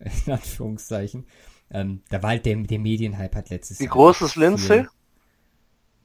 In 0.26 0.32
Anführungszeichen. 0.32 1.26
Ähm, 1.70 2.02
da 2.10 2.22
war 2.22 2.30
halt 2.30 2.44
der, 2.46 2.56
der 2.56 2.78
Medienhype 2.78 3.36
hat 3.36 3.48
letztes 3.50 3.80
Wie 3.80 3.84
Jahr. 3.84 3.92
groß 3.94 4.20
ist 4.22 4.36
Lindsay? 4.36 4.80
viel- 4.80 4.88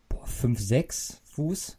Boah, 0.10 0.26
5, 0.26 0.60
6 0.60 1.22
Fuß. 1.26 1.78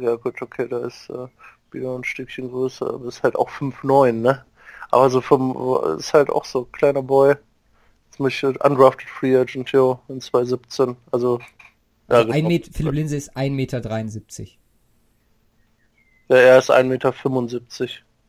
Ja 0.00 0.14
gut, 0.16 0.40
okay, 0.40 0.68
da 0.68 0.86
ist 0.86 1.10
äh, 1.10 1.26
wieder 1.72 1.94
ein 1.96 2.04
Stückchen 2.04 2.48
größer, 2.50 2.94
aber 2.94 3.06
ist 3.08 3.22
halt 3.22 3.36
auch 3.36 3.50
5'9, 3.50 4.12
ne? 4.12 4.44
Aber 4.92 5.10
so 5.10 5.20
vom, 5.20 5.56
ist 5.98 6.14
halt 6.14 6.30
auch 6.30 6.44
so 6.44 6.64
kleiner 6.66 7.02
Boy. 7.02 7.34
Muss 8.18 8.34
ich 8.34 8.44
undrafted 8.44 9.08
Free 9.08 9.36
Agent, 9.36 9.70
jo, 9.70 9.98
in 10.08 10.20
2017. 10.20 10.96
Also, 11.10 11.40
ja, 12.08 12.18
Also 12.18 12.32
ein. 12.32 12.46
Meter, 12.46 12.70
Philipp 12.72 12.92
Lindsay 12.92 13.16
ist 13.16 13.36
1,73 13.36 13.50
Meter. 13.50 13.80
ja, 16.28 16.36
er 16.36 16.58
ist 16.58 16.70
1,75 16.70 16.84
Meter. 16.84 17.14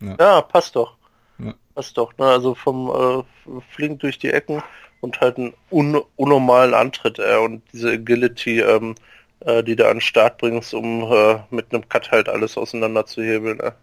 Ja. 0.02 0.16
Ja. 0.20 0.42
passt 0.42 0.76
doch. 0.78 0.98
Ja. 1.38 1.54
Passt 1.76 1.98
doch, 1.98 2.18
ne? 2.18 2.26
Also 2.26 2.56
vom 2.56 2.90
äh, 2.90 3.62
flink 3.76 4.00
durch 4.00 4.18
die 4.18 4.30
Ecken 4.30 4.64
und 5.02 5.20
halt 5.20 5.38
einen 5.38 5.54
un 5.70 6.02
unnormalen 6.16 6.74
Antritt, 6.74 7.20
äh, 7.20 7.38
und 7.38 7.62
diese 7.74 7.92
Agility, 7.92 8.62
ähm, 8.62 8.96
äh, 9.42 9.64
die 9.64 9.76
du 9.76 9.86
an 9.86 9.96
den 9.96 10.02
Start 10.02 10.38
bringst, 10.38 10.74
um 10.74 11.04
äh, 11.12 11.40
mit 11.50 11.74
einem 11.74 11.88
Cut 11.90 12.12
halt 12.12 12.30
alles 12.30 12.58
auseinander 12.58 13.06
zu 13.06 13.22
hebeln. 13.22 13.58
Ne? 13.58 13.76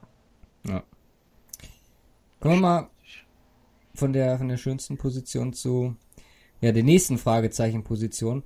Ja. 0.66 0.82
Kommen 2.40 2.56
wir 2.56 2.60
mal 2.60 2.90
von 3.94 4.12
der, 4.12 4.38
von 4.38 4.48
der 4.48 4.56
schönsten 4.56 4.96
Position 4.96 5.52
zu, 5.52 5.94
ja, 6.60 6.72
der 6.72 6.82
nächsten 6.82 7.18
Fragezeichenposition. 7.18 8.42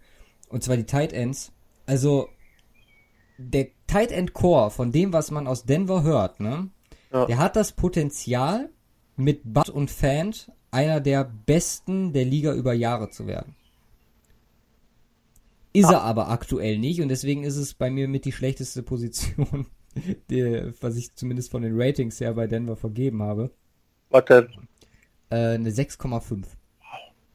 Und 0.48 0.62
zwar 0.62 0.76
die 0.76 0.86
Tight 0.86 1.12
Ends. 1.12 1.52
Also, 1.86 2.28
der 3.38 3.68
Tight 3.86 4.12
End 4.12 4.34
Core, 4.34 4.70
von 4.70 4.92
dem, 4.92 5.12
was 5.12 5.30
man 5.30 5.46
aus 5.46 5.64
Denver 5.64 6.02
hört, 6.02 6.40
ne? 6.40 6.70
Ja. 7.12 7.26
Der 7.26 7.38
hat 7.38 7.56
das 7.56 7.72
Potenzial, 7.72 8.70
mit 9.16 9.40
Butt 9.44 9.68
und 9.68 9.90
Fant 9.90 10.50
einer 10.70 11.00
der 11.00 11.24
besten 11.24 12.12
der 12.12 12.24
Liga 12.24 12.52
über 12.54 12.72
Jahre 12.72 13.10
zu 13.10 13.26
werden. 13.26 13.54
Ist 15.72 15.90
er 15.90 16.02
aber 16.02 16.30
aktuell 16.30 16.78
nicht 16.78 17.00
und 17.00 17.08
deswegen 17.08 17.42
ist 17.42 17.56
es 17.56 17.74
bei 17.74 17.90
mir 17.90 18.06
mit 18.06 18.24
die 18.24 18.32
schlechteste 18.32 18.82
Position, 18.82 19.66
die, 20.30 20.72
was 20.80 20.96
ich 20.96 21.14
zumindest 21.14 21.50
von 21.50 21.62
den 21.62 21.80
Ratings 21.80 22.20
her 22.20 22.34
bei 22.34 22.46
Denver 22.46 22.76
vergeben 22.76 23.22
habe. 23.22 23.50
Warte, 24.14 24.48
Äh, 25.30 25.54
eine 25.54 25.70
6,5. 25.72 26.44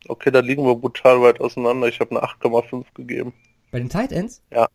okay, 0.07 0.31
da 0.31 0.39
liegen 0.39 0.63
wir 0.63 0.75
brutal 0.75 1.21
weit 1.21 1.41
auseinander. 1.41 1.89
Ich 1.89 1.99
habe 1.99 2.11
eine 2.11 2.23
8,5 2.23 2.85
gegeben. 2.93 3.33
Bei 3.69 3.79
den 3.79 3.89
Tight 3.89 4.13
Ends? 4.13 4.41
Ja. 4.49 4.69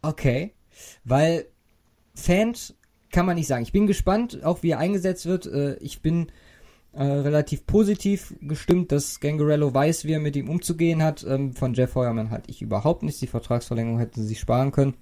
Okay. 0.00 0.54
Weil 1.04 1.44
Fant 2.14 2.74
kann 3.12 3.26
man 3.26 3.34
nicht 3.36 3.46
sagen. 3.46 3.62
Ich 3.62 3.72
bin 3.72 3.86
gespannt, 3.86 4.42
auch 4.42 4.62
wie 4.62 4.70
er 4.70 4.78
eingesetzt 4.78 5.26
wird. 5.26 5.44
Äh, 5.44 5.74
ich 5.80 6.00
bin 6.00 6.32
äh, 6.94 7.02
relativ 7.02 7.66
positiv 7.66 8.34
gestimmt, 8.40 8.90
dass 8.90 9.20
Gangarello 9.20 9.74
weiß, 9.74 10.06
wie 10.06 10.12
er 10.14 10.20
mit 10.20 10.34
ihm 10.36 10.48
umzugehen 10.48 11.02
hat. 11.02 11.24
Ähm, 11.28 11.52
von 11.52 11.74
Jeff 11.74 11.94
Heuermann 11.94 12.30
halte 12.30 12.50
ich 12.50 12.62
überhaupt 12.62 13.02
nichts. 13.02 13.20
Die 13.20 13.26
Vertragsverlängerung 13.26 13.98
hätten 13.98 14.22
sie 14.22 14.28
sich 14.28 14.40
sparen 14.40 14.72
können. 14.72 14.94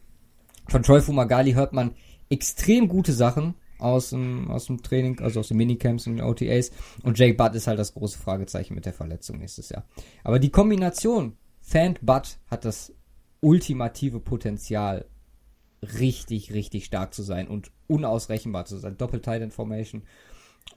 Von 0.68 0.82
Troy 0.82 1.00
Fumagalli 1.00 1.52
hört 1.52 1.72
man 1.72 1.92
extrem 2.30 2.88
gute 2.88 3.12
Sachen 3.12 3.55
aus 3.78 4.10
dem, 4.10 4.50
aus 4.50 4.66
dem 4.66 4.82
Training, 4.82 5.20
also 5.20 5.40
aus 5.40 5.48
den 5.48 5.56
Minicamps 5.56 6.06
und 6.06 6.16
den 6.16 6.24
OTAs. 6.24 6.70
Und 7.02 7.18
Jake 7.18 7.34
Butt 7.34 7.55
ist 7.55 7.66
halt 7.66 7.78
das 7.78 7.94
große 7.94 8.18
Fragezeichen 8.18 8.74
mit 8.74 8.86
der 8.86 8.92
Verletzung 8.92 9.38
nächstes 9.38 9.68
Jahr. 9.68 9.84
Aber 10.24 10.38
die 10.38 10.50
Kombination 10.50 11.36
Fant 11.60 12.00
Butt 12.00 12.38
hat 12.46 12.64
das 12.64 12.94
ultimative 13.40 14.20
Potenzial, 14.20 15.05
richtig, 15.98 16.52
richtig 16.52 16.86
stark 16.86 17.14
zu 17.14 17.22
sein 17.22 17.46
und 17.46 17.70
unausrechenbar 17.86 18.64
zu 18.64 18.78
sein. 18.78 18.96
Doppel-Tight 18.96 19.42
Information. 19.42 20.02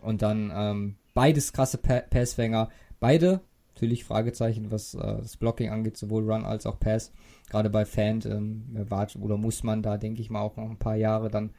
Und 0.01 0.21
dann 0.21 0.51
ähm, 0.53 0.95
beides 1.13 1.53
krasse 1.53 1.77
pa 1.77 2.01
Passfänger. 2.01 2.69
Beide, 2.99 3.41
natürlich 3.73 4.03
Fragezeichen, 4.03 4.69
was 4.69 4.93
äh, 4.93 4.99
das 4.99 5.37
Blocking 5.37 5.69
angeht, 5.69 5.97
sowohl 5.97 6.29
Run 6.29 6.45
als 6.45 6.65
auch 6.65 6.79
Pass. 6.79 7.11
Gerade 7.49 7.69
bei 7.69 7.85
Fan 7.85 8.21
ähm, 8.25 8.87
oder 9.19 9.37
muss 9.37 9.63
man 9.63 9.81
da, 9.81 9.97
denke 9.97 10.21
ich 10.21 10.29
mal, 10.29 10.41
auch 10.41 10.57
noch 10.57 10.69
ein 10.69 10.77
paar 10.77 10.95
Jahre 10.95 11.29
dann 11.29 11.51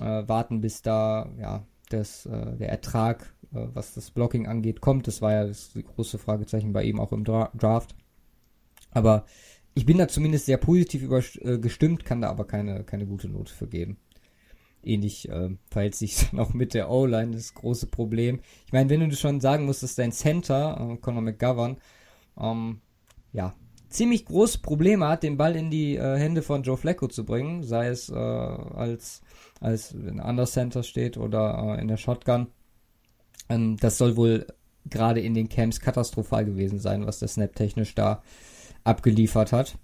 äh, 0.00 0.28
warten, 0.28 0.60
bis 0.60 0.82
da 0.82 1.30
ja 1.38 1.66
das, 1.90 2.26
äh, 2.26 2.56
der 2.56 2.70
Ertrag, 2.70 3.34
äh, 3.52 3.66
was 3.72 3.94
das 3.94 4.10
Blocking 4.10 4.46
angeht, 4.46 4.80
kommt. 4.80 5.06
Das 5.06 5.22
war 5.22 5.32
ja 5.32 5.46
das 5.46 5.72
große 5.74 6.18
Fragezeichen 6.18 6.72
bei 6.72 6.84
ihm 6.84 7.00
auch 7.00 7.12
im 7.12 7.24
Dra 7.24 7.50
Draft. 7.54 7.94
Aber 8.90 9.24
ich 9.74 9.86
bin 9.86 9.98
da 9.98 10.08
zumindest 10.08 10.46
sehr 10.46 10.56
positiv 10.56 11.02
über, 11.02 11.22
äh, 11.40 11.58
gestimmt, 11.58 12.04
kann 12.04 12.20
da 12.20 12.30
aber 12.30 12.46
keine, 12.46 12.84
keine 12.84 13.06
gute 13.06 13.28
Note 13.28 13.52
für 13.52 13.66
geben. 13.66 13.98
Ähnlich 14.82 15.28
äh, 15.28 15.50
verhält 15.70 15.94
sich 15.94 16.16
dann 16.30 16.40
auch 16.40 16.54
mit 16.54 16.74
der 16.74 16.90
O-Line, 16.90 17.32
das 17.32 17.54
große 17.54 17.86
Problem. 17.86 18.40
Ich 18.66 18.72
meine, 18.72 18.88
wenn 18.90 19.08
du 19.08 19.16
schon 19.16 19.40
sagen 19.40 19.66
musst, 19.66 19.82
dass 19.82 19.96
dein 19.96 20.12
Center, 20.12 20.92
äh, 20.92 20.96
Conor 20.98 21.22
McGovern, 21.22 21.78
ähm, 22.38 22.80
ja, 23.32 23.54
ziemlich 23.94 24.26
große 24.26 24.58
Probleme 24.58 25.08
hat, 25.08 25.22
den 25.22 25.36
Ball 25.36 25.56
in 25.56 25.70
die 25.70 25.96
äh, 25.96 26.18
Hände 26.18 26.42
von 26.42 26.62
Joe 26.62 26.76
Flacco 26.76 27.08
zu 27.08 27.24
bringen, 27.24 27.62
sei 27.62 27.88
es 27.88 28.10
äh, 28.10 28.14
als, 28.14 29.22
als 29.60 29.92
ein 29.94 30.20
Under 30.20 30.46
Center 30.46 30.82
steht 30.82 31.16
oder 31.16 31.76
äh, 31.76 31.80
in 31.80 31.88
der 31.88 31.96
Shotgun. 31.96 32.48
Ähm, 33.48 33.76
das 33.78 33.98
soll 33.98 34.16
wohl 34.16 34.46
gerade 34.86 35.20
in 35.20 35.34
den 35.34 35.48
Camps 35.48 35.80
katastrophal 35.80 36.44
gewesen 36.44 36.78
sein, 36.78 37.06
was 37.06 37.20
der 37.20 37.28
Snap 37.28 37.54
technisch 37.54 37.94
da 37.94 38.22
abgeliefert 38.82 39.52
hat. 39.52 39.78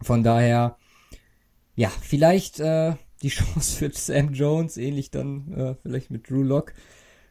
Von 0.00 0.22
daher, 0.22 0.76
ja, 1.74 1.88
vielleicht 1.88 2.60
äh, 2.60 2.94
die 3.22 3.28
Chance 3.30 3.76
für 3.76 3.90
Sam 3.92 4.32
Jones, 4.32 4.76
ähnlich 4.76 5.10
dann 5.10 5.52
äh, 5.52 5.74
vielleicht 5.82 6.10
mit 6.10 6.30
Drew 6.30 6.42
Lock, 6.42 6.72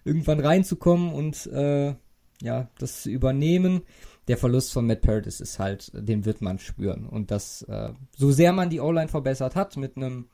irgendwann 0.03 0.40
reinzukommen 0.41 1.14
und 1.14 1.48
äh, 1.48 1.95
ja, 2.41 2.69
das 2.77 3.03
zu 3.03 3.10
übernehmen. 3.10 3.84
Der 4.28 4.38
Verlust 4.38 4.72
von 4.72 4.88
Matt 4.88 5.02
Paradis 5.02 5.41
ist 5.41 5.60
halt, 5.60 5.91
den 5.94 6.26
wird 6.26 6.41
man 6.41 6.60
spüren. 6.60 7.06
Und 7.06 7.30
das, 7.32 7.62
äh, 7.64 7.90
so 8.16 8.32
sehr 8.32 8.54
man 8.54 8.70
die 8.70 8.80
O-Line 8.80 9.10
verbessert 9.10 9.56
hat 9.56 9.76
mit 9.76 9.98
einem 9.98 10.30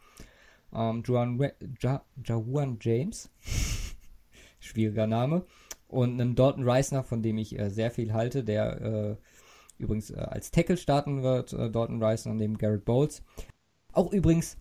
ähm, 0.73 1.03
Juan, 1.05 1.39
ja, 1.81 2.03
Jawan 2.23 2.77
James, 2.79 3.31
schwieriger 4.59 5.07
Name, 5.07 5.45
und 5.87 6.21
einem 6.21 6.35
Dalton 6.35 6.63
Reisner, 6.63 7.03
von 7.03 7.23
dem 7.23 7.37
ich 7.37 7.57
äh, 7.57 7.69
sehr 7.69 7.89
viel 7.91 8.13
halte, 8.13 8.43
der 8.43 8.81
äh, 8.81 9.15
übrigens 9.79 10.11
äh, 10.11 10.17
als 10.17 10.51
Tackle 10.51 10.77
starten 10.77 11.23
wird, 11.23 11.53
äh, 11.53 11.71
Dalton 11.71 12.01
Reisner 12.01 12.33
neben 12.33 12.57
Garrett 12.57 12.85
Bowles. 12.85 13.23
Auch 13.93 14.11
übrigens. 14.13 14.57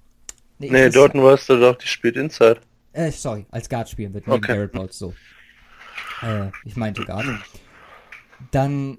Nee, 0.59 0.89
Dortmund 0.91 1.27
weißt 1.27 1.51
du 1.51 1.61
doch, 1.61 1.77
die 1.77 1.87
spielt 1.87 2.17
Inside. 2.17 2.61
Äh, 2.93 3.13
sorry, 3.13 3.47
als 3.51 3.69
Guard 3.69 3.89
spielen 3.89 4.15
wird, 4.15 4.27
neben 4.27 4.39
Okay. 4.39 4.55
Garrett 4.55 4.73
Bowles, 4.73 4.99
so. 4.99 5.15
Ich 6.65 6.75
meinte 6.75 7.05
Guard. 7.05 7.27
Dann. 8.51 8.99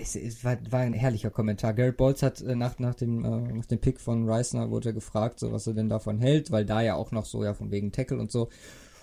Es, 0.00 0.16
es 0.16 0.44
war, 0.44 0.56
war 0.70 0.80
ein 0.80 0.92
herrlicher 0.92 1.30
Kommentar. 1.30 1.74
Garrett 1.74 1.96
Bowles 1.96 2.22
hat 2.22 2.40
äh, 2.40 2.54
nach, 2.54 2.78
nach, 2.78 2.94
dem, 2.94 3.24
äh, 3.24 3.52
nach 3.52 3.66
dem 3.66 3.78
Pick 3.78 4.00
von 4.00 4.28
Reisner 4.28 4.70
wurde 4.70 4.90
er 4.90 4.92
gefragt, 4.92 5.40
so 5.40 5.52
was 5.52 5.66
er 5.66 5.74
denn 5.74 5.88
davon 5.88 6.18
hält, 6.18 6.50
weil 6.50 6.64
da 6.64 6.80
ja 6.80 6.94
auch 6.94 7.12
noch 7.12 7.24
so, 7.24 7.44
ja, 7.44 7.54
von 7.54 7.70
wegen 7.70 7.92
Tackle 7.92 8.18
und 8.18 8.30
so. 8.30 8.48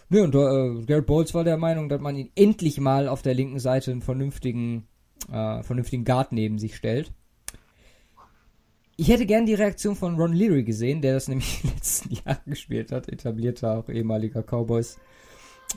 Nö, 0.09 0.23
und 0.23 0.35
äh, 0.35 0.85
Garrett 0.85 1.07
Bowles 1.07 1.33
war 1.33 1.43
der 1.43 1.57
Meinung, 1.57 1.89
dass 1.89 1.99
man 1.99 2.15
ihn 2.15 2.31
endlich 2.35 2.79
mal 2.79 3.07
auf 3.07 3.21
der 3.21 3.33
linken 3.33 3.59
Seite 3.59 3.91
einen 3.91 4.01
vernünftigen, 4.01 4.87
äh, 5.31 5.63
vernünftigen 5.63 6.05
Guard 6.05 6.31
neben 6.31 6.59
sich 6.59 6.75
stellt. 6.75 7.11
Ich 8.97 9.09
hätte 9.09 9.25
gern 9.25 9.45
die 9.45 9.55
Reaktion 9.55 9.95
von 9.95 10.15
Ron 10.15 10.33
Leary 10.33 10.63
gesehen, 10.63 11.01
der 11.01 11.13
das 11.13 11.27
nämlich 11.29 11.63
in 11.63 11.69
den 11.69 11.77
letzten 11.77 12.13
Jahren 12.13 12.41
gespielt 12.45 12.91
hat, 12.91 13.09
etablierter 13.09 13.79
auch 13.79 13.89
ehemaliger 13.89 14.43
Cowboys 14.43 14.97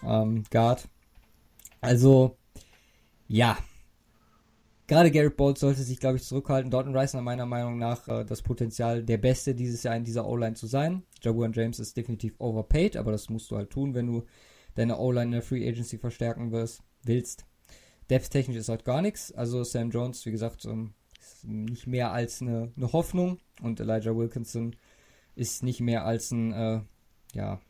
ähm, 0.05 0.45
Guard. 0.51 0.89
Also, 1.81 2.37
ja. 3.29 3.57
Gerade 4.89 5.11
Garrett 5.11 5.37
Bowles 5.37 5.61
sollte 5.61 5.83
sich, 5.83 6.01
glaube 6.01 6.17
ich, 6.17 6.25
zurückhalten. 6.25 6.71
Dalton 6.71 6.97
Reisner 6.97 7.21
meiner 7.21 7.45
Meinung 7.45 7.79
nach 7.79 8.09
äh, 8.09 8.25
das 8.25 8.41
Potenzial, 8.41 9.03
der 9.03 9.19
Beste 9.19 9.55
dieses 9.55 9.83
Jahr 9.83 9.95
in 9.95 10.05
dieser 10.05 10.27
O-Line 10.27 10.55
zu 10.55 10.67
sein. 10.67 11.03
Jaguar 11.21 11.51
James 11.53 11.79
ist 11.79 11.95
definitiv 11.95 12.35
overpaid, 12.39 12.97
aber 12.97 13.13
das 13.13 13.29
musst 13.29 13.51
du 13.51 13.57
halt 13.57 13.69
tun, 13.69 13.95
wenn 13.95 14.07
du 14.07 14.25
deine 14.77 14.99
O-Line 14.99 15.27
in 15.27 15.33
der 15.33 15.43
Free 15.43 15.69
Agency 15.69 15.99
verstärken 15.99 16.53
wirst, 16.53 16.83
willst. 17.03 17.45
Depth-technisch 18.09 18.57
ist 18.57 18.71
halt 18.71 18.87
gar 18.87 19.03
nichts. 19.03 19.31
Also 19.31 19.63
Sam 19.63 19.91
Jones, 19.91 20.25
wie 20.25 20.31
gesagt, 20.31 20.65
ähm, 20.65 20.95
ist 21.21 21.45
nicht 21.45 21.87
mehr 21.87 22.11
als 22.13 22.41
eine, 22.41 22.73
eine, 22.75 22.93
Hoffnung 22.95 23.41
und 23.61 23.81
Elijah 23.81 24.17
Wilkinson 24.17 24.75
ist 25.35 25.63
nicht 25.63 25.81
mehr 25.81 26.07
als 26.07 26.31
ein 26.31 26.53
äh, 26.53 26.81
ja, 27.35 27.61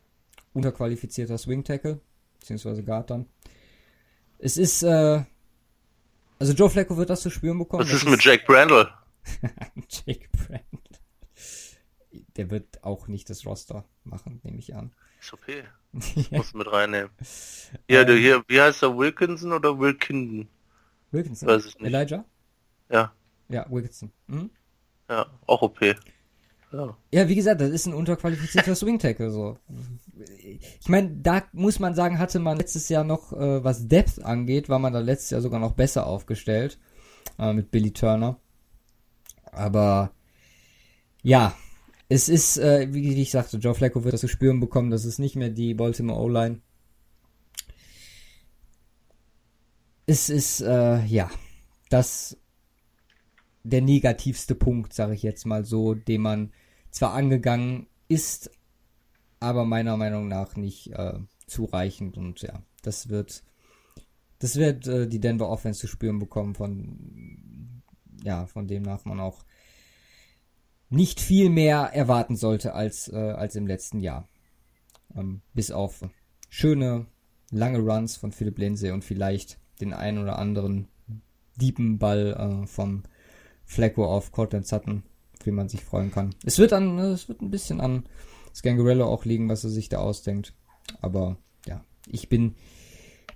unterqualifizierter 0.52 1.36
Swing-Tackle, 1.36 2.00
beziehungsweise 2.38 2.84
Guard 2.84 3.10
dann. 3.10 3.26
Es 4.38 4.56
ist, 4.56 4.84
äh, 4.84 5.24
also 6.38 6.52
Joe 6.52 6.70
Flacco 6.70 6.96
wird 6.96 7.10
das 7.10 7.22
zu 7.22 7.30
spüren 7.30 7.58
bekommen. 7.58 7.84
Was 7.84 7.92
ist 7.92 8.08
mit 8.08 8.22
Jake 8.22 8.44
Brandle? 8.46 8.92
Jake 9.88 10.28
Brandle. 10.32 10.98
Der 12.36 12.50
wird 12.50 12.82
auch 12.84 13.08
nicht 13.08 13.28
das 13.30 13.44
Roster 13.44 13.84
machen, 14.04 14.40
nehme 14.42 14.58
ich 14.58 14.74
an. 14.74 14.92
Ist 15.20 15.32
okay. 15.32 15.64
Du 15.92 16.58
mit 16.58 16.70
reinnehmen. 16.70 17.10
Ja, 17.88 18.02
ähm, 18.02 18.18
hier, 18.18 18.44
wie 18.46 18.60
heißt 18.60 18.82
er? 18.82 18.96
Wilkinson 18.96 19.52
oder 19.52 19.78
Wilkinden? 19.78 20.48
Wilkinson? 21.10 21.48
Weiß 21.48 21.66
ich 21.66 21.78
nicht. 21.78 21.92
Elijah? 21.92 22.24
Ja. 22.90 23.12
Ja, 23.48 23.66
Wilkinson. 23.70 24.12
Mhm. 24.26 24.50
Ja, 25.08 25.26
auch 25.46 25.62
okay. 25.62 25.96
Ja. 26.70 26.96
ja, 27.12 27.28
wie 27.28 27.34
gesagt, 27.34 27.62
das 27.62 27.70
ist 27.70 27.86
ein 27.86 27.94
unterqualifizierter 27.94 28.74
Swing 28.76 28.98
Tackle 28.98 29.30
so. 29.30 29.56
Ich 30.80 30.88
meine, 30.88 31.10
da 31.10 31.42
muss 31.52 31.78
man 31.78 31.94
sagen, 31.94 32.18
hatte 32.18 32.38
man 32.40 32.58
letztes 32.58 32.90
Jahr 32.90 33.04
noch, 33.04 33.32
äh, 33.32 33.64
was 33.64 33.88
Depth 33.88 34.22
angeht, 34.22 34.68
war 34.68 34.78
man 34.78 34.92
da 34.92 35.00
letztes 35.00 35.30
Jahr 35.30 35.40
sogar 35.40 35.60
noch 35.60 35.72
besser 35.72 36.06
aufgestellt 36.06 36.78
äh, 37.38 37.54
mit 37.54 37.70
Billy 37.70 37.92
Turner. 37.92 38.38
Aber 39.50 40.12
ja, 41.22 41.54
es 42.08 42.28
ist, 42.28 42.58
äh, 42.58 42.92
wie, 42.92 43.20
ich 43.20 43.30
sagte, 43.30 43.56
Joe 43.56 43.74
Flacco 43.74 44.04
wird 44.04 44.14
das 44.14 44.20
zu 44.20 44.28
spüren 44.28 44.60
bekommen, 44.60 44.90
das 44.90 45.04
ist 45.04 45.18
nicht 45.18 45.36
mehr 45.36 45.50
die 45.50 45.74
Baltimore 45.74 46.20
O-Line. 46.20 46.60
Es 50.06 50.30
ist, 50.30 50.60
äh, 50.62 51.04
ja, 51.04 51.30
das 51.90 52.36
der 53.68 53.82
negativste 53.82 54.54
Punkt, 54.54 54.92
sage 54.92 55.14
ich 55.14 55.22
jetzt 55.22 55.46
mal 55.46 55.64
so, 55.64 55.94
den 55.94 56.22
man 56.22 56.52
zwar 56.90 57.12
angegangen 57.14 57.86
ist, 58.08 58.50
aber 59.40 59.64
meiner 59.64 59.96
Meinung 59.96 60.28
nach 60.28 60.56
nicht 60.56 60.92
äh, 60.92 61.18
zureichend 61.46 62.16
und 62.16 62.42
ja, 62.42 62.62
das 62.82 63.08
wird 63.08 63.44
das 64.38 64.56
wird 64.56 64.86
äh, 64.86 65.08
die 65.08 65.20
Denver 65.20 65.48
Offense 65.48 65.80
zu 65.80 65.86
spüren 65.86 66.18
bekommen 66.18 66.54
von 66.54 67.82
ja, 68.24 68.46
von 68.46 68.66
demnach 68.66 69.04
man 69.04 69.20
auch 69.20 69.44
nicht 70.90 71.20
viel 71.20 71.50
mehr 71.50 71.90
erwarten 71.92 72.36
sollte 72.36 72.74
als 72.74 73.08
äh, 73.08 73.16
als 73.16 73.54
im 73.54 73.66
letzten 73.66 74.00
Jahr. 74.00 74.28
Ähm, 75.14 75.42
bis 75.54 75.70
auf 75.70 76.02
schöne 76.48 77.06
lange 77.50 77.78
Runs 77.78 78.16
von 78.16 78.32
Philipp 78.32 78.58
Lindsay 78.58 78.90
und 78.90 79.04
vielleicht 79.04 79.58
den 79.80 79.92
einen 79.92 80.18
oder 80.18 80.38
anderen 80.38 80.88
diepen 81.56 81.98
Ball 81.98 82.62
äh, 82.62 82.66
vom 82.66 83.02
Flacco 83.68 84.06
auf 84.06 84.32
Cortland 84.32 84.66
Sutton, 84.66 85.04
wie 85.44 85.50
man 85.52 85.68
sich 85.68 85.84
freuen 85.84 86.10
kann. 86.10 86.34
Es 86.44 86.58
wird 86.58 86.72
an, 86.72 86.98
es 86.98 87.28
wird 87.28 87.42
ein 87.42 87.50
bisschen 87.50 87.80
an 87.80 88.08
Scangarello 88.54 89.06
auch 89.06 89.26
liegen, 89.26 89.48
was 89.48 89.62
er 89.62 89.70
sich 89.70 89.90
da 89.90 89.98
ausdenkt. 89.98 90.54
Aber 91.02 91.36
ja, 91.66 91.84
ich 92.06 92.30
bin 92.30 92.54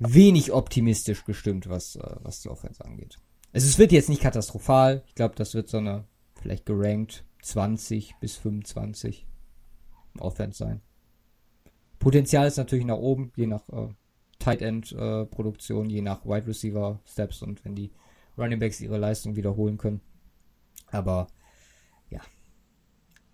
wenig 0.00 0.50
optimistisch 0.52 1.24
gestimmt, 1.24 1.68
was, 1.68 1.96
äh, 1.96 2.16
was 2.22 2.40
die 2.40 2.48
Offense 2.48 2.82
angeht. 2.84 3.18
Also 3.52 3.68
es 3.68 3.78
wird 3.78 3.92
jetzt 3.92 4.08
nicht 4.08 4.22
katastrophal. 4.22 5.04
Ich 5.06 5.14
glaube, 5.14 5.34
das 5.36 5.54
wird 5.54 5.68
so 5.68 5.76
eine 5.76 6.04
vielleicht 6.40 6.64
gerankt 6.64 7.24
20 7.42 8.14
bis 8.18 8.36
25 8.36 9.26
Offense 10.18 10.58
sein. 10.58 10.80
Potenzial 11.98 12.48
ist 12.48 12.56
natürlich 12.56 12.86
nach 12.86 12.96
oben, 12.96 13.32
je 13.36 13.46
nach 13.46 13.68
äh, 13.68 13.88
Tight 14.38 14.62
End 14.62 14.92
äh, 14.92 15.26
Produktion, 15.26 15.90
je 15.90 16.00
nach 16.00 16.24
Wide 16.24 16.46
Receiver 16.46 17.00
Steps 17.06 17.42
und 17.42 17.64
wenn 17.66 17.74
die 17.74 17.92
Running 18.38 18.58
Backs 18.58 18.80
ihre 18.80 18.96
Leistung 18.96 19.36
wiederholen 19.36 19.76
können. 19.76 20.00
Aber 20.92 21.26
ja, 22.10 22.20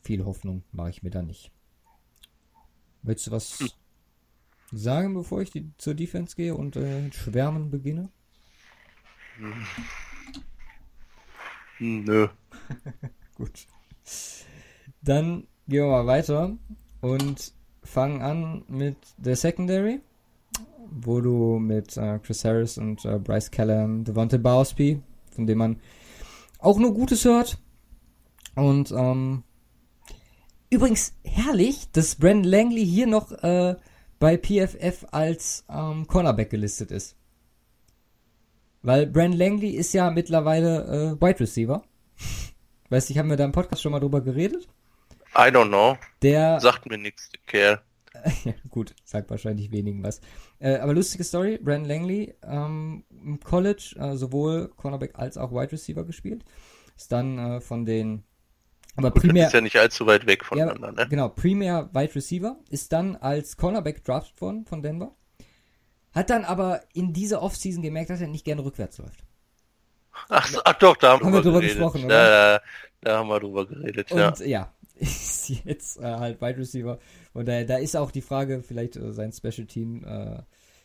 viel 0.03 0.25
Hoffnung 0.25 0.63
mache 0.73 0.91
ich 0.91 1.03
mir 1.03 1.11
da 1.11 1.23
nicht. 1.23 1.51
Willst 3.03 3.27
du 3.27 3.33
was 3.33 3.61
hm. 3.61 3.69
sagen, 4.73 5.15
bevor 5.15 5.43
ich 5.43 5.51
die, 5.51 5.71
zur 5.77 5.95
Defense 5.95 6.37
gehe 6.37 6.55
und 6.55 6.77
äh, 6.77 7.13
Schwärmen 7.13 7.71
beginne? 7.71 8.11
Hm, 11.79 12.05
nö. 12.05 12.29
Gut. 13.35 13.67
Dann 15.03 15.47
gehen 15.67 15.85
wir 15.85 15.87
mal 15.87 16.07
weiter 16.07 16.57
und 17.01 17.53
fangen 17.83 18.23
an 18.23 18.65
mit 18.69 18.97
der 19.17 19.37
Secondary, 19.37 20.01
wo 20.91 21.21
du 21.21 21.59
mit 21.59 21.97
äh, 21.97 22.19
Chris 22.21 22.45
Harris 22.45 22.79
und 22.79 23.05
äh, 23.05 23.19
Bryce 23.19 23.51
Callahan, 23.51 24.05
Devontae 24.05 24.39
Bowsby, 24.39 25.01
von 25.31 25.47
dem 25.47 25.59
man 25.59 25.81
auch 26.59 26.79
nur 26.79 26.95
Gutes 26.95 27.25
hört. 27.25 27.59
Und 28.55 28.91
ähm, 28.91 29.45
übrigens 30.71 31.15
herrlich, 31.25 31.91
dass 31.93 32.17
Brandon 32.17 32.45
Langley 32.45 32.85
hier 32.85 33.07
noch 33.07 33.33
äh, 33.33 33.77
bei 34.19 34.37
PFF 34.37 35.07
als 35.13 35.65
ähm, 35.71 36.07
Cornerback 36.07 36.51
gelistet 36.51 36.91
ist. 36.91 37.17
Weil 38.83 39.07
Brandon 39.07 39.39
Langley 39.39 39.71
ist 39.71 39.93
ja 39.93 40.11
mittlerweile 40.11 41.17
äh, 41.19 41.23
Wide 41.23 41.41
Receiver. 41.41 41.83
Weißt 42.91 43.09
du, 43.09 43.13
ich 43.13 43.19
habe 43.19 43.29
mir 43.29 43.37
da 43.37 43.45
im 43.45 43.53
Podcast 43.53 43.83
schon 43.83 43.93
mal 43.93 44.01
drüber 44.01 44.21
geredet. 44.21 44.69
I 45.35 45.51
don't 45.51 45.69
know. 45.69 45.97
Der 46.23 46.59
sagt 46.61 46.87
mir 46.87 46.99
nichts, 46.99 47.29
der 47.29 47.41
Kerl. 47.47 47.83
ja, 48.45 48.53
gut, 48.71 48.95
sagt 49.05 49.31
wahrscheinlich 49.31 49.71
wenigen 49.71 50.03
was. 50.03 50.21
Äh, 50.59 50.77
aber 50.77 50.95
lustige 50.95 51.25
Story, 51.25 51.59
Brandon 51.59 51.89
Langley 51.89 52.35
ähm, 52.43 53.05
im 53.11 53.41
College 53.41 53.97
äh, 53.99 54.17
sowohl 54.17 54.69
Cornerback 54.77 55.19
als 55.19 55.37
auch 55.37 55.53
Wide 55.53 55.73
Receiver 55.73 56.05
gespielt. 56.05 56.45
Ist 56.97 57.13
dann 57.13 57.39
äh, 57.39 57.61
von 57.61 57.85
den 57.85 58.25
aber 58.97 59.13
Gut, 59.13 59.23
primär 59.23 59.45
das 59.45 59.51
ist 59.51 59.55
ja 59.55 59.61
nicht 59.61 59.77
allzu 59.77 60.07
weit 60.07 60.27
weg 60.27 60.45
voneinander, 60.45 60.89
ja, 60.89 61.05
ne? 61.05 61.09
Genau, 61.09 61.29
primär 61.29 61.89
Wide 61.93 62.17
Receiver 62.17 62.57
ist 62.69 62.93
dann 62.93 63.15
als 63.15 63.57
Cornerback 63.57 64.03
drafted 64.03 64.41
worden 64.41 64.67
von 64.67 64.83
Denver. 64.83 65.15
Hat 66.13 66.31
dann 66.31 66.45
aber 66.45 66.83
in 66.95 67.13
dieser 67.13 67.41
Offseason 67.41 67.81
gemerkt, 67.81 68.11
dass 68.11 68.21
er 68.21 68.27
nicht 68.27 68.45
gerne 68.45 68.65
rückwärts 68.65 68.99
läuft. 68.99 69.23
Ach, 70.29 70.53
ach 70.65 70.73
doch, 70.75 70.97
da 70.97 71.13
haben, 71.13 71.25
haben 71.25 71.33
wir 71.33 71.43
drüber 71.43 71.61
gesprochen, 71.61 72.07
oder? 72.07 72.59
Da, 72.59 72.61
da 73.03 73.19
haben 73.19 73.29
wir 73.29 73.39
drüber 73.39 73.67
geredet, 73.67 74.11
Und, 74.11 74.19
ja. 74.19 74.35
ja, 74.45 74.73
ist 74.97 75.49
jetzt 75.65 75.99
äh, 75.99 76.03
halt 76.03 76.41
Wide 76.41 76.59
Receiver. 76.59 76.99
Und 77.39 77.47
da, 77.47 77.63
da 77.63 77.77
ist 77.77 77.97
auch 77.97 78.11
die 78.11 78.21
Frage, 78.21 78.63
vielleicht 78.65 78.97
äh, 78.97 79.13
sein 79.13 79.31
Special 79.31 79.65
Team 79.65 80.03
äh, 80.03 80.43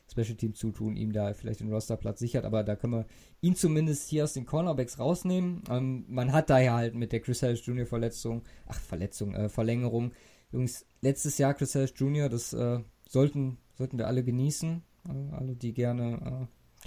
Special 0.08 0.38
Team 0.38 0.54
zutun, 0.54 0.96
ihm 0.96 1.12
da 1.12 1.34
vielleicht 1.34 1.62
den 1.62 1.74
Rosterplatz 1.74 2.20
sichert, 2.20 2.46
aber 2.46 2.64
da 2.64 2.76
können 2.76 2.94
wir 2.94 3.06
ihn 3.42 3.56
zumindest 3.56 4.08
hier 4.08 4.24
aus 4.24 4.34
den 4.34 4.46
Cornerbacks 4.46 5.00
rausnehmen. 5.00 5.64
Ähm, 5.72 6.06
man 6.08 6.32
hat 6.32 6.52
da 6.52 6.60
ja 6.60 6.76
halt 6.76 6.94
mit 6.94 7.12
der 7.12 7.22
Chris 7.22 7.42
Harris 7.42 7.66
Jr. 7.66 7.88
Verletzung, 7.88 8.44
ach 8.68 8.80
Verletzung, 8.80 9.34
äh, 9.34 9.50
Verlängerung. 9.50 10.12
Jungs, 10.52 10.86
letztes 11.02 11.40
Jahr 11.40 11.56
Chris 11.56 11.74
Harris 11.74 11.96
Jr., 11.96 12.30
das 12.30 12.54
äh, 12.54 12.82
sollten, 13.10 13.58
sollten 13.74 13.98
wir 13.98 14.06
alle 14.06 14.24
genießen, 14.24 14.84
äh, 15.10 15.36
alle, 15.36 15.56
die 15.56 15.74
gerne 15.74 16.44
äh, 16.44 16.86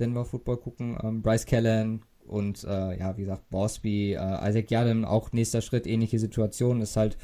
Denver 0.00 0.24
Football 0.24 0.56
gucken. 0.56 0.98
Ähm, 1.00 1.22
Bryce 1.22 1.46
Callan 1.46 2.02
und 2.24 2.64
ja, 2.64 3.16
wie 3.16 3.20
gesagt, 3.20 3.48
Bosby, 3.50 4.14
äh, 4.14 4.48
Isaac 4.48 4.68
Yadam, 4.72 5.04
auch 5.04 5.30
nächster 5.30 5.60
Schritt, 5.60 5.86
ähnliche 5.86 6.18
Situation, 6.18 6.80
ist 6.80 6.96
halt 6.96 7.16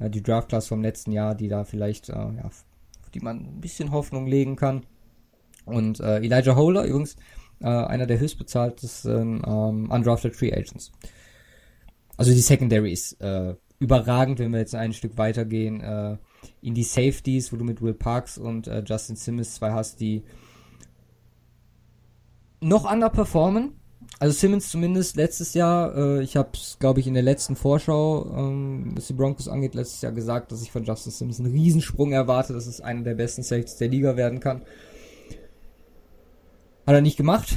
die 0.00 0.22
Draft 0.22 0.48
Class 0.48 0.68
vom 0.68 0.82
letzten 0.82 1.12
Jahr, 1.12 1.34
die 1.34 1.48
da 1.48 1.64
vielleicht 1.64 2.08
ja, 2.08 2.32
die 3.14 3.20
man 3.20 3.38
ein 3.38 3.60
bisschen 3.60 3.92
Hoffnung 3.92 4.26
legen 4.26 4.56
kann. 4.56 4.84
Und 5.64 6.00
äh, 6.00 6.18
Elijah 6.18 6.56
Holer, 6.56 6.84
übrigens, 6.84 7.16
äh, 7.60 7.66
einer 7.66 8.06
der 8.06 8.18
höchstbezahltesten 8.18 9.42
ähm, 9.46 9.90
Undrafted 9.90 10.34
Free 10.34 10.52
Agents. 10.52 10.92
Also 12.16 12.32
die 12.32 12.40
Secondary 12.40 12.92
ist 12.92 13.20
äh, 13.20 13.54
überragend, 13.78 14.38
wenn 14.38 14.52
wir 14.52 14.60
jetzt 14.60 14.74
ein 14.74 14.92
Stück 14.92 15.16
weitergehen 15.16 15.80
äh, 15.80 16.16
in 16.60 16.74
die 16.74 16.82
Safeties, 16.82 17.52
wo 17.52 17.56
du 17.56 17.64
mit 17.64 17.80
Will 17.80 17.94
Parks 17.94 18.38
und 18.38 18.66
äh, 18.66 18.82
Justin 18.86 19.16
Simmons 19.16 19.54
zwei 19.54 19.72
hast, 19.72 20.00
die 20.00 20.22
noch 22.60 22.90
underperformen, 22.90 23.72
also 24.18 24.32
Simmons 24.32 24.70
zumindest 24.70 25.16
letztes 25.16 25.54
Jahr, 25.54 25.96
äh, 25.96 26.22
ich 26.22 26.36
habe 26.36 26.50
es, 26.54 26.78
glaube 26.78 27.00
ich, 27.00 27.06
in 27.06 27.14
der 27.14 27.22
letzten 27.22 27.56
Vorschau, 27.56 28.26
ähm, 28.36 28.92
was 28.94 29.06
die 29.06 29.12
Broncos 29.12 29.48
angeht, 29.48 29.74
letztes 29.74 30.02
Jahr 30.02 30.12
gesagt, 30.12 30.52
dass 30.52 30.62
ich 30.62 30.70
von 30.70 30.84
Justin 30.84 31.12
Simmons 31.12 31.40
einen 31.40 31.52
Riesensprung 31.52 32.12
erwarte, 32.12 32.52
dass 32.52 32.66
es 32.66 32.80
einer 32.80 33.02
der 33.02 33.14
besten 33.14 33.42
Safeties 33.42 33.76
der 33.76 33.88
Liga 33.88 34.16
werden 34.16 34.40
kann. 34.40 34.62
Hat 36.86 36.94
er 36.94 37.00
nicht 37.00 37.16
gemacht. 37.16 37.56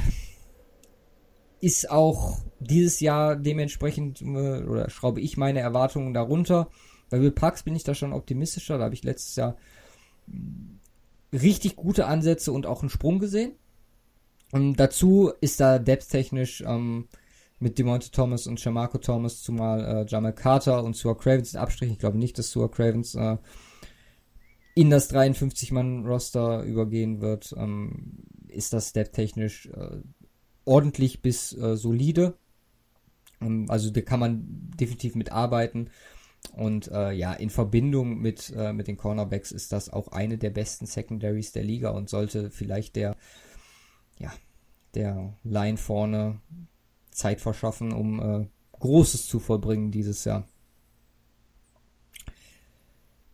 Ist 1.60 1.90
auch 1.90 2.38
dieses 2.60 3.00
Jahr 3.00 3.36
dementsprechend, 3.36 4.22
äh, 4.22 4.62
oder 4.62 4.90
schraube 4.90 5.20
ich 5.20 5.36
meine 5.36 5.60
Erwartungen 5.60 6.14
darunter. 6.14 6.68
Bei 7.10 7.20
Will 7.20 7.32
Parks 7.32 7.62
bin 7.62 7.76
ich 7.76 7.84
da 7.84 7.94
schon 7.94 8.12
optimistischer. 8.12 8.78
Da 8.78 8.84
habe 8.84 8.94
ich 8.94 9.04
letztes 9.04 9.36
Jahr 9.36 9.56
richtig 11.32 11.76
gute 11.76 12.06
Ansätze 12.06 12.52
und 12.52 12.66
auch 12.66 12.80
einen 12.80 12.90
Sprung 12.90 13.18
gesehen. 13.18 13.52
Und 14.52 14.76
dazu 14.76 15.32
ist 15.40 15.60
da 15.60 15.78
depth-technisch 15.78 16.62
ähm, 16.66 17.08
mit 17.58 17.78
Demonte 17.78 18.10
Thomas 18.10 18.46
und 18.46 18.60
Shamarco 18.60 18.98
Thomas, 18.98 19.42
zumal 19.42 19.84
äh, 19.84 20.06
Jamal 20.08 20.34
Carter 20.34 20.82
und 20.84 20.96
Stuart 20.96 21.20
Cravens 21.20 21.54
in 21.54 21.60
Abstrichen. 21.60 21.92
Ich 21.92 21.98
glaube 21.98 22.18
nicht, 22.18 22.38
dass 22.38 22.50
Stuart 22.50 22.72
Cravens 22.72 23.14
äh, 23.14 23.36
in 24.74 24.90
das 24.90 25.12
53-Mann-Roster 25.12 26.62
übergehen 26.62 27.20
wird. 27.20 27.54
Ähm, 27.56 28.24
ist 28.48 28.72
das 28.72 28.92
depth-technisch 28.92 29.66
äh, 29.66 29.98
ordentlich 30.64 31.20
bis 31.20 31.52
äh, 31.56 31.76
solide. 31.76 32.34
Ähm, 33.40 33.66
also 33.68 33.90
da 33.90 34.00
kann 34.00 34.20
man 34.20 34.44
definitiv 34.78 35.14
mitarbeiten. 35.14 35.90
Und 36.52 36.88
äh, 36.88 37.12
ja, 37.12 37.32
in 37.32 37.50
Verbindung 37.50 38.18
mit, 38.20 38.52
äh, 38.56 38.72
mit 38.72 38.86
den 38.86 38.96
Cornerbacks 38.96 39.50
ist 39.50 39.72
das 39.72 39.90
auch 39.90 40.08
eine 40.08 40.38
der 40.38 40.50
besten 40.50 40.86
Secondaries 40.86 41.52
der 41.52 41.64
Liga 41.64 41.90
und 41.90 42.08
sollte 42.08 42.50
vielleicht 42.50 42.96
der, 42.96 43.16
ja, 44.18 44.32
der 44.94 45.34
Line 45.44 45.76
vorne 45.76 46.40
Zeit 47.10 47.40
verschaffen, 47.40 47.92
um 47.92 48.20
äh, 48.20 48.46
Großes 48.78 49.26
zu 49.26 49.40
vollbringen 49.40 49.90
dieses 49.90 50.24
Jahr. 50.24 50.46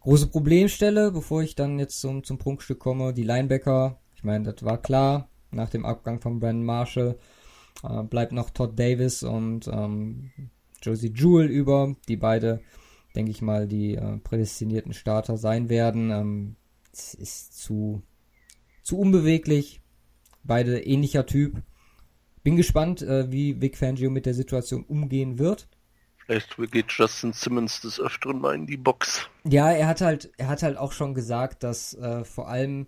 Große 0.00 0.28
Problemstelle, 0.28 1.12
bevor 1.12 1.42
ich 1.42 1.54
dann 1.54 1.78
jetzt 1.78 2.00
zum, 2.00 2.24
zum 2.24 2.38
Prunkstück 2.38 2.78
komme, 2.78 3.14
die 3.14 3.22
Linebacker. 3.22 3.98
Ich 4.14 4.24
meine, 4.24 4.52
das 4.52 4.64
war 4.64 4.80
klar, 4.80 5.28
nach 5.50 5.70
dem 5.70 5.86
Abgang 5.86 6.20
von 6.20 6.40
Brandon 6.40 6.64
Marshall 6.64 7.18
äh, 7.82 8.02
bleibt 8.02 8.32
noch 8.32 8.50
Todd 8.50 8.78
Davis 8.78 9.22
und 9.22 9.68
ähm, 9.68 10.30
Josie 10.82 11.12
Jewell 11.14 11.46
über, 11.46 11.96
die 12.08 12.16
beide 12.16 12.60
denke 13.14 13.30
ich 13.30 13.42
mal, 13.42 13.66
die 13.66 13.94
äh, 13.94 14.18
prädestinierten 14.18 14.92
Starter 14.92 15.36
sein 15.36 15.68
werden. 15.68 16.10
Ähm, 16.10 16.56
es 16.92 17.14
ist 17.14 17.58
zu, 17.58 18.02
zu 18.82 18.98
unbeweglich. 18.98 19.80
Beide 20.44 20.80
ähnlicher 20.80 21.26
Typ. 21.26 21.62
Bin 22.42 22.56
gespannt, 22.56 23.02
äh, 23.02 23.30
wie 23.32 23.60
Vic 23.60 23.76
Fangio 23.76 24.10
mit 24.10 24.26
der 24.26 24.34
Situation 24.34 24.84
umgehen 24.84 25.38
wird. 25.38 25.68
Vielleicht 26.26 26.56
geht 26.70 26.90
Justin 26.90 27.32
Simmons 27.32 27.80
des 27.80 28.00
Öfteren 28.00 28.40
mal 28.40 28.54
in 28.54 28.66
die 28.66 28.76
Box. 28.76 29.28
Ja, 29.44 29.70
er 29.70 29.86
hat 29.86 30.00
halt, 30.00 30.32
er 30.38 30.48
hat 30.48 30.62
halt 30.62 30.78
auch 30.78 30.92
schon 30.92 31.14
gesagt, 31.14 31.62
dass 31.62 31.94
äh, 31.94 32.24
vor 32.24 32.48
allem 32.48 32.86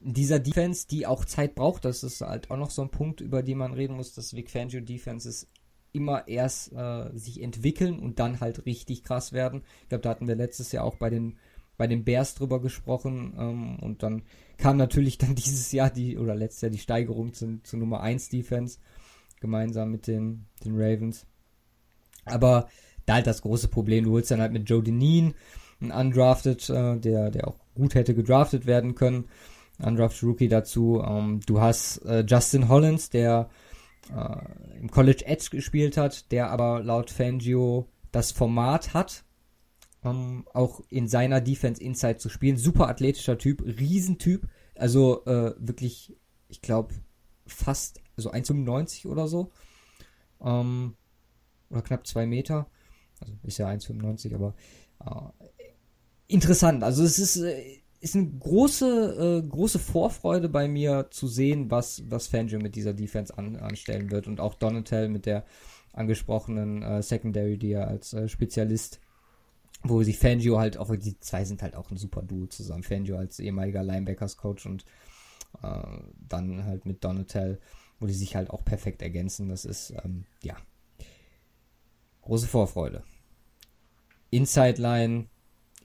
dieser 0.00 0.38
Defense, 0.38 0.86
die 0.86 1.06
auch 1.06 1.24
Zeit 1.24 1.54
braucht, 1.54 1.84
das 1.84 2.02
ist 2.02 2.20
halt 2.20 2.50
auch 2.50 2.56
noch 2.56 2.70
so 2.70 2.82
ein 2.82 2.90
Punkt, 2.90 3.20
über 3.20 3.42
den 3.42 3.58
man 3.58 3.72
reden 3.72 3.96
muss, 3.96 4.14
dass 4.14 4.34
Vic 4.34 4.50
Fangio 4.50 4.80
Defense 4.80 5.28
ist 5.28 5.48
immer 5.92 6.28
erst 6.28 6.72
äh, 6.72 7.10
sich 7.14 7.42
entwickeln 7.42 7.98
und 7.98 8.18
dann 8.18 8.40
halt 8.40 8.66
richtig 8.66 9.02
krass 9.02 9.32
werden. 9.32 9.62
Ich 9.82 9.88
glaube, 9.88 10.02
da 10.02 10.10
hatten 10.10 10.28
wir 10.28 10.36
letztes 10.36 10.70
Jahr 10.72 10.84
auch 10.84 10.96
bei 10.96 11.08
den 11.08 11.38
bei 11.76 11.86
den 11.86 12.04
Bears 12.04 12.34
drüber 12.34 12.60
gesprochen 12.60 13.34
ähm, 13.38 13.78
und 13.80 14.02
dann 14.02 14.22
kam 14.56 14.76
natürlich 14.76 15.18
dann 15.18 15.34
dieses 15.36 15.72
Jahr 15.72 15.90
die 15.90 16.18
oder 16.18 16.34
letztes 16.34 16.62
Jahr 16.62 16.70
die 16.70 16.78
Steigerung 16.78 17.32
zu, 17.32 17.60
zu 17.62 17.76
Nummer 17.76 18.00
1 18.00 18.28
Defense 18.28 18.78
gemeinsam 19.40 19.90
mit 19.90 20.06
den, 20.06 20.46
den 20.64 20.74
Ravens. 20.74 21.26
Aber 22.24 22.68
da 23.04 23.14
halt 23.14 23.26
das 23.26 23.42
große 23.42 23.68
Problem, 23.68 24.04
du 24.04 24.12
holst 24.12 24.30
dann 24.30 24.40
halt 24.40 24.52
mit 24.52 24.68
Joe 24.68 24.82
Deneen 24.82 25.34
einen 25.80 25.92
Undrafted, 25.92 26.68
äh, 26.70 26.98
der, 26.98 27.30
der 27.30 27.48
auch 27.48 27.58
gut 27.74 27.94
hätte 27.94 28.14
gedraftet 28.14 28.66
werden 28.66 28.94
können. 28.94 29.26
Undrafted 29.78 30.22
Rookie 30.24 30.48
dazu. 30.48 31.02
Ähm, 31.06 31.40
du 31.46 31.60
hast 31.60 31.98
äh, 32.06 32.24
Justin 32.26 32.68
Hollins, 32.68 33.10
der 33.10 33.48
äh, 34.10 34.80
im 34.80 34.90
College 34.90 35.24
Edge 35.26 35.48
gespielt 35.50 35.96
hat, 35.96 36.32
der 36.32 36.50
aber 36.50 36.82
laut 36.82 37.10
Fangio 37.10 37.86
das 38.10 38.32
Format 38.32 38.94
hat, 38.94 39.24
ähm, 40.06 40.44
auch 40.54 40.80
in 40.88 41.08
seiner 41.08 41.40
Defense 41.40 41.82
Inside 41.82 42.18
zu 42.18 42.28
spielen. 42.28 42.56
Super 42.56 42.88
athletischer 42.88 43.38
Typ, 43.38 43.62
Riesentyp, 43.62 44.48
also 44.74 45.24
äh, 45.26 45.54
wirklich, 45.58 46.16
ich 46.48 46.62
glaube, 46.62 46.94
fast 47.46 48.00
so 48.16 48.30
1,95 48.30 49.06
oder 49.06 49.28
so. 49.28 49.50
Ähm, 50.40 50.94
oder 51.70 51.82
knapp 51.82 52.06
2 52.06 52.26
Meter. 52.26 52.68
Also 53.20 53.34
ist 53.42 53.58
ja 53.58 53.68
1,95, 53.68 54.34
aber 54.34 54.54
äh, 55.04 55.64
interessant. 56.28 56.84
Also 56.84 57.02
es 57.02 57.18
ist, 57.18 57.36
äh, 57.36 57.80
ist 58.00 58.14
eine 58.14 58.28
große, 58.28 59.42
äh, 59.44 59.48
große 59.48 59.78
Vorfreude 59.78 60.48
bei 60.48 60.68
mir 60.68 61.08
zu 61.10 61.26
sehen, 61.26 61.70
was, 61.70 62.02
was 62.08 62.28
Fangio 62.28 62.58
mit 62.58 62.76
dieser 62.76 62.94
Defense 62.94 63.36
an, 63.36 63.56
anstellen 63.56 64.10
wird 64.10 64.26
und 64.26 64.40
auch 64.40 64.54
Donatel 64.54 65.08
mit 65.08 65.26
der 65.26 65.44
angesprochenen 65.92 66.82
äh, 66.82 67.02
Secondary, 67.02 67.56
die 67.56 67.72
er 67.72 67.88
als 67.88 68.12
äh, 68.12 68.28
Spezialist, 68.28 69.00
wo 69.88 70.02
sich 70.02 70.18
Fangio 70.18 70.58
halt 70.58 70.78
auch, 70.78 70.94
die 70.94 71.18
zwei 71.20 71.44
sind 71.44 71.62
halt 71.62 71.76
auch 71.76 71.90
ein 71.90 71.96
super 71.96 72.22
Duo 72.22 72.46
zusammen. 72.46 72.82
Fangio 72.82 73.16
als 73.16 73.38
ehemaliger 73.38 73.82
Linebackers-Coach 73.82 74.66
und 74.66 74.84
äh, 75.62 75.82
dann 76.28 76.64
halt 76.64 76.86
mit 76.86 77.04
Donatel, 77.04 77.60
wo 78.00 78.06
die 78.06 78.12
sich 78.12 78.36
halt 78.36 78.50
auch 78.50 78.64
perfekt 78.64 79.02
ergänzen. 79.02 79.48
Das 79.48 79.64
ist, 79.64 79.92
ähm, 80.04 80.24
ja, 80.42 80.56
große 82.22 82.46
Vorfreude. 82.46 83.02
Inside 84.30 84.80
Line, 84.80 85.26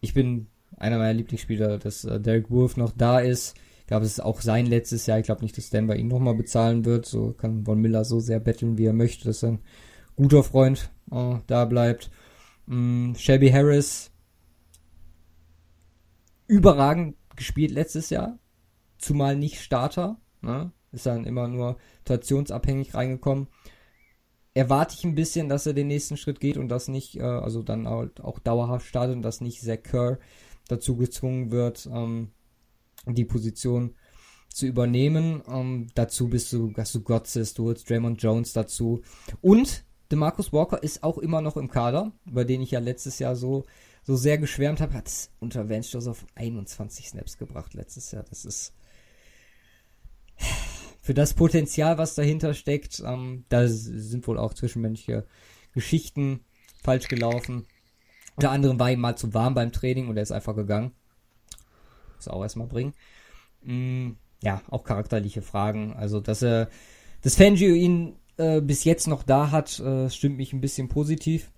ich 0.01 0.13
bin 0.13 0.47
einer 0.77 0.97
meiner 0.97 1.13
Lieblingsspieler, 1.13 1.77
dass 1.77 2.03
äh, 2.05 2.19
Derek 2.19 2.49
Wolf 2.49 2.77
noch 2.77 2.91
da 2.95 3.19
ist. 3.19 3.55
Ich 3.81 3.87
glaube, 3.87 4.05
es 4.05 4.13
ist 4.13 4.19
auch 4.21 4.41
sein 4.41 4.65
letztes 4.65 5.05
Jahr. 5.05 5.19
Ich 5.19 5.25
glaube 5.25 5.41
nicht, 5.41 5.57
dass 5.57 5.69
Denver 5.69 5.95
ihn 5.95 6.07
nochmal 6.07 6.35
bezahlen 6.35 6.85
wird. 6.85 7.05
So 7.05 7.33
kann 7.33 7.65
Von 7.65 7.79
Miller 7.79 8.05
so 8.05 8.19
sehr 8.19 8.39
betteln, 8.39 8.77
wie 8.77 8.85
er 8.85 8.93
möchte, 8.93 9.25
dass 9.25 9.43
ein 9.43 9.59
guter 10.15 10.43
Freund 10.43 10.89
äh, 11.11 11.35
da 11.47 11.65
bleibt. 11.65 12.09
Mm, 12.71 13.15
Shelby 13.15 13.49
Harris 13.49 14.11
überragend 16.47 17.17
gespielt 17.35 17.71
letztes 17.71 18.09
Jahr, 18.09 18.39
zumal 18.97 19.35
nicht 19.35 19.59
Starter. 19.59 20.21
Ne? 20.41 20.71
Ist 20.93 21.05
dann 21.05 21.25
immer 21.25 21.49
nur 21.49 21.77
situationsabhängig 21.99 22.93
reingekommen. 22.93 23.47
Erwarte 24.53 24.95
ich 24.97 25.03
ein 25.03 25.15
bisschen, 25.15 25.49
dass 25.49 25.65
er 25.65 25.73
den 25.73 25.87
nächsten 25.87 26.15
Schritt 26.15 26.39
geht 26.39 26.55
und 26.55 26.69
das 26.69 26.87
nicht, 26.87 27.17
äh, 27.17 27.23
also 27.23 27.61
dann 27.61 27.87
auch, 27.87 28.07
auch 28.21 28.39
dauerhaft 28.39 28.85
startet 28.85 29.17
und 29.17 29.21
das 29.21 29.41
nicht 29.41 29.61
Zach 29.61 29.83
Kerr 29.83 30.19
dazu 30.69 30.95
gezwungen 30.95 31.51
wird, 31.51 31.89
ähm, 31.91 32.31
die 33.05 33.25
Position 33.25 33.95
zu 34.47 34.65
übernehmen. 34.65 35.43
Ähm, 35.49 35.87
dazu 35.93 36.29
bist 36.29 36.53
du, 36.53 36.73
hast 36.77 36.95
du 36.95 37.01
Gotzes, 37.01 37.53
du 37.53 37.65
holst 37.65 37.89
Draymond 37.89 38.21
Jones 38.21 38.53
dazu. 38.53 39.01
Und 39.41 39.83
DeMarcus 40.11 40.51
Walker 40.53 40.81
ist 40.83 41.03
auch 41.03 41.17
immer 41.17 41.41
noch 41.41 41.57
im 41.57 41.69
Kader, 41.69 42.11
über 42.25 42.45
den 42.45 42.61
ich 42.61 42.71
ja 42.71 42.79
letztes 42.79 43.19
Jahr 43.19 43.35
so, 43.35 43.65
so 44.03 44.15
sehr 44.15 44.37
geschwärmt 44.37 44.81
habe. 44.81 44.93
Hat 44.93 45.07
es 45.07 45.31
unter 45.39 45.69
Vance 45.69 45.91
Joseph 45.91 46.25
21 46.35 47.09
Snaps 47.09 47.37
gebracht 47.37 47.73
letztes 47.73 48.11
Jahr. 48.11 48.23
Das 48.29 48.45
ist 48.45 48.73
für 51.01 51.13
das 51.13 51.33
Potenzial, 51.33 51.97
was 51.97 52.15
dahinter 52.15 52.53
steckt, 52.53 53.01
ähm, 53.05 53.45
da 53.49 53.67
sind 53.67 54.27
wohl 54.27 54.37
auch 54.37 54.53
zwischenmenschliche 54.53 55.25
Geschichten 55.73 56.41
falsch 56.83 57.07
gelaufen. 57.07 57.65
Unter 58.35 58.51
anderem 58.51 58.79
war 58.79 58.91
ihm 58.91 58.99
mal 58.99 59.17
zu 59.17 59.33
warm 59.33 59.55
beim 59.55 59.71
Training 59.71 60.07
und 60.07 60.17
er 60.17 60.23
ist 60.23 60.31
einfach 60.31 60.55
gegangen. 60.55 60.91
Muss 62.15 62.27
auch 62.27 62.43
erstmal 62.43 62.67
bringen. 62.67 62.93
Mm, 63.63 64.11
ja, 64.43 64.61
auch 64.69 64.83
charakterliche 64.83 65.41
Fragen. 65.41 65.93
Also, 65.93 66.19
dass 66.19 66.41
er, 66.41 66.69
dass 67.21 67.35
Fangio 67.35 67.73
ihn 67.73 68.15
äh, 68.37 68.61
bis 68.61 68.83
jetzt 68.83 69.07
noch 69.07 69.23
da 69.23 69.51
hat, 69.51 69.79
äh, 69.79 70.09
stimmt 70.09 70.37
mich 70.37 70.53
ein 70.53 70.61
bisschen 70.61 70.87
positiv. 70.87 71.51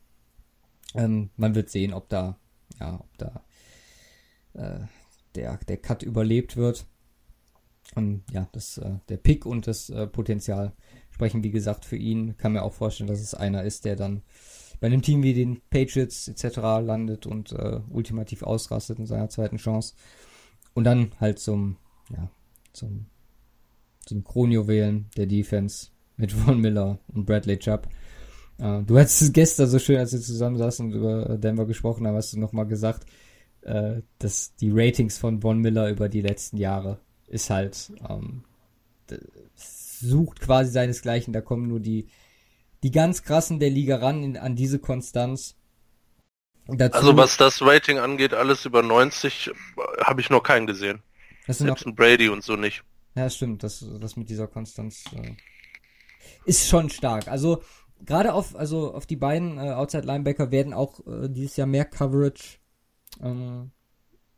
Ähm, 0.95 1.29
man 1.37 1.55
wird 1.55 1.69
sehen, 1.69 1.93
ob 1.93 2.09
da, 2.09 2.37
ja, 2.79 2.99
ob 2.99 3.17
da 3.17 3.43
äh, 4.53 4.79
der, 5.35 5.57
der 5.67 5.77
Cut 5.77 6.03
überlebt 6.03 6.57
wird. 6.57 6.85
Und 7.95 8.23
ja, 8.31 8.47
das, 8.51 8.77
äh, 8.77 8.97
der 9.09 9.17
Pick 9.17 9.45
und 9.45 9.67
das 9.67 9.89
äh, 9.89 10.07
Potenzial 10.07 10.73
sprechen, 11.11 11.43
wie 11.43 11.51
gesagt, 11.51 11.85
für 11.85 11.97
ihn. 11.97 12.37
Kann 12.37 12.53
mir 12.53 12.63
auch 12.63 12.73
vorstellen, 12.73 13.07
dass 13.07 13.21
es 13.21 13.33
einer 13.33 13.63
ist, 13.63 13.85
der 13.85 13.95
dann 13.95 14.23
bei 14.79 14.87
einem 14.87 15.01
Team 15.01 15.23
wie 15.23 15.33
den 15.33 15.61
Patriots 15.69 16.27
etc. 16.27 16.57
landet 16.57 17.25
und 17.25 17.55
ultimativ 17.89 18.43
ausrastet 18.43 18.99
in 18.99 19.05
seiner 19.05 19.29
zweiten 19.29 19.55
Chance. 19.55 19.93
Und 20.73 20.83
dann 20.83 21.13
halt 21.21 21.39
zum, 21.39 21.77
ja, 22.09 22.29
zum, 22.73 23.05
zum 24.05 24.25
Kronjuwelen 24.25 25.09
der 25.15 25.27
Defense 25.27 25.92
mit 26.23 26.31
Von 26.31 26.61
Miller 26.61 26.99
und 27.13 27.25
Bradley 27.25 27.59
Chubb. 27.59 27.89
Äh, 28.57 28.83
du 28.83 28.97
hattest 28.97 29.21
es 29.21 29.33
gestern 29.33 29.67
so 29.67 29.77
schön, 29.77 29.97
als 29.97 30.13
wir 30.13 30.21
zusammen 30.21 30.57
saßen 30.57 30.85
und 30.85 30.93
über 30.93 31.37
Denver 31.37 31.65
gesprochen 31.65 32.07
haben, 32.07 32.15
hast 32.15 32.31
du 32.31 32.39
nochmal 32.39 32.65
gesagt, 32.65 33.05
äh, 33.61 34.01
dass 34.19 34.55
die 34.55 34.71
Ratings 34.73 35.17
von 35.17 35.41
Von 35.41 35.59
Miller 35.59 35.89
über 35.89 36.07
die 36.07 36.21
letzten 36.21 36.55
Jahre 36.55 36.99
ist 37.27 37.49
halt, 37.49 37.91
ähm, 38.09 38.45
sucht 39.55 40.39
quasi 40.39 40.71
seinesgleichen, 40.71 41.33
da 41.33 41.41
kommen 41.41 41.67
nur 41.67 41.81
die 41.81 42.07
die 42.83 42.91
ganz 42.91 43.23
krassen 43.23 43.59
der 43.59 43.69
Liga 43.69 43.97
ran 43.97 44.23
in, 44.23 44.37
an 44.37 44.55
diese 44.55 44.79
Konstanz. 44.79 45.55
Dazu, 46.67 46.97
also 46.97 47.17
was 47.17 47.37
das 47.37 47.61
Rating 47.61 47.97
angeht, 47.97 48.33
alles 48.33 48.65
über 48.65 48.81
90 48.81 49.51
habe 50.01 50.21
ich 50.21 50.29
noch 50.29 50.43
keinen 50.43 50.67
gesehen. 50.67 51.01
Das 51.47 51.57
sind 51.57 51.67
Selbst 51.67 51.85
noch, 51.85 51.95
Brady 51.95 52.29
und 52.29 52.43
so 52.43 52.55
nicht. 52.55 52.83
Ja, 53.15 53.29
stimmt, 53.29 53.63
das, 53.63 53.85
das 53.99 54.15
mit 54.15 54.29
dieser 54.29 54.47
Konstanz 54.47 55.05
äh, 55.15 55.35
ist 56.45 56.67
schon 56.67 56.89
stark. 56.89 57.27
Also 57.27 57.61
gerade 58.05 58.33
auf, 58.33 58.55
also 58.55 58.93
auf 58.93 59.05
die 59.05 59.15
beiden 59.15 59.57
äh, 59.57 59.71
Outside 59.71 60.05
Linebacker 60.05 60.51
werden 60.51 60.73
auch 60.73 61.05
äh, 61.07 61.29
dieses 61.29 61.55
Jahr 61.57 61.67
mehr 61.67 61.85
Coverage 61.85 62.59
ähm, 63.21 63.71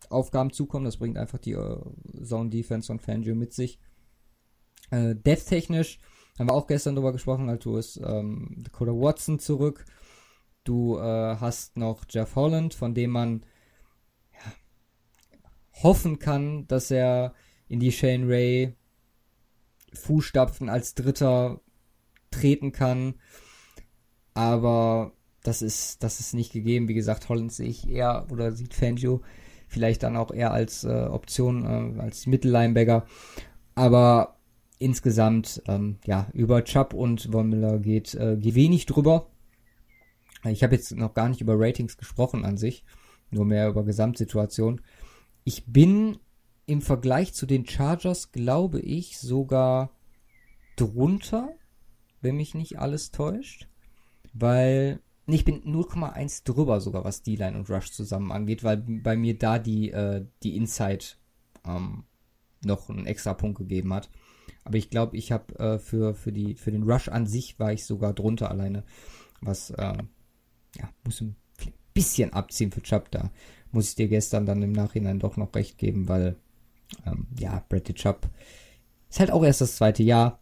Aufgaben 0.10 0.52
zukommen. 0.52 0.86
Das 0.86 0.98
bringt 0.98 1.18
einfach 1.18 1.40
die 1.40 1.53
äh, 1.53 1.80
Zone 2.23 2.49
Defense 2.49 2.88
von 2.88 2.99
Fangio 2.99 3.36
mit 3.36 3.53
sich. 3.53 3.80
Äh, 4.91 5.15
Death-technisch 5.15 5.99
haben 6.38 6.49
wir 6.49 6.53
auch 6.53 6.68
gestern 6.68 6.95
drüber 6.95 7.14
gesprochen, 7.14 7.49
halt 7.49 7.64
du 7.64 7.77
hast 7.77 7.98
ähm, 7.98 8.57
Dakota 8.57 8.91
Watson 8.91 9.40
zurück. 9.40 9.86
Du 10.64 10.98
äh, 10.98 11.38
hast 11.40 11.77
noch 11.77 12.06
Jeff 12.10 12.36
Holland, 12.36 12.73
von 12.73 12.94
dem 12.94 13.11
man 13.11 13.45
ja, 14.34 15.84
hoffen 15.84 16.19
kann, 16.19 16.68
dass 16.68 16.91
er 16.91 17.34
in 17.68 17.80
die 17.80 17.91
Shane 17.91 18.27
Ray 18.27 18.76
Fußstapfen 19.94 20.69
als 20.69 20.94
Dritter 20.94 21.61
treten 22.36 22.72
kann. 22.72 23.16
Aber 24.34 25.14
das 25.44 25.62
ist, 25.62 26.03
das 26.03 26.20
ist 26.20 26.34
nicht 26.34 26.52
gegeben. 26.52 26.88
Wie 26.88 26.94
gesagt, 26.94 27.30
Holland 27.30 27.52
sehe 27.52 27.70
ich 27.70 27.90
eher 27.90 28.28
oder 28.32 28.52
sieht 28.52 28.74
Fangio 28.74 29.22
vielleicht 29.68 30.03
dann 30.03 30.18
auch 30.18 30.32
eher 30.32 30.52
als 30.52 30.84
äh, 30.84 31.07
Option, 31.10 31.66
äh, 31.66 32.02
als 32.02 32.28
Mittellinebacker. 32.28 33.06
Aber 33.74 34.38
insgesamt, 34.78 35.62
ähm, 35.68 35.98
ja, 36.06 36.28
über 36.34 36.64
Chubb 36.64 36.94
und 36.94 37.30
Von 37.32 37.49
Miller 37.49 37.80
geht, 37.80 38.16
äh, 38.16 38.38
geht 38.38 38.56
wenig 38.56 38.86
drüber. 38.86 39.28
Ich 40.44 40.64
habe 40.64 40.76
jetzt 40.76 40.95
noch 40.95 41.14
gar 41.14 41.30
nicht 41.30 41.41
über 41.41 41.56
Ratings 41.57 41.98
gesprochen 41.98 42.45
an 42.45 42.57
sich, 42.57 42.86
nur 43.32 43.45
mehr 43.45 43.68
über 43.68 43.84
Gesamtsituation. 43.84 44.82
Ich 45.44 45.66
bin 45.66 46.18
im 46.68 46.82
Vergleich 46.82 47.34
zu 47.34 47.45
den 47.45 47.66
Chargers, 47.66 48.32
glaube 48.32 48.80
ich, 48.80 49.20
sogar 49.20 49.91
drunter, 50.76 51.49
wenn 52.26 52.35
mich 52.35 52.56
nicht 52.56 52.80
alles 52.80 53.11
täuscht. 53.11 53.69
Weil, 54.34 54.99
ich 55.27 55.45
bin 55.45 55.61
0,1 55.64 56.43
drüber 56.43 56.81
sogar, 56.81 57.06
was 57.06 57.23
D-Line 57.23 57.57
und 57.57 57.69
Rush 57.69 57.91
zusammen 57.91 58.31
angeht, 58.31 58.64
weil 58.64 58.77
bei 58.77 59.15
mir 59.15 59.38
da 59.38 59.60
die, 59.60 59.91
äh, 59.91 60.26
die 60.43 60.57
Inside 60.57 61.06
ähm, 61.65 62.03
noch 62.65 62.89
einen 62.89 63.06
extra 63.06 63.34
Punkt 63.34 63.60
gegeben 63.60 63.93
hat. 63.93 64.10
Aber 64.65 64.77
ich 64.77 64.89
glaube, 64.89 65.15
ich 65.15 65.31
habe 65.31 65.57
äh, 65.57 65.80
für, 65.80 66.14
für, 66.15 66.34
für 66.57 66.72
den 66.72 66.84
Rush 66.84 67.07
an 67.07 67.27
sich 67.27 67.60
war 67.60 67.72
ich 67.72 67.85
sogar 67.85 68.14
drunter 68.14 68.49
alleine. 68.52 68.84
Was, 69.39 69.69
äh, 69.69 69.97
ja, 70.76 70.89
muss 71.03 71.22
ein 71.22 71.35
bisschen 71.93 72.34
abziehen 72.34 72.72
für 72.72 72.81
Chubb 72.81 73.11
da. 73.11 73.31
Muss 73.72 73.89
ich 73.89 73.95
dir 73.95 74.07
gestern 74.07 74.45
dann 74.45 74.61
im 74.64 74.72
Nachhinein 74.72 75.19
doch 75.19 75.38
noch 75.38 75.53
recht 75.56 75.77
geben, 75.77 76.10
weil, 76.10 76.35
ähm, 77.06 77.27
ja, 77.39 77.64
Bradley 77.69 77.93
Chubb 77.93 78.27
ist 79.10 79.19
halt 79.19 79.31
auch 79.31 79.43
erst 79.43 79.61
das 79.61 79.77
zweite 79.77 80.03
Jahr. 80.03 80.39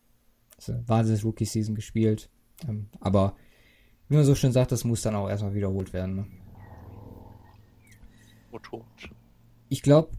Wahnsinns 0.69 1.23
Rookie-Season 1.23 1.75
gespielt. 1.75 2.29
Ähm, 2.67 2.87
aber 2.99 3.35
wie 4.09 4.15
man 4.15 4.25
so 4.25 4.35
schön 4.35 4.51
sagt, 4.51 4.71
das 4.71 4.83
muss 4.83 5.01
dann 5.01 5.15
auch 5.15 5.29
erstmal 5.29 5.53
wiederholt 5.55 5.93
werden. 5.93 6.15
Ne? 6.15 6.25
Ich 9.69 9.81
glaube, 9.81 10.11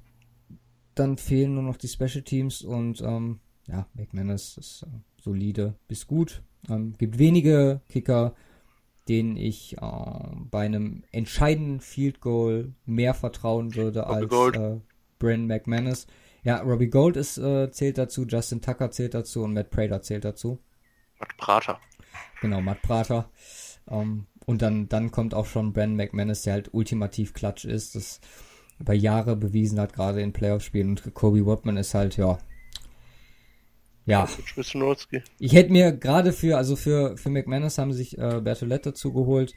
dann 0.94 1.16
fehlen 1.16 1.54
nur 1.54 1.62
noch 1.62 1.76
die 1.76 1.88
Special 1.88 2.22
Teams 2.22 2.62
und 2.62 3.00
ähm, 3.00 3.40
ja, 3.66 3.86
McManus 3.94 4.58
ist 4.58 4.82
äh, 4.82 4.86
solide 5.20 5.74
bis 5.88 6.06
gut. 6.06 6.42
Ähm, 6.68 6.94
gibt 6.98 7.18
wenige 7.18 7.80
Kicker, 7.88 8.34
denen 9.08 9.36
ich 9.36 9.76
äh, 9.78 9.80
bei 10.50 10.64
einem 10.64 11.04
entscheidenden 11.12 11.80
Field 11.80 12.20
Goal 12.20 12.72
mehr 12.86 13.14
vertrauen 13.14 13.74
würde 13.74 14.06
als 14.06 14.32
äh, 14.56 14.80
Brandon 15.18 15.46
McManus. 15.46 16.06
Ja, 16.44 16.58
Robbie 16.60 16.88
Gold 16.88 17.16
ist, 17.16 17.38
äh, 17.38 17.70
zählt 17.70 17.98
dazu, 17.98 18.26
Justin 18.26 18.60
Tucker 18.60 18.90
zählt 18.90 19.14
dazu 19.14 19.42
und 19.42 19.54
Matt 19.54 19.70
Prater 19.70 20.02
zählt 20.02 20.24
dazu. 20.24 20.58
Matt 21.18 21.36
Prater. 21.36 21.80
Genau, 22.40 22.60
Matt 22.60 22.82
Prater. 22.82 23.30
Ähm, 23.90 24.26
und 24.46 24.60
dann, 24.60 24.88
dann 24.88 25.10
kommt 25.10 25.34
auch 25.34 25.46
schon 25.46 25.72
Brandon 25.72 25.96
McManus, 25.96 26.42
der 26.42 26.52
halt 26.52 26.74
ultimativ 26.74 27.32
klatsch 27.32 27.64
ist, 27.64 27.94
das 27.94 28.20
über 28.78 28.92
Jahre 28.92 29.36
bewiesen 29.36 29.80
hat, 29.80 29.94
gerade 29.94 30.20
in 30.20 30.34
Playoff-Spielen. 30.34 30.90
Und 30.90 31.14
Kobe 31.14 31.46
Watman 31.46 31.78
ist 31.78 31.94
halt, 31.94 32.18
ja, 32.18 32.38
ja. 34.06 34.28
Ich 35.38 35.54
hätte 35.54 35.72
mir 35.72 35.92
gerade 35.92 36.32
für, 36.32 36.58
also 36.58 36.76
für, 36.76 37.16
für 37.16 37.30
McManus 37.30 37.78
haben 37.78 37.92
sich 37.92 38.18
äh, 38.18 38.40
Bertolette 38.42 38.90
dazu 38.90 39.12
geholt, 39.12 39.54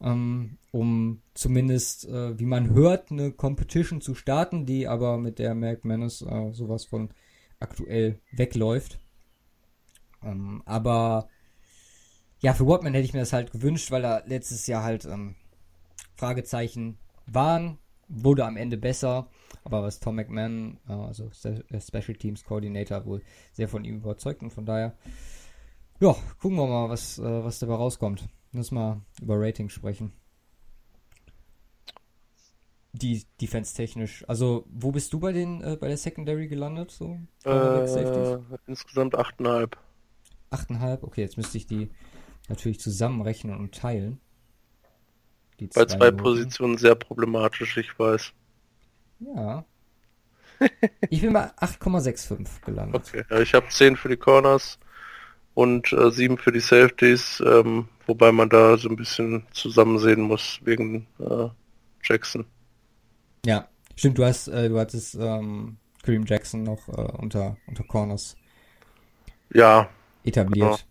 ähm, 0.00 0.58
um 0.72 1.22
zumindest, 1.34 2.08
äh, 2.08 2.38
wie 2.38 2.46
man 2.46 2.70
hört, 2.70 3.10
eine 3.10 3.32
Competition 3.32 4.00
zu 4.00 4.14
starten, 4.14 4.66
die 4.66 4.88
aber 4.88 5.18
mit 5.18 5.38
der 5.38 5.54
McManus 5.54 6.22
äh, 6.22 6.52
sowas 6.52 6.84
von 6.84 7.10
aktuell 7.60 8.20
wegläuft. 8.32 8.98
Ähm, 10.22 10.62
aber 10.64 11.28
ja, 12.40 12.52
für 12.52 12.66
Watman 12.66 12.94
hätte 12.94 13.06
ich 13.06 13.14
mir 13.14 13.20
das 13.20 13.32
halt 13.32 13.52
gewünscht, 13.52 13.90
weil 13.90 14.02
da 14.02 14.22
letztes 14.26 14.66
Jahr 14.66 14.82
halt 14.82 15.04
ähm, 15.06 15.36
Fragezeichen 16.16 16.98
waren, 17.26 17.78
wurde 18.08 18.44
am 18.44 18.56
Ende 18.56 18.76
besser. 18.76 19.28
Aber 19.64 19.82
was 19.82 20.00
Tom 20.00 20.16
McMahon, 20.16 20.78
äh, 20.88 20.92
also 20.92 21.30
Special 21.32 22.16
Teams 22.18 22.44
Coordinator, 22.44 23.06
wohl 23.06 23.22
sehr 23.52 23.68
von 23.68 23.84
ihm 23.84 23.96
überzeugt 23.96 24.42
und 24.42 24.50
von 24.50 24.66
daher, 24.66 24.94
ja, 26.00 26.14
gucken 26.38 26.58
wir 26.58 26.66
mal, 26.66 26.88
was, 26.90 27.18
äh, 27.18 27.44
was 27.44 27.60
dabei 27.60 27.74
rauskommt. 27.74 28.28
Lass 28.54 28.70
mal 28.70 29.00
über 29.20 29.38
Ratings 29.38 29.72
sprechen. 29.72 30.12
Die 32.92 33.24
Defense-technisch. 33.40 34.24
Also, 34.28 34.64
wo 34.70 34.92
bist 34.92 35.12
du 35.12 35.18
bei 35.18 35.32
den 35.32 35.60
äh, 35.60 35.76
bei 35.78 35.88
der 35.88 35.96
Secondary 35.96 36.46
gelandet? 36.46 36.92
So? 36.92 37.18
Äh, 37.44 37.80
insgesamt 38.68 39.16
8,5. 39.16 39.72
8,5? 40.52 40.98
Okay, 41.02 41.22
jetzt 41.22 41.36
müsste 41.36 41.58
ich 41.58 41.66
die 41.66 41.90
natürlich 42.48 42.78
zusammenrechnen 42.78 43.58
und 43.58 43.74
teilen. 43.74 44.20
Die 45.58 45.66
bei 45.66 45.84
zwei, 45.86 45.96
zwei 45.96 46.10
Positionen 46.12 46.78
sehr 46.78 46.94
problematisch, 46.94 47.76
ich 47.76 47.98
weiß. 47.98 48.32
Ja. 49.20 49.64
ich 51.10 51.20
bin 51.20 51.32
bei 51.32 51.50
8,65 51.56 52.64
gelandet. 52.64 53.02
Okay, 53.12 53.42
ich 53.42 53.54
habe 53.54 53.68
10 53.68 53.96
für 53.96 54.08
die 54.08 54.16
Corners 54.16 54.78
und 55.54 55.92
äh, 55.92 56.10
7 56.10 56.38
für 56.38 56.52
die 56.52 56.60
Safeties, 56.60 57.42
ähm, 57.44 57.88
wobei 58.06 58.32
man 58.32 58.48
da 58.48 58.76
so 58.76 58.88
ein 58.88 58.96
bisschen 58.96 59.46
zusammen 59.52 59.98
sehen 59.98 60.22
muss 60.22 60.60
wegen 60.64 61.06
äh, 61.18 61.48
Jackson. 62.02 62.44
Ja, 63.44 63.68
stimmt, 63.96 64.18
du 64.18 64.24
hast, 64.24 64.48
äh, 64.48 64.68
du 64.68 64.78
hattest 64.78 65.14
ähm, 65.14 65.76
Kareem 66.02 66.24
Jackson 66.26 66.62
noch 66.62 66.88
äh, 66.88 67.12
unter, 67.18 67.56
unter 67.66 67.84
Corners 67.84 68.36
ja, 69.52 69.88
etabliert. 70.24 70.86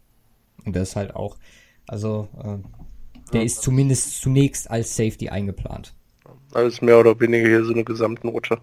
Genau. 0.57 0.65
Und 0.65 0.75
der 0.75 0.83
ist 0.83 0.95
halt 0.95 1.15
auch, 1.15 1.37
also 1.87 2.29
äh, 2.37 2.57
der 3.31 3.41
ja. 3.41 3.45
ist 3.45 3.61
zumindest 3.61 4.21
zunächst 4.21 4.69
als 4.69 4.95
Safety 4.95 5.29
eingeplant. 5.29 5.93
Alles 6.53 6.81
mehr 6.81 6.99
oder 6.99 7.19
weniger 7.19 7.47
hier 7.47 7.63
so 7.63 7.73
eine 7.73 7.83
Gesamtnote. 7.83 8.59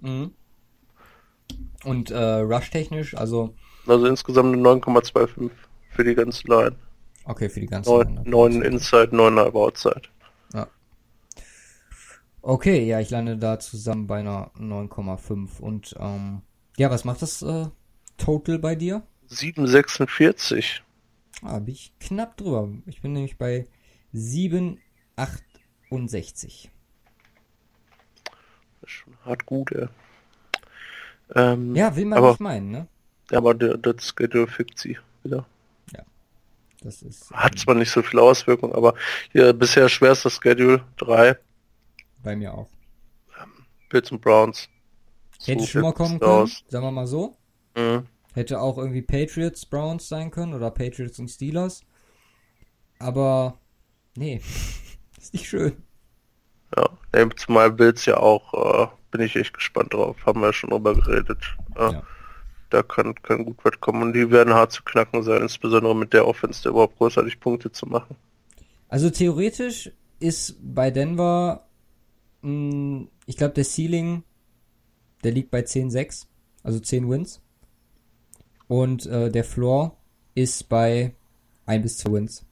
Mhm. 0.00 0.32
Und 1.84 2.10
äh, 2.10 2.18
Rush-technisch, 2.18 3.14
also. 3.16 3.54
Also 3.86 4.06
insgesamt 4.06 4.54
eine 4.54 4.62
9,25 4.62 5.50
für 5.94 6.04
die 6.04 6.14
ganze 6.14 6.46
Line. 6.48 6.76
Okay, 7.24 7.48
für 7.48 7.60
die 7.60 7.66
ganze 7.66 7.90
9, 7.90 8.16
Line. 8.16 8.30
9 8.30 8.62
Inside, 8.62 9.16
9,5 9.16 9.54
Outside. 9.54 10.02
Ja. 10.52 10.66
Okay, 12.42 12.86
ja, 12.86 13.00
ich 13.00 13.10
lande 13.10 13.36
da 13.36 13.58
zusammen 13.58 14.06
bei 14.06 14.20
einer 14.20 14.50
9,5. 14.58 15.60
Und 15.60 15.94
ähm, 15.98 16.42
ja, 16.76 16.90
was 16.90 17.04
macht 17.04 17.22
das 17.22 17.42
äh, 17.42 17.66
Total 18.16 18.58
bei 18.58 18.74
dir? 18.74 19.02
7,46. 19.30 20.80
Ah, 21.42 21.58
bin 21.58 21.74
ich 21.74 21.92
knapp 21.98 22.36
drüber. 22.36 22.68
Ich 22.86 23.00
bin 23.00 23.12
nämlich 23.12 23.38
bei 23.38 23.66
7,8 24.14 24.78
68. 25.90 26.70
Das 28.80 28.90
ist 28.90 28.96
schon 28.96 29.16
hart 29.24 29.46
gut, 29.46 29.72
ey. 29.72 29.88
Ähm, 31.34 31.74
ja, 31.74 31.94
will 31.96 32.04
man 32.04 32.18
aber, 32.18 32.30
nicht 32.30 32.40
meinen, 32.40 32.70
ne? 32.70 32.88
Aber 33.32 33.54
der, 33.54 33.78
das 33.78 34.08
Schedule 34.08 34.46
fickt 34.46 34.78
sie 34.78 34.98
wieder. 35.22 35.46
Ja. 36.84 36.90
Das 36.90 37.02
ist. 37.02 37.30
Hat 37.30 37.52
ähm, 37.52 37.58
zwar 37.58 37.74
nicht 37.74 37.90
so 37.90 38.02
viel 38.02 38.18
Auswirkung, 38.18 38.74
aber 38.74 38.94
hier 39.32 39.52
bisher 39.52 39.88
schwerster 39.88 40.30
Schedule 40.30 40.84
3. 40.98 41.36
Bei 42.22 42.36
mir 42.36 42.52
auch. 42.54 42.68
Bills 43.88 44.10
und 44.12 44.20
Browns. 44.20 44.68
Hätte 45.44 45.60
so 45.60 45.66
schon 45.66 45.82
mal 45.82 45.92
kommen 45.92 46.20
können, 46.20 46.50
sagen 46.68 46.84
wir 46.84 46.90
mal 46.90 47.06
so. 47.06 47.36
Mhm. 47.76 48.06
Hätte 48.32 48.60
auch 48.60 48.78
irgendwie 48.78 49.02
Patriots, 49.02 49.66
Browns 49.66 50.08
sein 50.08 50.30
können 50.30 50.54
oder 50.54 50.70
Patriots 50.70 51.18
und 51.18 51.28
Steelers. 51.28 51.82
Aber 52.98 53.58
nee. 54.16 54.40
Ist 55.18 55.32
nicht 55.32 55.48
schön. 55.48 55.82
Ja, 56.76 57.30
zumal 57.36 57.70
Bills 57.70 58.04
ja 58.06 58.16
auch, 58.16 58.52
äh, 58.54 58.88
bin 59.10 59.20
ich 59.20 59.36
echt 59.36 59.54
gespannt 59.54 59.94
drauf. 59.94 60.16
Haben 60.26 60.40
wir 60.40 60.48
ja 60.48 60.52
schon 60.52 60.70
drüber 60.70 60.94
geredet. 60.94 61.38
Äh, 61.76 61.92
ja. 61.92 62.02
Da 62.74 62.82
kann, 62.82 63.14
kann 63.14 63.44
gut 63.44 63.58
was 63.62 63.80
kommen 63.80 64.02
und 64.02 64.12
die 64.14 64.30
werden 64.30 64.52
hart 64.52 64.72
zu 64.72 64.82
knacken 64.82 65.22
sein, 65.22 65.42
insbesondere 65.42 65.94
mit 65.94 66.12
der 66.12 66.26
Offense, 66.26 66.62
der 66.62 66.72
überhaupt 66.72 66.98
großartig 66.98 67.38
Punkte 67.38 67.70
zu 67.70 67.86
machen. 67.86 68.16
Also 68.88 69.10
theoretisch 69.10 69.92
ist 70.18 70.56
bei 70.60 70.90
Denver, 70.90 71.66
mh, 72.42 72.50
hm, 72.50 73.08
ich 73.26 73.36
glaube, 73.36 73.54
der 73.54 73.64
Ceiling, 73.64 74.22
der 75.22 75.32
liegt 75.32 75.50
bei 75.50 75.60
10-6, 75.60 76.26
also 76.62 76.80
10 76.80 77.08
Wins. 77.08 77.40
Und 78.66 79.06
äh, 79.06 79.30
der 79.30 79.44
Floor 79.44 79.96
ist 80.34 80.68
bei 80.68 81.14
1 81.66 81.82
bis 81.82 81.98
2 81.98 82.12
Wins, 82.12 82.44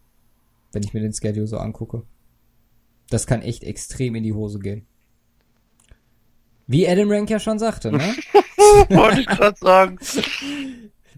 wenn 0.72 0.82
ich 0.82 0.94
mir 0.94 1.00
den 1.00 1.12
Schedule 1.12 1.46
so 1.46 1.58
angucke 1.58 2.04
das 3.12 3.26
kann 3.26 3.42
echt 3.42 3.62
extrem 3.64 4.14
in 4.14 4.24
die 4.24 4.32
Hose 4.32 4.58
gehen. 4.58 4.86
Wie 6.66 6.88
Adam 6.88 7.10
Rank 7.10 7.28
ja 7.30 7.38
schon 7.38 7.58
sagte, 7.58 7.90
ne? 7.92 7.98
Wollte 8.88 9.20
ich 9.20 9.26
gerade 9.26 9.56
sagen. 9.58 9.98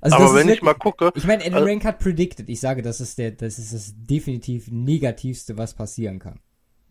Also 0.01 0.16
Aber 0.16 0.35
wenn 0.35 0.49
ich 0.49 0.62
mal 0.62 0.75
gucke, 0.75 1.12
Ich 1.15 1.25
meine, 1.25 1.43
Adam 1.43 1.55
Also- 1.55 1.66
Rank 1.69 1.85
hat 1.85 1.99
predicted. 1.99 2.49
Ich 2.49 2.61
sage, 2.61 2.83
das 2.83 3.01
ist 3.01 3.19
der, 3.19 3.31
das 3.33 3.59
ist 3.59 3.73
das 3.73 3.95
definitiv 3.97 4.71
negativste, 4.71 5.57
was 5.57 5.75
passieren 5.75 6.19
kann. 6.19 6.41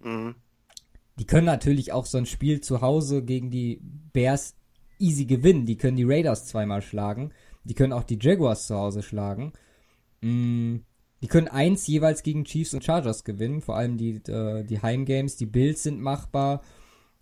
mh, 0.01 0.33
Die 1.19 1.25
können 1.25 1.45
natürlich 1.45 1.91
auch 1.91 2.05
so 2.05 2.17
ein 2.17 2.25
Spiel 2.25 2.61
zu 2.61 2.81
Hause 2.81 3.23
gegen 3.23 3.51
die 3.51 3.79
Bears 4.13 4.55
easy 4.99 5.25
gewinnen. 5.25 5.65
Die 5.65 5.77
können 5.77 5.97
die 5.97 6.05
Raiders 6.05 6.47
zweimal 6.47 6.81
schlagen. 6.81 7.31
Die 7.65 7.73
können 7.75 7.93
auch 7.93 8.03
die 8.03 8.17
Jaguars 8.21 8.67
zu 8.67 8.75
Hause 8.75 9.03
schlagen. 9.03 9.53
Mm, 10.21 10.77
Die 11.21 11.27
können 11.27 11.47
eins 11.47 11.87
jeweils 11.87 12.21
gegen 12.23 12.43
Chiefs 12.45 12.73
und 12.73 12.83
Chargers 12.83 13.23
gewinnen. 13.23 13.61
Vor 13.61 13.77
allem 13.77 13.97
die, 13.97 14.15
äh, 14.27 14.63
die 14.65 14.81
Heimgames. 14.81 15.35
Die 15.37 15.45
Bills 15.45 15.83
sind 15.83 16.01
machbar. 16.01 16.61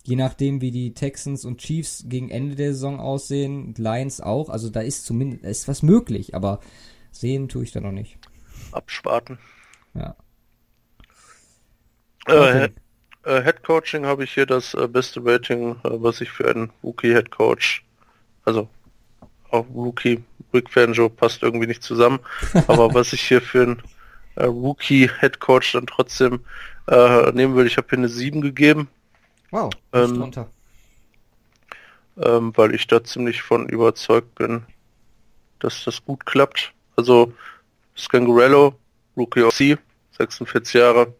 Je 0.04 0.16
nachdem, 0.16 0.60
wie 0.60 0.72
die 0.72 0.94
Texans 0.94 1.44
und 1.44 1.58
Chiefs 1.58 2.04
gegen 2.08 2.30
Ende 2.30 2.56
der 2.56 2.72
Saison 2.72 2.98
aussehen. 2.98 3.74
Lions 3.76 4.20
auch. 4.20 4.48
Also 4.48 4.68
da 4.68 4.80
ist 4.80 5.06
zumindest 5.06 5.44
ist 5.44 5.68
was 5.68 5.82
möglich. 5.82 6.34
Aber 6.34 6.60
sehen 7.12 7.48
tue 7.48 7.62
ich 7.64 7.72
da 7.72 7.80
noch 7.80 7.92
nicht. 7.92 8.18
absparten. 8.72 9.38
Ja. 9.94 10.16
Äh, 12.26 12.68
äh, 13.24 13.42
Head 13.42 13.62
Coaching 13.62 14.06
habe 14.06 14.24
ich 14.24 14.32
hier 14.32 14.46
das 14.46 14.74
äh, 14.74 14.88
beste 14.88 15.24
Rating, 15.24 15.72
äh, 15.84 15.90
was 15.92 16.20
ich 16.20 16.30
für 16.30 16.48
einen 16.48 16.70
Rookie 16.82 17.12
Head 17.12 17.30
Coach, 17.30 17.84
also 18.44 18.68
auch 19.50 19.66
Rookie, 19.74 20.22
Rick 20.52 20.70
Fangio 20.70 21.08
passt 21.08 21.42
irgendwie 21.42 21.66
nicht 21.66 21.82
zusammen, 21.82 22.20
aber 22.66 22.94
was 22.94 23.12
ich 23.12 23.22
hier 23.22 23.40
für 23.40 23.62
einen 23.62 23.82
äh, 24.36 24.44
Rookie 24.44 25.08
Head 25.20 25.40
Coach 25.40 25.72
dann 25.72 25.86
trotzdem 25.86 26.40
nehmen 26.88 27.54
würde, 27.54 27.68
ich 27.68 27.76
habe 27.76 27.86
hier 27.90 27.98
eine 27.98 28.08
7 28.08 28.40
gegeben, 28.40 28.88
Wow. 29.52 29.70
Ähm, 29.92 30.02
nicht 30.02 30.20
drunter. 30.20 30.48
ähm, 32.16 32.52
weil 32.56 32.74
ich 32.74 32.86
da 32.86 33.04
ziemlich 33.04 33.42
von 33.42 33.68
überzeugt 33.68 34.34
bin, 34.34 34.64
dass 35.60 35.84
das 35.84 36.04
gut 36.04 36.26
klappt. 36.26 36.72
Also 36.96 37.32
Scangarello, 37.96 38.74
Rookie 39.16 39.42
OC, 39.42 39.78
46 40.18 40.74
Jahre, 40.74 41.14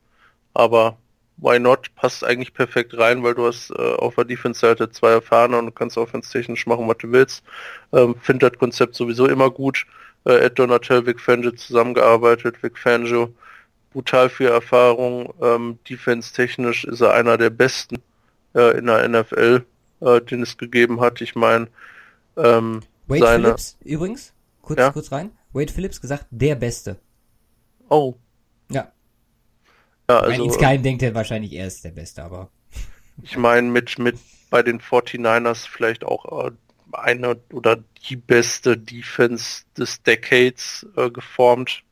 aber 0.54 0.96
why 1.36 1.58
not? 1.58 1.94
Passt 1.94 2.24
eigentlich 2.24 2.54
perfekt 2.54 2.96
rein, 2.96 3.22
weil 3.22 3.34
du 3.34 3.46
hast 3.46 3.70
äh, 3.70 3.74
auf 3.74 4.14
der 4.14 4.24
Defense-Seite 4.24 4.90
zwei 4.90 5.10
Erfahrene 5.10 5.58
und 5.58 5.66
du 5.66 5.72
kannst 5.72 5.98
offense-technisch 5.98 6.66
machen, 6.66 6.88
was 6.88 6.98
du 6.98 7.12
willst. 7.12 7.44
Ähm, 7.92 8.14
Finde 8.20 8.48
das 8.48 8.58
Konzept 8.58 8.94
sowieso 8.94 9.26
immer 9.26 9.50
gut. 9.50 9.86
Äh, 10.24 10.46
Ed 10.46 10.58
Donatel, 10.58 11.04
Vic 11.06 11.20
Fangio 11.20 11.50
zusammengearbeitet, 11.52 12.62
Vic 12.62 12.78
Fangio 12.78 13.34
brutal 13.92 14.30
viel 14.30 14.48
Erfahrung. 14.48 15.34
Ähm, 15.42 15.78
Defense-technisch 15.88 16.84
ist 16.84 17.00
er 17.02 17.12
einer 17.14 17.36
der 17.36 17.50
besten 17.50 18.02
äh, 18.54 18.78
in 18.78 18.86
der 18.86 19.08
NFL, 19.08 19.64
äh, 20.00 20.20
den 20.20 20.42
es 20.42 20.56
gegeben 20.58 21.00
hat. 21.00 21.20
Ich 21.20 21.34
meine, 21.34 21.68
ähm, 22.36 22.80
Wade 23.06 23.20
seine- 23.20 23.42
Phillips 23.44 23.76
übrigens, 23.84 24.32
kurz, 24.62 24.78
Ja? 24.78 24.90
kurz 24.92 25.12
rein. 25.12 25.30
Wade 25.52 25.72
Phillips 25.72 26.00
gesagt, 26.00 26.26
der 26.30 26.54
Beste. 26.54 26.98
oh, 27.88 28.14
Ja. 28.70 28.90
ja, 30.08 30.18
Also, 30.18 30.30
also 30.30 30.44
insgeheim 30.44 30.82
denkt 30.82 31.02
er 31.02 31.14
wahrscheinlich, 31.14 31.52
er 31.52 31.66
ist 31.66 31.84
der 31.84 31.90
Beste, 31.90 32.22
aber 32.24 32.48
ich 33.22 33.36
meine 33.36 33.68
mit 33.68 33.98
mit 33.98 34.18
bei 34.50 34.62
den 34.62 34.80
49ers 34.80 35.66
vielleicht 35.66 36.04
auch 36.04 36.46
äh, 36.46 36.50
eine 36.92 37.36
oder 37.52 37.78
die 38.08 38.16
beste 38.16 38.76
Defense 38.78 39.64
des 39.78 40.02
Decades 40.02 40.86
äh, 40.96 41.10
geformt 41.10 41.82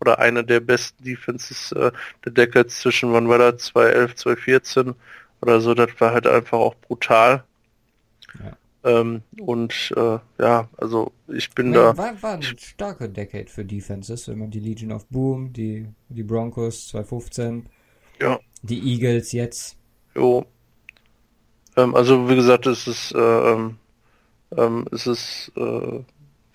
oder 0.00 0.18
eine 0.18 0.44
der 0.44 0.60
besten 0.60 1.02
Defenses 1.04 1.72
äh, 1.72 1.90
der 2.24 2.32
Decades 2.32 2.78
zwischen 2.80 3.12
wann 3.12 3.28
war 3.28 3.38
das 3.38 3.62
2011 3.64 4.14
2014 4.16 4.94
oder 5.42 5.60
so 5.60 5.74
das 5.74 5.90
war 6.00 6.12
halt 6.12 6.26
einfach 6.26 6.58
auch 6.58 6.74
brutal 6.76 7.44
Ja. 8.38 8.56
ähm, 8.84 9.22
und 9.40 9.92
äh, 9.96 10.18
ja 10.38 10.68
also 10.76 11.12
ich 11.28 11.50
bin 11.54 11.70
Nee, 11.70 11.74
da 11.74 11.96
war, 11.96 12.22
war 12.22 12.34
ein 12.34 12.42
starker 12.42 13.08
Decade 13.08 13.48
für 13.48 13.64
Defenses, 13.64 14.28
wenn 14.28 14.38
man 14.38 14.50
die 14.50 14.60
Legion 14.60 14.92
of 14.92 15.06
Boom, 15.08 15.52
die, 15.52 15.86
die 16.08 16.22
Broncos 16.22 16.88
2015, 16.88 17.68
ja 18.20 18.38
die 18.62 18.80
Eagles 18.94 19.32
jetzt. 19.32 19.78
Jo. 20.14 20.46
Ähm, 21.76 21.94
also 21.94 22.28
wie 22.28 22.36
gesagt, 22.36 22.66
es 22.66 22.86
ist 22.86 23.12
äh, 23.14 23.18
ähm, 23.18 23.78
ähm, 24.56 24.86
es 24.92 25.06
ist 25.06 25.52
äh, 25.56 26.00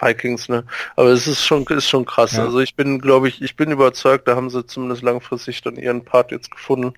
Vikings, 0.02 0.50
ne? 0.50 0.66
Aber 0.96 1.10
es 1.10 1.28
ist 1.28 1.44
schon 1.46 1.66
ist 1.68 1.90
schon 1.90 2.06
krass. 2.06 2.38
Ja. 2.38 2.44
Also 2.44 2.60
ich 2.60 2.76
bin, 2.76 3.00
glaube 3.00 3.30
ich, 3.30 3.42
ich 3.42 3.56
bin 3.56 3.72
überzeugt, 3.72 4.28
da 4.28 4.36
haben 4.36 4.50
sie 4.50 4.66
zumindest 4.66 5.04
langfristig 5.04 5.62
dann 5.64 5.78
ihren 5.78 6.06
Part 6.06 6.32
jetzt 6.32 6.52
gefunden. 6.52 6.94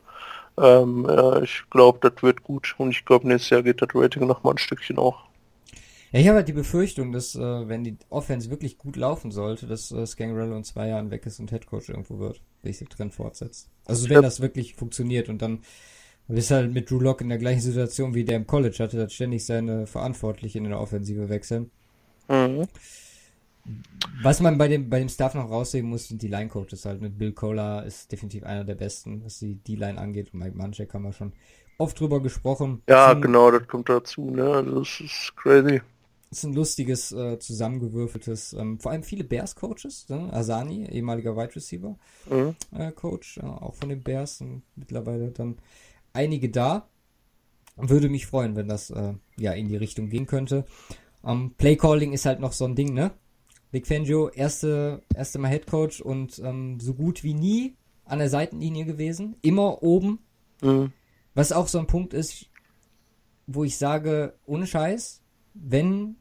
Ähm, 0.58 1.06
ja, 1.08 1.42
ich 1.42 1.64
glaube, 1.70 2.00
das 2.10 2.22
wird 2.24 2.44
gut 2.44 2.76
und 2.78 2.92
ich 2.92 3.06
glaube, 3.06 3.28
nächstes 3.28 3.50
Jahr 3.52 3.64
geht 3.64 3.82
das 3.82 3.90
Rating 3.94 4.28
noch 4.28 4.44
mal 4.44 4.52
ein 4.52 4.58
Stückchen 4.58 4.98
auch. 5.00 5.30
Ja, 6.12 6.20
ich 6.20 6.28
habe 6.28 6.38
halt 6.38 6.48
die 6.48 6.54
Befürchtung, 6.54 7.12
dass, 7.12 7.36
äh, 7.36 7.68
wenn 7.68 7.84
die 7.84 7.98
Offense 8.10 8.50
wirklich 8.52 8.78
gut 8.78 8.96
laufen 8.96 9.32
sollte, 9.32 9.66
dass 9.68 9.92
äh, 9.92 10.06
Scangarello 10.06 10.56
in 10.56 10.64
zwei 10.64 10.88
Jahren 10.88 11.10
weg 11.12 11.26
ist 11.26 11.40
und 11.40 11.52
Headcoach 11.52 11.90
irgendwo 11.90 12.20
wird, 12.20 12.42
sich 12.62 12.78
der 12.80 12.90
Trend 12.90 13.14
fortsetzt. 13.14 13.70
Also 13.86 14.10
wenn 14.10 14.16
Ja. 14.18 14.22
das 14.22 14.40
wirklich 14.40 14.76
funktioniert 14.76 15.28
und 15.30 15.42
dann 15.42 15.60
bist 16.28 16.52
du 16.52 16.56
halt 16.56 16.74
mit 16.74 16.90
Drew 16.90 17.00
Lock 17.00 17.22
in 17.22 17.30
der 17.30 17.38
gleichen 17.40 17.62
Situation 17.62 18.14
wie 18.14 18.24
der 18.26 18.38
im 18.38 18.48
College 18.48 18.78
hatte, 18.80 18.98
dass 18.98 19.14
ständig 19.14 19.46
seine 19.46 19.88
Verantwortlichen 19.88 20.66
in 20.66 20.72
der 20.72 20.80
Offensive 20.80 21.30
wechseln. 21.30 21.72
Mhm. 22.30 22.68
Was 24.22 24.42
man 24.42 24.58
bei 24.58 24.68
dem, 24.68 24.90
bei 24.90 25.00
dem 25.00 25.10
Staff 25.10 25.36
noch 25.36 25.50
rausheben 25.50 25.90
muss, 25.90 26.08
sind 26.08 26.22
die 26.22 26.28
Line-Coaches 26.28 26.86
halt. 26.86 27.02
Mit 27.02 27.18
Bill 27.18 27.32
Kohler 27.32 27.86
ist 27.86 28.12
definitiv 28.12 28.44
einer 28.44 28.64
der 28.66 28.76
besten, 28.76 29.24
was 29.24 29.40
die 29.40 29.56
D-Line 29.56 30.00
angeht. 30.00 30.34
Und 30.34 30.40
Mike 30.40 30.58
Munchak 30.58 30.94
haben 30.94 31.04
wir 31.04 31.14
schon 31.14 31.34
oft 31.78 32.00
drüber 32.00 32.22
gesprochen. 32.22 32.82
Ja, 32.90 33.14
genau, 33.14 33.52
das 33.52 33.68
kommt 33.68 33.90
dazu, 33.90 34.30
ne? 34.30 34.44
Also 34.44 34.82
es 34.82 35.00
ist 35.00 35.34
crazy. 35.36 35.82
ist 36.30 36.44
ein 36.44 36.54
lustiges, 36.54 37.12
äh, 37.12 37.38
zusammengewürfeltes, 37.40 38.54
ähm, 38.54 38.80
vor 38.80 38.92
allem 38.92 39.04
viele 39.04 39.24
Bears-Coaches. 39.24 40.10
Ne? 40.10 40.32
Asani, 40.34 40.86
ehemaliger 40.88 41.36
Wide 41.38 41.56
Receiver 41.56 41.96
Mhm. 42.30 42.56
äh, 42.76 42.92
Coach, 42.92 43.38
äh, 43.38 43.42
auch 43.44 43.76
von 43.76 43.90
den 43.90 44.02
Bears, 44.04 44.40
sind 44.40 44.64
mittlerweile 44.76 45.30
dann 45.32 45.58
einige 46.12 46.50
da. 46.50 46.88
Würde 47.78 48.10
mich 48.10 48.26
freuen, 48.28 48.56
wenn 48.56 48.68
das 48.68 48.90
äh, 48.92 49.14
ja 49.38 49.52
in 49.54 49.68
die 49.68 49.78
Richtung 49.78 50.10
gehen 50.10 50.26
könnte. 50.28 50.66
Ähm, 51.26 51.54
Playcalling 51.58 52.14
ist 52.14 52.26
halt 52.26 52.40
noch 52.40 52.52
so 52.54 52.66
ein 52.66 52.76
Ding, 52.76 52.94
ne? 52.94 53.12
Big 53.74 53.88
Fangio, 53.88 54.30
erste, 54.30 55.02
erste 55.16 55.40
Mal 55.40 55.50
Head 55.50 55.66
Coach 55.66 56.00
und 56.00 56.40
ähm, 56.46 56.80
so 56.80 56.94
gut 56.94 57.24
wie 57.24 57.34
nie 57.34 57.76
an 58.06 58.20
der 58.20 58.30
Seitenlinie 58.30 58.86
gewesen. 58.86 59.36
Immer 59.42 59.82
oben. 59.82 60.20
Mhm. 60.62 60.94
Was 61.34 61.52
auch 61.52 61.68
so 61.68 61.80
ein 61.80 61.88
Punkt 61.88 62.14
ist, 62.14 62.52
wo 63.48 63.64
ich 63.64 63.80
sage, 63.80 64.36
ohne 64.46 64.68
Scheiß, 64.68 65.24
wenn 65.56 66.18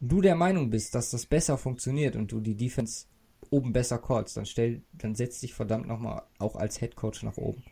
du 0.00 0.20
der 0.20 0.36
Meinung 0.36 0.70
bist, 0.70 0.94
dass 0.94 1.10
das 1.10 1.26
besser 1.26 1.58
funktioniert 1.58 2.14
und 2.14 2.30
du 2.30 2.38
die 2.38 2.54
Defense 2.54 3.06
oben 3.50 3.72
besser 3.72 3.98
callst, 3.98 4.36
dann 4.36 4.46
stell, 4.46 4.82
dann 4.92 5.16
setz 5.16 5.40
dich 5.40 5.52
verdammt 5.52 5.88
nochmal 5.88 6.22
auch 6.38 6.54
als 6.54 6.78
Head 6.78 6.94
Coach 6.94 7.24
nach 7.24 7.38
oben. 7.38 7.64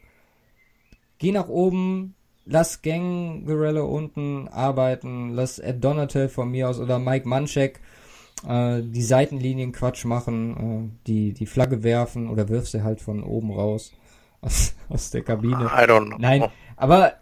Geh 1.19 1.31
nach 1.31 1.49
oben, 1.49 2.17
lass 2.45 2.83
Gang 2.83 3.47
Guerrero 3.47 3.87
unten 3.87 4.49
arbeiten, 4.49 5.31
lass 5.31 5.61
Ed 5.61 5.85
Donatel 5.85 6.29
von 6.29 6.51
mir 6.51 6.69
aus 6.69 6.81
oder 6.81 6.99
Mike 6.99 7.29
Munchak 7.29 7.79
äh, 8.47 8.83
die 8.83 9.03
Seitenlinien 9.03 9.73
Quatsch 9.73 10.05
machen, 10.05 10.57
äh, 10.57 11.07
die, 11.07 11.33
die 11.33 11.47
Flagge 11.47 11.83
werfen 11.83 12.29
oder 12.29 12.49
wirf 12.49 12.69
sie 12.69 12.83
halt 12.83 13.01
von 13.01 13.23
oben 13.23 13.51
raus 13.51 13.93
aus, 14.41 14.75
aus 14.89 15.11
der 15.11 15.23
Kabine. 15.23 15.65
I 15.67 15.89
don't 15.89 16.07
know. 16.07 16.19
Nein, 16.19 16.45
aber 16.77 17.13
äh, 17.13 17.15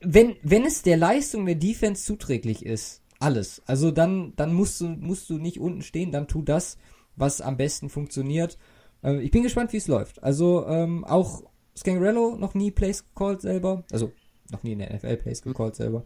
wenn, 0.00 0.36
wenn 0.42 0.64
es 0.64 0.82
der 0.82 0.96
Leistung 0.96 1.46
der 1.46 1.54
Defense 1.56 2.04
zuträglich 2.04 2.64
ist, 2.64 3.02
alles, 3.20 3.62
also 3.66 3.90
dann, 3.90 4.32
dann 4.36 4.52
musst 4.52 4.80
du, 4.80 4.88
musst 4.88 5.30
du 5.30 5.38
nicht 5.38 5.60
unten 5.60 5.82
stehen, 5.82 6.12
dann 6.12 6.28
tu 6.28 6.42
das, 6.42 6.78
was 7.16 7.40
am 7.40 7.56
besten 7.56 7.88
funktioniert. 7.88 8.58
Äh, 9.02 9.20
ich 9.20 9.30
bin 9.30 9.42
gespannt, 9.42 9.72
wie 9.72 9.78
es 9.78 9.88
läuft. 9.88 10.22
Also 10.22 10.66
ähm, 10.66 11.04
auch 11.04 11.44
Scangarello 11.76 12.36
noch 12.36 12.54
nie 12.54 12.70
Plays 12.70 13.04
gecallt 13.04 13.40
selber, 13.40 13.84
also 13.90 14.12
noch 14.50 14.62
nie 14.62 14.72
in 14.72 14.78
der 14.78 14.94
NFL 14.94 15.16
Plays 15.16 15.42
gecallt 15.42 15.76
selber. 15.76 16.04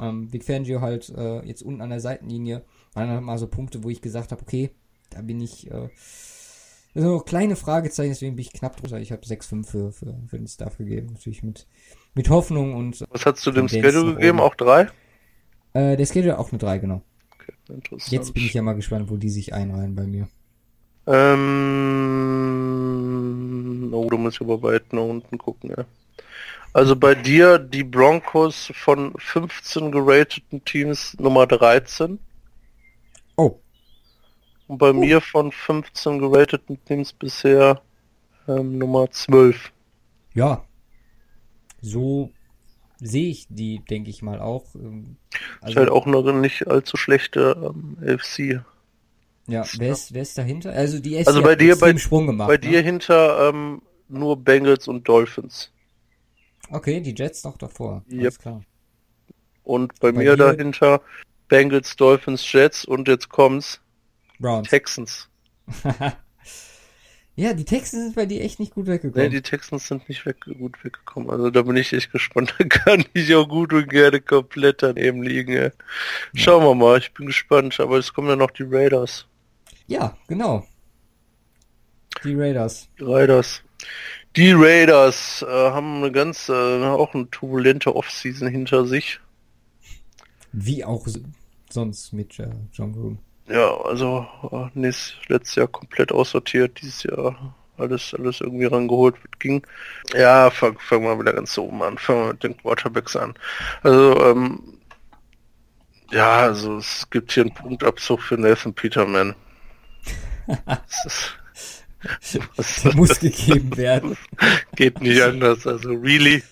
Ähm, 0.00 0.32
Vic 0.32 0.44
Fangio 0.44 0.80
halt 0.80 1.10
äh, 1.10 1.44
jetzt 1.46 1.62
unten 1.62 1.82
an 1.82 1.90
der 1.90 2.00
Seitenlinie. 2.00 2.62
Waren 2.94 3.08
dann 3.08 3.24
mal 3.24 3.38
so 3.38 3.46
Punkte, 3.46 3.82
wo 3.82 3.90
ich 3.90 4.02
gesagt 4.02 4.32
habe, 4.32 4.42
okay, 4.42 4.70
da 5.10 5.22
bin 5.22 5.40
ich 5.40 5.70
äh, 5.70 5.88
so 6.94 7.20
kleine 7.20 7.56
Fragezeichen, 7.56 8.10
deswegen 8.10 8.36
bin 8.36 8.44
ich 8.44 8.52
knapp 8.52 8.76
drunter. 8.76 9.00
Ich 9.00 9.12
habe 9.12 9.22
6,5 9.22 9.66
für, 9.66 9.92
für, 9.92 10.14
für 10.28 10.36
den 10.36 10.46
Staff 10.46 10.76
gegeben. 10.76 11.08
Natürlich 11.12 11.42
mit, 11.42 11.66
mit 12.14 12.28
Hoffnung 12.28 12.74
und 12.74 13.04
Was 13.10 13.24
hast 13.24 13.46
du 13.46 13.50
dem 13.50 13.68
Schedule 13.68 14.14
gegeben? 14.14 14.40
Auch 14.40 14.54
drei? 14.54 14.88
äh, 15.74 15.96
der 15.96 16.06
Schedule 16.06 16.38
auch 16.38 16.50
eine 16.50 16.58
3, 16.58 16.78
genau. 16.78 17.02
Okay, 17.34 17.52
interessant. 17.68 18.12
Jetzt 18.12 18.34
bin 18.34 18.44
ich 18.44 18.52
ja 18.54 18.62
mal 18.62 18.74
gespannt, 18.74 19.10
wo 19.10 19.16
die 19.16 19.30
sich 19.30 19.54
einreihen 19.54 19.94
bei 19.94 20.06
mir. 20.06 20.28
Ähm, 21.06 21.48
oh, 23.92 24.08
du 24.08 24.18
musst 24.18 24.40
aber 24.40 24.62
weit 24.62 24.92
nach 24.92 25.02
unten 25.02 25.38
gucken, 25.38 25.70
ja. 25.70 25.84
Also 26.74 26.96
bei 26.96 27.14
dir 27.14 27.58
die 27.58 27.84
Broncos 27.84 28.72
von 28.74 29.12
15 29.18 29.92
gerateten 29.92 30.64
Teams 30.64 31.14
Nummer 31.18 31.46
13 31.46 32.18
Oh, 33.36 33.58
und 34.72 34.78
bei 34.78 34.92
mir 34.92 35.20
von 35.20 35.52
15 35.52 36.18
gerateten 36.18 36.82
Teams 36.86 37.12
bisher 37.12 37.82
ähm, 38.48 38.78
Nummer 38.78 39.10
12. 39.10 39.72
ja. 40.34 40.64
So 41.84 42.30
sehe 43.00 43.28
ich 43.28 43.48
die, 43.50 43.80
denke 43.90 44.08
ich 44.08 44.22
mal, 44.22 44.40
auch. 44.40 44.74
Ähm, 44.76 45.16
Also, 45.60 45.72
ist 45.72 45.76
halt 45.76 45.90
auch 45.90 46.06
eine 46.06 46.32
nicht 46.34 46.68
allzu 46.68 46.96
schlechte 46.96 47.74
ähm, 47.74 47.98
AFC. 48.00 48.64
Ja, 49.48 49.66
wer 49.76 49.92
ist, 49.92 50.14
wer 50.14 50.22
ist 50.22 50.38
dahinter? 50.38 50.72
Also 50.72 51.00
die 51.00 51.18
AFC 51.18 51.26
also 51.26 51.42
bei 51.42 51.56
dir, 51.56 51.76
bei, 51.76 51.96
Sprung 51.98 52.28
gemacht. 52.28 52.48
Bei 52.48 52.54
ne? 52.54 52.60
dir 52.60 52.80
hinter 52.80 53.48
ähm, 53.48 53.82
nur 54.08 54.36
Bengals 54.36 54.86
und 54.86 55.08
Dolphins. 55.08 55.72
Okay, 56.70 57.00
die 57.00 57.14
Jets 57.14 57.42
noch 57.42 57.58
davor. 57.58 58.04
Yep. 58.08 58.20
Alles 58.20 58.38
klar. 58.38 58.62
Und 59.64 59.98
bei, 60.00 60.12
bei 60.12 60.18
mir 60.18 60.36
dahinter 60.36 61.02
Bengals, 61.52 61.96
Dolphins, 61.96 62.50
Jets 62.50 62.86
und 62.86 63.08
jetzt 63.08 63.28
kommt's. 63.28 63.78
Browns. 64.38 64.70
Texans. 64.70 65.28
ja, 67.36 67.52
die 67.52 67.66
Texans 67.66 68.04
sind 68.04 68.14
bei 68.14 68.24
dir 68.24 68.40
echt 68.40 68.58
nicht 68.58 68.72
gut 68.72 68.86
weggekommen. 68.86 69.28
Nee, 69.28 69.28
die 69.28 69.42
Texans 69.42 69.86
sind 69.86 70.08
nicht 70.08 70.24
weg, 70.24 70.46
gut 70.58 70.82
weggekommen. 70.82 71.28
Also 71.28 71.50
da 71.50 71.60
bin 71.60 71.76
ich 71.76 71.92
echt 71.92 72.10
gespannt. 72.10 72.54
Da 72.58 72.64
kann 72.64 73.04
ich 73.12 73.34
auch 73.34 73.46
gut 73.46 73.74
und 73.74 73.90
gerne 73.90 74.22
komplett 74.22 74.82
daneben 74.82 75.22
liegen. 75.22 75.52
Ja. 75.52 75.68
Schauen 76.32 76.62
ja. 76.62 76.68
wir 76.70 76.74
mal, 76.74 76.98
ich 76.98 77.12
bin 77.12 77.26
gespannt. 77.26 77.78
Aber 77.80 77.98
es 77.98 78.14
kommen 78.14 78.30
ja 78.30 78.36
noch 78.36 78.52
die 78.52 78.64
Raiders. 78.66 79.26
Ja, 79.86 80.16
genau. 80.28 80.66
Die 82.24 82.34
Raiders. 82.34 82.88
Die 82.98 83.04
Raiders. 83.04 83.62
Die 84.36 84.52
Raiders 84.52 85.44
äh, 85.46 85.50
haben 85.50 85.98
eine 85.98 86.12
ganz, 86.12 86.48
äh, 86.48 86.52
auch 86.52 87.12
eine 87.12 87.28
turbulente 87.28 87.94
Offseason 87.94 88.48
hinter 88.48 88.86
sich. 88.86 89.20
Wie 90.52 90.82
auch 90.82 91.06
sonst 91.72 92.12
mit 92.12 92.38
äh, 92.38 92.48
John 92.72 92.92
Groom. 92.92 93.18
Ja, 93.48 93.76
also 93.82 94.26
äh, 94.50 94.66
nächstes, 94.74 95.16
letztes 95.28 95.54
Jahr 95.56 95.68
komplett 95.68 96.12
aussortiert, 96.12 96.80
dieses 96.80 97.02
Jahr 97.02 97.54
alles, 97.76 98.14
alles 98.14 98.40
irgendwie 98.40 98.66
rangeholt 98.66 99.16
wird, 99.22 99.40
ging. 99.40 99.66
Ja, 100.14 100.50
fangen 100.50 100.76
fang 100.78 101.02
wir 101.02 101.18
wieder 101.18 101.32
ganz 101.32 101.56
oben 101.58 101.82
an, 101.82 101.98
fangen 101.98 102.20
wir 102.24 102.32
mit 102.32 102.44
den 102.44 102.56
Quarterbacks 102.56 103.16
an. 103.16 103.34
Also, 103.82 104.24
ähm, 104.24 104.60
ja, 106.10 106.40
also 106.40 106.76
es 106.76 107.08
gibt 107.10 107.32
hier 107.32 107.44
einen 107.44 107.54
Punktabzug 107.54 108.20
für 108.20 108.36
Nathan 108.36 108.74
Peterman. 108.74 109.34
das, 110.66 111.32
das 112.56 112.84
muss 112.94 113.18
gegeben 113.18 113.76
werden. 113.76 114.16
Geht 114.76 115.00
nicht 115.00 115.22
anders, 115.22 115.66
also 115.66 115.90
really. 115.90 116.42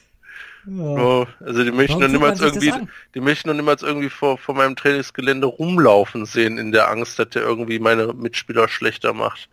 Ja. 0.66 1.26
Also 1.40 1.64
die 1.64 1.70
möchten 1.70 2.00
dann 2.00 2.12
niemals 2.12 2.40
irgendwie, 2.40 2.72
die 3.14 3.20
möchten 3.20 3.48
dann 3.48 3.56
niemals 3.56 3.82
irgendwie 3.82 4.10
vor, 4.10 4.38
vor 4.38 4.54
meinem 4.54 4.76
Trainingsgelände 4.76 5.46
rumlaufen 5.46 6.26
sehen 6.26 6.58
in 6.58 6.72
der 6.72 6.90
Angst, 6.90 7.18
dass 7.18 7.30
der 7.30 7.42
irgendwie 7.42 7.78
meine 7.78 8.12
Mitspieler 8.12 8.68
schlechter 8.68 9.12
macht. 9.12 9.48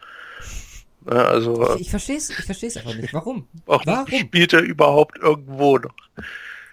Ja, 1.10 1.26
also 1.26 1.76
ich, 1.76 1.82
ich 1.82 1.90
verstehe 1.90 2.18
es, 2.18 2.30
ich 2.30 2.46
verstehe 2.46 2.70
es 2.70 2.78
einfach 2.78 2.96
nicht. 2.96 3.14
Warum? 3.14 3.48
Warum 3.66 4.08
spielt 4.08 4.52
er 4.54 4.62
überhaupt 4.62 5.18
irgendwo 5.18 5.78
noch? 5.78 5.96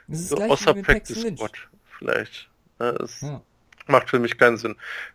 Das 0.09 0.21
ist 0.21 0.29
so 0.31 0.37
außer 0.37 0.75
Practice 0.75 1.21
Squad 1.21 1.53
vielleicht. 1.99 2.49
Ja, 2.81 2.93
das 2.93 3.25
macht 3.87 4.11
für 4.11 4.19
mich 4.19 4.37
keinen 4.37 4.57
Sinn. 4.57 4.73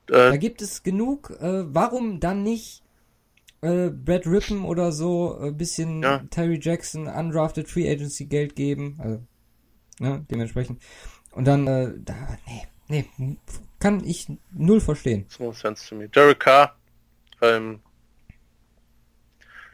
Äh, 0.08 0.14
da 0.32 0.38
gibt 0.38 0.62
es 0.62 0.84
genug. 0.84 1.32
Äh, 1.42 1.66
warum 1.74 2.20
dann 2.20 2.44
nicht 2.44 2.82
äh, 3.62 3.90
Brad 3.90 4.26
Rippen 4.26 4.64
oder 4.64 4.92
so 4.92 5.38
ein 5.38 5.50
äh, 5.50 5.52
bisschen 5.52 6.04
ja. 6.04 6.20
Terry 6.30 6.60
Jackson 6.62 7.08
undrafted 7.08 7.68
Free 7.68 7.90
Agency 7.90 8.26
Geld 8.26 8.56
geben, 8.56 8.98
also 9.00 9.24
ne, 10.00 10.26
dementsprechend. 10.30 10.82
Und 11.32 11.46
dann 11.46 11.68
äh, 11.68 11.94
da 11.98 12.16
nee, 12.88 13.06
nee, 13.18 13.38
kann 13.80 14.04
ich 14.04 14.28
null 14.52 14.82
verstehen. 14.82 15.26
No 15.40 15.52
sense 15.52 15.88
to 15.88 15.96
me. 15.96 16.10
Derek 16.10 16.40
Carr 16.40 16.76
ähm, 17.42 17.82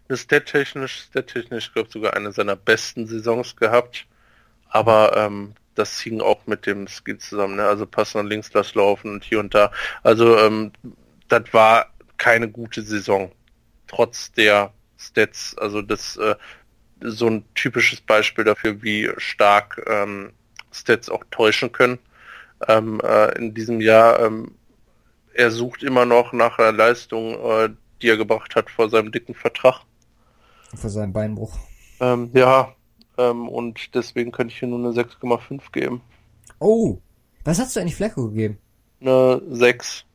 ist 0.07 0.21
stat-technisch, 0.21 1.01
stat-technisch, 1.09 1.73
glaube 1.73 1.89
sogar 1.89 2.13
eine 2.13 2.31
seiner 2.31 2.55
besten 2.55 3.07
Saisons 3.07 3.55
gehabt. 3.55 4.07
Aber 4.67 5.15
ähm, 5.15 5.53
das 5.75 5.99
hing 5.99 6.21
auch 6.21 6.47
mit 6.47 6.65
dem 6.65 6.87
Skin 6.87 7.19
zusammen, 7.19 7.55
ne? 7.55 7.65
Also 7.65 7.85
passen 7.85 8.19
an 8.19 8.27
links, 8.27 8.51
lass 8.53 8.75
laufen 8.75 9.11
und 9.11 9.23
hier 9.23 9.39
und 9.39 9.53
da. 9.53 9.71
Also 10.03 10.37
ähm, 10.37 10.71
das 11.27 11.53
war 11.53 11.91
keine 12.17 12.49
gute 12.49 12.81
Saison 12.81 13.31
trotz 13.87 14.31
der 14.31 14.73
Stats. 14.97 15.57
Also 15.57 15.81
das 15.81 16.17
äh, 16.17 16.35
so 17.01 17.27
ein 17.27 17.45
typisches 17.55 18.01
Beispiel 18.01 18.43
dafür, 18.43 18.81
wie 18.81 19.09
stark 19.17 19.83
ähm, 19.87 20.31
Stats 20.71 21.09
auch 21.09 21.23
täuschen 21.31 21.71
können. 21.71 21.99
Ähm, 22.67 23.01
äh, 23.03 23.37
in 23.37 23.53
diesem 23.53 23.81
Jahr, 23.81 24.19
ähm, 24.19 24.51
er 25.33 25.51
sucht 25.51 25.83
immer 25.83 26.05
noch 26.05 26.33
nach 26.33 26.57
einer 26.57 26.71
Leistung, 26.71 27.33
äh, 27.33 27.69
die 28.01 28.09
er 28.09 28.17
gebracht 28.17 28.55
hat 28.55 28.69
vor 28.69 28.89
seinem 28.89 29.11
dicken 29.11 29.35
Vertrag. 29.35 29.81
Vor 30.73 30.89
seinem 30.89 31.13
Beinbruch. 31.13 31.57
Ähm, 31.99 32.29
ja, 32.33 32.73
ähm, 33.17 33.47
und 33.47 33.93
deswegen 33.95 34.31
könnte 34.31 34.53
ich 34.53 34.59
hier 34.59 34.67
nur 34.67 34.79
eine 34.79 34.89
6,5 34.89 35.71
geben. 35.71 36.01
Oh, 36.59 36.99
was 37.43 37.59
hast 37.59 37.75
du 37.75 37.79
eigentlich 37.79 37.95
Flecko 37.95 38.29
gegeben? 38.29 38.57
Eine 39.01 39.41
6. 39.49 40.05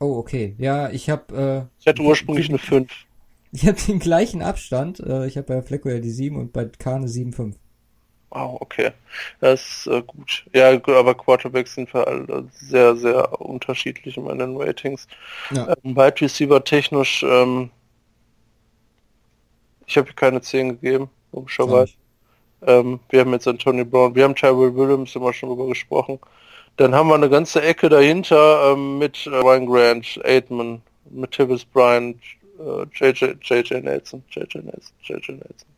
Oh, 0.00 0.16
okay. 0.18 0.54
Ja, 0.58 0.90
ich 0.90 1.10
habe. 1.10 1.68
Äh, 1.70 1.80
ich 1.80 1.86
hatte 1.86 2.02
ursprünglich 2.02 2.46
ich, 2.48 2.50
eine 2.50 2.58
5. 2.58 2.92
Ich 3.52 3.66
habe 3.66 3.80
den 3.80 3.98
gleichen 3.98 4.42
Abstand. 4.42 5.00
Äh, 5.00 5.26
ich 5.26 5.36
habe 5.36 5.46
bei 5.46 5.62
Flecko 5.62 5.88
ja 5.88 6.00
die 6.00 6.10
7 6.10 6.36
und 6.36 6.52
bei 6.52 6.64
K 6.64 6.96
eine 6.96 7.06
7,5. 7.06 7.54
Wow, 8.34 8.60
okay. 8.60 8.90
Das 9.38 9.62
ist 9.62 9.86
äh, 9.86 10.02
gut. 10.02 10.44
Ja, 10.52 10.72
aber 10.72 11.14
Quarterbacks 11.14 11.74
sind 11.74 11.94
wir 11.94 12.06
alle 12.06 12.48
sehr, 12.52 12.96
sehr 12.96 13.40
unterschiedlich 13.40 14.16
in 14.16 14.24
meinen 14.24 14.56
Ratings. 14.56 15.06
Ja. 15.52 15.68
Ähm, 15.68 15.94
Wide 15.94 16.20
Receiver 16.20 16.62
technisch, 16.64 17.22
ähm, 17.22 17.70
ich 19.86 19.96
habe 19.96 20.12
keine 20.14 20.40
10 20.40 20.80
gegeben, 20.80 21.10
logischerweise. 21.32 21.92
Ähm, 22.62 22.98
wir 23.10 23.20
haben 23.20 23.32
jetzt 23.32 23.46
Anthony 23.46 23.84
Brown, 23.84 24.14
wir 24.16 24.24
haben 24.24 24.34
Tyrell 24.34 24.74
Williams 24.74 25.14
immer 25.14 25.32
schon 25.32 25.50
drüber 25.50 25.68
gesprochen. 25.68 26.18
Dann 26.76 26.94
haben 26.94 27.08
wir 27.08 27.14
eine 27.14 27.30
ganze 27.30 27.62
Ecke 27.62 27.88
dahinter 27.88 28.72
ähm, 28.72 28.98
mit 28.98 29.26
äh, 29.26 29.30
Ryan 29.30 29.66
Grant, 29.66 30.20
Aitman, 30.24 30.82
mit 31.10 31.30
Tivis 31.30 31.64
Bryant, 31.64 32.16
äh, 32.58 32.84
JJ, 32.94 33.36
JJ 33.42 33.80
Nelson, 33.80 34.24
JJ 34.30 34.58
Nelson, 34.58 34.94
JJ 35.02 35.32
Nelson. 35.32 35.68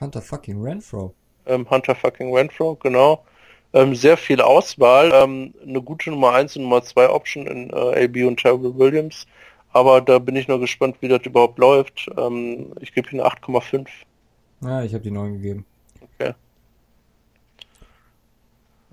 Hunter 0.00 0.20
fucking 0.20 0.62
Renfro. 0.62 1.14
Ähm, 1.46 1.68
Hunter 1.70 1.94
fucking 1.94 2.34
Renfro, 2.34 2.74
genau. 2.76 3.24
Ähm, 3.72 3.94
sehr 3.94 4.16
viel 4.16 4.40
Auswahl, 4.40 5.12
ähm, 5.14 5.54
eine 5.66 5.82
gute 5.82 6.10
Nummer 6.10 6.32
1 6.32 6.56
und 6.56 6.62
Nummer 6.62 6.82
2 6.82 7.08
Option 7.08 7.46
in 7.46 7.70
äh, 7.70 8.04
AB 8.04 8.24
und 8.26 8.38
Terrell 8.38 8.78
Williams. 8.78 9.26
Aber 9.72 10.00
da 10.00 10.20
bin 10.20 10.36
ich 10.36 10.46
nur 10.46 10.60
gespannt, 10.60 10.96
wie 11.00 11.08
das 11.08 11.22
überhaupt 11.24 11.58
läuft. 11.58 12.08
Ähm, 12.16 12.72
ich 12.80 12.92
gebe 12.92 13.10
ihm 13.10 13.20
8,5. 13.20 13.88
Ja, 14.60 14.82
ich 14.84 14.94
habe 14.94 15.02
die 15.02 15.10
9 15.10 15.32
gegeben. 15.34 15.66
Okay. 16.00 16.34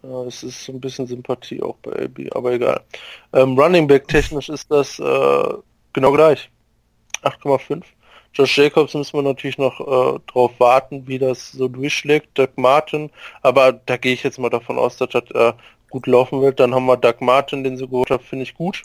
Ja, 0.04 0.24
es 0.24 0.44
ist 0.44 0.66
so 0.66 0.72
ein 0.72 0.82
bisschen 0.82 1.06
Sympathie 1.06 1.62
auch 1.62 1.76
bei 1.78 2.06
AB, 2.06 2.36
aber 2.36 2.54
egal. 2.54 2.82
Ähm, 3.34 3.58
Running 3.58 3.88
Back 3.88 4.08
technisch 4.08 4.50
ist 4.50 4.72
das 4.72 5.00
äh, 5.00 5.54
genau 5.94 6.12
gleich. 6.12 6.50
8,5. 7.24 7.84
Josh 8.34 8.58
Jacobs 8.58 8.94
müssen 8.94 9.18
wir 9.18 9.24
natürlich 9.24 9.58
noch 9.58 9.80
äh, 9.80 10.20
drauf 10.28 10.52
warten, 10.60 11.08
wie 11.08 11.20
das 11.20 11.52
so 11.52 11.68
durchschlägt. 11.68 12.30
Doug 12.38 12.50
Martin, 12.56 13.10
aber 13.42 13.74
da 13.74 13.98
gehe 13.98 14.14
ich 14.14 14.24
jetzt 14.24 14.40
mal 14.40 14.50
davon 14.50 14.80
aus, 14.80 14.98
dass 14.98 15.10
das 15.10 15.30
äh, 15.32 15.54
gut 15.90 16.08
laufen 16.08 16.42
wird. 16.42 16.60
Dann 16.60 16.74
haben 16.74 16.86
wir 16.86 16.98
Doug 16.98 17.18
Martin, 17.20 17.64
den 17.64 17.78
sie 17.78 17.88
geholt 17.88 18.10
haben, 18.10 18.24
finde 18.24 18.44
ich 18.44 18.54
gut. 18.54 18.84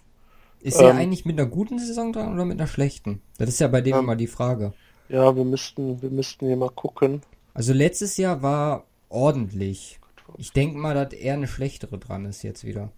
Ist 0.60 0.80
er 0.80 0.90
ähm, 0.90 0.96
eigentlich 0.96 1.24
mit 1.24 1.38
einer 1.38 1.48
guten 1.48 1.78
Saison 1.78 2.12
dran 2.12 2.34
oder 2.34 2.44
mit 2.44 2.58
einer 2.58 2.66
schlechten? 2.66 3.22
Das 3.38 3.48
ist 3.48 3.60
ja 3.60 3.68
bei 3.68 3.80
dem 3.80 3.94
ähm, 3.94 4.00
immer 4.00 4.16
die 4.16 4.26
Frage. 4.26 4.72
Ja, 5.08 5.34
wir 5.36 5.44
müssten, 5.44 6.02
wir 6.02 6.10
müssten 6.10 6.46
hier 6.46 6.56
mal 6.56 6.70
gucken. 6.70 7.22
Also 7.54 7.72
letztes 7.72 8.16
Jahr 8.16 8.42
war 8.42 8.84
ordentlich. 9.08 10.00
Ich 10.38 10.52
denke 10.52 10.78
mal, 10.78 10.94
dass 10.94 11.12
er 11.12 11.34
eine 11.34 11.48
schlechtere 11.48 11.98
dran 11.98 12.24
ist 12.24 12.42
jetzt 12.42 12.64
wieder. 12.64 12.90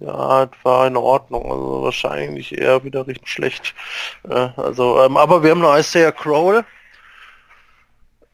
Ja, 0.00 0.46
das 0.46 0.64
war 0.64 0.86
in 0.86 0.96
Ordnung. 0.96 1.50
Also 1.50 1.82
wahrscheinlich 1.82 2.56
eher 2.56 2.84
wieder 2.84 3.06
richtig 3.06 3.28
schlecht. 3.28 3.74
Äh, 4.28 4.50
also, 4.56 5.02
ähm, 5.02 5.16
aber 5.16 5.42
wir 5.42 5.50
haben 5.50 5.60
noch 5.60 5.76
Isaiah 5.76 6.12
Crowell. 6.12 6.64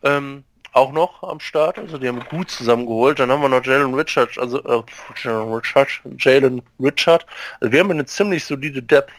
Ähm, 0.02 0.44
auch 0.72 0.92
noch 0.92 1.22
am 1.22 1.40
Start. 1.40 1.78
Also 1.78 1.98
die 1.98 2.08
haben 2.08 2.20
gut 2.30 2.50
zusammengeholt. 2.50 3.18
Dann 3.18 3.30
haben 3.30 3.42
wir 3.42 3.48
noch 3.48 3.64
Jalen 3.64 3.94
Richard, 3.94 4.38
also 4.38 4.62
äh, 4.62 4.82
Jalen 5.22 5.52
Richard, 5.52 5.88
Jalen 6.18 6.62
Richard. 6.78 7.26
Also 7.60 7.72
wir 7.72 7.80
haben 7.80 7.90
eine 7.90 8.06
ziemlich 8.06 8.44
solide 8.44 8.82
Depth 8.82 9.12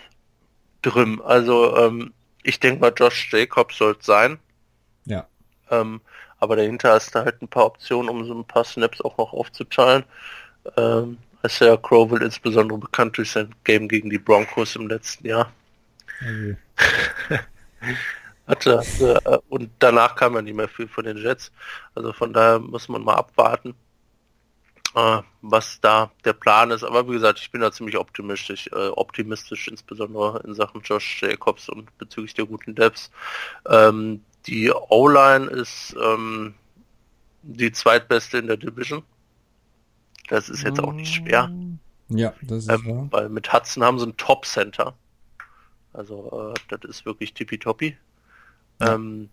drin. 0.81 1.21
Also 1.23 1.75
ähm, 1.77 2.13
ich 2.43 2.59
denke 2.59 2.81
mal, 2.81 2.93
Josh 2.95 3.31
Jacobs 3.31 3.77
sollte 3.77 4.03
sein. 4.03 4.39
Ja. 5.05 5.27
Ähm, 5.69 6.01
aber 6.41 6.57
dahinter 6.57 6.91
hast 6.91 7.15
du 7.15 7.19
halt 7.19 7.41
ein 7.41 7.47
paar 7.47 7.67
Optionen, 7.67 8.09
um 8.09 8.25
so 8.25 8.33
ein 8.33 8.45
paar 8.45 8.65
Snaps 8.65 8.99
auch 9.01 9.17
noch 9.17 9.31
aufzuteilen. 9.31 10.03
Ähm, 10.75 11.17
Isaiah 11.45 11.77
Crowell 11.77 12.21
insbesondere 12.21 12.77
bekannt 12.77 13.17
durch 13.17 13.31
sein 13.31 13.55
Game 13.63 13.87
gegen 13.87 14.09
die 14.09 14.19
Broncos 14.19 14.75
im 14.75 14.87
letzten 14.89 15.27
Jahr. 15.27 15.51
Okay. 16.19 16.57
hatte, 18.51 18.83
äh, 19.25 19.37
und 19.49 19.71
danach 19.79 20.15
kam 20.15 20.35
ja 20.35 20.41
nicht 20.41 20.55
mehr 20.55 20.67
viel 20.67 20.87
von 20.87 21.05
den 21.05 21.17
Jets. 21.17 21.51
Also 21.95 22.13
von 22.13 22.33
daher 22.33 22.59
muss 22.59 22.89
man 22.89 23.03
mal 23.03 23.15
abwarten, 23.15 23.75
äh, 24.95 25.21
was 25.41 25.79
da 25.81 26.11
der 26.25 26.33
Plan 26.33 26.71
ist. 26.71 26.83
Aber 26.83 27.07
wie 27.07 27.13
gesagt, 27.13 27.39
ich 27.39 27.51
bin 27.51 27.61
da 27.61 27.71
ziemlich 27.71 27.97
optimistisch, 27.97 28.67
äh, 28.67 28.89
optimistisch 28.89 29.67
insbesondere 29.67 30.41
in 30.45 30.53
Sachen 30.53 30.81
Josh 30.81 31.21
Jacobs 31.21 31.69
und 31.69 31.97
bezüglich 31.97 32.33
der 32.33 32.45
guten 32.45 32.75
Devs. 32.75 33.11
Ähm, 33.67 34.23
die 34.47 34.71
O-Line 34.71 35.47
ist 35.47 35.95
ähm, 36.01 36.53
die 37.43 37.71
zweitbeste 37.71 38.37
in 38.39 38.47
der 38.47 38.57
Division. 38.57 39.03
Das 40.29 40.49
ist 40.49 40.63
jetzt 40.63 40.79
auch 40.79 40.93
nicht 40.93 41.13
schwer. 41.15 41.51
Ja, 42.09 42.33
das 42.41 42.65
ist 42.65 42.69
Ähm, 42.69 42.85
wahr. 42.85 43.07
weil 43.11 43.29
mit 43.29 43.51
Hudson 43.51 43.83
haben 43.83 43.99
sie 43.99 44.03
einen 44.05 44.17
Top-Center. 44.17 44.93
Also 45.93 46.53
äh, 46.55 46.59
das 46.69 46.89
ist 46.89 47.05
wirklich 47.05 47.33
tippitoppi. 47.33 47.97
Ja. 48.79 48.95
Ähm, 48.95 49.29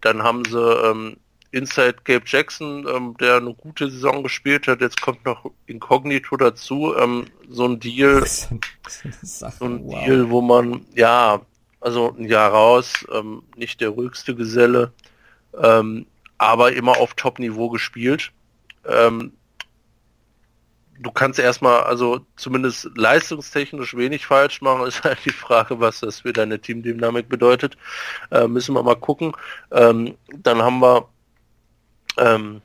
dann 0.00 0.22
haben 0.22 0.44
sie 0.44 0.58
ähm, 0.60 1.16
Inside 1.50 1.98
Gabe 2.04 2.24
Jackson, 2.26 2.86
ähm, 2.86 3.16
der 3.18 3.36
eine 3.36 3.54
gute 3.54 3.90
Saison 3.90 4.22
gespielt 4.22 4.66
hat. 4.68 4.80
Jetzt 4.80 5.00
kommt 5.00 5.24
noch 5.24 5.50
Incognito 5.66 6.36
dazu. 6.36 6.94
Ähm, 6.96 7.24
so 7.48 7.64
ein 7.64 7.80
Deal, 7.80 8.24
so 9.22 9.64
ein 9.64 9.84
wow. 9.84 10.04
Deal, 10.04 10.30
wo 10.30 10.42
man, 10.42 10.84
ja, 10.94 11.40
also 11.80 12.14
ein 12.16 12.24
Jahr 12.24 12.50
raus, 12.50 13.06
ähm, 13.12 13.42
nicht 13.56 13.80
der 13.80 13.90
ruhigste 13.90 14.34
Geselle, 14.34 14.92
ähm, 15.60 16.06
aber 16.38 16.72
immer 16.72 16.98
auf 16.98 17.14
Top-Niveau 17.14 17.68
gespielt. 17.70 18.32
Ähm, 18.86 19.32
du 21.00 21.10
kannst 21.10 21.38
erstmal, 21.38 21.82
also 21.82 22.20
zumindest 22.36 22.90
leistungstechnisch 22.96 23.96
wenig 23.96 24.26
falsch 24.26 24.60
machen, 24.60 24.86
ist 24.86 25.04
halt 25.04 25.18
die 25.24 25.30
Frage, 25.30 25.80
was 25.80 26.00
das 26.00 26.20
für 26.20 26.32
deine 26.32 26.60
Teamdynamik 26.60 27.28
bedeutet. 27.28 27.76
Äh, 28.30 28.48
müssen 28.48 28.74
wir 28.74 28.82
mal 28.82 28.96
gucken. 28.96 29.32
Ähm, 29.70 30.16
dann 30.28 30.62
haben 30.62 30.80
wir 30.80 31.08
ähm, 32.18 32.62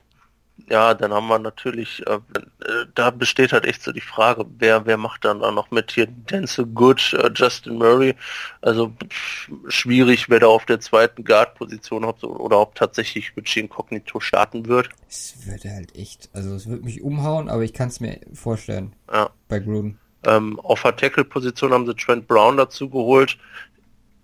ja, 0.68 0.94
dann 0.94 1.12
haben 1.12 1.28
wir 1.28 1.38
natürlich, 1.38 2.06
äh, 2.06 2.14
äh, 2.14 2.86
da 2.94 3.10
besteht 3.10 3.52
halt 3.52 3.64
echt 3.66 3.82
so 3.82 3.92
die 3.92 4.00
Frage, 4.00 4.46
wer, 4.58 4.86
wer 4.86 4.96
macht 4.96 5.24
dann 5.24 5.40
da 5.40 5.50
noch 5.50 5.70
mit 5.70 5.92
hier 5.92 6.06
Denzel 6.06 6.66
Good, 6.66 7.12
äh, 7.14 7.30
Justin 7.34 7.76
Murray, 7.76 8.14
also 8.62 8.92
pff, 9.10 9.50
schwierig, 9.68 10.28
wer 10.30 10.40
da 10.40 10.46
auf 10.46 10.64
der 10.64 10.80
zweiten 10.80 11.24
Guard-Position 11.24 12.04
oder 12.04 12.58
ob 12.60 12.74
tatsächlich 12.74 13.36
Richie 13.36 13.60
Incognito 13.60 14.20
starten 14.20 14.66
wird. 14.66 14.88
Es 15.08 15.34
würde 15.46 15.70
halt 15.70 15.94
echt, 15.96 16.30
also 16.32 16.54
es 16.54 16.66
würde 16.66 16.84
mich 16.84 17.02
umhauen, 17.02 17.48
aber 17.48 17.62
ich 17.62 17.72
kann 17.72 17.88
es 17.88 18.00
mir 18.00 18.20
vorstellen 18.32 18.94
Ja. 19.12 19.30
bei 19.48 19.58
Gruden. 19.58 19.98
Ähm, 20.26 20.58
auf 20.60 20.82
der 20.82 20.96
Tackle-Position 20.96 21.72
haben 21.72 21.86
sie 21.86 21.94
Trent 21.94 22.26
Brown 22.26 22.56
dazu 22.56 22.88
geholt, 22.88 23.36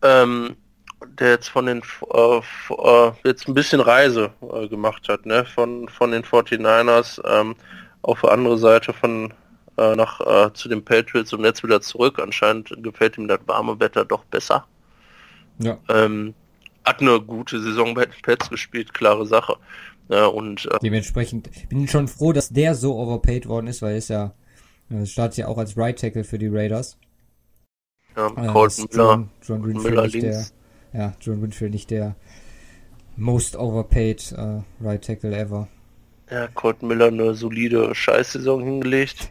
ähm, 0.02 0.56
der 1.06 1.30
jetzt 1.30 1.48
von 1.48 1.66
den 1.66 1.82
äh, 2.12 2.38
äh, 2.38 3.12
jetzt 3.24 3.48
ein 3.48 3.54
bisschen 3.54 3.80
Reise 3.80 4.32
äh, 4.52 4.68
gemacht 4.68 5.08
hat, 5.08 5.26
ne? 5.26 5.44
Von 5.44 5.88
von 5.88 6.10
den 6.12 6.22
49ers 6.24 7.20
ähm, 7.24 7.56
auf 8.02 8.20
der 8.22 8.32
andere 8.32 8.58
Seite 8.58 8.92
von 8.92 9.32
äh, 9.76 9.94
nach 9.96 10.20
äh, 10.20 10.52
zu 10.54 10.68
den 10.68 10.84
Patriots 10.84 11.32
und 11.32 11.44
jetzt 11.44 11.62
wieder 11.62 11.80
zurück. 11.80 12.18
Anscheinend 12.18 12.72
gefällt 12.82 13.18
ihm 13.18 13.28
das 13.28 13.40
warme 13.46 13.78
Wetter 13.80 14.04
doch 14.04 14.24
besser. 14.24 14.66
Ja, 15.58 15.78
Ähm, 15.88 16.34
hat 16.84 17.00
eine 17.00 17.20
gute 17.20 17.60
Saison 17.60 17.94
bei 17.94 18.06
den 18.06 18.20
Pets 18.22 18.48
gespielt, 18.50 18.94
klare 18.94 19.26
Sache. 19.26 19.56
Ja, 20.08 20.26
und 20.26 20.66
äh, 20.66 20.78
dementsprechend 20.82 21.50
bin 21.68 21.84
ich 21.84 21.90
schon 21.90 22.08
froh, 22.08 22.32
dass 22.32 22.48
der 22.48 22.74
so 22.74 22.96
overpaid 22.96 23.46
worden 23.46 23.66
ist, 23.68 23.82
weil 23.82 23.92
er 23.92 23.98
ist 23.98 24.08
ja, 24.08 24.34
startet 25.04 25.38
ja 25.38 25.46
auch 25.48 25.58
als 25.58 25.76
Right 25.76 25.98
Tackle 25.98 26.24
für 26.24 26.38
die 26.38 26.48
Raiders. 26.48 26.98
ja, 28.16 28.26
Äh, 28.36 28.46
Colton 28.48 28.88
Miller, 28.90 29.28
John, 29.42 29.62
John 29.62 29.82
Miller 29.82 30.02
nicht 30.02 30.22
der, 30.22 30.22
links. 30.22 30.54
Ja, 30.92 31.14
John 31.20 31.42
Winfield 31.42 31.72
nicht 31.72 31.90
der 31.90 32.16
most 33.16 33.56
overpaid 33.56 34.32
äh, 34.32 34.62
Right 34.82 35.04
Tackle 35.04 35.36
ever. 35.36 35.68
Ja, 36.30 36.48
Colton 36.48 36.88
Miller 36.88 37.08
eine 37.08 37.34
solide 37.34 37.94
Scheißsaison 37.94 38.62
hingelegt. 38.62 39.30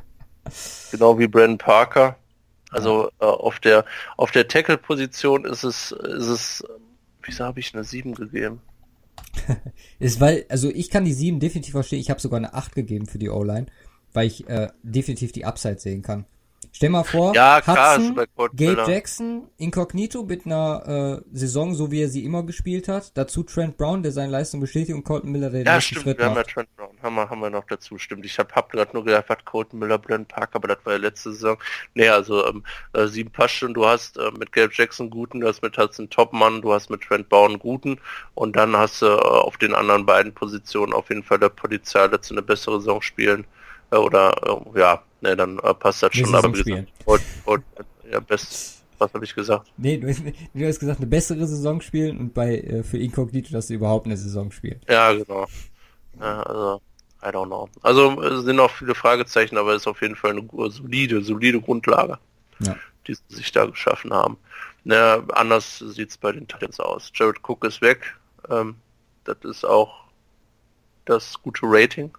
genau 0.90 1.18
wie 1.18 1.26
Brandon 1.26 1.58
Parker. 1.58 2.16
Also 2.70 3.10
äh, 3.20 3.24
auf 3.24 3.60
der 3.60 3.84
auf 4.16 4.30
der 4.30 4.48
Tackle-Position 4.48 5.44
ist 5.44 5.62
es 5.62 5.92
ist 5.92 6.26
es 6.26 6.64
wieso 7.22 7.44
habe 7.44 7.60
ich 7.60 7.74
eine 7.74 7.84
7 7.84 8.14
gegeben? 8.14 8.60
Ist 9.98 10.20
weil, 10.20 10.46
also 10.48 10.70
ich 10.70 10.90
kann 10.90 11.04
die 11.04 11.12
7 11.12 11.40
definitiv 11.40 11.72
verstehen, 11.72 12.00
ich 12.00 12.10
habe 12.10 12.20
sogar 12.20 12.38
eine 12.38 12.54
8 12.54 12.74
gegeben 12.74 13.06
für 13.06 13.18
die 13.18 13.30
O-Line, 13.30 13.66
weil 14.12 14.26
ich 14.26 14.48
äh, 14.48 14.68
definitiv 14.82 15.32
die 15.32 15.44
Upside 15.44 15.78
sehen 15.78 16.02
kann. 16.02 16.26
Stell 16.72 16.90
mal 16.90 17.04
vor, 17.04 17.34
Ja, 17.34 17.60
klar, 17.62 17.96
Hudson, 17.96 18.14
Gabe. 18.54 18.84
Jackson, 18.86 19.48
Incognito 19.56 20.22
mit 20.24 20.44
einer 20.44 21.22
äh, 21.22 21.36
Saison, 21.36 21.74
so 21.74 21.90
wie 21.90 22.02
er 22.02 22.08
sie 22.10 22.24
immer 22.24 22.42
gespielt 22.42 22.88
hat. 22.88 23.16
Dazu 23.16 23.42
Trent 23.44 23.76
Brown, 23.78 24.02
der 24.02 24.12
seine 24.12 24.30
Leistung 24.32 24.60
bestätigt 24.60 24.94
und 24.94 25.04
Colton 25.04 25.32
Miller, 25.32 25.48
der 25.50 25.64
den 25.64 25.66
Ja, 25.66 25.74
nächsten 25.74 25.96
stimmt, 25.96 26.02
Schritt 26.04 26.18
wir 26.18 26.26
haben 26.26 26.34
ja 26.36 26.42
macht. 26.42 26.50
Trent 26.50 26.68
Brown, 26.76 26.96
haben 27.02 27.14
wir, 27.14 27.30
haben 27.30 27.40
wir 27.40 27.50
noch 27.50 27.64
dazu, 27.66 27.96
stimmt. 27.98 28.26
Ich 28.26 28.38
habe 28.38 28.54
hab 28.54 28.70
gerade 28.70 28.92
nur 28.92 29.04
gedacht, 29.04 29.24
was 29.28 29.44
Colton 29.44 29.78
Miller, 29.78 29.98
Brandon 29.98 30.26
Parker, 30.26 30.56
aber 30.56 30.68
das 30.68 30.78
war 30.84 30.94
ja 30.94 30.98
letzte 30.98 31.32
Saison. 31.32 31.56
Nee, 31.94 32.08
also 32.08 32.46
ähm, 32.46 32.62
äh, 32.92 33.06
sieben 33.06 33.30
Passstunden, 33.30 33.74
du 33.74 33.86
hast 33.86 34.18
äh, 34.18 34.30
mit 34.38 34.52
Gabe 34.52 34.70
Jackson 34.74 35.08
guten, 35.10 35.40
du 35.40 35.48
hast 35.48 35.62
mit 35.62 35.78
Hudson 35.78 36.10
Topmann, 36.10 36.60
du 36.62 36.72
hast 36.74 36.90
mit 36.90 37.00
Trent 37.02 37.28
Brown 37.30 37.52
einen 37.52 37.58
guten 37.58 37.98
und 38.34 38.56
dann 38.56 38.76
hast 38.76 39.00
du 39.02 39.06
äh, 39.06 39.10
auf 39.18 39.56
den 39.56 39.74
anderen 39.74 40.04
beiden 40.04 40.34
Positionen 40.34 40.92
auf 40.92 41.08
jeden 41.08 41.22
Fall 41.22 41.38
der 41.38 41.48
Potenzial, 41.48 42.10
dass 42.10 42.28
sie 42.28 42.34
eine 42.34 42.42
bessere 42.42 42.80
Saison 42.80 43.00
spielen. 43.02 43.46
Äh, 43.90 43.96
oder 43.96 44.34
äh, 44.74 44.78
ja, 44.80 45.02
ne, 45.20 45.36
dann 45.36 45.58
äh, 45.58 45.74
passt 45.74 46.02
das 46.02 46.14
schon, 46.14 46.34
aber 46.34 46.50
gesagt, 46.50 46.88
und, 47.04 47.22
und, 47.44 47.64
ja, 48.10 48.20
best, 48.20 48.82
was 48.98 49.12
habe 49.12 49.24
ich 49.24 49.34
gesagt? 49.34 49.70
Nee, 49.76 49.98
du, 49.98 50.06
du 50.54 50.66
hast 50.66 50.78
gesagt, 50.78 50.98
eine 51.00 51.06
bessere 51.06 51.46
Saison 51.46 51.80
spielen 51.80 52.18
und 52.18 52.34
bei 52.34 52.58
äh, 52.58 52.82
für 52.82 52.98
Incognito, 52.98 53.52
dass 53.52 53.66
sie 53.68 53.74
überhaupt 53.74 54.06
eine 54.06 54.16
Saison 54.16 54.50
spielen. 54.50 54.80
Ja, 54.88 55.12
genau. 55.12 55.46
Ja, 56.20 56.42
also, 56.42 56.80
I 57.22 57.26
don't 57.28 57.46
know. 57.46 57.68
Also 57.82 58.20
es 58.22 58.44
sind 58.44 58.56
noch 58.56 58.70
viele 58.70 58.94
Fragezeichen, 58.94 59.56
aber 59.56 59.72
es 59.72 59.82
ist 59.82 59.86
auf 59.88 60.00
jeden 60.02 60.16
Fall 60.16 60.30
eine 60.32 60.46
solide, 60.70 61.22
solide 61.22 61.60
Grundlage, 61.60 62.18
Ja. 62.60 62.76
die 63.06 63.14
sie 63.14 63.22
sich 63.36 63.52
da 63.52 63.66
geschaffen 63.66 64.12
haben. 64.12 64.36
Na, 64.84 65.16
anders 65.32 65.78
sieht's 65.80 66.16
bei 66.16 66.30
den 66.32 66.46
Titans 66.46 66.78
aus. 66.78 67.10
Jared 67.14 67.38
Cook 67.42 67.64
ist 67.64 67.80
weg. 67.80 68.14
Ähm, 68.48 68.76
das 69.24 69.38
ist 69.42 69.64
auch 69.64 70.04
das 71.04 71.40
gute 71.42 71.62
Rating. 71.64 72.12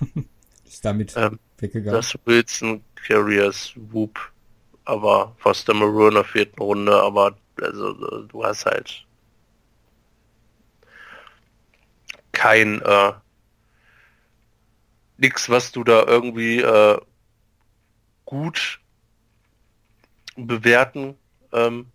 Ist 0.64 0.84
damit 0.84 1.12
Ähm, 1.16 1.38
weggegangen. 1.62 1.94
das 1.94 2.14
Wilson, 2.24 2.82
Carriers, 3.06 3.72
Whoop, 3.76 4.18
aber 4.84 5.34
Foster 5.38 5.74
Moreau 5.74 6.08
in 6.08 6.14
der 6.14 6.24
vierten 6.24 6.60
Runde, 6.60 7.00
aber 7.00 7.36
also 7.60 7.92
du 8.26 8.44
hast 8.44 8.66
halt 8.66 9.06
kein 12.32 12.80
äh, 12.82 13.12
nix, 15.18 15.48
was 15.48 15.72
du 15.72 15.84
da 15.84 16.04
irgendwie 16.06 16.60
äh, 16.60 16.98
gut 18.24 18.80
bewerten. 20.36 21.14
Ähm, 21.52 21.86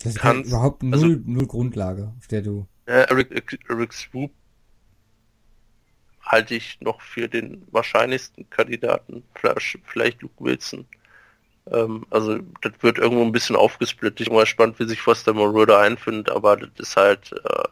das 0.00 0.10
ist 0.10 0.16
ja 0.16 0.22
kannst- 0.22 0.48
überhaupt 0.48 0.82
null, 0.82 0.92
also- 0.94 1.06
null 1.26 1.46
Grundlage, 1.46 2.12
auf 2.18 2.26
der 2.26 2.42
du. 2.42 2.66
Eric, 2.86 3.58
Eric 3.68 3.92
Swoop 3.92 4.30
halte 6.28 6.54
ich 6.54 6.78
noch 6.80 7.00
für 7.00 7.28
den 7.28 7.66
wahrscheinlichsten 7.70 8.48
Kandidaten. 8.50 9.24
Vielleicht, 9.84 10.22
Luke 10.22 10.34
Wilson. 10.38 10.86
Ähm, 11.70 12.06
also 12.10 12.38
das 12.60 12.72
wird 12.80 12.98
irgendwo 12.98 13.24
ein 13.24 13.32
bisschen 13.32 13.56
aufgesplittet. 13.56 14.20
Ich 14.20 14.26
bin 14.26 14.36
mal 14.36 14.42
gespannt, 14.42 14.78
wie 14.78 14.86
sich 14.86 15.00
Foster 15.00 15.34
Moreau 15.34 15.64
da 15.66 15.80
einfindet, 15.80 16.30
aber 16.30 16.56
das 16.56 16.70
ist 16.78 16.96
halt 16.96 17.32
äh, 17.32 17.68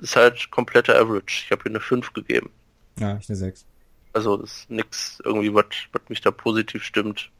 ist 0.00 0.16
halt 0.16 0.50
kompletter 0.50 0.98
Average. 0.98 1.42
Ich 1.44 1.50
habe 1.50 1.62
hier 1.64 1.72
eine 1.72 1.80
5 1.80 2.12
gegeben. 2.12 2.50
Ja, 2.98 3.18
ich 3.18 3.28
eine 3.28 3.36
6. 3.36 3.66
Also 4.12 4.42
ist 4.42 4.70
nix 4.70 5.20
irgendwie, 5.24 5.52
was 5.52 5.64
mich 6.08 6.20
da 6.20 6.30
positiv 6.30 6.84
stimmt. 6.84 7.30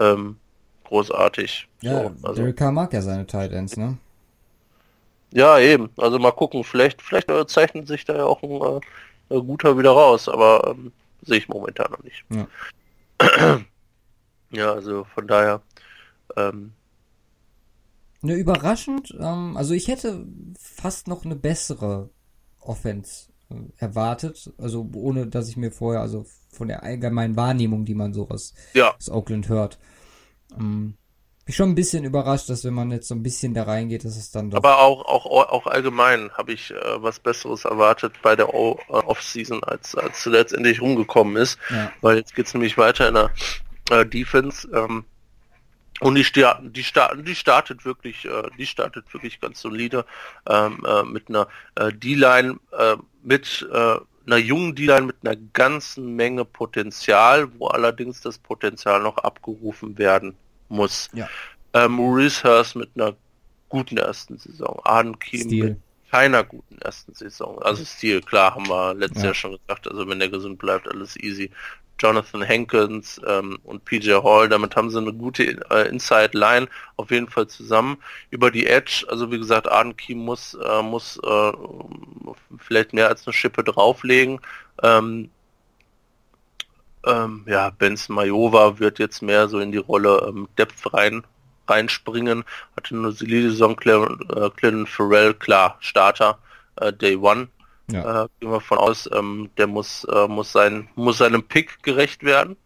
Ähm, 0.00 0.36
großartig. 0.84 1.68
Ja, 1.82 2.02
so, 2.02 2.14
also. 2.22 2.42
Derek 2.42 2.56
Carr 2.56 2.72
mag 2.72 2.92
ja 2.92 3.02
seine 3.02 3.26
Tight 3.26 3.52
Ends, 3.52 3.76
ne? 3.76 3.98
Ja, 5.32 5.58
eben. 5.58 5.90
Also 5.96 6.18
mal 6.18 6.30
gucken. 6.30 6.64
Vielleicht, 6.64 7.02
vielleicht 7.02 7.30
äh, 7.30 7.46
zeichnet 7.46 7.88
sich 7.88 8.04
da 8.04 8.16
ja 8.16 8.24
auch 8.24 8.42
ein, 8.42 8.50
äh, 8.50 8.80
ein 9.30 9.46
guter 9.46 9.76
wieder 9.78 9.90
raus, 9.90 10.28
aber 10.28 10.74
ähm, 10.76 10.92
sehe 11.22 11.38
ich 11.38 11.48
momentan 11.48 11.90
noch 11.90 12.02
nicht. 12.02 12.24
Ja. 12.30 13.60
Ja, 14.52 14.72
also 14.72 15.04
von 15.04 15.26
daher. 15.26 15.60
Ähm, 16.36 16.72
Ne, 18.22 18.34
überraschend, 18.34 19.14
ähm, 19.20 19.56
also 19.56 19.74
ich 19.74 19.88
hätte 19.88 20.26
fast 20.58 21.06
noch 21.06 21.24
eine 21.24 21.36
bessere 21.36 22.10
Offense 22.60 23.30
äh, 23.50 23.54
erwartet, 23.76 24.52
also 24.58 24.88
ohne 24.94 25.26
dass 25.26 25.48
ich 25.48 25.56
mir 25.56 25.70
vorher, 25.70 26.00
also 26.00 26.26
von 26.50 26.66
der 26.66 26.82
allgemeinen 26.82 27.36
Wahrnehmung, 27.36 27.84
die 27.84 27.94
man 27.94 28.14
so 28.14 28.28
aus, 28.28 28.54
ja, 28.72 28.96
aus 28.96 29.10
Oakland 29.10 29.48
hört. 29.48 29.78
Ähm, 30.58 30.94
bin 31.46 31.54
schon 31.54 31.70
ein 31.70 31.74
bisschen 31.76 32.02
überrascht, 32.02 32.50
dass 32.50 32.64
wenn 32.64 32.74
man 32.74 32.90
jetzt 32.90 33.06
so 33.06 33.14
ein 33.14 33.22
bisschen 33.22 33.54
da 33.54 33.62
reingeht, 33.62 34.04
dass 34.04 34.16
es 34.16 34.32
dann 34.32 34.50
doch. 34.50 34.58
aber 34.58 34.80
auch, 34.80 35.04
auch, 35.06 35.26
auch 35.26 35.66
allgemein 35.68 36.32
habe 36.32 36.52
ich 36.52 36.72
äh, 36.72 37.02
was 37.02 37.20
Besseres 37.20 37.64
erwartet 37.64 38.14
bei 38.20 38.34
der 38.34 38.48
äh, 38.48 38.76
Off-Season, 38.88 39.62
als, 39.62 39.94
als 39.94 40.24
sie 40.24 40.30
letztendlich 40.30 40.80
rumgekommen 40.80 41.36
ist. 41.36 41.56
ja, 41.70 41.92
Weil 42.00 42.16
jetzt 42.16 42.34
geht's 42.34 42.52
nämlich 42.52 42.76
weiter 42.76 43.06
in 43.06 43.14
der 43.14 43.30
äh, 43.90 44.04
Defense. 44.04 44.68
Ähm, 44.74 45.04
und 46.00 46.16
die, 46.16 46.24
sta 46.24 46.60
die, 46.60 46.82
starten, 46.82 47.24
die 47.24 47.36
startet 47.36 47.84
wirklich, 47.84 48.24
äh, 48.24 48.50
die 48.58 48.66
startet 48.66 49.14
wirklich 49.14 49.40
ganz 49.40 49.60
solide 49.60 50.04
ähm, 50.48 50.84
äh, 50.84 51.04
mit 51.04 51.28
einer 51.28 51.46
äh, 51.76 51.92
D-Line, 51.92 52.58
mit 53.22 53.66
einer 53.72 54.36
jungen 54.36 54.74
D-Line 54.74 55.06
mit 55.06 55.16
einer 55.22 55.36
ganzen 55.52 56.16
Menge 56.16 56.44
Potenzial, 56.44 57.48
wo 57.58 57.68
allerdings 57.68 58.20
das 58.20 58.38
Potenzial 58.38 59.00
noch 59.00 59.18
abgerufen 59.18 59.96
werden 59.96 60.36
muss. 60.68 61.08
Ja. 61.12 61.28
Äh, 61.72 61.88
Maurice 61.88 62.42
Hurst 62.44 62.76
mit 62.76 62.90
einer 62.94 63.14
guten 63.68 63.96
ersten 63.98 64.38
Saison, 64.38 64.80
Arden 64.84 65.16
Stil. 65.22 65.64
mit 65.64 65.76
keiner 66.10 66.44
guten 66.44 66.78
ersten 66.78 67.14
Saison. 67.14 67.60
Also 67.62 67.84
Stil, 67.84 68.20
klar, 68.22 68.54
haben 68.54 68.68
wir 68.68 68.94
letztes 68.94 69.22
Ja. 69.22 69.26
Jahr 69.26 69.34
schon 69.34 69.58
gesagt, 69.58 69.88
also 69.88 70.08
wenn 70.08 70.18
der 70.18 70.28
gesund 70.28 70.58
bleibt, 70.58 70.88
alles 70.88 71.16
easy. 71.16 71.50
Jonathan 71.98 72.46
Hankins 72.46 73.18
ähm, 73.26 73.58
und 73.64 73.84
PJ 73.86 74.12
Hall, 74.22 74.48
damit 74.50 74.76
haben 74.76 74.90
sie 74.90 74.98
eine 74.98 75.14
gute 75.14 75.44
äh, 75.70 75.88
Inside-Line 75.88 76.68
auf 76.96 77.10
jeden 77.10 77.28
Fall 77.28 77.46
zusammen. 77.48 77.96
Über 78.30 78.50
die 78.50 78.66
Edge, 78.66 79.06
also 79.08 79.32
wie 79.32 79.38
gesagt, 79.38 79.66
Arden 79.66 79.96
Key 79.96 80.14
muss, 80.14 80.54
äh, 80.62 80.82
muss 80.82 81.18
äh, 81.24 81.52
vielleicht 82.58 82.92
mehr 82.92 83.08
als 83.08 83.26
eine 83.26 83.32
Schippe 83.32 83.64
drauflegen. 83.64 84.40
Ähm, 84.82 85.30
ähm, 87.06 87.44
ja, 87.46 87.70
Benson 87.70 88.16
Majova 88.16 88.78
wird 88.78 88.98
jetzt 88.98 89.22
mehr 89.22 89.48
so 89.48 89.58
in 89.58 89.72
die 89.72 89.78
Rolle 89.78 90.26
ähm, 90.28 90.48
Depth 90.58 90.92
rein 90.92 91.22
reinspringen. 91.68 92.44
Hatte 92.76 92.94
eine 92.94 93.12
solide 93.12 93.50
Saison. 93.50 93.72
Äh, 93.72 94.50
Clinton 94.56 94.86
Farrell, 94.86 95.34
klar, 95.34 95.76
Starter, 95.80 96.38
äh, 96.76 96.92
Day 96.92 97.16
One. 97.16 97.48
Ja. 97.90 98.24
Äh, 98.24 98.28
gehen 98.40 98.50
wir 98.50 98.60
von 98.60 98.78
aus, 98.78 99.08
ähm, 99.12 99.50
der 99.56 99.66
muss, 99.68 100.04
äh, 100.04 100.26
muss, 100.26 100.50
sein, 100.52 100.88
muss 100.96 101.18
seinem 101.18 101.42
Pick 101.42 101.82
gerecht 101.82 102.24
werden. 102.24 102.56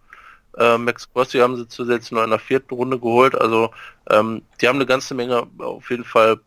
Äh, 0.56 0.78
Max 0.78 1.12
Crosby 1.12 1.38
haben 1.38 1.56
sie 1.56 1.68
zusätzlich 1.68 2.12
nur 2.12 2.24
in 2.24 2.30
der 2.30 2.38
vierten 2.38 2.74
Runde 2.74 2.98
geholt. 2.98 3.34
Also 3.34 3.70
ähm, 4.08 4.42
die 4.60 4.68
haben 4.68 4.76
eine 4.76 4.86
ganze 4.86 5.14
Menge 5.14 5.46
auf 5.58 5.90
jeden 5.90 6.04
Fall 6.04 6.40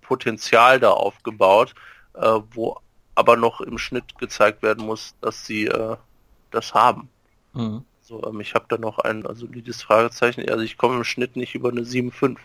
Potenzial 0.00 0.80
da 0.80 0.90
aufgebaut, 0.90 1.74
äh, 2.14 2.38
wo 2.52 2.78
aber 3.14 3.36
noch 3.36 3.60
im 3.60 3.78
Schnitt 3.78 4.16
gezeigt 4.18 4.62
werden 4.62 4.86
muss, 4.86 5.14
dass 5.20 5.44
sie 5.44 5.66
äh, 5.66 5.96
das 6.50 6.72
haben. 6.72 7.08
Mhm. 7.54 7.84
So, 8.02 8.22
ähm, 8.26 8.40
ich 8.40 8.54
habe 8.54 8.66
da 8.68 8.76
noch 8.76 8.98
ein 8.98 9.24
solides 9.34 9.82
Fragezeichen. 9.82 10.46
Also 10.50 10.62
ich 10.64 10.76
komme 10.76 10.96
im 10.96 11.04
Schnitt 11.04 11.36
nicht 11.36 11.54
über 11.54 11.70
eine 11.70 11.84
7,5. 11.86 12.42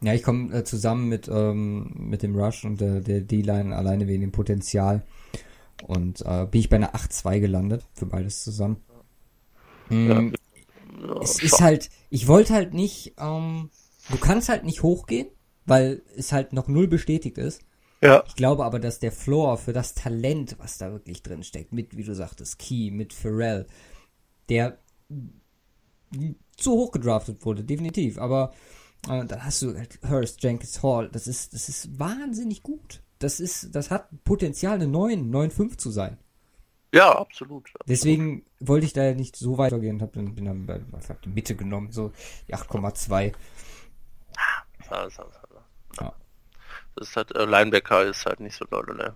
Ja, 0.00 0.12
ich 0.12 0.22
komme 0.22 0.52
äh, 0.54 0.64
zusammen 0.64 1.08
mit, 1.08 1.28
ähm, 1.28 1.90
mit 1.96 2.22
dem 2.22 2.36
Rush 2.36 2.64
und 2.64 2.80
der, 2.80 3.00
der 3.00 3.20
D-Line 3.20 3.74
alleine 3.74 4.06
wegen 4.06 4.20
dem 4.20 4.32
Potenzial. 4.32 5.02
Und 5.82 6.22
äh, 6.22 6.46
bin 6.46 6.60
ich 6.60 6.68
bei 6.70 6.76
einer 6.76 6.94
8-2 6.94 7.40
gelandet, 7.40 7.86
für 7.94 8.06
beides 8.06 8.44
zusammen. 8.44 8.78
Mm, 9.90 10.06
Ja, 10.08 10.32
es 11.20 11.40
schau- 11.40 11.40
ist 11.40 11.60
halt, 11.60 11.90
ich 12.10 12.28
wollte 12.28 12.54
halt 12.54 12.74
nicht, 12.74 13.14
ähm, 13.18 13.70
du 14.08 14.18
kannst 14.18 14.48
halt 14.48 14.64
nicht 14.64 14.82
hochgehen, 14.82 15.28
weil 15.66 16.02
es 16.16 16.32
halt 16.32 16.52
noch 16.52 16.68
null 16.68 16.88
bestätigt 16.88 17.38
ist. 17.38 17.62
ja, 18.02 18.24
Ich 18.24 18.36
glaube 18.36 18.64
aber, 18.64 18.80
dass 18.80 19.00
der 19.00 19.12
Floor 19.12 19.58
für 19.58 19.72
das 19.72 19.94
Talent, 19.94 20.56
was 20.58 20.78
da 20.78 20.92
wirklich 20.92 21.22
drin 21.22 21.42
steckt, 21.44 21.72
mit, 21.72 21.96
wie 21.96 22.04
du 22.04 22.14
sagtest, 22.14 22.58
Key, 22.58 22.90
mit 22.90 23.12
Pharrell, 23.14 23.66
der 24.48 24.78
zu 26.56 26.72
hoch 26.72 26.92
gedraftet 26.92 27.44
wurde, 27.44 27.64
definitiv. 27.64 28.18
Aber 28.18 28.52
äh, 29.08 29.24
dann 29.24 29.44
hast 29.44 29.62
du 29.62 29.76
halt 29.76 29.98
Hurst, 30.08 30.42
Jenkins, 30.42 30.82
Hall, 30.82 31.08
das 31.10 31.26
ist, 31.26 31.52
das 31.54 31.68
ist 31.68 31.98
wahnsinnig 31.98 32.62
gut. 32.62 33.02
Das 33.18 33.40
ist, 33.40 33.74
das 33.74 33.90
hat 33.90 34.08
Potenzial, 34.24 34.74
eine 34.74 34.86
9, 34.88 35.30
9,5 35.32 35.78
zu 35.78 35.90
sein. 35.90 36.18
ja, 36.92 37.16
absolut. 37.16 37.70
Deswegen 37.88 38.44
wollte 38.60 38.86
ich 38.86 38.92
da 38.92 39.04
ja 39.04 39.14
nicht 39.14 39.34
so 39.36 39.56
weitergehen 39.58 39.96
und 39.96 40.02
hab 40.02 40.12
dann, 40.12 40.34
bin 40.34 40.44
dann 40.44 40.66
bei, 40.66 40.80
hab 41.08 41.22
die 41.22 41.28
Mitte 41.30 41.56
genommen, 41.56 41.90
so 41.90 42.12
die 42.48 42.54
8,2. 42.54 43.32
Ja, 44.90 45.04
das, 45.04 45.16
das, 45.16 45.26
Ja. 46.00 46.12
das 46.96 47.08
ist 47.08 47.16
halt, 47.16 47.34
äh, 47.34 47.44
Linebacker 47.44 48.04
ist 48.04 48.26
halt 48.26 48.40
nicht 48.40 48.56
so 48.56 48.64
doll, 48.66 48.84
ne? 48.94 49.14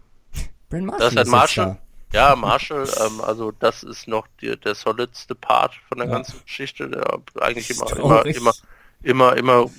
Brand 0.70 0.86
Marshall 0.86 0.98
Das 1.00 1.12
ist 1.12 1.16
halt 1.18 1.28
Marshall. 1.28 1.78
Ja, 2.12 2.34
Marshall, 2.36 2.90
ähm, 2.98 3.20
also 3.20 3.52
das 3.52 3.82
ist 3.82 4.08
noch 4.08 4.26
die, 4.40 4.56
der 4.58 4.74
solidste 4.74 5.34
Part 5.34 5.74
von 5.88 5.98
der 5.98 6.06
Ja. 6.08 6.14
ganzen 6.14 6.40
Geschichte, 6.44 6.88
der 6.88 7.20
eigentlich 7.40 7.70
immer, 7.70 7.96
immer, 7.96 8.24
immer, 8.24 8.52
immer, 9.02 9.36
immer, 9.36 9.70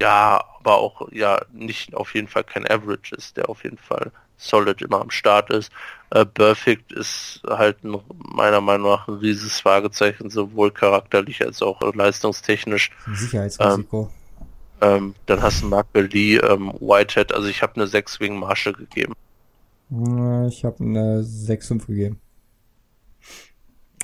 ja, 0.00 0.44
aber 0.58 0.78
auch, 0.78 1.08
ja, 1.12 1.40
nicht 1.52 1.94
auf 1.94 2.14
jeden 2.14 2.28
Fall 2.28 2.44
kein 2.44 2.66
Average 2.68 3.14
ist, 3.14 3.36
der 3.36 3.48
auf 3.48 3.62
jeden 3.62 3.78
Fall 3.78 4.10
solid 4.36 4.82
immer 4.82 5.00
am 5.00 5.10
Start 5.10 5.50
ist. 5.50 5.70
Äh, 6.10 6.24
Perfect 6.24 6.92
ist 6.92 7.42
halt 7.46 7.84
ein, 7.84 8.00
meiner 8.34 8.60
Meinung 8.60 8.90
nach 8.90 9.06
ein 9.06 9.14
rieses 9.14 9.60
Fragezeichen, 9.60 10.30
sowohl 10.30 10.72
charakterlich 10.72 11.44
als 11.44 11.62
auch 11.62 11.80
leistungstechnisch. 11.94 12.90
Sicherheitsrisiko. 13.14 14.10
Ähm, 14.80 15.14
dann 15.26 15.42
hast 15.42 15.62
du 15.62 15.66
Mark 15.66 15.88
Lee, 15.94 16.36
ähm, 16.36 16.72
Whitehead, 16.80 17.32
also 17.32 17.48
ich 17.48 17.62
habe 17.62 17.76
eine 17.76 17.86
6 17.86 18.18
wegen 18.18 18.38
Marshall 18.38 18.72
gegeben. 18.72 19.12
Äh, 19.92 20.48
Ich 20.48 20.64
habe 20.64 20.84
eine 20.84 21.22
6,5 21.22 21.86
gegeben. 21.86 22.20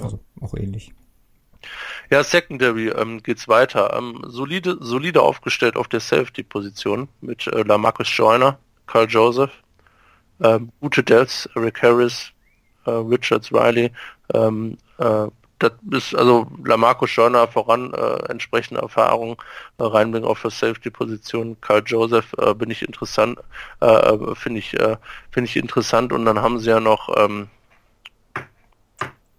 Also 0.01 0.21
auch 0.41 0.55
ähnlich. 0.55 0.93
Ja, 2.11 2.23
Secondary 2.23 2.89
ähm, 2.89 3.23
geht's 3.23 3.49
weiter. 3.49 3.97
Ähm, 3.97 4.23
solide, 4.27 4.77
solide 4.81 5.23
aufgestellt 5.23 5.77
auf 5.77 5.89
der 5.89 6.01
Safety-Position 6.01 7.09
mit 7.21 7.47
äh, 7.49 7.63
Lamarcus 7.63 8.15
Joyner, 8.17 8.59
Carl 8.87 9.07
Joseph, 9.09 9.51
ähm, 10.41 10.71
gute 10.81 11.03
Dells, 11.03 11.49
Rick 11.57 11.83
Harris, 11.83 12.33
äh, 12.85 12.91
Richards 12.91 13.53
Riley. 13.53 13.91
Ähm, 14.35 14.77
äh, 14.99 15.29
das 15.59 15.73
ist 15.91 16.15
also 16.15 16.47
Lamarcus 16.65 17.15
Joyner 17.15 17.49
voran 17.49 17.93
äh, 17.95 18.31
entsprechende 18.31 18.81
Erfahrung 18.81 19.41
äh, 19.79 19.85
reinbringen 19.85 20.29
auf 20.29 20.43
der 20.43 20.51
Safety-Position. 20.51 21.57
Carl 21.61 21.83
Joseph 21.85 22.35
äh, 22.39 22.55
bin 22.55 22.71
ich 22.71 22.83
interessant, 22.83 23.39
äh, 23.81 23.87
äh, 23.87 24.35
finde 24.35 24.59
ich, 24.59 24.75
äh, 24.75 24.97
finde 25.31 25.49
ich 25.49 25.57
interessant. 25.57 26.13
Und 26.13 26.27
dann 26.27 26.41
haben 26.41 26.59
sie 26.59 26.71
ja 26.71 26.81
noch 26.81 27.09
ähm, 27.17 27.49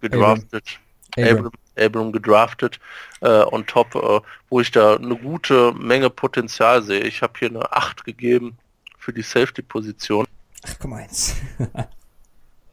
gedraftet. 0.00 0.80
Abram. 1.16 1.36
Abram, 1.36 1.52
Abram 1.78 2.12
gedraftet 2.12 2.80
äh, 3.20 3.28
on 3.28 3.66
top, 3.66 3.94
äh, 3.94 4.20
wo 4.50 4.60
ich 4.60 4.70
da 4.70 4.96
eine 4.96 5.16
gute 5.16 5.72
Menge 5.72 6.10
Potenzial 6.10 6.82
sehe. 6.82 7.00
Ich 7.00 7.22
habe 7.22 7.34
hier 7.38 7.48
eine 7.48 7.72
8 7.72 8.04
gegeben 8.04 8.58
für 8.98 9.12
die 9.12 9.22
Safety-Position. 9.22 10.26
8,1. 10.64 11.34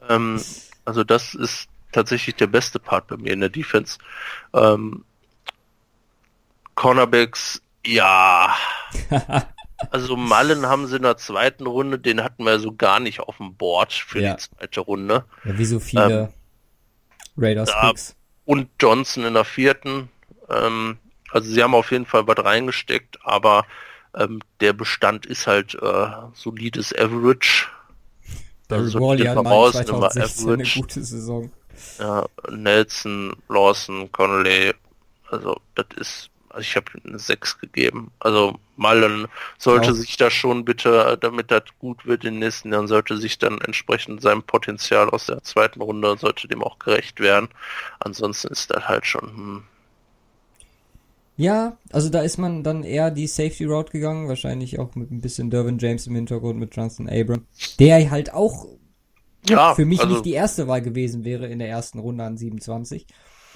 Ähm, 0.07 0.39
also 0.85 1.03
das 1.03 1.33
ist 1.33 1.67
tatsächlich 1.95 2.35
der 2.35 2.47
beste 2.47 2.79
Part 2.79 3.07
bei 3.07 3.17
mir 3.17 3.33
in 3.33 3.39
der 3.39 3.49
Defense. 3.49 3.97
Ähm, 4.53 5.03
Cornerbacks, 6.75 7.61
ja. 7.85 8.53
Also 9.91 10.15
Mullen 10.15 10.65
haben 10.67 10.87
sie 10.87 10.95
in 10.95 11.01
der 11.01 11.17
zweiten 11.17 11.67
Runde, 11.67 11.99
den 11.99 12.23
hatten 12.23 12.45
wir 12.45 12.59
so 12.59 12.73
gar 12.73 13.01
nicht 13.01 13.19
auf 13.19 13.37
dem 13.37 13.55
Board 13.55 13.91
für 13.91 14.21
Ja. 14.21 14.35
die 14.35 14.41
zweite 14.41 14.79
Runde. 14.79 15.25
ja, 15.43 15.57
wie 15.57 15.65
so 15.65 15.81
viele 15.81 16.31
Raiders 17.37 17.69
ja, 17.69 17.89
Picks. 17.89 18.15
und 18.45 18.69
Johnson 18.79 19.25
in 19.25 19.33
der 19.33 19.43
vierten. 19.43 20.07
Ähm, 20.49 20.97
also 21.29 21.51
sie 21.51 21.61
haben 21.61 21.75
auf 21.75 21.91
jeden 21.91 22.05
Fall 22.05 22.25
was 22.25 22.43
reingesteckt, 22.43 23.19
aber 23.25 23.65
ähm, 24.15 24.39
der 24.61 24.71
Bestand 24.71 25.25
ist 25.25 25.45
halt 25.45 25.75
äh, 25.75 26.07
solides 26.33 26.97
Average. 26.97 27.67
Barry 28.69 28.81
also 28.83 29.13
steht 29.13 29.27
hat 29.27 29.43
mal 29.43 29.49
raus, 29.49 29.73
2016 29.73 30.49
eine 30.53 30.63
gute 30.63 31.03
Saison. 31.03 31.51
Ja, 31.99 32.27
Nelson, 32.49 33.35
Lawson, 33.49 34.11
Connolly, 34.11 34.73
also 35.29 35.57
das 35.75 35.85
ist, 35.97 36.29
also 36.49 36.61
ich 36.61 36.75
habe 36.75 36.87
eine 37.05 37.19
6 37.19 37.57
gegeben. 37.59 38.11
Also 38.19 38.59
Mullen 38.77 39.27
sollte 39.57 39.93
Ja. 39.93 39.93
sich 39.93 40.17
da 40.17 40.29
schon 40.29 40.65
bitte, 40.65 41.17
damit 41.21 41.51
das 41.51 41.63
gut 41.79 42.05
wird 42.05 42.25
in 42.25 42.33
den 42.35 42.39
nächsten 42.39 42.73
Jahren, 42.73 42.87
sollte 42.87 43.17
sich 43.17 43.37
dann 43.39 43.59
entsprechend 43.61 44.21
seinem 44.21 44.43
Potenzial 44.43 45.09
aus 45.09 45.27
der 45.27 45.43
zweiten 45.43 45.81
Runde, 45.81 46.17
sollte 46.17 46.47
dem 46.49 46.63
auch 46.63 46.79
gerecht 46.79 47.19
werden. 47.21 47.49
Ansonsten 47.99 48.49
ist 48.49 48.71
das 48.71 48.87
halt 48.87 49.05
schon, 49.05 49.23
hm, 49.29 49.63
Ja, 51.37 51.77
also 51.91 52.09
da 52.09 52.21
ist 52.21 52.37
man 52.37 52.63
dann 52.63 52.83
eher 52.83 53.11
die 53.11 53.27
Safety 53.27 53.65
Route 53.65 53.91
gegangen, 53.91 54.27
wahrscheinlich 54.29 54.79
auch 54.79 54.95
mit 54.95 55.11
ein 55.11 55.19
bisschen 55.21 55.49
Dervin 55.49 55.77
James 55.79 56.07
im 56.07 56.15
Hintergrund 56.15 56.57
mit 56.59 56.75
Johnson 56.75 57.09
Abram, 57.09 57.45
der 57.79 58.09
halt 58.09 58.33
auch 58.33 58.67
ja, 59.49 59.75
für 59.75 59.85
mich 59.85 59.99
also, 59.99 60.13
nicht 60.13 60.25
die 60.25 60.33
erste 60.33 60.67
Wahl 60.67 60.81
gewesen 60.81 61.23
wäre 61.23 61.47
in 61.47 61.59
der 61.59 61.69
ersten 61.69 61.99
Runde 61.99 62.23
an 62.23 62.37
27. 62.37 63.05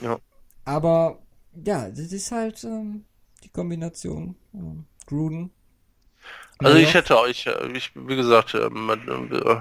Ja. 0.02 0.20
Aber 0.66 1.20
ja, 1.66 1.90
das 1.90 2.12
ist 2.12 2.32
halt 2.32 2.64
ähm, 2.64 3.06
die 3.44 3.50
Kombination 3.50 4.36
ähm, 4.54 4.86
Gruden. 5.06 5.52
Also 6.62 6.78
ich 6.78 6.94
hätte 6.94 7.18
auch, 7.18 7.26
ich, 7.28 7.48
äh, 7.48 7.68
ich 7.74 7.92
wie 7.96 8.18
gesagt, 8.18 8.54
ähm, 8.54 8.90
äh, 8.90 9.56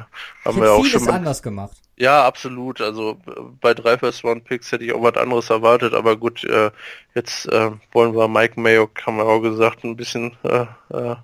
haben 0.44 0.60
wir 0.60 0.72
auch 0.72 0.84
schon 0.84 1.04
mal, 1.04 1.12
anders 1.14 1.42
gemacht. 1.42 1.76
ja 1.96 2.26
absolut. 2.26 2.80
Also 2.80 3.20
äh, 3.28 3.40
bei 3.60 3.72
drei 3.72 3.96
First 3.96 4.24
Round 4.24 4.44
Picks 4.44 4.72
hätte 4.72 4.84
ich 4.84 4.92
auch 4.92 5.02
was 5.02 5.16
anderes 5.16 5.48
erwartet, 5.48 5.94
aber 5.94 6.16
gut, 6.16 6.42
äh, 6.44 6.72
jetzt 7.14 7.46
äh, 7.46 7.70
wollen 7.92 8.16
wir 8.16 8.26
Mike 8.26 8.60
Mayo, 8.60 8.90
haben 9.06 9.18
wir 9.18 9.26
auch 9.26 9.40
gesagt, 9.40 9.84
ein 9.84 9.96
bisschen 9.96 10.36
äh, 10.42 10.66
äh, 10.90 11.16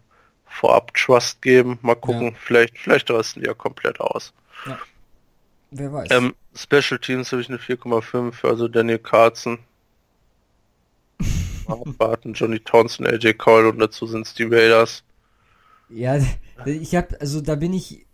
vorab 0.46 0.94
Trust 0.94 1.42
geben. 1.42 1.78
Mal 1.82 1.96
gucken, 1.96 2.28
Ja. 2.28 2.38
vielleicht, 2.38 2.78
vielleicht 2.78 3.10
rasten 3.10 3.40
die 3.40 3.46
ja 3.46 3.54
komplett 3.54 4.00
aus. 4.00 4.32
Wer 5.76 5.92
weiß. 5.92 6.08
Ähm, 6.12 6.34
Special 6.54 7.00
Teams 7.00 7.32
habe 7.32 7.42
ich 7.42 7.48
eine 7.48 7.58
4,5, 7.58 8.46
also 8.46 8.68
Daniel 8.68 8.98
Carlson. 8.98 9.58
Barton, 11.98 12.34
Johnny 12.34 12.60
Townsend, 12.60 13.08
AJ 13.08 13.34
Cole 13.34 13.68
und 13.70 13.80
dazu 13.80 14.06
sind 14.06 14.24
es 14.24 14.34
die 14.34 14.44
Raiders. 14.44 15.02
Ja, 15.88 16.18
ich 16.64 16.94
habe, 16.94 17.20
also 17.20 17.40
da 17.40 17.56
bin 17.56 17.72
ich 17.72 18.06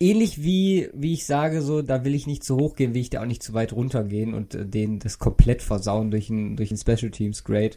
ähnlich 0.00 0.42
wie, 0.42 0.88
wie 0.94 1.12
ich 1.12 1.26
sage, 1.26 1.60
so, 1.60 1.82
da 1.82 2.04
will 2.04 2.14
ich 2.14 2.26
nicht 2.26 2.42
zu 2.42 2.56
hoch 2.56 2.74
gehen, 2.74 2.94
will 2.94 3.02
ich 3.02 3.10
da 3.10 3.20
auch 3.20 3.26
nicht 3.26 3.42
zu 3.42 3.52
weit 3.52 3.74
runter 3.74 4.04
gehen 4.04 4.32
und 4.32 4.54
äh, 4.54 4.64
den 4.64 4.98
das 4.98 5.18
komplett 5.18 5.60
versauen 5.60 6.10
durch 6.10 6.30
ein, 6.30 6.56
durch 6.56 6.70
ein 6.70 6.78
Special 6.78 7.10
Teams 7.10 7.44
Grade. 7.44 7.76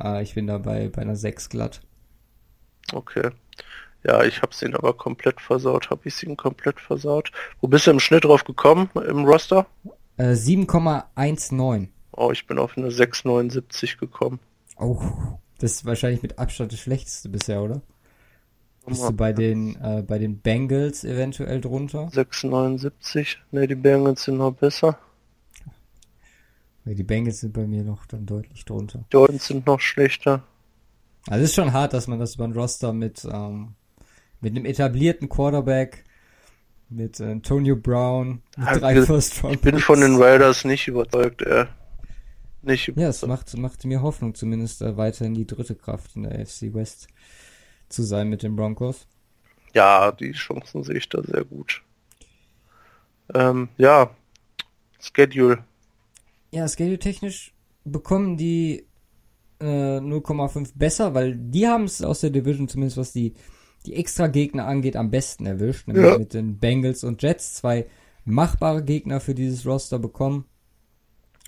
Äh, 0.00 0.22
ich 0.22 0.34
bin 0.34 0.46
da 0.46 0.56
bei, 0.56 0.88
bei 0.88 1.02
einer 1.02 1.16
6 1.16 1.50
glatt. 1.50 1.82
Okay. 2.92 3.30
Ja, 4.06 4.22
ich 4.22 4.40
hab's 4.40 4.62
ihn 4.62 4.74
aber 4.76 4.92
komplett 4.92 5.40
versaut. 5.40 5.90
Hab 5.90 6.06
ich 6.06 6.22
ihn 6.22 6.36
komplett 6.36 6.80
versaut? 6.80 7.32
Wo 7.60 7.66
bist 7.66 7.86
du 7.86 7.90
im 7.90 7.98
Schnitt 7.98 8.24
drauf 8.24 8.44
gekommen 8.44 8.88
im 8.94 9.24
Roster? 9.24 9.66
Äh, 10.16 10.34
7,19. 10.34 11.88
Oh, 12.12 12.30
ich 12.30 12.46
bin 12.46 12.58
auf 12.58 12.78
eine 12.78 12.88
6,79 12.88 13.98
gekommen. 13.98 14.38
Oh, 14.78 15.02
das 15.58 15.72
ist 15.72 15.86
wahrscheinlich 15.86 16.22
mit 16.22 16.38
Abstand 16.38 16.72
das 16.72 16.78
schlechteste 16.78 17.28
bisher, 17.28 17.62
oder? 17.62 17.82
Bist 18.86 19.02
du 19.02 19.12
bei 19.12 19.32
den, 19.32 19.74
äh, 19.82 20.04
bei 20.06 20.18
den 20.18 20.38
Bengals 20.38 21.02
eventuell 21.02 21.60
drunter? 21.60 22.08
6,79. 22.12 23.38
Ne, 23.50 23.66
die 23.66 23.74
Bengals 23.74 24.22
sind 24.22 24.38
noch 24.38 24.52
besser. 24.52 24.98
Die 26.84 27.02
Bengals 27.02 27.40
sind 27.40 27.52
bei 27.52 27.66
mir 27.66 27.82
noch 27.82 28.06
dann 28.06 28.26
deutlich 28.26 28.64
drunter. 28.64 29.00
Die 29.00 29.10
Dolphins 29.10 29.48
sind 29.48 29.66
noch 29.66 29.80
schlechter. 29.80 30.44
Also 31.26 31.42
es 31.42 31.50
ist 31.50 31.56
schon 31.56 31.72
hart, 31.72 31.92
dass 31.92 32.06
man 32.06 32.20
das 32.20 32.36
über 32.36 32.44
ein 32.44 32.52
Roster 32.52 32.92
mit, 32.92 33.24
ähm, 33.24 33.74
mit 34.40 34.54
einem 34.54 34.64
etablierten 34.64 35.28
Quarterback, 35.28 36.04
mit 36.88 37.20
Antonio 37.20 37.76
Brown, 37.76 38.42
mit 38.56 38.66
Ja, 38.66 38.78
drei 38.78 38.98
ich- 39.00 39.06
First 39.06 39.42
Round 39.42 39.54
Ich 39.56 39.60
bin 39.60 39.78
von 39.78 40.00
den 40.00 40.16
Raiders 40.22 40.64
nicht 40.64 40.86
überzeugt, 40.88 41.42
ey. 41.42 41.64
Nicht 42.62 42.92
Ja, 42.96 43.08
es 43.08 43.24
macht, 43.26 43.56
macht 43.56 43.84
mir 43.84 44.02
Hoffnung, 44.02 44.34
zumindest 44.34 44.82
äh, 44.82 44.96
weiterhin 44.96 45.34
die 45.34 45.46
dritte 45.46 45.74
Kraft 45.74 46.16
in 46.16 46.24
der 46.24 46.32
AFC 46.40 46.74
West 46.74 47.08
zu 47.88 48.02
sein 48.02 48.28
mit 48.28 48.42
den 48.42 48.56
Broncos. 48.56 49.06
Ja, 49.74 50.10
die 50.12 50.32
Chancen 50.32 50.82
sehe 50.82 50.96
ich 50.96 51.08
da 51.08 51.22
sehr 51.22 51.44
gut. 51.44 51.82
Ähm, 53.34 53.68
ja, 53.76 54.10
Schedule. 54.98 55.58
Ja, 56.50 56.66
schedule-technisch 56.68 57.52
bekommen 57.84 58.36
die 58.36 58.86
äh, 59.60 59.98
0,5 59.98 60.72
besser, 60.74 61.14
weil 61.14 61.36
die 61.36 61.66
haben 61.66 61.84
es 61.84 62.02
aus 62.02 62.20
der 62.20 62.30
Division, 62.30 62.68
zumindest 62.68 62.96
was 62.96 63.12
die, 63.12 63.34
die 63.86 63.94
extra 63.94 64.26
Gegner 64.26 64.66
angeht, 64.66 64.96
am 64.96 65.10
besten 65.10 65.46
erwischt. 65.46 65.88
Nämlich 65.88 66.04
Ja. 66.04 66.18
mit 66.18 66.34
den 66.34 66.58
Bengals 66.58 67.04
und 67.04 67.22
Jets 67.22 67.54
zwei 67.54 67.86
machbare 68.24 68.82
Gegner 68.84 69.20
für 69.20 69.34
dieses 69.34 69.64
Roster 69.66 69.98
bekommen. 69.98 70.44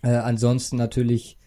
Äh, 0.02 0.10
ansonsten 0.10 0.77
natürlich, 0.77 1.39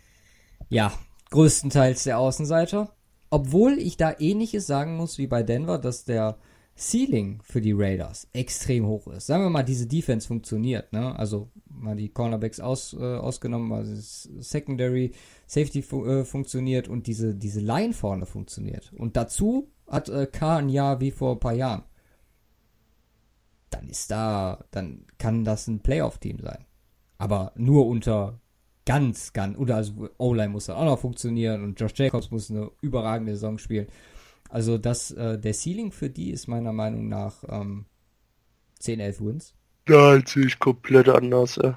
ja, 0.70 0.92
größtenteils 1.30 2.04
der 2.04 2.20
Außenseiter. 2.20 2.94
Obwohl 3.30 3.78
ich 3.80 3.96
da 3.96 4.14
ähnliches 4.20 4.68
sagen 4.68 4.98
muss 4.98 5.18
wie 5.18 5.28
bei 5.28 5.42
Denver, 5.42 5.78
dass 5.78 6.04
der 6.04 6.38
Ceiling 6.78 7.42
für 7.44 7.62
die 7.62 7.74
Raiders 7.74 8.28
extrem 8.34 8.86
hoch 8.88 9.08
ist. 9.08 9.28
Sagen 9.28 9.44
wir 9.44 9.50
mal, 9.50 9.64
diese 9.64 9.88
Defense 9.88 10.28
funktioniert, 10.28 10.92
ne? 10.94 11.18
Also 11.18 11.50
mal 11.70 11.96
die 11.96 12.10
Cornerbacks 12.10 12.60
aus, 12.60 12.94
äh, 12.94 12.98
ausgenommen, 13.18 13.72
also 13.72 13.94
das 13.94 14.24
Secondary 14.40 15.12
Safety 15.48 15.82
fu 15.82 16.06
äh, 16.06 16.26
funktioniert 16.26 16.88
und 16.88 17.08
diese, 17.08 17.36
diese 17.36 17.60
Line 17.60 17.94
vorne 17.94 18.26
funktioniert. 18.26 18.92
Und 18.94 19.16
dazu 19.16 19.70
hat 19.92 20.10
äh, 20.10 20.26
K 20.26 20.58
ein 20.58 20.70
Jahr 20.70 21.00
wie 21.02 21.12
vor 21.12 21.34
ein 21.34 21.40
paar 21.40 21.54
Jahren. 21.54 21.84
Dann 23.70 23.88
ist 23.90 24.10
da, 24.10 24.66
dann 24.72 25.06
kann 25.18 25.44
das 25.44 25.68
ein 25.68 25.82
Playoff-Team 25.82 26.40
sein. 26.40 26.66
Aber 27.18 27.52
nur 27.56 27.86
unter 27.88 28.40
ganz, 28.86 29.34
ganz, 29.34 29.58
oder 29.58 29.76
also 29.76 30.10
O-Line 30.18 30.50
muss 30.50 30.66
dann 30.66 30.78
auch 30.78 30.86
noch 30.86 31.00
funktionieren 31.00 31.64
und 31.64 31.80
Josh 31.80 31.94
Jacobs 31.96 32.32
muss 32.32 32.50
eine 32.50 32.72
überragende 32.82 33.34
Saison 33.34 33.58
spielen. 33.58 33.88
Also 34.50 34.78
das, 34.78 35.12
äh, 35.12 35.38
der 35.38 35.54
Ceiling 35.54 35.92
für 35.92 36.10
die 36.10 36.32
ist 36.32 36.48
meiner 36.48 36.74
Meinung 36.74 37.08
nach 37.08 37.44
ähm, 37.48 37.86
10, 38.80 39.00
11 39.00 39.22
Wins. 39.22 39.54
Da 39.86 40.20
sehe 40.26 40.48
ich 40.48 40.60
komplett 40.60 41.10
anders, 41.10 41.58
äh, 41.58 41.74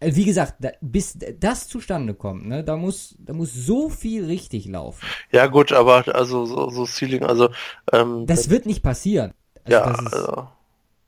Wie 0.00 0.24
gesagt, 0.24 0.54
da, 0.58 0.70
bis 0.80 1.16
das 1.38 1.68
zustande 1.68 2.14
kommt, 2.14 2.46
ne, 2.46 2.64
da 2.64 2.76
muss, 2.76 3.14
da 3.20 3.32
muss 3.32 3.54
so 3.54 3.88
viel 3.88 4.24
richtig 4.24 4.66
laufen. 4.66 5.06
Ja 5.30 5.46
gut, 5.46 5.70
aber 5.72 6.12
also 6.14 6.44
so, 6.44 6.70
so 6.70 6.86
Ceiling, 6.86 7.22
also 7.22 7.50
ähm, 7.92 8.26
Das 8.26 8.50
wird 8.50 8.66
nicht 8.66 8.82
passieren. 8.82 9.32
Also 9.64 9.78
ja, 9.78 9.86
das 9.92 10.00
ist, 10.00 10.12
also, 10.14 10.48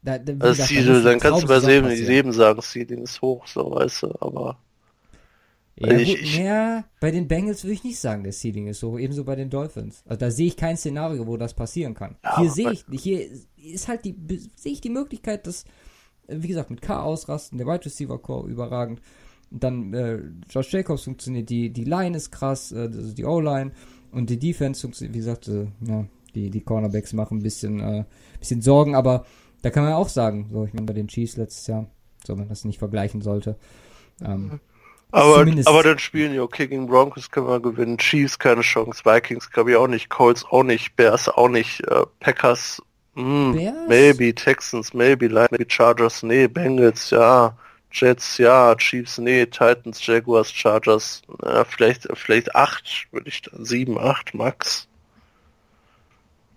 da, 0.02 0.18
da, 0.18 0.32
also 0.32 0.51
gesagt, 0.52 0.68
Ceiling, 0.68 0.86
dann 0.86 1.06
eine 1.06 1.20
kannst 1.20 1.43
du 1.43 1.47
bei 1.48 1.55
passieren. 1.89 2.12
jedem 2.12 2.32
sagen, 2.32 2.62
Ceiling 2.62 3.02
ist 3.02 3.20
hoch, 3.20 3.47
so 3.48 3.70
weißt 3.72 4.05
du, 4.05 4.14
aber 4.20 4.59
Ja, 5.76 5.98
Ich- 5.98 6.09
gut, 6.10 6.20
ich- 6.20 6.36
ja, 6.39 6.84
bei 7.01 7.10
den 7.10 7.26
Bengals 7.26 7.64
würde 7.64 7.74
ich 7.74 7.82
nicht 7.82 7.98
sagen, 7.98 8.22
der 8.22 8.32
Ceiling 8.32 8.68
ist 8.68 8.78
so, 8.80 8.98
ebenso 8.98 9.24
bei 9.24 9.34
den 9.34 9.51
Dolphins. 9.51 10.02
Also 10.06 10.20
da 10.20 10.30
sehe 10.30 10.47
ich 10.47 10.56
kein 10.56 10.76
Szenario, 10.76 11.26
wo 11.26 11.36
das 11.36 11.55
passieren 11.55 11.94
kann. 11.94 12.16
Ja, 12.22 12.36
hier 12.36 12.51
sehe 12.51 12.70
ich, 12.70 12.84
hier 12.90 13.26
ist 13.56 13.89
halt 13.89 14.05
die, 14.05 14.14
sehe 14.55 14.72
ich 14.72 14.80
die 14.80 14.90
Möglichkeit, 14.90 15.47
dass, 15.47 15.64
äh, 15.64 15.66
wie 16.28 16.48
gesagt, 16.48 16.70
mit 16.70 16.82
K 16.82 17.00
ausrasten, 17.00 17.58
der 17.58 17.66
Wide 17.66 17.84
Receiver 17.84 18.18
Core 18.18 18.48
überragend, 18.48 19.00
dann 19.50 19.92
äh, 19.92 20.20
Josh 20.48 20.72
Jacobs 20.72 21.04
funktioniert, 21.04 21.50
die, 21.50 21.70
die 21.70 21.84
Line 21.84 22.16
ist 22.16 22.30
krass, 22.30 22.72
äh, 22.72 22.90
also 22.92 23.12
die 23.12 23.24
O-Line 23.24 23.72
und 24.10 24.30
die 24.30 24.38
Defense 24.38 24.80
funktioniert, 24.80 25.14
wie 25.14 25.18
gesagt, 25.18 25.48
äh, 25.48 25.66
ja, 25.86 26.06
die, 26.34 26.50
die 26.50 26.60
Cornerbacks 26.62 27.12
machen 27.12 27.38
ein 27.38 27.42
bisschen, 27.42 27.80
äh, 27.80 28.04
bisschen 28.38 28.62
Sorgen, 28.62 28.94
aber 28.94 29.26
da 29.62 29.70
kann 29.70 29.84
man 29.84 29.92
auch 29.92 30.08
sagen, 30.08 30.48
so, 30.50 30.64
ich 30.64 30.72
meine, 30.72 30.86
bei 30.86 30.94
den 30.94 31.08
Chiefs 31.08 31.36
letztes 31.36 31.66
Jahr, 31.66 31.86
so 32.26 32.34
man 32.34 32.48
das 32.48 32.64
nicht 32.64 32.78
vergleichen 32.78 33.20
sollte. 33.20 33.56
Ähm, 34.22 34.60
aber, 35.10 35.46
aber 35.66 35.82
dann 35.82 35.98
spielen 35.98 36.32
die 36.32 36.40
okay 36.40 36.66
gegen 36.68 36.86
Broncos 36.86 37.30
können 37.30 37.46
wir 37.46 37.60
gewinnen, 37.60 37.98
Chiefs 37.98 38.38
keine 38.38 38.62
Chance, 38.62 39.04
Vikings 39.04 39.50
glaube 39.50 39.72
ich 39.72 39.76
auch 39.76 39.86
nicht, 39.86 40.08
Colts 40.08 40.44
auch 40.44 40.62
nicht, 40.62 40.96
Bears 40.96 41.28
auch 41.28 41.48
nicht, 41.48 41.86
äh, 41.86 42.06
Packers, 42.18 42.82
mm, 43.14 43.52
Bears? 43.52 43.89
maybe, 43.89 44.32
Texans, 44.34 44.93
maybe, 44.94 45.28
maybe 45.28 45.64
Chargers, 45.68 46.22
nee, 46.22 46.47
Bengals, 46.47 47.10
ja, 47.10 47.56
Jets, 47.93 48.39
ja, 48.39 48.74
Chiefs, 48.76 49.18
nee, 49.18 49.47
Titans, 49.47 50.05
Jaguars, 50.06 50.51
Chargers, 50.52 51.22
ja, 51.44 51.64
vielleicht, 51.64 52.09
vielleicht 52.14 52.55
acht, 52.55 53.09
würde 53.12 53.28
ich 53.28 53.43
dann, 53.43 53.64
sieben, 53.64 53.98
acht, 53.98 54.34
max. 54.34 54.89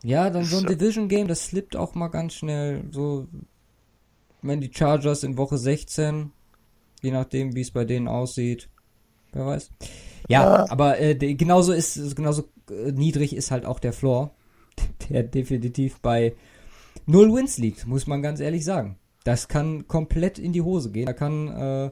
Ja, 0.04 0.30
dann 0.30 0.48
so 0.50 0.58
ein 0.58 0.66
äh, 0.66 0.68
Division 0.68 1.08
Game, 1.10 1.28
das 1.28 1.48
slippt 1.48 1.76
auch 1.76 1.96
mal 1.96 2.10
ganz 2.10 2.36
schnell. 2.36 2.84
So, 2.92 3.28
wenn 4.42 4.62
die 4.62 4.72
Chargers 4.74 5.24
in 5.24 5.38
Woche 5.38 5.58
16, 5.58 6.32
je 7.02 7.12
nachdem, 7.12 7.56
wie 7.56 7.62
es 7.62 7.72
bei 7.72 7.86
denen 7.86 8.08
aussieht, 8.08 8.70
wer 9.34 9.46
weiß. 9.48 9.72
Ja, 10.30 10.44
Ja. 10.44 10.70
aber 10.70 11.00
äh, 11.00 11.16
genauso 11.36 11.74
ist, 11.74 12.16
genauso 12.16 12.50
äh, 12.70 12.92
niedrig 12.92 13.36
ist 13.36 13.52
halt 13.52 13.66
auch 13.66 13.80
der 13.80 13.94
Floor, 13.94 14.36
der 15.10 15.24
definitiv 15.24 16.00
bei 16.02 16.36
null 17.06 17.34
Wins 17.34 17.58
liegt, 17.58 17.86
muss 17.86 18.08
man 18.08 18.22
ganz 18.22 18.40
ehrlich 18.40 18.66
sagen. 18.66 18.98
Das 19.24 19.48
kann 19.48 19.88
komplett 19.88 20.38
in 20.38 20.54
die 20.54 20.62
Hose 20.62 20.92
gehen. 20.92 21.08
Da 21.08 21.14
kann 21.14 21.48
äh, 21.48 21.92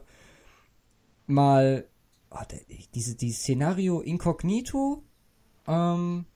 mal 1.26 1.84
oh, 2.30 2.38
diese, 2.94 3.16
dieses 3.16 3.40
Szenario 3.40 4.00
Incognito, 4.00 5.02
ähm, 5.66 6.26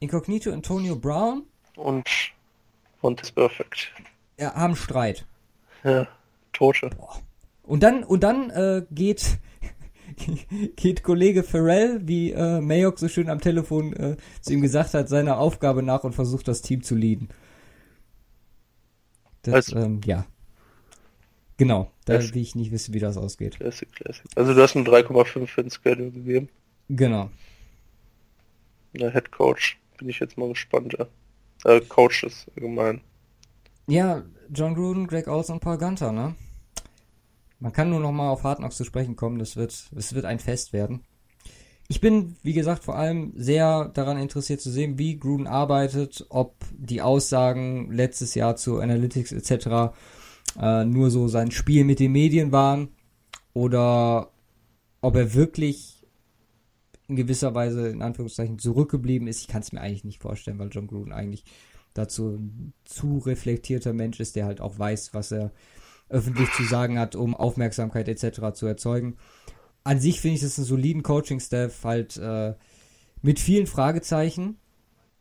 Incognito 0.00 0.50
Antonio 0.50 0.96
Brown 0.96 1.44
Und, 1.76 2.08
und 3.00 3.20
ist 3.20 3.32
perfekt. 3.32 3.92
ja, 4.38 4.54
haben 4.54 4.76
Streit. 4.76 5.26
Ja, 5.84 6.08
Tote. 6.52 6.90
Und 7.62 7.82
dann, 7.82 8.02
und 8.04 8.22
dann 8.22 8.50
äh, 8.50 8.84
geht, 8.90 9.38
geht 10.76 11.02
Kollege 11.02 11.42
Farrell, 11.42 12.00
wie 12.06 12.32
äh, 12.32 12.60
Mayock 12.60 12.98
so 12.98 13.08
schön 13.08 13.28
am 13.30 13.40
Telefon 13.40 13.92
äh, 13.94 14.16
zu 14.40 14.52
ihm 14.52 14.60
gesagt 14.60 14.94
hat, 14.94 15.08
seiner 15.08 15.38
Aufgabe 15.38 15.82
nach 15.82 16.04
und 16.04 16.14
versucht 16.14 16.48
das 16.48 16.62
Team 16.62 16.82
zu 16.82 16.94
leaden. 16.94 17.28
Das, 19.42 19.54
Also- 19.72 19.76
ähm, 19.78 20.00
ja. 20.04 20.26
Genau, 21.58 21.90
da 22.06 22.14
Das- 22.14 22.32
will 22.34 22.40
ich 22.42 22.54
nicht 22.54 22.72
wissen, 22.72 22.94
wie 22.94 22.98
das 22.98 23.16
ausgeht. 23.16 23.56
Classic, 23.56 23.90
Classic. 23.92 24.24
Also 24.34 24.54
du 24.54 24.62
hast 24.62 24.74
eine 24.74 24.84
3,5 24.84 25.46
für 25.46 25.62
den 25.62 25.70
Schedule 25.70 26.10
gegeben. 26.10 26.48
Genau. 26.88 27.30
Der 28.94 29.12
Head 29.12 29.30
Coach. 29.30 29.78
Bin 29.98 30.08
ich 30.08 30.18
jetzt 30.18 30.36
mal 30.36 30.48
gespannt. 30.48 30.96
Ja. 30.98 31.06
Äh, 31.70 31.80
Coaches 31.82 32.46
allgemein. 32.56 33.00
Ja, 33.86 34.22
John 34.52 34.74
Gruden, 34.74 35.06
Greg 35.06 35.28
Olson 35.28 35.54
und 35.56 35.60
Paul 35.60 35.78
Gunter, 35.78 36.10
ne? 36.12 36.34
Man 37.62 37.72
kann 37.72 37.90
nur 37.90 38.00
noch 38.00 38.10
mal 38.10 38.28
auf 38.28 38.42
Hard 38.42 38.58
Knocks 38.58 38.76
zu 38.76 38.82
sprechen 38.82 39.14
kommen, 39.14 39.38
das 39.38 39.54
wird, 39.54 39.86
das 39.92 40.14
wird 40.14 40.24
ein 40.24 40.40
Fest 40.40 40.72
werden. 40.72 41.04
Ich 41.86 42.00
bin, 42.00 42.34
wie 42.42 42.54
gesagt, 42.54 42.82
vor 42.82 42.96
allem 42.96 43.34
sehr 43.36 43.84
daran 43.94 44.18
interessiert 44.18 44.60
zu 44.60 44.68
sehen, 44.68 44.98
wie 44.98 45.16
Gruden 45.16 45.46
arbeitet, 45.46 46.26
ob 46.28 46.56
die 46.76 47.02
Aussagen 47.02 47.92
letztes 47.92 48.34
Jahr 48.34 48.56
zu 48.56 48.80
Analytics 48.80 49.30
etc. 49.30 49.94
Äh, 50.60 50.84
nur 50.86 51.12
so 51.12 51.28
sein 51.28 51.52
Spiel 51.52 51.84
mit 51.84 52.00
den 52.00 52.10
Medien 52.10 52.50
waren 52.50 52.88
oder 53.52 54.32
ob 55.00 55.14
er 55.14 55.32
wirklich 55.34 56.04
in 57.06 57.14
gewisser 57.14 57.54
Weise 57.54 57.90
in 57.90 58.02
Anführungszeichen 58.02 58.58
zurückgeblieben 58.58 59.28
ist. 59.28 59.42
Ich 59.42 59.46
kann 59.48 59.62
es 59.62 59.70
mir 59.70 59.82
eigentlich 59.82 60.04
nicht 60.04 60.20
vorstellen, 60.20 60.58
weil 60.58 60.70
John 60.72 60.88
Gruden 60.88 61.12
eigentlich 61.12 61.44
dazu 61.94 62.30
ein 62.30 62.72
zu 62.84 63.18
reflektierter 63.18 63.92
Mensch 63.92 64.18
ist, 64.18 64.34
der 64.34 64.46
halt 64.46 64.60
auch 64.60 64.80
weiß, 64.80 65.14
was 65.14 65.30
er 65.30 65.52
öffentlich 66.08 66.50
zu 66.52 66.64
sagen 66.64 66.98
hat, 66.98 67.14
um 67.16 67.34
Aufmerksamkeit 67.34 68.08
etc. 68.08 68.52
zu 68.54 68.66
erzeugen. 68.66 69.16
An 69.84 69.98
sich 69.98 70.20
finde 70.20 70.36
ich 70.36 70.42
das 70.42 70.58
einen 70.58 70.66
soliden 70.66 71.02
Coaching-Staff, 71.02 71.84
halt 71.84 72.16
äh, 72.18 72.54
mit 73.22 73.40
vielen 73.40 73.66
Fragezeichen, 73.66 74.56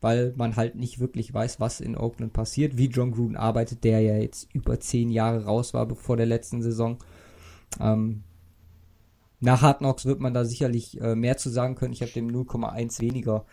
weil 0.02 0.34
man 0.36 0.56
halt 0.56 0.76
nicht 0.76 1.00
wirklich 1.00 1.34
weiß, 1.34 1.60
was 1.60 1.80
in 1.80 1.98
Oakland 1.98 2.34
passiert, 2.34 2.78
wie 2.78 2.88
John 2.88 3.12
Gruden 3.12 3.38
arbeitet, 3.38 3.84
der 3.84 4.02
ja 4.02 4.18
jetzt 4.18 4.54
über 4.54 4.80
zehn 4.80 5.10
Jahre 5.10 5.46
raus 5.46 5.74
war 5.74 5.86
bevor 5.86 6.18
der 6.18 6.26
letzten 6.26 6.62
Saison. 6.62 6.98
Ähm, 7.80 8.24
nach 9.40 9.62
Hard 9.62 9.80
Knocks 9.80 10.06
wird 10.06 10.20
man 10.20 10.34
da 10.34 10.46
sicherlich 10.46 11.00
äh, 11.02 11.16
mehr 11.16 11.38
zu 11.38 11.50
sagen 11.50 11.76
können. 11.76 11.94
Ich 11.94 12.02
habe 12.02 12.12
dem 12.12 12.30
0,1 12.30 13.00
weniger 13.02 13.46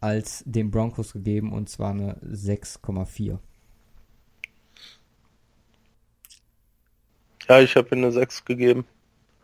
als 0.00 0.42
den 0.46 0.70
Broncos 0.70 1.12
gegeben 1.12 1.52
und 1.52 1.68
zwar 1.68 1.90
eine 1.90 2.16
6,4. 2.22 3.38
Ja, 7.50 7.60
ich 7.60 7.74
habe 7.74 7.90
eine 7.90 8.12
6 8.12 8.44
gegeben. 8.44 8.84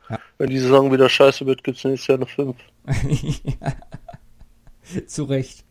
Ja. 0.09 0.21
Wenn 0.39 0.51
die 0.51 0.61
Saison 0.61 0.93
wieder 0.93 1.09
scheiße 1.09 1.45
wird, 1.45 1.65
gibt 1.65 1.79
es 1.79 1.83
nächstes 1.83 2.07
Jahr 2.07 2.19
eine 2.19 2.27
5. 2.27 2.57
Zu 5.09 5.25
Recht. 5.25 5.65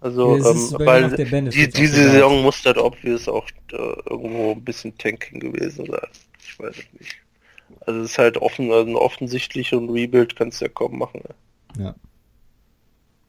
Also, 0.00 0.36
Ja, 0.36 0.50
ähm, 0.50 0.86
weil 0.86 1.10
die, 1.50 1.68
diese 1.68 1.96
Seite. 1.96 2.10
Saison 2.10 2.42
muss 2.42 2.62
das 2.62 2.76
obvious 2.76 3.26
auch 3.26 3.48
äh, 3.72 3.76
irgendwo 4.08 4.52
ein 4.52 4.62
bisschen 4.62 4.96
Tanking 4.96 5.40
gewesen 5.40 5.86
sein. 5.86 6.06
Ich 6.38 6.56
weiß 6.60 6.76
es 6.76 7.00
nicht. 7.00 7.16
Also 7.80 8.02
es 8.02 8.12
ist 8.12 8.18
halt 8.18 8.36
offen, 8.36 8.70
also 8.70 8.88
ein 8.88 8.94
offensichtlicher 8.94 9.78
Rebuild 9.78 10.36
kannst 10.36 10.60
du 10.60 10.66
ja 10.66 10.70
kaum 10.72 10.96
machen. 10.96 11.22
Ne? 11.76 11.86
Ja. 11.86 11.94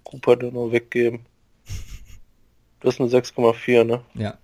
Cooper 0.03 0.35
dann 0.35 0.53
noch 0.53 0.71
weggeben. 0.71 1.25
Das 2.81 2.99
ist 2.99 3.01
eine 3.01 3.09
6,4, 3.09 3.83
ne? 3.85 4.03
Ja. 4.13 4.37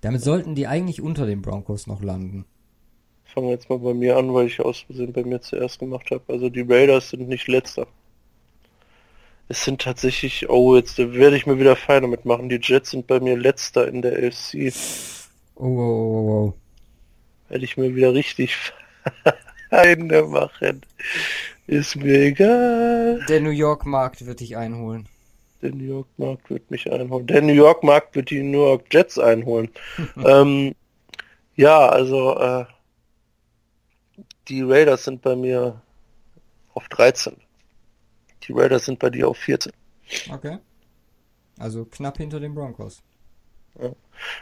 Damit 0.00 0.22
sollten 0.22 0.54
die 0.54 0.66
eigentlich 0.66 1.00
unter 1.00 1.26
den 1.26 1.42
Broncos 1.42 1.86
noch 1.86 2.02
landen. 2.02 2.46
Fangen 3.24 3.46
wir 3.46 3.52
jetzt 3.52 3.70
mal 3.70 3.78
bei 3.78 3.94
mir 3.94 4.16
an, 4.16 4.34
weil 4.34 4.46
ich 4.46 4.60
aus 4.60 4.80
Versehen 4.80 5.12
bei 5.12 5.24
mir 5.24 5.40
zuerst 5.40 5.78
gemacht 5.78 6.10
habe. 6.10 6.22
Also 6.28 6.48
die 6.48 6.62
Raiders 6.62 7.10
sind 7.10 7.28
nicht 7.28 7.46
letzter. 7.46 7.86
Es 9.48 9.64
sind 9.64 9.82
tatsächlich, 9.82 10.48
oh, 10.48 10.76
jetzt 10.76 10.98
werde 10.98 11.36
ich 11.36 11.46
mir 11.46 11.58
wieder 11.58 11.76
Feinde 11.76 12.08
mitmachen. 12.08 12.48
Die 12.48 12.60
Jets 12.62 12.90
sind 12.90 13.06
bei 13.06 13.20
mir 13.20 13.36
letzter 13.36 13.88
in 13.88 14.00
der 14.00 14.12
AFC. 14.12 14.72
Oh, 15.56 15.64
oh, 15.64 15.68
oh, 15.68 16.30
oh. 16.30 16.54
Werde 17.48 17.64
ich 17.64 17.76
mir 17.76 17.94
wieder 17.94 18.14
richtig 18.14 18.56
Feinde 19.70 20.22
machen. 20.24 20.82
Ist 21.66 21.96
mir 21.96 22.20
egal. 22.20 23.24
Der 23.28 23.40
New 23.40 23.50
York 23.50 23.86
Markt 23.86 24.24
wird 24.24 24.40
dich 24.40 24.56
einholen. 24.56 25.08
Der 25.62 25.72
New 25.72 25.84
York 25.84 26.08
Markt 26.16 26.50
wird 26.50 26.70
mich 26.70 26.90
einholen. 26.90 27.26
Der 27.26 27.42
New 27.42 27.52
York 27.52 27.82
Markt 27.82 28.14
wird 28.16 28.30
die 28.30 28.42
New 28.42 28.62
York 28.62 28.86
Jets 28.92 29.18
einholen. 29.18 29.70
ähm, 30.24 30.74
ja, 31.54 31.88
also 31.88 32.38
äh, 32.38 32.64
die 34.48 34.62
Raiders 34.62 35.04
sind 35.04 35.22
bei 35.22 35.36
mir 35.36 35.80
auf 36.74 36.88
13. 36.88 37.36
Die 38.42 38.52
Raiders 38.52 38.86
sind 38.86 38.98
bei 38.98 39.10
dir 39.10 39.28
auf 39.28 39.36
14. 39.38 39.72
Okay. 40.32 40.58
Also 41.58 41.84
knapp 41.84 42.16
hinter 42.16 42.40
den 42.40 42.54
Broncos. 42.54 43.02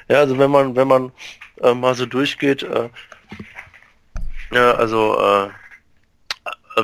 Ja, 0.08 0.18
also 0.20 0.38
wenn 0.38 0.50
man, 0.50 0.76
wenn 0.76 0.88
man 0.88 1.12
äh, 1.60 1.74
mal 1.74 1.94
so 1.94 2.06
durchgeht, 2.06 2.62
äh, 2.62 2.88
ja, 4.50 4.72
also 4.72 5.18
äh, 5.18 5.46
äh, 5.46 5.50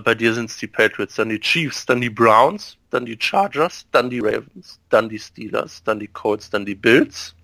bei 0.01 0.15
dir 0.15 0.35
sind 0.35 0.51
es 0.51 0.57
die 0.57 0.66
Patriots, 0.66 1.16
dann 1.16 1.29
die 1.29 1.41
Chiefs, 1.41 1.87
dann 1.87 2.01
die 2.01 2.11
Browns, 2.11 2.77
dann 2.91 3.05
die 3.07 3.16
Chargers, 3.19 3.87
dann 3.93 4.11
die 4.11 4.21
Ravens, 4.21 4.81
dann 4.89 5.09
die 5.09 5.19
Steelers, 5.19 5.83
dann 5.85 6.01
die 6.01 6.09
Colts, 6.09 6.51
dann 6.51 6.65
die 6.65 6.75
Bills, 6.75 7.35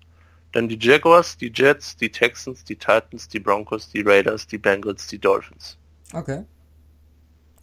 dann 0.51 0.67
die 0.67 0.77
Jaguars, 0.79 1.37
die 1.37 1.51
Jets, 1.53 1.95
die 1.95 2.11
Texans, 2.11 2.63
die 2.63 2.75
Titans, 2.75 3.27
die 3.27 3.39
Broncos, 3.39 3.89
die 3.89 4.01
Raiders, 4.01 4.47
die 4.47 4.57
Bengals, 4.57 5.07
die 5.07 5.19
Dolphins. 5.19 5.77
Okay. 6.13 6.43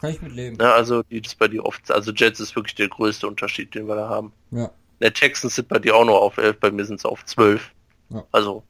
Kann 0.01 0.10
ich 0.10 0.23
mitleben. 0.23 0.59
Ja, 0.60 0.74
also 0.74 1.02
die 1.02 1.19
ist 1.19 1.39
bei 1.39 1.48
dir 1.48 1.65
oft, 1.66 1.90
also 1.90 2.12
Jets 2.12 2.40
ist 2.40 2.55
wirklich 2.55 2.77
der 2.77 2.89
größte 2.89 3.27
Unterschied, 3.27 3.74
den 3.74 3.89
wir 3.89 3.97
da 3.97 4.09
haben. 4.09 4.32
Ja. 4.52 4.70
Der 5.01 5.12
Texans 5.12 5.56
sind 5.56 5.69
bei 5.69 5.78
dir 5.78 5.97
auch 5.97 6.05
nur 6.05 6.20
auf 6.20 6.39
11, 6.39 6.60
bei 6.60 6.70
mir 6.70 6.85
sind 6.85 6.97
es 6.97 7.05
auf 7.05 7.24
12. 7.24 7.70
Ja. 8.10 8.24
Also 8.32 8.62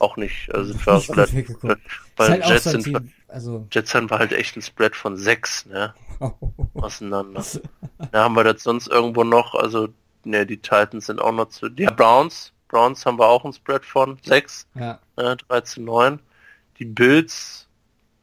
auch 0.00 0.16
nicht, 0.16 0.52
also 0.54 0.72
sind 0.72 0.86
wir 0.86 0.94
Nicht 0.94 1.10
relativ- 1.10 1.56
weil 1.62 1.78
halt 2.30 2.46
Jets 2.46 2.64
so 2.64 2.70
sind 2.70 2.84
Team, 2.84 3.12
also 3.28 3.66
Jets 3.70 3.94
haben 3.94 4.10
wir 4.10 4.18
halt 4.18 4.32
echt 4.32 4.56
ein 4.56 4.62
Spread 4.62 4.96
von 4.96 5.16
6, 5.16 5.66
ne? 5.66 5.94
Auseinander. 6.74 7.44
Da 8.12 8.24
haben 8.24 8.34
wir 8.34 8.44
das 8.44 8.62
sonst 8.62 8.88
irgendwo 8.88 9.24
noch, 9.24 9.54
also 9.54 9.88
ne, 10.24 10.44
die 10.46 10.58
Titans 10.58 11.06
sind 11.06 11.20
auch 11.20 11.32
noch 11.32 11.48
zu. 11.48 11.68
Ja, 11.76 11.90
Browns. 11.90 12.52
Browns 12.68 13.04
haben 13.04 13.18
wir 13.18 13.26
auch 13.26 13.44
ein 13.44 13.52
Spread 13.52 13.84
von 13.84 14.18
6, 14.22 14.66
ja, 14.74 14.98
äh, 15.16 15.36
13, 15.48 15.84
9. 15.84 16.20
Die 16.78 16.84
Bills 16.84 17.66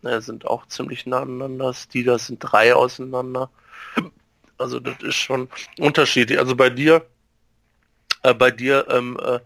ne, 0.01 0.21
sind 0.21 0.45
auch 0.47 0.65
ziemlich 0.67 1.05
nah 1.05 1.21
aneinander. 1.21 1.73
Steelers 1.73 2.27
sind 2.27 2.39
drei 2.39 2.73
auseinander. 2.73 3.49
Also 4.57 4.79
das 4.79 4.95
ist 5.03 5.15
schon 5.15 5.49
unterschiedlich. 5.79 6.39
Also 6.39 6.55
bei 6.55 6.69
dir, 6.69 7.05
äh, 8.23 8.33
bei 8.33 8.49
dir 8.51 8.87
ähm, 8.89 9.19
äh, 9.21 9.39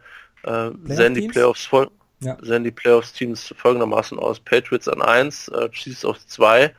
äh, 0.49 0.71
sehen 0.85 1.15
die? 1.15 1.27
Playoffs 1.27 1.65
voll, 1.65 1.89
Ja. 2.21 2.37
sehen 2.41 2.63
die 2.63 2.71
Playoffs-Teams 2.71 3.53
folgendermaßen 3.57 4.19
aus. 4.19 4.39
Patriots 4.39 4.87
an 4.87 5.01
1, 5.01 5.47
äh, 5.49 5.69
Chiefs 5.69 6.05
auf 6.05 6.25
2, 6.25 6.73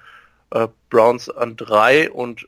äh, 0.50 0.68
Browns 0.88 1.28
an 1.28 1.56
3 1.56 2.10
und 2.10 2.46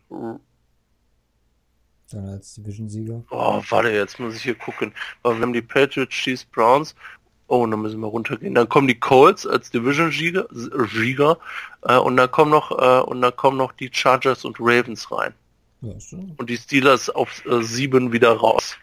dann 2.15 2.29
als 2.29 2.55
Division-Sieger. 2.55 3.25
Oh, 3.31 3.63
warte, 3.69 3.91
jetzt 3.91 4.21
muss 4.21 4.37
ich 4.37 4.43
hier 4.43 4.55
gucken. 4.55 4.93
Weil 5.23 5.37
wir 5.37 5.43
haben 5.43 5.53
die 5.53 5.63
Patriots, 5.63 6.15
Chiefs, 6.15 6.45
Browns. 6.45 6.95
Oh, 7.47 7.67
dann 7.67 7.83
müssen 7.83 8.01
wir 8.01 8.07
runtergehen. 8.07 8.55
Dann 8.55 8.69
kommen 8.69 8.89
die 8.89 8.99
Colts 8.99 9.47
als 9.47 9.71
Division-Sieger 9.71 10.47
Sieger, 10.51 11.39
äh, 11.83 11.97
und 11.97 12.17
dann 12.17 12.31
kommen 12.31 12.51
noch 12.51 12.71
äh, 12.71 13.03
und 13.03 13.21
dann 13.21 13.37
kommen 13.37 13.59
noch 13.59 13.73
die 13.73 13.91
Chargers 13.93 14.45
und 14.45 14.57
Ravens 14.61 15.11
rein. 15.11 15.35
Ja. 15.83 15.93
Und 16.37 16.49
die 16.49 16.57
Steelers 16.57 17.11
auf 17.11 17.45
äh, 17.45 17.63
sieben 17.63 18.13
wieder 18.13 18.33
raus. 18.33 18.77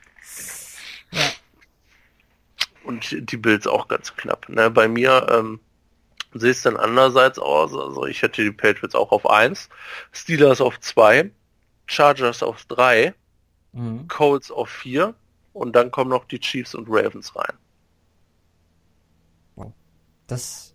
Und 2.84 3.32
die 3.32 3.38
Bills 3.38 3.68
auch 3.68 3.88
ganz 3.88 4.16
knapp. 4.16 4.50
Ne? 4.50 4.72
Bei 4.72 4.88
mir 4.88 5.28
ähm, 5.30 5.60
sehe 6.34 6.52
es 6.52 6.62
dann 6.64 6.78
andererseits 6.78 7.38
aus. 7.40 7.74
Also 7.74 8.06
ich 8.06 8.22
hätte 8.22 8.44
die 8.44 8.52
Patriots 8.52 8.96
auch 8.96 9.12
auf 9.12 9.30
1, 9.30 9.70
Steelers 10.12 10.62
auf 10.62 10.80
2, 10.80 11.32
Chargers 11.86 12.44
auf 12.44 12.66
3, 12.66 13.14
Mhm. 13.74 14.08
Colts 14.10 14.52
auf 14.52 14.70
4 14.70 15.16
und 15.54 15.78
dann 15.78 15.92
kommen 15.92 16.10
noch 16.10 16.26
die 16.26 16.40
Chiefs 16.40 16.76
und 16.76 16.88
Ravens 16.90 17.34
rein. 17.36 17.54
Das. 20.28 20.74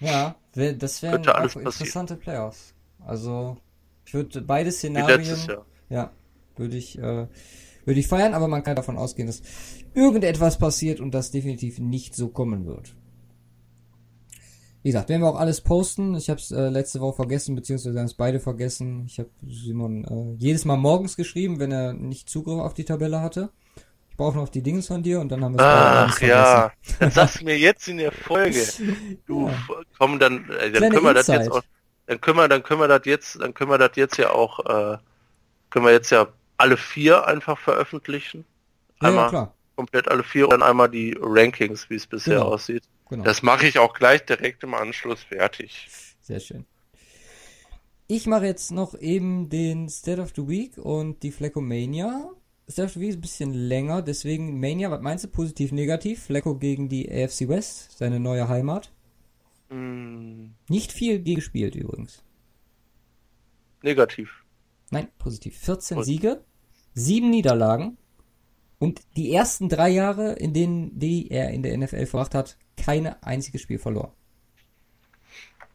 Ja, 0.00 0.34
das 0.52 1.02
wären 1.02 1.26
auch 1.28 1.34
passieren. 1.34 1.66
interessante 1.66 2.16
Playoffs. 2.16 2.74
Also, 3.06 3.56
ich 4.04 4.14
würde 4.14 4.40
beide 4.42 4.72
Szenarien. 4.72 5.48
Ja, 5.88 6.10
würde 6.56 6.76
ich, 6.76 6.98
äh, 6.98 7.28
würde 7.86 8.00
ich 8.00 8.08
feiern, 8.08 8.34
aber 8.34 8.48
man 8.48 8.62
kann 8.62 8.76
davon 8.76 8.98
ausgehen, 8.98 9.26
dass 9.28 9.42
irgendetwas 9.94 10.58
passiert 10.58 11.00
und 11.00 11.12
das 11.12 11.30
definitiv 11.30 11.78
nicht 11.78 12.14
so 12.14 12.28
kommen 12.28 12.66
wird. 12.66 12.94
Wie 14.82 14.90
gesagt, 14.90 15.08
werden 15.08 15.22
wir 15.22 15.28
auch 15.28 15.40
alles 15.40 15.62
posten. 15.62 16.14
Ich 16.14 16.30
habe 16.30 16.38
es 16.38 16.52
äh, 16.52 16.68
letzte 16.68 17.00
Woche 17.00 17.16
vergessen, 17.16 17.56
beziehungsweise 17.56 17.98
haben 17.98 18.06
es 18.06 18.14
beide 18.14 18.38
vergessen. 18.38 19.04
Ich 19.06 19.18
habe 19.18 19.30
Simon 19.48 20.04
äh, 20.04 20.36
jedes 20.38 20.64
Mal 20.64 20.76
morgens 20.76 21.16
geschrieben, 21.16 21.58
wenn 21.58 21.72
er 21.72 21.92
nicht 21.92 22.28
Zugriff 22.28 22.60
auf 22.60 22.74
die 22.74 22.84
Tabelle 22.84 23.20
hatte. 23.20 23.50
Ich 24.10 24.16
brauche 24.16 24.36
noch 24.36 24.48
die 24.48 24.62
Dings 24.62 24.86
von 24.86 25.02
dir 25.02 25.20
und 25.20 25.28
dann 25.30 25.42
haben 25.44 25.54
wir 25.56 25.60
es 25.60 25.66
Ach 25.66 26.20
ja, 26.20 26.72
dann 27.00 27.10
sagst 27.10 27.40
du 27.40 27.44
mir 27.44 27.58
jetzt 27.58 27.88
in 27.88 27.98
der 27.98 28.12
Folge. 28.12 28.62
Du, 29.26 29.48
Ja. 29.48 29.54
komm, 29.98 30.18
dann, 30.20 30.48
äh, 30.50 30.70
dann 30.70 30.90
können 30.92 31.04
wir 31.04 31.14
das 31.14 31.26
jetzt 31.26 31.50
auch, 31.50 31.62
dann 32.06 32.20
können 32.20 32.38
wir, 32.38 32.48
dann 32.48 32.62
können 32.62 32.80
wir 32.80 32.88
das 32.88 33.02
jetzt, 33.06 33.40
dann 33.40 33.54
können 33.54 33.70
wir 33.70 33.78
das 33.78 33.90
jetzt 33.96 34.16
ja 34.18 34.30
auch, 34.30 34.60
äh, 34.60 34.98
können 35.70 35.84
wir 35.84 35.92
jetzt 35.92 36.10
ja 36.10 36.28
alle 36.58 36.76
vier 36.76 37.26
einfach 37.26 37.58
veröffentlichen. 37.58 38.44
Ja, 39.02 39.08
ja, 39.08 39.08
Einmal 39.08 39.28
klar. 39.28 39.54
komplett 39.76 40.08
alle 40.08 40.22
vier 40.24 40.44
und 40.46 40.50
dann 40.52 40.62
einmal 40.62 40.88
die 40.90 41.16
Rankings, 41.20 41.88
wie 41.90 41.96
es 41.96 42.06
bisher 42.06 42.36
Genau. 42.38 42.46
aussieht. 42.52 42.84
Genau. 43.08 43.24
Das 43.24 43.42
mache 43.42 43.66
ich 43.66 43.78
auch 43.78 43.94
gleich 43.94 44.24
direkt 44.24 44.62
im 44.64 44.74
Anschluss 44.74 45.22
fertig. 45.22 45.88
Sehr 46.22 46.40
schön. 46.40 46.64
Ich 48.08 48.26
mache 48.26 48.46
jetzt 48.46 48.70
noch 48.70 48.94
eben 48.98 49.48
den 49.48 49.88
State 49.88 50.20
of 50.20 50.32
the 50.36 50.46
Week 50.48 50.78
und 50.78 51.22
die 51.22 51.32
Fleckomania. 51.32 52.30
State 52.68 52.86
of 52.86 52.92
the 52.94 53.00
Week 53.00 53.10
ist 53.10 53.16
ein 53.16 53.20
bisschen 53.20 53.52
länger, 53.54 54.02
deswegen 54.02 54.58
Mania, 54.58 54.90
was 54.90 55.00
meinst 55.00 55.24
du? 55.24 55.28
Positiv, 55.28 55.70
negativ? 55.72 56.24
Flecko 56.24 56.56
gegen 56.56 56.88
die 56.88 57.08
AFC 57.10 57.48
West, 57.48 57.96
seine 57.98 58.18
neue 58.18 58.48
Heimat. 58.48 58.92
Hm, 59.70 60.54
Nicht 60.68 60.92
viel 60.92 61.22
gespielt 61.22 61.74
übrigens. 61.74 62.22
negativ. 63.82 64.42
Nein, 64.90 65.08
positiv. 65.18 65.58
14 65.58 65.98
Und- 65.98 66.04
Siege, 66.04 66.44
7 66.94 67.28
Niederlagen 67.30 67.96
und 68.78 69.00
die 69.16 69.32
ersten 69.32 69.68
drei 69.68 69.88
Jahre, 69.90 70.32
in 70.34 70.52
denen 70.54 70.98
die 70.98 71.30
er 71.30 71.50
in 71.50 71.62
der 71.62 71.76
NFL 71.76 72.06
verbracht 72.06 72.34
hat, 72.34 72.56
keine 72.76 73.22
einziges 73.22 73.60
Spiel 73.62 73.78
verloren. 73.78 74.12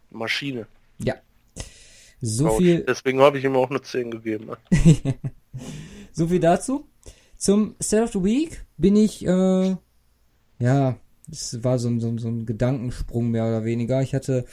Maschine. 0.09 0.67
Ja. 0.99 1.15
So 2.21 2.45
Couch. 2.45 2.57
viel 2.57 2.83
Deswegen 2.87 3.19
habe 3.21 3.39
ich 3.39 3.45
ihm 3.45 3.55
auch 3.55 3.69
eine 3.69 3.81
10 3.81 4.11
gegeben. 4.11 4.51
So 6.13 6.27
viel 6.27 6.39
dazu. 6.41 6.87
Zum 7.37 7.75
State 7.81 8.03
of 8.03 8.11
the 8.11 8.23
Week 8.23 8.65
bin 8.77 8.97
ich, 8.97 9.25
äh, 9.25 9.75
ja, 10.59 10.97
es 11.31 11.63
war 11.63 11.79
so 11.79 11.87
ein, 11.87 12.01
so, 12.01 12.17
so 12.17 12.27
ein 12.27 12.45
Gedankensprung 12.45 13.31
mehr 13.31 13.45
oder 13.47 13.63
weniger. 13.63 14.01
Ich 14.01 14.13
hatte 14.13 14.45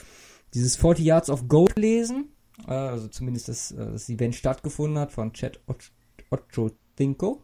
dieses 0.53 0.77
40 0.77 1.03
Yards 1.05 1.29
of 1.29 1.49
Gold 1.49 1.75
gelesen, 1.75 2.29
äh, 2.29 2.38
also 2.67 3.07
zumindest 3.07 3.47
das, 3.49 3.71
äh, 3.71 3.91
das 3.91 4.09
Event 4.09 4.35
stattgefunden 4.35 4.99
hat 4.99 5.11
von 5.11 5.33
Chad 5.33 5.59
Och- 5.67 5.91
Ochocinco. 6.29 7.41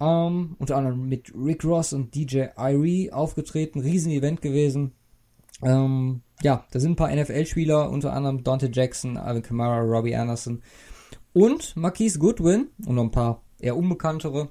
Ähm, 0.00 0.56
unter 0.58 0.76
anderem 0.76 1.08
mit 1.08 1.32
Rick 1.34 1.64
Ross 1.64 1.92
und 1.92 2.14
DJ 2.14 2.46
Irie 2.56 3.12
aufgetreten, 3.12 3.80
Riesen-Event 3.80 4.40
gewesen. 4.42 4.92
Ähm, 5.62 6.22
ja, 6.42 6.66
da 6.72 6.80
sind 6.80 6.92
ein 6.92 6.96
paar 6.96 7.14
NFL-Spieler, 7.14 7.88
unter 7.90 8.12
anderem 8.12 8.42
Dante 8.42 8.68
Jackson, 8.72 9.16
Alvin 9.16 9.42
Kamara, 9.42 9.80
Robbie 9.80 10.16
Anderson 10.16 10.60
Und 11.32 11.76
Marquise 11.76 12.18
Goodwin 12.18 12.68
und 12.84 12.96
noch 12.96 13.04
ein 13.04 13.10
paar 13.12 13.42
eher 13.60 13.76
unbekanntere 13.76 14.50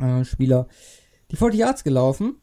äh, 0.00 0.24
Spieler 0.24 0.68
die 1.30 1.36
40 1.36 1.60
Yards 1.60 1.84
gelaufen, 1.84 2.36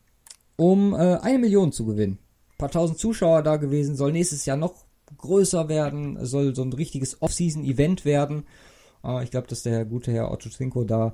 um 0.55 0.93
äh, 0.93 1.18
eine 1.22 1.39
Million 1.39 1.72
zu 1.72 1.85
gewinnen. 1.85 2.19
Ein 2.51 2.57
paar 2.57 2.69
tausend 2.72 2.99
Zuschauer 2.99 3.41
da 3.41 3.55
gewesen, 3.57 3.95
soll 3.95 4.11
nächstes 4.11 4.45
Jahr 4.45 4.57
noch 4.57 4.85
größer 5.17 5.69
werden, 5.69 6.25
soll 6.25 6.55
so 6.55 6.63
ein 6.63 6.73
richtiges 6.73 7.21
Off-Season-Event 7.21 8.05
werden. 8.05 8.45
Äh, 9.03 9.23
ich 9.23 9.31
glaube, 9.31 9.47
dass 9.47 9.63
der 9.63 9.85
gute 9.85 10.11
Herr 10.11 10.31
Otto 10.31 10.49
Trinko 10.49 10.84
da 10.84 11.13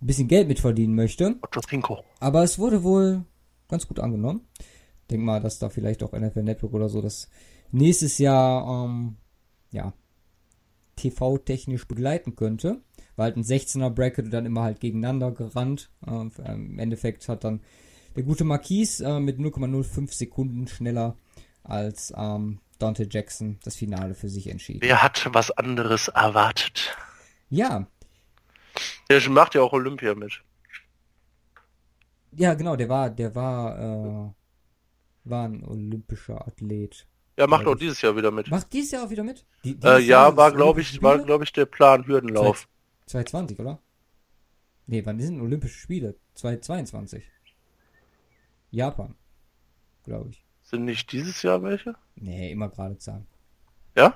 ein 0.00 0.06
bisschen 0.06 0.28
Geld 0.28 0.48
mitverdienen 0.48 0.94
möchte. 0.94 1.36
Otto 1.42 1.60
Trinko. 1.60 2.04
Aber 2.20 2.42
es 2.42 2.58
wurde 2.58 2.82
wohl 2.82 3.24
ganz 3.68 3.86
gut 3.86 4.00
angenommen. 4.00 4.42
Denk 5.10 5.22
mal, 5.22 5.40
dass 5.40 5.58
da 5.58 5.68
vielleicht 5.68 6.02
auch 6.02 6.12
NFL 6.12 6.42
Network 6.42 6.74
oder 6.74 6.88
so 6.88 7.00
das 7.00 7.28
nächstes 7.70 8.18
Jahr, 8.18 8.86
ähm, 8.86 9.16
ja, 9.70 9.92
TV-technisch 10.96 11.86
begleiten 11.86 12.36
könnte. 12.36 12.80
War 13.16 13.24
halt 13.24 13.36
ein 13.36 13.44
16er 13.44 13.90
Bracket 13.90 14.26
und 14.26 14.30
dann 14.30 14.46
immer 14.46 14.62
halt 14.62 14.80
gegeneinander 14.80 15.30
gerannt. 15.30 15.90
Ähm, 16.06 16.32
Im 16.44 16.78
Endeffekt 16.78 17.28
hat 17.28 17.44
dann 17.44 17.60
der 18.16 18.24
gute 18.24 18.44
Marquis 18.44 19.00
äh, 19.00 19.20
mit 19.20 19.38
0,05 19.38 20.12
Sekunden 20.12 20.66
schneller 20.66 21.16
als 21.62 22.12
ähm, 22.16 22.60
Dante 22.78 23.06
Jackson 23.10 23.58
das 23.64 23.76
Finale 23.76 24.14
für 24.14 24.28
sich 24.28 24.48
entschieden. 24.48 24.80
Wer 24.82 25.02
hat 25.02 25.28
was 25.32 25.50
anderes 25.50 26.08
erwartet? 26.08 26.96
Ja, 27.48 27.86
Der 29.08 29.28
macht 29.30 29.54
ja 29.54 29.62
auch 29.62 29.72
Olympia 29.72 30.14
mit. 30.14 30.42
ja, 32.32 32.54
genau, 32.54 32.76
der 32.76 32.88
war, 32.88 33.10
der 33.10 33.34
war, 33.34 33.78
äh, 33.78 34.32
war 35.24 35.44
ein 35.48 35.64
olympischer 35.64 36.46
Athlet. 36.46 37.06
Ja, 37.38 37.46
macht 37.46 37.66
auch 37.66 37.74
dieses 37.76 38.00
Jahr 38.02 38.16
wieder 38.16 38.30
mit. 38.30 38.50
Macht 38.50 38.72
dieses 38.72 38.92
Jahr 38.92 39.04
auch 39.04 39.10
wieder 39.10 39.22
mit? 39.22 39.44
Die, 39.64 39.78
Äh, 39.82 40.00
ja, 40.00 40.36
war 40.36 40.52
glaube 40.52 40.80
ich, 40.80 41.02
war 41.02 41.18
glaube 41.18 41.44
ich 41.44 41.52
der 41.52 41.66
Plan 41.66 42.06
Hürdenlauf. 42.06 42.68
2020, 43.06 43.60
oder? 43.60 43.78
Nee, 44.86 45.04
wann 45.04 45.20
sind 45.20 45.40
Olympische 45.40 45.78
Spiele? 45.78 46.16
2022. 46.34 47.24
Japan. 48.70 49.14
Glaube 50.04 50.30
ich. 50.30 50.45
Sind 50.66 50.84
nicht 50.84 51.12
dieses 51.12 51.42
Jahr 51.42 51.62
welche? 51.62 51.94
Nee, 52.16 52.50
immer 52.50 52.68
gerade 52.68 52.98
Zahlen. 52.98 53.26
Ja? 53.96 54.14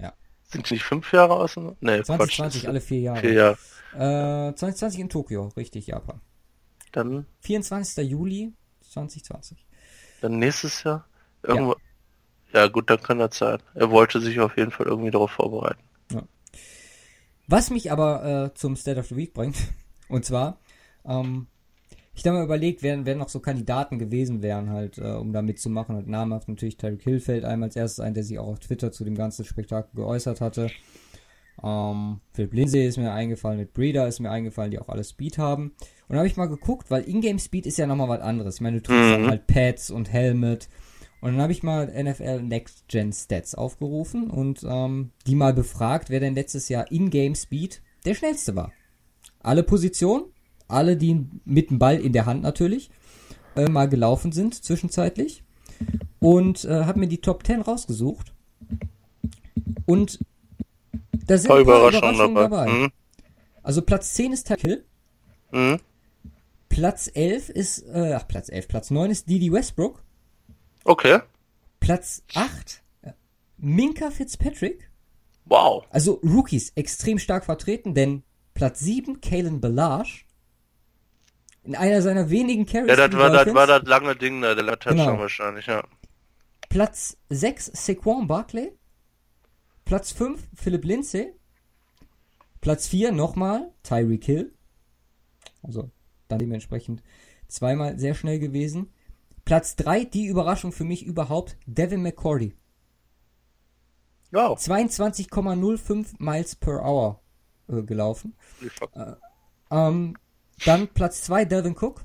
Ja. 0.00 0.14
Sind 0.44 0.70
nicht 0.70 0.82
fünf 0.82 1.12
Jahre 1.12 1.34
aus? 1.34 1.56
Nee, 1.56 2.02
2020, 2.02 2.62
Quatsch. 2.62 2.68
alle 2.68 2.80
vier 2.80 3.00
Jahre. 3.00 3.20
Vier 3.20 3.32
Jahre. 3.32 4.48
Äh, 4.50 4.54
2020 4.54 5.00
in 5.00 5.08
Tokio, 5.10 5.48
richtig, 5.56 5.88
Japan. 5.88 6.20
Dann, 6.92 7.26
24. 7.40 8.08
Juli 8.08 8.54
2020. 8.80 9.66
dann 10.22 10.38
nächstes 10.38 10.82
Jahr. 10.82 11.06
Irgendwo. 11.42 11.76
Ja. 12.52 12.66
gut, 12.68 12.88
dann 12.88 13.02
kann 13.02 13.18
das 13.18 13.36
sein. 13.36 13.58
Er 13.74 13.90
wollte 13.90 14.20
sich 14.20 14.40
auf 14.40 14.56
jeden 14.56 14.70
Fall 14.70 14.86
irgendwie 14.86 15.10
darauf 15.10 15.30
vorbereiten. 15.30 15.82
Was 17.46 17.70
mich 17.70 17.90
aber 17.90 18.24
äh, 18.24 18.54
zum 18.54 18.76
State 18.76 19.00
of 19.00 19.08
the 19.08 19.16
Week 19.16 19.34
bringt, 19.34 19.56
und 20.08 20.24
zwar, 20.24 20.60
ähm, 21.04 21.48
ich 22.14 22.26
habe 22.26 22.36
mal 22.38 22.44
überlegt, 22.44 22.82
wer, 22.82 23.04
wer 23.06 23.14
noch 23.16 23.28
so 23.28 23.40
Kandidaten 23.40 23.98
gewesen 23.98 24.42
wären, 24.42 24.70
halt, 24.70 24.98
äh, 24.98 25.12
um 25.12 25.32
da 25.32 25.42
mitzumachen. 25.42 25.96
Und 25.96 26.08
namhaft 26.08 26.48
natürlich 26.48 26.76
Tyreek 26.76 27.02
Hill 27.02 27.20
fällt 27.20 27.44
einem 27.44 27.62
als 27.62 27.76
erstes 27.76 28.00
ein, 28.00 28.14
der 28.14 28.24
sich 28.24 28.38
auch 28.38 28.48
auf 28.48 28.58
Twitter 28.58 28.92
zu 28.92 29.04
dem 29.04 29.14
ganzen 29.14 29.44
Spektakel 29.44 29.90
geäußert 29.94 30.40
hatte. 30.40 30.70
Ähm, 31.62 32.20
Philipp 32.32 32.54
Lindsay 32.54 32.86
ist 32.86 32.96
mir 32.96 33.12
eingefallen, 33.12 33.58
mit 33.58 33.72
Breeder 33.72 34.08
ist 34.08 34.20
mir 34.20 34.30
eingefallen, 34.30 34.70
die 34.70 34.78
auch 34.78 34.88
alle 34.88 35.04
Speed 35.04 35.38
haben. 35.38 35.72
Und 36.08 36.16
habe 36.16 36.26
ich 36.26 36.36
mal 36.36 36.46
geguckt, 36.48 36.90
weil 36.90 37.08
Ingame 37.08 37.38
Speed 37.38 37.66
ist 37.66 37.78
ja 37.78 37.86
nochmal 37.86 38.08
was 38.08 38.20
anderes. 38.20 38.56
Ich 38.56 38.60
meine, 38.60 38.78
du 38.78 38.82
trägst 38.82 39.12
dann 39.12 39.22
Mhm. 39.22 39.28
halt 39.28 39.46
Pads 39.46 39.90
und 39.90 40.10
Helmet. 40.12 40.68
Und 41.20 41.32
dann 41.32 41.42
habe 41.42 41.52
ich 41.52 41.62
mal 41.62 41.88
NFL 41.92 42.42
Next 42.42 42.88
Gen 42.88 43.12
Stats 43.12 43.54
aufgerufen 43.54 44.30
und 44.30 44.64
ähm, 44.66 45.10
die 45.26 45.34
mal 45.34 45.52
befragt, 45.52 46.08
wer 46.08 46.18
denn 46.20 46.34
letztes 46.34 46.70
Jahr 46.70 46.90
in-Game 46.90 47.34
Speed 47.34 47.82
der 48.06 48.14
schnellste 48.14 48.56
war. 48.56 48.72
Alle 49.42 49.62
Positionen, 49.62 50.24
alle, 50.70 50.96
die 50.96 51.26
mit 51.44 51.70
dem 51.70 51.78
Ball 51.78 51.96
in 51.96 52.12
der 52.12 52.26
Hand 52.26 52.42
natürlich, 52.42 52.90
äh, 53.56 53.68
mal 53.68 53.88
gelaufen 53.88 54.32
sind 54.32 54.54
zwischenzeitlich. 54.54 55.42
Und 56.18 56.64
äh, 56.64 56.84
habe 56.84 57.00
mir 57.00 57.08
die 57.08 57.20
Top 57.20 57.46
10 57.46 57.62
rausgesucht. 57.62 58.34
Und 59.86 60.18
da 61.26 61.38
sind 61.38 61.50
ein 61.50 61.54
paar 61.54 61.60
Überraschungen 61.60 62.14
Überraschungen 62.14 62.34
dabei. 62.34 62.66
dabei. 62.66 62.72
Mhm. 62.72 62.92
Also 63.62 63.82
Platz 63.82 64.14
10 64.14 64.32
ist 64.32 64.48
Hill. 64.48 64.84
Mhm. 65.52 65.78
Platz 66.68 67.10
11 67.12 67.48
ist, 67.50 67.82
äh, 67.88 68.14
ach 68.14 68.26
Platz 68.28 68.48
11, 68.48 68.68
Platz 68.68 68.90
9 68.90 69.10
ist 69.10 69.28
Didi 69.28 69.52
Westbrook. 69.52 70.02
Okay. 70.84 71.20
Platz 71.80 72.22
8 72.34 72.82
äh, 73.02 73.12
Minka 73.58 74.10
Fitzpatrick. 74.10 74.90
Wow. 75.46 75.84
Also 75.90 76.20
Rookies 76.22 76.70
extrem 76.76 77.18
stark 77.18 77.44
vertreten, 77.44 77.94
denn 77.94 78.22
Platz 78.54 78.80
7 78.80 79.20
Kalen 79.20 79.60
Balage. 79.60 80.24
In 81.64 81.76
einer 81.76 82.00
seiner 82.02 82.30
wenigen 82.30 82.64
Carries. 82.66 82.88
Ja, 82.88 83.08
das 83.08 83.18
war 83.18 83.30
das, 83.30 83.54
war 83.54 83.66
das 83.66 83.82
lange 83.84 84.16
Ding 84.16 84.40
da, 84.40 84.54
der 84.54 84.66
Touchdown 84.78 84.96
Genau. 84.96 85.18
wahrscheinlich, 85.18 85.66
ja. 85.66 85.84
Platz 86.68 87.16
6 87.28 87.70
Saquon 87.74 88.26
Barkley. 88.26 88.72
Platz 89.84 90.12
5 90.12 90.48
Philip 90.54 90.84
Lindsay. 90.84 91.32
Platz 92.60 92.86
4 92.88 93.12
nochmal 93.12 93.72
Tyreek 93.82 94.24
Hill. 94.24 94.54
Also 95.62 95.90
dann 96.28 96.38
dementsprechend 96.38 97.02
zweimal 97.48 97.98
sehr 97.98 98.14
schnell 98.14 98.38
gewesen. 98.38 98.92
Platz 99.44 99.74
3, 99.76 100.04
die 100.04 100.26
Überraschung 100.26 100.70
für 100.72 100.84
mich 100.84 101.04
überhaupt, 101.04 101.56
Devin 101.66 102.02
McCordy. 102.02 102.54
Wow. 104.30 104.56
22,05 104.58 106.14
Miles 106.18 106.54
per 106.54 106.84
Hour 106.84 107.20
äh, 107.68 107.82
gelaufen. 107.82 108.36
Ähm, 109.70 110.16
dann 110.64 110.88
Platz 110.88 111.22
2 111.22 111.44
Delvin 111.44 111.76
Cook. 111.76 112.04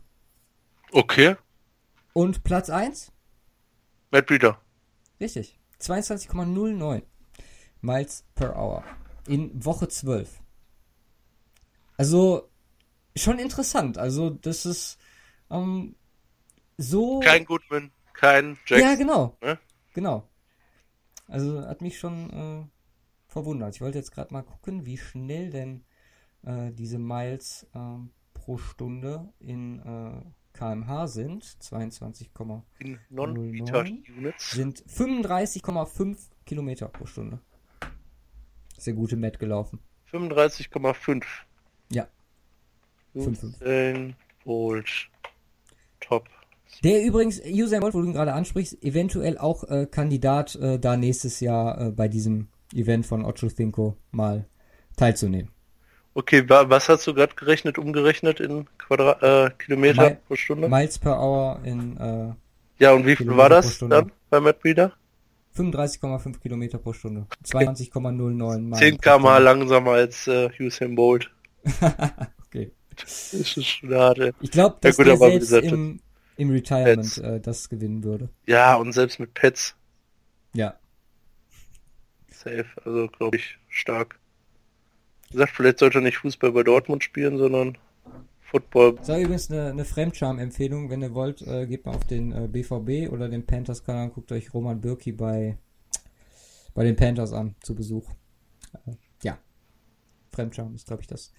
Okay. 0.92 1.36
Und 2.14 2.44
Platz 2.44 2.70
1, 2.70 3.12
Matt 4.12 4.28
Breeder. 4.28 4.62
richtig, 5.20 5.60
22,09 5.82 7.04
Miles 7.82 8.24
per 8.36 8.56
Hour. 8.56 8.84
In 9.28 9.66
Woche 9.66 9.88
12. 9.88 10.42
Also, 11.98 12.50
schon 13.16 13.40
interessant. 13.40 13.98
Also, 13.98 14.30
das 14.30 14.66
ist 14.66 14.98
ähm, 15.50 15.96
so. 16.78 17.20
Kein 17.20 17.46
Goodman, 17.46 17.92
kein 18.14 18.58
Jackson. 18.66 18.90
Ja, 18.90 18.96
genau. 18.96 19.38
ne? 19.42 19.60
Genau. 19.94 20.28
Also 21.28 21.62
hat 21.62 21.82
mich 21.82 21.98
schon 21.98 22.30
äh, 22.30 22.68
verwundert. 23.28 23.76
Ich 23.76 23.82
wollte 23.82 23.98
jetzt 23.98 24.12
gerade 24.12 24.34
mal 24.34 24.44
gucken, 24.44 24.86
wie 24.86 24.98
schnell 24.98 25.50
denn 25.50 25.84
äh, 26.44 26.72
diese 26.72 27.00
Miles 27.00 27.66
ähm, 27.74 28.12
pro 28.46 28.58
Stunde 28.58 29.34
in 29.40 29.80
äh, 29.80 30.22
kmh 30.54 31.08
sind. 31.08 31.44
22,0 31.44 32.62
In 32.80 33.00
Non-Meter 33.10 33.82
Units. 33.82 34.52
sind 34.52 34.84
35,5 34.86 36.18
Kilometer 36.46 36.88
pro 36.88 37.06
Stunde. 37.06 37.40
Sehr 38.78 38.94
gute 38.94 39.16
Met 39.16 39.40
gelaufen. 39.40 39.80
35,5. 40.12 41.24
Ja. 41.92 42.08
5,5. 43.16 43.46
Usain 43.46 44.16
Bolt. 44.44 45.10
Top. 46.00 46.30
Der 46.84 47.04
übrigens, 47.04 47.42
Usain 47.44 47.80
Bolt, 47.80 47.94
wo 47.96 48.02
du 48.02 48.08
ihn 48.08 48.14
gerade 48.14 48.34
ansprichst, 48.34 48.84
eventuell 48.84 49.38
auch 49.40 49.64
äh, 49.64 49.88
Kandidat 49.90 50.56
äh, 50.56 50.78
da 50.78 50.98
nächstes 50.98 51.40
Jahr 51.40 51.82
äh, 51.82 51.92
bei 51.92 52.08
diesem 52.08 52.50
Event 52.74 53.06
von 53.06 53.26
Ocho 53.26 53.48
Cinco 53.48 53.98
mal 54.12 54.46
teilzunehmen. 54.98 55.55
Okay, 56.18 56.48
wa 56.50 56.70
was 56.70 56.88
hast 56.90 57.06
du 57.08 57.14
gerade 57.14 57.36
gerechnet, 57.36 57.78
umgerechnet 57.78 58.40
in 58.40 58.68
Quadrat, 58.78 59.22
äh, 59.22 59.52
Kilometer 59.60 60.10
Mi- 60.12 60.18
pro 60.28 60.36
Stunde? 60.38 60.70
Miles 60.70 60.98
per 60.98 61.20
Hour 61.20 61.60
in 61.66 61.98
äh, 61.98 62.34
ja, 62.82 62.94
und 62.94 63.06
wie 63.06 63.16
viel 63.18 63.36
war 63.36 63.50
das 63.50 63.78
dann 63.80 64.12
bei 64.30 64.40
Matt 64.40 64.62
Breeder? 64.62 64.94
35,5 65.58 66.40
Kilometer 66.40 66.78
pro 66.78 66.94
Stunde. 66.94 67.28
20,09 67.46 68.32
Meilen 68.40 68.74
10 68.74 68.98
pro 68.98 69.02
km 69.18 69.44
langsamer 69.44 69.92
als 69.92 70.28
äh, 70.28 70.50
Usain 70.60 70.96
Bolt. 70.96 71.30
Okay. 72.48 72.72
Das 72.96 73.34
ist 73.34 73.66
schon 73.66 73.94
hart. 73.94 74.20
Ich 74.40 74.52
glaube, 74.52 74.78
dass 74.80 74.96
gut, 74.96 75.08
der 75.08 75.18
selbst 75.18 75.52
im, 75.52 76.00
im 76.38 76.50
Retirement 76.50 77.18
äh, 77.18 77.42
das 77.42 77.68
gewinnen 77.68 78.06
würde. 78.06 78.30
Ja, 78.46 78.76
und 78.76 78.94
selbst 78.94 79.20
mit 79.20 79.34
Pets. 79.34 79.76
Ja. 80.54 80.76
Safe. 82.32 82.66
Also, 82.86 83.08
glaube 83.10 83.36
ich, 83.36 83.58
stark. 83.68 84.18
Wie 85.28 85.34
gesagt, 85.34 85.54
vielleicht 85.56 85.80
sollte 85.80 86.00
er 86.00 86.02
nicht 86.02 86.18
Fußball 86.18 86.52
bei 86.52 86.64
Dortmund 86.64 87.04
spielen, 87.04 87.38
sondern 87.38 87.78
Football. 88.42 88.96
Das 88.96 89.10
war 89.10 89.20
übrigens 89.20 89.52
eine, 89.52 89.70
eine 89.72 89.86
Fremdscham-Empfehlung. 89.86 90.90
Wenn 90.90 91.02
ihr 91.02 91.14
wollt, 91.14 91.42
äh, 91.42 91.66
geht 91.66 91.86
mal 91.86 91.96
auf 91.96 92.06
den 92.06 92.32
äh, 92.32 92.48
BVB 92.48 93.12
oder 93.12 93.28
den 93.28 93.46
Panthers-Kanal 93.46 94.06
und 94.06 94.14
guckt 94.14 94.32
euch 94.32 94.54
Roman 94.54 94.80
Birki 94.80 95.12
bei, 95.12 95.58
bei 96.74 96.84
den 96.84 96.96
Panthers 96.96 97.34
an, 97.34 97.56
zu 97.62 97.76
Besuch. 97.76 98.10
Äh, 98.86 98.94
ja. 99.24 99.38
Fremdscham 100.32 100.76
ist, 100.76 100.88
glaube 100.88 101.02
ich, 101.02 101.08
das, 101.08 101.34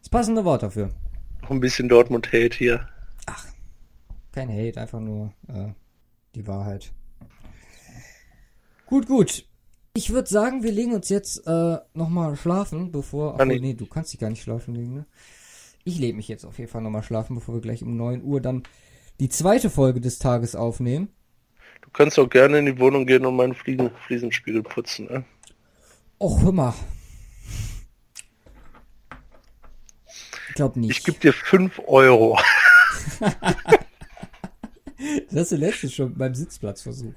das 0.00 0.08
passende 0.10 0.44
Wort 0.44 0.62
dafür. 0.62 0.90
Noch 1.42 1.50
ein 1.50 1.60
bisschen 1.60 1.88
Dortmund-Hate 1.88 2.56
hier. 2.56 2.88
Kein 4.32 4.48
Hate, 4.48 4.80
einfach 4.80 5.00
nur 5.00 5.32
äh, 5.48 5.72
die 6.34 6.46
Wahrheit. 6.46 6.92
Gut, 8.86 9.06
gut. 9.06 9.44
Ich 9.92 10.10
würde 10.10 10.28
sagen, 10.28 10.62
wir 10.62 10.70
legen 10.70 10.92
uns 10.92 11.08
jetzt 11.08 11.46
äh, 11.46 11.78
nochmal 11.94 12.36
schlafen, 12.36 12.92
bevor. 12.92 13.40
Ach, 13.40 13.44
nee, 13.44 13.74
du 13.74 13.86
kannst 13.86 14.12
dich 14.12 14.20
gar 14.20 14.30
nicht 14.30 14.42
schlafen 14.42 14.74
legen, 14.74 14.94
ne? 14.94 15.06
Ich 15.82 15.98
lege 15.98 16.16
mich 16.16 16.28
jetzt 16.28 16.44
auf 16.44 16.58
jeden 16.58 16.70
Fall 16.70 16.82
nochmal 16.82 17.02
schlafen, 17.02 17.34
bevor 17.34 17.54
wir 17.54 17.60
gleich 17.60 17.82
um 17.82 17.96
9 17.96 18.22
Uhr 18.22 18.40
dann 18.40 18.62
die 19.18 19.28
zweite 19.28 19.68
Folge 19.68 20.00
des 20.00 20.18
Tages 20.18 20.54
aufnehmen. 20.54 21.08
Du 21.82 21.90
kannst 21.90 22.18
auch 22.18 22.28
gerne 22.28 22.58
in 22.58 22.66
die 22.66 22.78
Wohnung 22.78 23.06
gehen 23.06 23.26
und 23.26 23.34
meinen 23.34 23.54
Fliesen, 23.54 23.90
Fliesenspiegel 24.06 24.62
putzen. 24.62 25.06
Ne? 25.06 25.24
Och, 26.20 26.42
hör 26.42 26.52
mal. 26.52 26.74
Ich 30.48 30.54
glaube 30.54 30.78
nicht. 30.78 30.90
Ich 30.90 31.04
gebe 31.04 31.18
dir 31.18 31.32
5 31.32 31.80
Euro. 31.86 32.38
das 35.30 35.34
hast 35.34 35.52
du 35.52 35.56
letztens 35.56 35.94
schon 35.94 36.14
beim 36.14 36.34
Sitzplatz 36.34 36.82
versucht. 36.82 37.16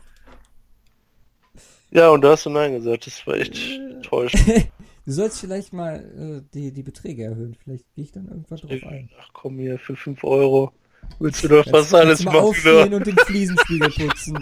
Ja, 1.94 2.10
und 2.10 2.22
da 2.22 2.32
hast 2.32 2.45
du 2.45 2.49
Nein 2.49 2.74
gesagt. 2.74 3.06
Das 3.06 3.26
war 3.28 3.36
echt 3.36 3.56
enttäuschend. 3.56 4.70
Du 5.06 5.11
sollst 5.11 5.41
vielleicht 5.41 5.74
mal 5.74 5.98
äh, 5.98 6.49
die, 6.53 6.72
die 6.72 6.82
Beträge 6.82 7.26
erhöhen. 7.26 7.57
Vielleicht 7.61 7.94
gehe 7.94 8.06
ich 8.06 8.14
dann 8.14 8.30
irgendwann 8.30 8.57
drauf 8.57 8.84
ein. 8.90 9.10
Ach 9.20 9.30
komm 9.34 9.60
hier, 9.60 9.78
für 9.78 9.98
5 9.98 10.24
Euro. 10.24 10.72
Willst 11.20 11.44
du 11.44 11.49
doch 11.49 11.65
was 11.74 11.94
alles 11.94 12.24
mal 12.24 12.32
machen? 12.32 12.45
aufstehen 12.45 12.94
und 12.94 13.06
den 13.06 13.18
Fliesenspiegel 13.18 13.90
putzen. 14.07 14.40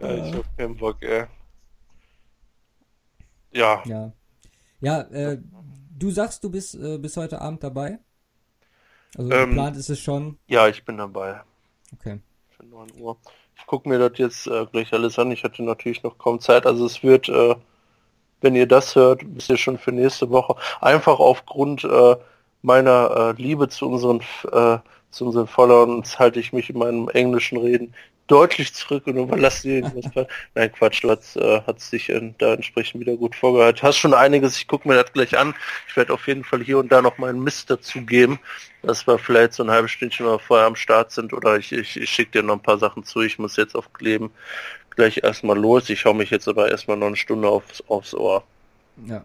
Ja, 0.00 0.14
ich 0.14 0.34
hab 0.34 0.56
keinen 0.56 0.76
Bock, 0.78 1.02
ey. 1.02 1.26
Ja, 3.52 3.82
Ja. 3.84 4.12
Ja, 4.80 5.00
äh, 5.10 5.38
du 5.98 6.10
sagst, 6.10 6.42
du 6.42 6.50
bist 6.50 6.74
äh, 6.74 6.96
bis 6.96 7.18
heute 7.18 7.42
Abend 7.42 7.62
dabei? 7.62 7.98
Also 9.14 9.30
Ähm, 9.30 9.50
geplant 9.50 9.76
ist 9.76 9.90
es 9.90 10.00
schon. 10.00 10.38
ja, 10.46 10.68
ich 10.68 10.84
bin 10.86 10.96
dabei. 10.96 11.42
Okay. 11.92 12.20
Für 12.56 12.64
9 12.64 12.88
Uhr. 12.98 13.18
Gucke 13.66 13.88
mir 13.88 13.98
das 13.98 14.18
jetzt 14.18 14.46
äh, 14.46 14.66
gleich 14.66 14.92
alles 14.92 15.18
an. 15.18 15.30
Ich 15.30 15.44
hatte 15.44 15.62
natürlich 15.62 16.02
noch 16.02 16.18
kaum 16.18 16.40
Zeit. 16.40 16.66
Also 16.66 16.86
es 16.86 17.02
wird, 17.02 17.28
äh, 17.28 17.54
wenn 18.40 18.56
ihr 18.56 18.66
das 18.66 18.94
hört, 18.96 19.22
wisst 19.24 19.50
ihr 19.50 19.56
schon 19.58 19.78
für 19.78 19.92
nächste 19.92 20.30
Woche. 20.30 20.56
Einfach 20.80 21.18
aufgrund 21.18 21.84
äh, 21.84 22.16
meiner 22.62 23.34
äh, 23.38 23.42
Liebe 23.42 23.68
zu 23.68 23.86
unseren 23.88 24.20
äh, 24.52 24.78
zu 25.10 25.26
unseren 25.26 25.46
Followern 25.46 26.02
halte 26.18 26.38
ich 26.40 26.52
mich 26.52 26.70
in 26.70 26.78
meinem 26.78 27.08
englischen 27.08 27.58
Reden 27.58 27.94
deutlich 28.28 28.72
zurück 28.74 29.06
und 29.06 29.16
überlasse 29.16 29.82
das 29.82 30.10
Part. 30.12 30.30
Nein, 30.54 30.72
Quatsch, 30.72 31.02
hast, 31.04 31.36
äh, 31.36 31.62
hast 31.66 31.92
dich 31.92 32.08
äh, 32.10 32.32
da 32.38 32.54
entsprechend 32.54 33.00
wieder 33.00 33.16
gut 33.16 33.34
vorgehört. 33.34 33.82
Hast 33.82 33.96
schon 33.96 34.14
einiges, 34.14 34.56
ich 34.56 34.68
gucke 34.68 34.86
mir 34.86 34.94
das 34.94 35.12
gleich 35.12 35.36
an. 35.36 35.54
Ich 35.88 35.96
werde 35.96 36.12
auf 36.12 36.26
jeden 36.28 36.44
Fall 36.44 36.62
hier 36.62 36.78
und 36.78 36.92
da 36.92 37.02
noch 37.02 37.18
meinen 37.18 37.42
Mist 37.42 37.70
dazugeben, 37.70 38.38
dass 38.82 39.06
wir 39.06 39.18
vielleicht 39.18 39.54
so 39.54 39.64
ein 39.64 39.70
halbes 39.70 39.90
Stündchen 39.90 40.26
mal 40.26 40.38
vorher 40.38 40.66
am 40.66 40.76
Start 40.76 41.10
sind 41.10 41.32
oder 41.32 41.56
ich, 41.56 41.72
ich, 41.72 41.96
ich 41.96 42.10
schicke 42.10 42.32
dir 42.32 42.42
noch 42.42 42.54
ein 42.54 42.62
paar 42.62 42.78
Sachen 42.78 43.02
zu. 43.02 43.22
Ich 43.22 43.38
muss 43.38 43.56
jetzt 43.56 43.74
auf 43.74 43.92
Kleben 43.92 44.30
gleich 44.90 45.20
erstmal 45.22 45.58
los. 45.58 45.88
Ich 45.90 46.04
hau 46.04 46.12
mich 46.12 46.30
jetzt 46.30 46.48
aber 46.48 46.70
erstmal 46.70 46.96
noch 46.96 47.06
eine 47.06 47.16
Stunde 47.16 47.48
aufs, 47.48 47.82
aufs 47.88 48.14
Ohr. 48.14 48.44
Ja. 49.06 49.24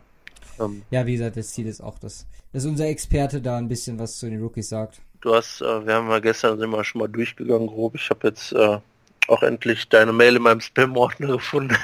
Ähm, 0.59 0.83
Ja, 0.91 1.05
wie 1.05 1.13
gesagt, 1.13 1.35
das 1.35 1.51
Ziel 1.51 1.67
ist 1.67 1.81
auch, 1.81 1.99
dass, 1.99 2.25
dass 2.53 2.65
unser 2.65 2.87
Experte 2.87 3.41
da 3.41 3.57
ein 3.57 3.67
bisschen 3.67 3.99
was 3.99 4.17
zu 4.17 4.29
den 4.29 4.41
Rookies 4.41 4.69
sagt. 4.69 5.01
du 5.21 5.33
hast, 5.33 5.61
äh, 5.61 5.85
wir 5.85 5.95
haben 5.95 6.09
ja 6.09 6.19
gestern 6.19 6.59
sind 6.59 6.69
wir 6.69 6.83
schon 6.83 6.99
mal 6.99 7.07
durchgegangen 7.09 7.67
grob. 7.67 7.95
Ich 7.95 8.09
habe 8.09 8.27
jetzt 8.27 8.53
äh, 8.53 8.79
auch 9.27 9.43
endlich 9.43 9.89
deine 9.89 10.13
Mail 10.13 10.35
in 10.35 10.41
meinem 10.41 10.61
Spam-Ordner 10.61 11.27
gefunden. 11.27 11.77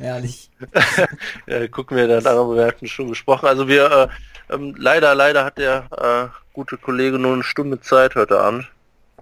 Ehrlich. 0.00 0.50
gucken 1.70 1.96
wir 1.96 2.06
dann 2.06 2.26
an, 2.26 2.38
aber 2.38 2.56
wir 2.56 2.66
hatten 2.66 2.86
schon 2.86 3.08
gesprochen. 3.08 3.46
Also 3.46 3.66
wir, 3.68 3.90
äh, 3.90 4.54
ähm, 4.54 4.74
leider, 4.78 5.14
leider 5.14 5.44
hat 5.44 5.58
der 5.58 5.86
äh, 5.90 6.38
gute 6.52 6.76
Kollege 6.76 7.18
nur 7.18 7.34
eine 7.34 7.42
Stunde 7.42 7.80
Zeit 7.80 8.14
heute 8.14 8.40
Abend. 8.40 8.70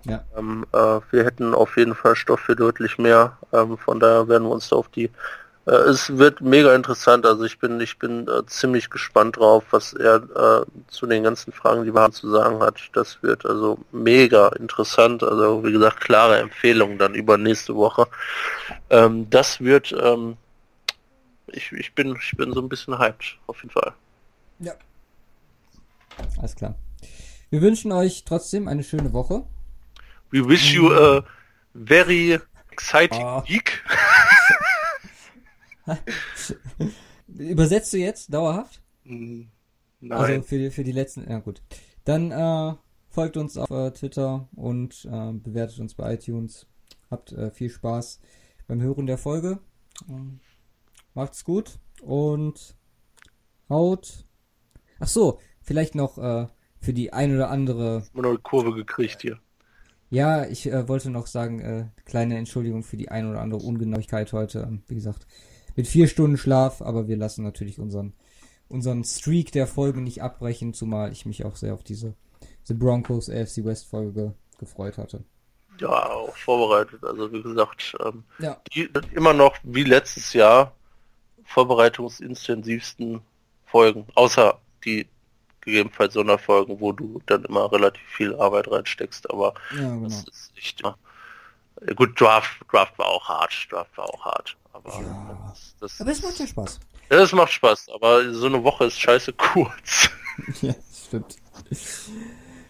Ja. 0.05 0.23
Ähm, 0.37 0.67
äh, 0.73 1.01
wir 1.11 1.25
hätten 1.25 1.55
auf 1.55 1.77
jeden 1.77 1.95
Fall 1.95 2.15
Stoff 2.15 2.41
für 2.41 2.57
deutlich 2.57 2.99
mehr. 2.99 3.39
Ähm, 3.53 3.77
von 3.79 3.99
daher 3.99 4.29
werden 4.29 4.45
wir 4.45 4.51
uns 4.51 4.69
da 4.69 4.77
auf 4.77 4.89
die. 4.89 5.11
Äh, 5.67 5.73
es 5.73 6.17
wird 6.17 6.41
mega 6.41 6.75
interessant. 6.75 7.27
Also 7.27 7.45
ich 7.45 7.59
bin, 7.59 7.81
ich 7.81 7.99
bin 7.99 8.27
äh, 8.29 8.47
ziemlich 8.47 8.89
gespannt 8.91 9.37
drauf, 9.37 9.65
was 9.71 9.93
er 9.93 10.63
äh, 10.63 10.67
zu 10.89 11.07
den 11.07 11.23
ganzen 11.25 11.53
Fragen, 11.53 11.85
die 11.85 11.93
wir 11.93 12.01
haben, 12.01 12.13
zu 12.13 12.31
sagen 12.31 12.61
hat. 12.61 12.81
Das 12.93 13.23
wird 13.23 13.45
also 13.45 13.79
mega 13.93 14.49
interessant. 14.49 15.23
Also 15.23 15.65
wie 15.65 15.73
gesagt, 15.73 16.01
klare 16.01 16.39
Empfehlung 16.39 16.99
dann 16.99 17.15
über 17.15 17.37
nächste 17.37 17.75
Woche. 17.75 18.07
Ähm, 18.91 19.29
das 19.31 19.61
wird 19.61 19.95
ähm, 20.01 20.37
ich, 21.49 21.73
ich 21.73 21.95
bin 21.95 22.17
ich 22.21 22.37
bin 22.37 22.53
so 22.53 22.61
ein 22.61 22.69
bisschen 22.69 22.99
hyped, 22.99 23.39
auf 23.47 23.59
jeden 23.59 23.71
Fall. 23.71 23.93
Ja. 24.59 24.73
Alles 26.39 26.57
klar. 26.57 26.75
Wir 27.51 27.61
wünschen 27.61 27.93
euch 27.93 28.25
trotzdem 28.25 28.67
eine 28.69 28.83
schöne 28.83 29.13
Woche. 29.13 29.45
We 30.31 30.47
wish 30.49 30.73
you 30.73 30.93
a 30.93 31.23
very 31.75 32.41
exciting 32.71 33.23
Ah. 33.23 33.45
week. 33.47 33.83
Übersetzt 37.29 37.93
du 37.93 37.99
jetzt 37.99 38.33
dauerhaft? 38.33 38.83
Hm, 39.05 39.49
Also 40.11 40.33
Nein. 40.33 40.43
für 40.43 40.59
die, 40.59 40.71
für 40.71 40.85
die 40.85 40.93
letzten, 40.93 41.29
ja 41.29 41.39
gut. 41.41 41.63
Dann 42.05 42.31
äh, 42.31 42.75
folgt 43.09 43.37
uns 43.37 43.57
auf 43.57 43.71
äh, 43.71 43.91
Twitter 43.93 44.49
und 44.55 45.09
äh, 45.11 45.33
bewertet 45.33 45.81
uns 45.81 45.95
bei 45.95 46.15
iTunes. 46.15 46.67
Habt 47.11 47.33
äh, 47.33 47.51
viel 47.51 47.71
Spaß 47.71 48.21
beim 48.69 48.81
Hören 48.81 49.07
der 49.07 49.19
Folge. 49.19 49.59
Ähm, 50.09 50.41
macht's 51.15 51.45
gut 51.45 51.79
und 52.03 52.77
haut. 53.69 54.25
Ach 54.99 55.09
so, 55.09 55.41
vielleicht 55.63 55.95
noch 55.95 56.19
äh, 56.19 56.47
für 56.81 56.93
die 56.93 57.13
ein 57.13 57.35
oder 57.35 57.51
andere. 57.51 58.05
Immer 58.13 58.23
noch 58.23 58.31
eine 58.31 58.39
Kurve 58.39 58.75
gekriegt 58.75 59.23
hier. 59.23 59.39
Ja, 60.11 60.47
ich 60.47 60.67
äh, 60.67 60.87
wollte 60.89 61.11
noch 61.11 61.27
sagen, 61.27 61.61
äh, 61.61 61.87
kleine 62.05 62.39
Entschuldigung 62.39 62.85
für 62.85 62.97
die 62.97 63.09
ein 63.09 63.29
oder 63.29 63.41
andere 63.41 63.61
Ungenauigkeit 63.61 64.33
heute. 64.33 64.61
Ähm, 64.61 64.83
Wie 64.87 64.95
gesagt, 64.95 65.27
mit 65.77 65.87
vier 65.87 66.09
Stunden 66.09 66.37
Schlaf, 66.39 66.83
aber 66.83 67.07
wir 67.09 67.17
lassen 67.17 67.45
natürlich 67.45 67.79
unseren 67.79 68.13
unseren 68.69 69.05
Streak 69.05 69.53
der 69.53 69.69
Folge 69.69 70.01
nicht 70.01 70.23
abbrechen, 70.25 70.75
zumal 70.75 71.13
ich 71.13 71.25
mich 71.25 71.45
auch 71.45 71.55
sehr 71.55 71.73
auf 71.75 71.85
diese 71.85 72.15
The 72.65 72.75
Broncos 72.75 73.31
AFC 73.31 73.65
West 73.65 73.87
Folge 73.89 74.35
gefreut 74.59 74.99
hatte. 74.99 75.23
Ja, 75.79 76.11
auch 76.11 76.35
vorbereitet. 76.37 77.05
Also 77.05 77.33
wie 77.33 77.43
gesagt, 77.43 77.95
ähm, 78.05 78.25
Ja. 78.41 78.61
die 78.75 78.89
immer 79.13 79.35
noch 79.35 79.57
wie 79.63 79.85
letztes 79.85 80.33
Jahr 80.33 80.73
vorbereitungsintensivsten 81.45 83.21
Folgen, 83.67 84.07
außer 84.15 84.59
die 84.85 85.07
gegebenenfalls 85.61 86.15
Sonderfolgen, 86.15 86.81
wo 86.81 86.93
du 86.93 87.21
dann 87.27 87.45
immer 87.45 87.71
relativ 87.73 88.03
viel 88.09 88.35
Arbeit 88.37 88.71
reinsteckst, 88.71 89.29
aber 89.31 89.55
Ja, 89.75 89.81
genau. 89.95 90.05
das 90.05 90.25
ist 90.29 90.55
nicht 90.55 90.83
Gut, 91.97 92.19
Draft, 92.19 92.59
Draft 92.73 92.99
war 92.99 93.07
auch 93.07 93.29
hart, 93.29 93.53
Draft 93.71 93.97
war 93.99 94.07
auch 94.07 94.25
hart, 94.25 94.57
aber 94.77 94.91
Ja. 95.01 95.49
das, 95.51 95.75
das, 95.81 96.01
Aber 96.01 96.11
es 96.11 96.23
macht 96.23 96.39
ja 96.39 96.47
Spaß. 96.47 96.81
ja, 97.11 97.17
das 97.19 97.33
macht 97.33 97.53
Spaß, 97.53 97.89
aber 97.95 98.33
so 98.33 98.47
eine 98.47 98.63
Woche 98.63 98.85
ist 98.87 98.99
scheiße 99.01 99.33
kurz. 99.33 100.11
ja, 100.63 100.75
stimmt. 101.07 101.37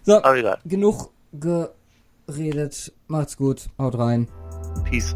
So, 0.05 0.21
genug 0.65 1.11
geredet. 1.33 2.93
Macht's 3.09 3.37
gut. 3.37 3.67
Haut 3.79 3.99
rein. 3.99 4.29
Peace. 4.85 5.15